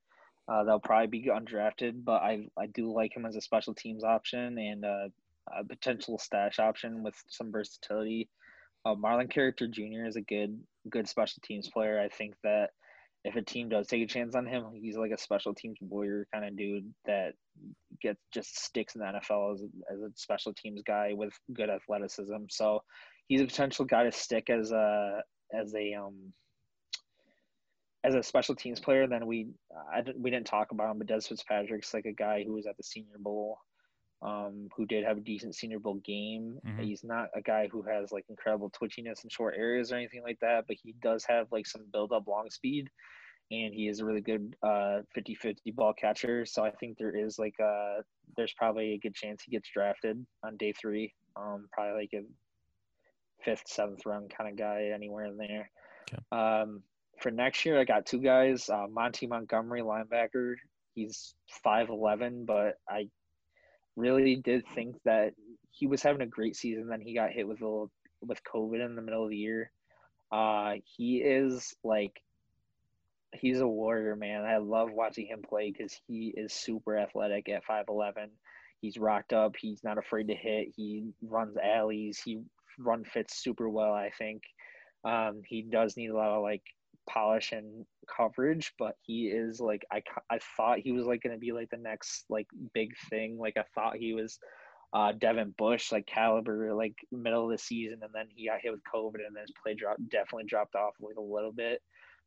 Uh, 0.51 0.65
that'll 0.65 0.81
probably 0.81 1.07
be 1.07 1.29
undrafted, 1.29 2.05
but 2.05 2.23
I 2.23 2.49
I 2.59 2.67
do 2.67 2.93
like 2.93 3.15
him 3.15 3.25
as 3.25 3.37
a 3.37 3.41
special 3.41 3.73
teams 3.73 4.03
option 4.03 4.59
and 4.59 4.85
uh, 4.85 5.09
a 5.57 5.65
potential 5.65 6.19
stash 6.19 6.59
option 6.59 7.05
with 7.05 7.15
some 7.29 7.53
versatility. 7.53 8.29
Uh, 8.85 8.95
Marlon 8.95 9.31
Character 9.31 9.69
Jr. 9.69 10.07
is 10.07 10.17
a 10.17 10.23
good 10.23 10.59
good 10.89 11.09
special 11.09 11.41
teams 11.45 11.69
player. 11.69 12.01
I 12.01 12.09
think 12.09 12.35
that 12.43 12.71
if 13.25 13.37
a 13.37 13.43
team 13.43 13.69
does 13.69 13.87
take 13.87 14.03
a 14.03 14.07
chance 14.07 14.35
on 14.35 14.47
him, 14.47 14.65
he's 14.75 14.97
like 14.97 15.13
a 15.13 15.19
special 15.19 15.55
teams 15.55 15.77
warrior 15.81 16.27
kind 16.33 16.45
of 16.45 16.57
dude 16.57 16.93
that 17.05 17.35
gets 18.01 18.21
just 18.33 18.59
sticks 18.65 18.95
in 18.95 19.03
the 19.03 19.07
NFL 19.07 19.55
as 19.55 19.63
as 19.93 20.01
a 20.01 20.11
special 20.17 20.55
teams 20.55 20.83
guy 20.85 21.13
with 21.15 21.33
good 21.53 21.71
athleticism. 21.71 22.47
So 22.49 22.83
he's 23.29 23.43
a 23.43 23.47
potential 23.47 23.85
guy 23.85 24.05
to 24.05 24.13
stick 24.13 24.51
as 24.51 24.73
a 24.73 25.23
as 25.53 25.75
a 25.75 25.95
um 25.95 26.33
as 28.05 28.15
a 28.15 28.23
special 28.23 28.55
teams 28.55 28.81
player. 28.81 29.07
Then 29.07 29.27
we 29.27 29.49
I 29.93 30.01
didn't, 30.01 30.23
we 30.23 30.31
didn't 30.31 30.47
talk 30.47 30.73
about 30.73 30.91
him, 30.91 30.99
but 30.99 31.07
Dez 31.07 31.29
Fitzpatrick's 31.29 31.95
like 31.95 32.07
a 32.07 32.13
guy 32.13 32.45
who 32.45 32.55
was 32.55 32.67
at 32.67 32.77
the 32.77 32.83
Senior 32.83 33.19
Bowl, 33.19 33.59
um, 34.23 34.69
who 34.77 34.87
did 34.87 35.05
have 35.05 35.19
a 35.19 35.23
decent 35.23 35.55
Senior 35.55 35.79
Bowl 35.79 35.97
game. 36.05 36.59
Mhm. 36.67 36.85
He's 36.85 37.05
not 37.05 37.29
a 37.35 37.43
guy 37.43 37.69
who 37.69 37.83
has 37.83 38.13
like 38.13 38.25
incredible 38.29 38.71
twitchiness 38.71 39.25
in 39.25 39.31
short 39.31 39.55
areas 39.57 39.93
or 39.93 39.97
anything 39.97 40.23
like 40.23 40.39
that, 40.41 40.65
but 40.67 40.77
he 40.83 40.95
does 41.03 41.25
have 41.25 41.51
like 41.53 41.67
some 41.67 41.87
build 41.93 42.13
up 42.13 42.27
long 42.27 42.51
speed. 42.51 42.89
And 43.53 43.75
he 43.75 43.89
is 43.89 43.99
a 43.99 44.05
really 44.05 44.21
good 44.21 44.55
uh, 44.63 45.03
50-50 45.17 45.75
ball 45.75 45.93
catcher. 45.93 46.47
So 46.47 46.65
I 46.65 46.71
think 46.71 46.97
there 46.97 47.17
is 47.17 47.37
like 47.37 47.59
a 47.61 48.05
there's 48.37 48.55
probably 48.55 48.93
a 48.93 48.99
good 48.99 49.15
chance 49.15 49.43
he 49.43 49.51
gets 49.51 49.69
drafted 49.71 50.25
on 50.45 50.57
day 50.57 50.73
three. 50.73 51.13
Um, 51.35 51.67
probably 51.73 52.03
like 52.03 52.13
a 52.15 52.25
fifth, 53.43 53.65
seventh 53.67 54.07
round 54.07 54.33
kind 54.37 54.51
of 54.51 54.57
guy 54.57 54.91
anywhere 54.95 55.25
in 55.25 55.37
there. 55.37 55.71
Okay. 56.13 56.23
Um, 56.31 56.83
for 57.21 57.31
next 57.31 57.65
year, 57.65 57.79
I 57.79 57.85
got 57.85 58.07
two 58.07 58.21
guys. 58.21 58.69
Uh, 58.69 58.87
Monty 58.91 59.27
Montgomery, 59.27 59.83
linebacker. 59.83 60.55
He's 60.95 61.35
five 61.63 61.89
eleven, 61.89 62.45
but 62.45 62.75
I 62.89 63.09
really 63.97 64.37
did 64.37 64.65
think 64.75 64.97
that 65.05 65.33
he 65.71 65.87
was 65.87 66.03
having 66.03 66.23
a 66.23 66.27
great 66.27 66.57
season. 66.57 66.89
Then 66.89 67.01
he 67.01 67.15
got 67.15 67.31
hit 67.31 67.47
with 67.47 67.61
a 67.61 67.65
little 67.65 67.91
with 68.23 68.41
COVID 68.45 68.85
in 68.85 68.97
the 68.97 69.03
middle 69.03 69.25
of 69.25 69.31
the 69.31 69.37
year. 69.37 69.71
Uh, 70.33 70.75
he 70.97 71.19
is 71.19 71.75
like 71.85 72.21
he's 73.33 73.61
a 73.61 73.67
warrior, 73.67 74.17
man. 74.17 74.45
I 74.45 74.59
love 74.59 74.91
watching 74.93 75.27
him 75.27 75.43
play 75.47 75.71
because 75.71 75.95
he 76.07 76.35
is 76.37 76.53
super 76.53 76.99
athletic 76.99 77.49
at 77.49 77.65
five 77.65 77.87
eleven. 77.89 78.31
He's 78.81 78.97
rocked 78.97 79.33
up. 79.33 79.57
He's 79.59 79.85
not 79.85 79.99
afraid 79.99 80.29
to 80.29 80.35
hit. 80.35 80.69
He 80.75 81.13
runs 81.23 81.57
alleys. 81.57 82.19
He 82.25 82.41
run 82.79 83.05
fits 83.05 83.43
super 83.43 83.69
well. 83.69 83.93
I 83.93 84.11
think 84.19 84.43
um, 85.05 85.43
he 85.47 85.63
does 85.63 85.97
need 85.97 86.11
a 86.11 86.17
lot 86.17 86.31
of 86.31 86.43
like 86.43 86.63
polish 87.09 87.53
and 87.53 87.85
coverage, 88.15 88.73
but 88.79 88.97
he 89.03 89.29
is 89.29 89.61
like 89.61 89.85
I 89.93 90.03
I 90.31 90.39
thought 90.57 90.79
he 90.79 90.93
was 90.93 91.07
like 91.07 91.23
gonna 91.23 91.39
be 91.39 91.53
like 91.53 91.71
the 91.71 91.77
next 91.77 92.25
like 92.29 92.47
big 92.75 92.91
thing. 93.09 93.39
Like 93.39 93.57
I 93.57 93.65
thought 93.75 93.97
he 93.97 94.15
was 94.15 94.39
uh, 94.93 95.13
Devin 95.13 95.55
Bush 95.57 95.93
like 95.93 96.07
caliber 96.07 96.75
like 96.75 96.95
middle 97.13 97.45
of 97.45 97.51
the 97.51 97.59
season, 97.59 98.01
and 98.03 98.13
then 98.13 98.27
he 98.35 98.49
got 98.49 98.61
hit 98.61 98.73
with 98.73 98.81
COVID, 98.93 99.27
and 99.27 99.35
then 99.35 99.43
his 99.43 99.55
play 99.63 99.75
drop 99.75 99.97
definitely 100.11 100.45
dropped 100.47 100.75
off 100.75 100.95
like 101.01 101.17
a 101.17 101.21
little 101.21 101.53
bit. 101.53 101.81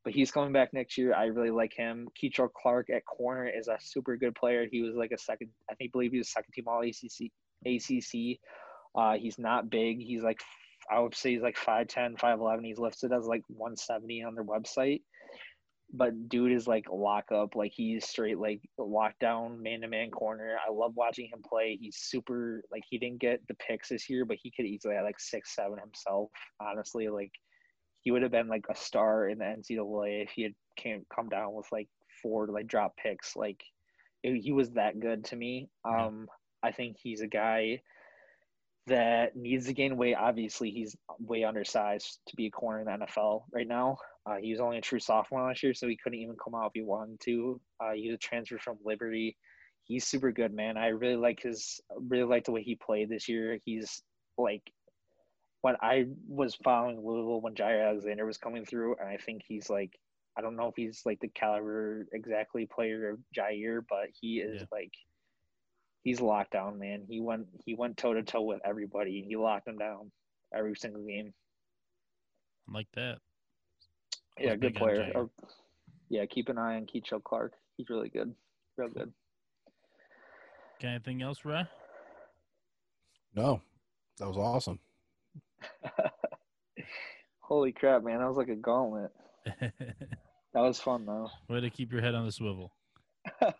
But 0.04 0.14
he's 0.14 0.32
coming 0.32 0.52
back 0.52 0.74
next 0.74 0.98
year. 0.98 1.14
I 1.14 1.26
really 1.26 1.50
like 1.50 1.74
him. 1.74 2.10
Kei'Trel 2.22 2.50
Clark 2.52 2.90
at 2.90 3.06
corner 3.06 3.48
is 3.48 3.70
a 3.70 3.78
super 3.80 4.18
good 4.18 4.36
player. 4.36 4.68
He 4.70 4.82
was 4.82 4.96
like 4.96 5.12
a 5.12 5.18
second, 5.18 5.50
I 5.72 5.76
think, 5.76 5.94
believe 5.94 6.12
he 6.12 6.18
was 6.18 6.30
second 6.30 6.52
team 6.54 6.66
All 6.68 6.82
ACC. 6.82 7.32
ACC. 7.66 8.40
Uh, 8.96 9.14
he's 9.14 9.40
not 9.40 9.70
big. 9.70 10.00
He's 10.00 10.22
like, 10.22 10.42
I 10.92 11.00
would 11.00 11.16
say 11.16 11.32
he's 11.32 11.42
like 11.42 11.58
5'10", 11.58 12.18
5'11". 12.18 12.66
He's 12.66 12.80
listed 12.80 13.12
as 13.12 13.26
like 13.26 13.44
170 13.48 14.24
on 14.24 14.36
their 14.36 14.44
website. 14.44 15.02
But 15.96 16.28
dude 16.28 16.52
is 16.52 16.68
like 16.68 16.86
lock 16.92 17.32
up. 17.32 17.56
Like 17.56 17.72
he's 17.72 18.08
straight 18.08 18.40
like 18.40 18.62
lockdown 18.80 19.60
man 19.60 19.82
to 19.82 19.88
man 19.88 20.10
corner. 20.10 20.58
I 20.68 20.72
love 20.72 20.94
watching 20.96 21.28
him 21.28 21.44
play. 21.48 21.78
He's 21.80 21.98
super 21.98 22.64
like 22.72 22.82
he 22.90 22.98
didn't 22.98 23.22
get 23.22 23.42
the 23.48 23.54
picks 23.56 23.90
this 23.90 24.10
year, 24.10 24.26
but 24.26 24.38
he 24.42 24.52
could 24.52 24.66
easily 24.66 24.96
have 24.96 25.04
like 25.04 25.20
six, 25.20 25.56
seven 25.56 25.78
himself. 25.78 26.32
Honestly, 26.60 27.10
like 27.10 27.32
he 28.02 28.10
would 28.10 28.24
have 28.24 28.32
been 28.32 28.48
like 28.48 28.66
a 28.72 28.76
star 28.76 29.30
in 29.30 29.38
the 29.38 29.46
NCAA 29.46 30.24
if 30.24 30.32
he 30.32 30.42
had 30.44 30.54
came 30.78 31.06
come 31.16 31.30
down 31.30 31.54
with 31.54 31.68
like 31.72 31.88
four 32.24 32.48
like 32.48 32.66
drop 32.66 32.98
picks. 32.98 33.36
Like 33.36 33.62
it, 34.24 34.42
he 34.42 34.52
was 34.52 34.72
that 34.72 35.00
good 35.00 35.24
to 35.26 35.36
me. 35.36 35.70
Um, 35.86 36.28
I 36.64 36.72
think 36.72 36.98
he's 37.00 37.22
a 37.22 37.28
guy 37.28 37.82
that 38.88 39.36
needs 39.36 39.68
to 39.68 39.74
gain 39.74 39.96
weight. 39.98 40.16
Obviously, 40.16 40.70
he's 40.72 40.96
way 41.20 41.44
undersized 41.44 42.20
to 42.28 42.36
be 42.36 42.48
a 42.48 42.52
corner 42.52 42.80
in 42.80 42.86
the 42.86 43.06
NFL 43.06 43.44
right 43.54 43.68
now. 43.68 43.98
Uh, 44.26 44.36
he 44.42 44.52
was 44.52 44.60
only 44.60 44.78
a 44.78 44.82
true 44.82 45.00
sophomore 45.00 45.48
last 45.48 45.64
year, 45.64 45.74
so 45.74 45.88
he 45.88 45.98
couldn't 45.98 46.20
even 46.20 46.36
come 46.42 46.56
out 46.56 46.68
if 46.68 46.72
he 46.74 46.82
wanted 46.82 47.20
to. 47.22 47.60
Uh, 47.80 47.92
he 47.94 48.10
was 48.10 48.16
a 48.16 48.18
transfer 48.18 48.58
from 48.58 48.78
Liberty. 48.84 49.38
He's 49.86 50.06
super 50.08 50.32
good, 50.32 50.54
man. 50.54 50.78
I 50.78 50.88
really 50.88 51.16
like 51.18 51.42
his, 51.42 51.82
really 51.96 52.24
like 52.24 52.46
the 52.46 52.52
way 52.52 52.64
he 52.64 52.76
played 52.76 53.10
this 53.10 53.28
year. 53.28 53.58
He's 53.66 54.02
like, 54.38 54.62
when 55.62 55.76
I 55.82 56.08
was 56.28 56.56
following 56.56 56.98
Louisville 56.98 57.42
when 57.42 57.56
Jaire 57.56 57.88
Alexander 57.88 58.26
was 58.26 58.38
coming 58.38 58.66
through, 58.66 58.96
and 59.00 59.08
I 59.08 59.18
think 59.18 59.44
he's 59.48 59.70
like, 59.70 59.92
I 60.38 60.42
don't 60.42 60.56
know 60.58 60.68
if 60.68 60.76
he's 60.76 61.02
like 61.06 61.20
the 61.22 61.30
caliber 61.30 62.06
exactly 62.12 62.66
player 62.66 63.10
of 63.12 63.20
Jaire, 63.38 63.82
but 63.90 64.08
he 64.20 64.40
is 64.40 64.62
Yeah. 64.62 64.68
like, 64.72 64.92
he's 66.04 66.22
locked 66.22 66.52
down, 66.52 66.80
man. 66.80 67.04
He 67.08 67.20
went 67.20 67.48
he 67.66 67.74
went 67.74 67.98
toe 67.98 68.14
to 68.14 68.24
toe 68.24 68.42
with 68.42 68.62
everybody, 68.66 69.20
and 69.20 69.28
he 69.28 69.36
locked 69.36 69.66
them 69.66 69.78
down 69.78 70.12
every 70.54 70.76
single 70.76 71.04
game. 71.04 71.34
I 72.70 72.74
like 72.74 72.88
that. 72.96 73.18
Yeah, 74.40 74.52
Was 74.52 74.60
good 74.62 74.76
player. 74.76 75.12
Or- 75.16 75.30
yeah, 76.10 76.26
keep 76.26 76.50
an 76.50 76.58
eye 76.58 76.76
on 76.76 76.86
Kei'Trel 76.86 77.24
Clark. 77.24 77.54
He's 77.76 77.90
really 77.90 78.10
good, 78.10 78.34
real 78.78 78.90
good. 78.90 79.12
Got 80.82 80.90
anything 80.90 81.22
else, 81.24 81.44
Ray? 81.44 81.66
No, 83.36 83.62
that 84.20 84.28
was 84.28 84.38
awesome. 84.38 84.80
Holy 87.40 87.72
crap, 87.72 88.04
man! 88.04 88.20
That 88.20 88.28
was 88.28 88.38
like 88.38 88.50
a 88.50 88.56
gauntlet. 88.56 89.12
That 90.54 90.62
was 90.62 90.80
fun 90.80 91.06
though. 91.06 91.30
Way 91.50 91.62
to 91.62 91.70
keep 91.70 91.92
your 91.92 92.02
head 92.02 92.14
on 92.14 92.26
the 92.26 92.32
swivel. 92.32 92.74
no, 93.42 93.52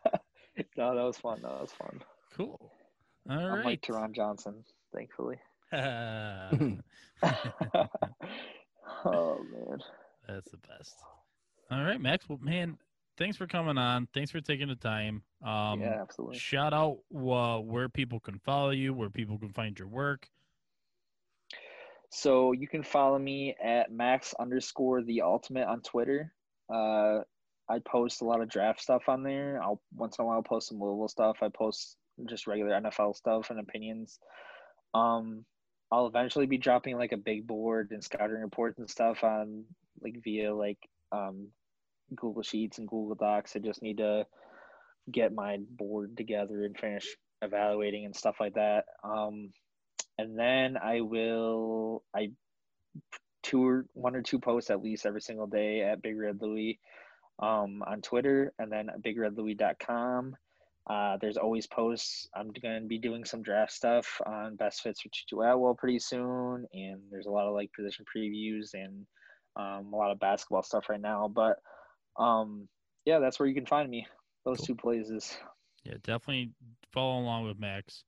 that 0.78 1.04
was 1.04 1.18
fun. 1.18 1.40
That 1.42 1.62
was 1.62 1.72
fun. 1.72 2.02
Cool. 2.36 2.60
All 3.30 3.38
I'm 3.38 3.54
right. 3.56 3.66
like 3.66 3.82
Teron 3.82 4.14
Johnson, 4.14 4.64
thankfully. 4.94 5.38
That's 5.72 6.56
oh 9.06 9.40
man. 9.52 9.80
That's 10.28 10.52
the 10.52 10.58
best. 10.58 10.96
All 11.72 11.84
right, 11.84 12.00
Max. 12.00 12.28
Well, 12.28 12.40
man, 12.42 12.78
thanks 13.18 13.38
for 13.38 13.48
coming 13.48 13.78
on. 13.78 14.08
Thanks 14.14 14.32
for 14.32 14.42
taking 14.42 14.68
the 14.68 14.76
time. 14.76 15.24
Um, 15.46 15.82
yeah, 15.82 16.02
absolutely. 16.02 16.38
Shout 16.38 16.74
out 16.74 16.98
uh, 17.16 17.60
where 17.60 17.90
people 17.90 18.20
can 18.20 18.40
follow 18.40 18.72
you, 18.72 18.94
where 18.94 19.10
people 19.10 19.38
can 19.38 19.54
find 19.54 19.78
your 19.78 19.88
work. 19.88 20.28
So 22.10 22.52
you 22.52 22.68
can 22.68 22.84
follow 22.84 23.18
me 23.18 23.56
at 23.64 23.92
max 23.92 24.36
underscore 24.40 25.02
the 25.02 25.24
ultimate 25.24 25.68
on 25.68 25.82
Twitter. 25.82 26.32
Uh, 26.72 27.22
I 27.70 27.80
post 27.86 28.22
a 28.22 28.26
lot 28.26 28.42
of 28.42 28.50
draft 28.50 28.82
stuff 28.82 29.04
on 29.08 29.24
there. 29.24 29.60
I'll 29.64 29.82
once 29.96 30.18
in 30.20 30.26
a 30.26 30.28
while 30.28 30.44
post 30.44 30.70
some 30.70 30.80
Louisville 30.80 31.08
stuff. 31.08 31.38
I 31.42 31.50
post 31.50 31.98
just 32.28 32.48
regular 32.48 32.80
NFL 32.80 33.16
stuff 33.16 33.50
and 33.50 33.60
opinions. 33.60 34.20
Um, 34.94 35.46
I'll 35.92 36.08
eventually 36.08 36.46
be 36.46 36.58
dropping 36.58 36.98
like 36.98 37.12
a 37.12 37.18
big 37.18 37.46
board 37.46 37.90
and 37.92 38.04
scouting 38.04 38.42
reports 38.42 38.80
and 38.80 38.90
stuff 38.90 39.24
on 39.24 39.66
like 40.02 40.16
via 40.24 40.54
like 40.54 40.80
um, 41.12 41.50
Google 42.16 42.44
Sheets 42.44 42.80
and 42.80 42.88
Google 42.88 43.16
Docs. 43.16 43.56
I 43.56 43.60
just 43.60 43.82
need 43.82 43.98
to 43.98 44.26
get 45.12 45.34
my 45.34 45.58
board 45.70 46.18
together 46.18 46.64
and 46.64 46.78
finish 46.78 47.06
evaluating 47.42 48.06
and 48.06 48.16
stuff 48.16 48.38
like 48.40 48.56
that. 48.56 48.86
Um, 49.04 49.52
and 50.18 50.38
then 50.38 50.78
I 50.78 51.02
will 51.02 52.04
I 52.16 52.32
two 53.44 53.68
or 53.68 53.86
one 53.94 54.16
or 54.16 54.22
two 54.22 54.40
posts 54.40 54.70
at 54.70 54.82
least 54.82 55.06
every 55.06 55.22
single 55.22 55.48
day 55.48 55.82
at 55.82 56.02
Big 56.02 56.18
Red 56.18 56.42
Louie 56.42 56.80
um, 57.40 57.84
on 57.86 58.02
Twitter 58.02 58.54
and 58.58 58.72
then 58.72 58.90
bigredlouie.com. 59.06 60.36
Uh, 60.90 61.18
there's 61.22 61.38
always 61.38 61.66
posts. 61.66 62.28
I'm 62.36 62.52
going 62.62 62.82
to 62.82 62.88
be 62.88 62.98
doing 62.98 63.24
some 63.24 63.42
draft 63.42 63.72
stuff 63.72 64.20
on 64.26 64.58
best 64.58 64.82
fits 64.82 65.02
for 65.02 65.10
Tutu 65.10 65.42
Atwell 65.42 65.76
pretty 65.76 66.00
soon, 66.00 66.66
and 66.74 67.02
there's 67.10 67.26
a 67.26 67.32
lot 67.32 67.48
of 67.48 67.54
like 67.54 67.72
position 67.74 68.06
previews 68.16 68.74
and 68.74 69.06
um, 69.56 69.94
a 69.94 69.96
lot 69.96 70.12
of 70.12 70.20
basketball 70.20 70.64
stuff 70.64 70.90
right 70.90 71.00
now. 71.00 71.32
But 71.34 71.58
um, 72.22 72.68
yeah, 73.06 73.20
that's 73.20 73.40
where 73.40 73.48
you 73.48 73.56
can 73.56 73.66
find 73.66 73.90
me. 73.90 74.06
Those 74.46 74.58
Cool. 74.58 74.66
two 74.68 74.76
places. 74.76 75.38
Yeah, 75.86 75.94
definitely 76.04 76.52
follow 76.92 77.20
along 77.22 77.48
with 77.48 77.60
Max. 77.60 78.04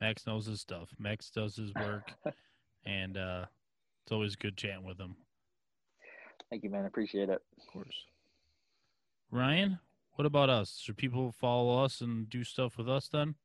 Max 0.00 0.24
knows 0.26 0.46
his 0.46 0.60
stuff. 0.60 0.88
Max 0.98 1.30
does 1.30 1.56
his 1.56 1.72
work, 1.74 2.12
and 2.86 3.16
uh, 3.16 3.44
it's 4.04 4.12
always 4.12 4.36
good 4.36 4.56
chatting 4.56 4.84
with 4.84 5.00
him. 5.00 5.16
Thank 6.48 6.62
you, 6.62 6.70
man. 6.70 6.84
Appreciate 6.86 7.28
it. 7.28 7.40
Of 7.58 7.66
course. 7.72 7.94
Ryan, 9.32 9.78
what 10.20 10.26
about 10.26 10.50
us? 10.50 10.78
Should 10.78 10.98
people 10.98 11.32
follow 11.32 11.82
us 11.82 12.02
and 12.02 12.28
do 12.28 12.44
stuff 12.44 12.76
with 12.76 12.90
us 12.90 13.08
then? 13.08 13.36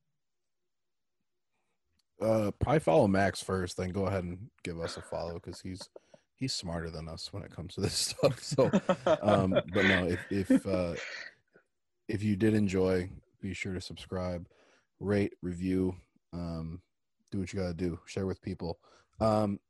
Uh, 2.22 2.52
probably 2.60 2.80
follow 2.80 3.08
Max 3.08 3.42
first, 3.42 3.78
then 3.78 3.92
go 3.92 4.08
ahead 4.08 4.26
and 4.26 4.50
give 4.62 4.82
us 4.82 4.98
a 4.98 5.02
follow 5.02 5.36
because 5.36 5.62
he's 5.62 5.88
he's 6.36 6.54
smarter 6.54 6.90
than 6.90 7.08
us 7.08 7.32
when 7.32 7.44
it 7.44 7.56
comes 7.56 7.76
to 7.76 7.82
this 7.82 7.94
stuff. 8.20 8.44
So, 8.44 8.70
um, 9.22 9.52
but 9.52 9.86
no, 9.86 10.06
if 10.06 10.20
if 10.30 10.68
uh, 10.68 10.96
if 12.10 12.22
you 12.22 12.36
did 12.36 12.54
enjoy, 12.54 13.10
be 13.40 13.54
sure 13.54 13.74
to 13.74 13.80
subscribe, 13.80 14.46
rate, 15.00 15.32
review, 15.42 15.96
um, 16.34 16.82
do 17.32 17.40
what 17.40 17.54
you 17.54 17.60
got 17.62 17.68
to 17.68 17.74
do, 17.74 18.00
share 18.06 18.26
with 18.26 18.42
people. 18.42 18.80
Um, 19.22 19.62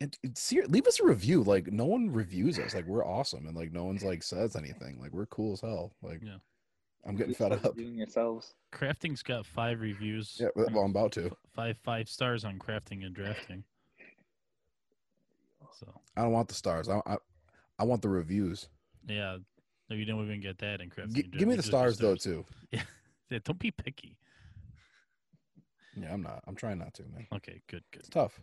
and, 0.00 0.14
uh, 0.14 0.18
and 0.28 0.36
see, 0.38 0.60
leave 0.62 0.86
us 0.86 1.00
a 1.00 1.04
review. 1.04 1.42
Like 1.42 1.68
no 1.72 1.84
one 1.86 2.12
reviews 2.12 2.58
us. 2.58 2.74
Like 2.74 2.86
we're 2.86 3.04
awesome, 3.06 3.46
and 3.46 3.56
like 3.56 3.72
no 3.72 3.84
one's 3.84 4.04
like 4.04 4.22
says 4.22 4.56
anything. 4.56 4.98
Like 5.00 5.12
we're 5.12 5.26
cool 5.26 5.54
as 5.54 5.60
hell. 5.60 5.92
Like 6.02 6.20
Yeah. 6.22 6.36
I'm 7.06 7.14
getting 7.16 7.34
fed 7.34 7.52
up. 7.52 7.76
Doing 7.76 7.94
yourselves. 7.94 8.54
Crafting's 8.72 9.22
got 9.22 9.46
five 9.46 9.80
reviews. 9.80 10.38
Yeah, 10.40 10.48
well, 10.56 10.68
I'm 10.84 10.90
about 10.90 11.12
to. 11.12 11.30
Five 11.54 11.76
five 11.84 12.08
stars 12.08 12.44
on 12.44 12.58
crafting 12.58 13.06
and 13.06 13.14
drafting. 13.14 13.62
So 15.78 15.86
I 16.16 16.22
don't 16.22 16.32
want 16.32 16.48
the 16.48 16.54
stars. 16.54 16.88
I 16.88 17.00
I, 17.06 17.16
I 17.78 17.84
want 17.84 18.02
the 18.02 18.08
reviews. 18.08 18.68
yeah, 19.06 19.36
no, 19.88 19.94
you 19.96 20.04
don't 20.04 20.24
even 20.24 20.40
get 20.40 20.58
that 20.58 20.80
in 20.80 20.88
crafting. 20.90 21.14
G- 21.14 21.22
give 21.22 21.24
me 21.24 21.30
drafting, 21.30 21.48
the 21.50 21.56
just 21.56 21.68
stars 21.68 21.98
though 21.98 22.16
too. 22.16 22.44
Yeah, 23.28 23.40
don't 23.44 23.58
be 23.58 23.72
picky. 23.72 24.16
Yeah, 26.00 26.12
I'm 26.12 26.22
not. 26.22 26.44
I'm 26.46 26.54
trying 26.54 26.78
not 26.78 26.94
to, 26.94 27.02
man. 27.12 27.26
Okay, 27.34 27.60
good, 27.68 27.82
good. 27.90 28.00
It's 28.00 28.08
tough. 28.08 28.40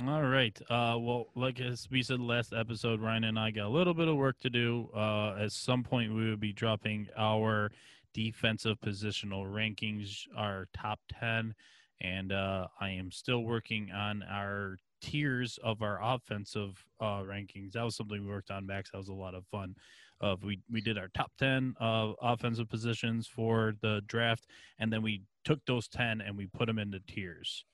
All 0.00 0.22
right. 0.22 0.58
Uh, 0.70 0.96
well, 0.98 1.28
like 1.34 1.60
as 1.60 1.86
we 1.90 2.02
said 2.02 2.18
last 2.18 2.54
episode, 2.54 3.00
Ryan 3.00 3.24
and 3.24 3.38
I 3.38 3.50
got 3.50 3.66
a 3.66 3.68
little 3.68 3.92
bit 3.92 4.08
of 4.08 4.16
work 4.16 4.38
to 4.40 4.48
do. 4.48 4.88
Uh, 4.96 5.34
at 5.38 5.52
some 5.52 5.82
point, 5.82 6.14
we 6.14 6.30
will 6.30 6.38
be 6.38 6.52
dropping 6.52 7.08
our 7.16 7.70
defensive 8.14 8.80
positional 8.80 9.44
rankings, 9.44 10.26
our 10.34 10.66
top 10.74 10.98
10. 11.20 11.54
And 12.00 12.32
uh, 12.32 12.68
I 12.80 12.88
am 12.88 13.12
still 13.12 13.40
working 13.44 13.90
on 13.92 14.22
our 14.22 14.78
tiers 15.02 15.58
of 15.62 15.82
our 15.82 16.00
offensive 16.02 16.82
uh, 16.98 17.20
rankings. 17.20 17.72
That 17.72 17.84
was 17.84 17.94
something 17.94 18.24
we 18.24 18.30
worked 18.30 18.50
on, 18.50 18.66
Max. 18.66 18.92
That 18.92 18.98
was 18.98 19.08
a 19.08 19.12
lot 19.14 19.34
of 19.34 19.44
fun. 19.46 19.76
Uh, 20.22 20.36
we, 20.42 20.58
we 20.70 20.80
did 20.80 20.96
our 20.96 21.08
top 21.14 21.32
10 21.38 21.74
of 21.78 22.14
offensive 22.22 22.70
positions 22.70 23.26
for 23.26 23.74
the 23.82 24.00
draft, 24.06 24.46
and 24.78 24.90
then 24.90 25.02
we 25.02 25.22
took 25.44 25.60
those 25.66 25.86
10 25.88 26.22
and 26.22 26.34
we 26.34 26.46
put 26.46 26.66
them 26.66 26.78
into 26.78 26.98
tiers 27.00 27.66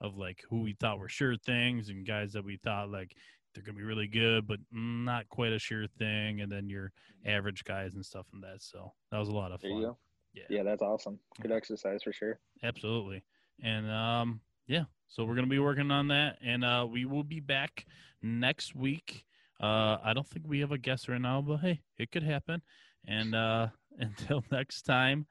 of 0.00 0.16
like 0.16 0.42
who 0.48 0.60
we 0.62 0.74
thought 0.74 0.98
were 0.98 1.08
sure 1.08 1.36
things 1.36 1.88
and 1.88 2.06
guys 2.06 2.32
that 2.32 2.44
we 2.44 2.56
thought 2.58 2.90
like 2.90 3.16
they're 3.54 3.62
gonna 3.62 3.78
be 3.78 3.84
really 3.84 4.06
good 4.06 4.46
but 4.46 4.58
not 4.70 5.28
quite 5.28 5.52
a 5.52 5.58
sure 5.58 5.86
thing 5.98 6.40
and 6.42 6.52
then 6.52 6.68
your 6.68 6.92
average 7.24 7.64
guys 7.64 7.94
and 7.94 8.04
stuff 8.04 8.26
and 8.32 8.42
that 8.42 8.62
so 8.62 8.92
that 9.10 9.18
was 9.18 9.28
a 9.28 9.32
lot 9.32 9.52
of 9.52 9.60
fun. 9.60 9.94
yeah, 10.34 10.42
Yeah, 10.50 10.62
that's 10.62 10.82
awesome. 10.82 11.18
Good 11.40 11.52
exercise 11.52 12.02
for 12.02 12.12
sure. 12.12 12.38
absolutely. 12.62 13.24
And 13.62 13.90
um 13.90 14.40
yeah 14.66 14.84
so 15.08 15.24
we're 15.24 15.34
gonna 15.34 15.46
be 15.46 15.58
working 15.58 15.90
on 15.90 16.08
that 16.08 16.36
and 16.42 16.64
uh 16.64 16.86
we 16.90 17.06
will 17.06 17.24
be 17.24 17.40
back 17.40 17.86
next 18.22 18.74
week. 18.74 19.24
Uh 19.58 19.96
i 20.04 20.12
don't 20.12 20.26
think 20.26 20.44
we 20.46 20.60
have 20.60 20.72
a 20.72 20.78
guest 20.78 21.08
right 21.08 21.20
now 21.20 21.40
but 21.40 21.58
hey 21.58 21.80
it 21.98 22.12
could 22.12 22.22
happen. 22.22 22.60
And 23.06 23.34
uh 23.34 23.68
until 23.98 24.44
next 24.50 24.82
time 24.82 25.26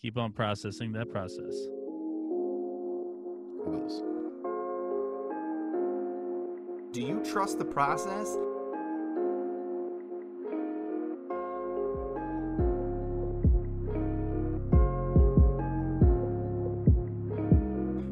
keep 0.00 0.16
on 0.16 0.32
processing 0.32 0.92
that 0.92 1.10
process 1.10 1.77
Do 6.90 7.02
you 7.02 7.22
trust 7.22 7.58
the 7.58 7.64
process? 7.64 8.36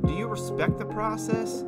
Do 0.07 0.15
you 0.15 0.29
respect 0.29 0.79
the 0.79 0.85
process? 0.85 1.65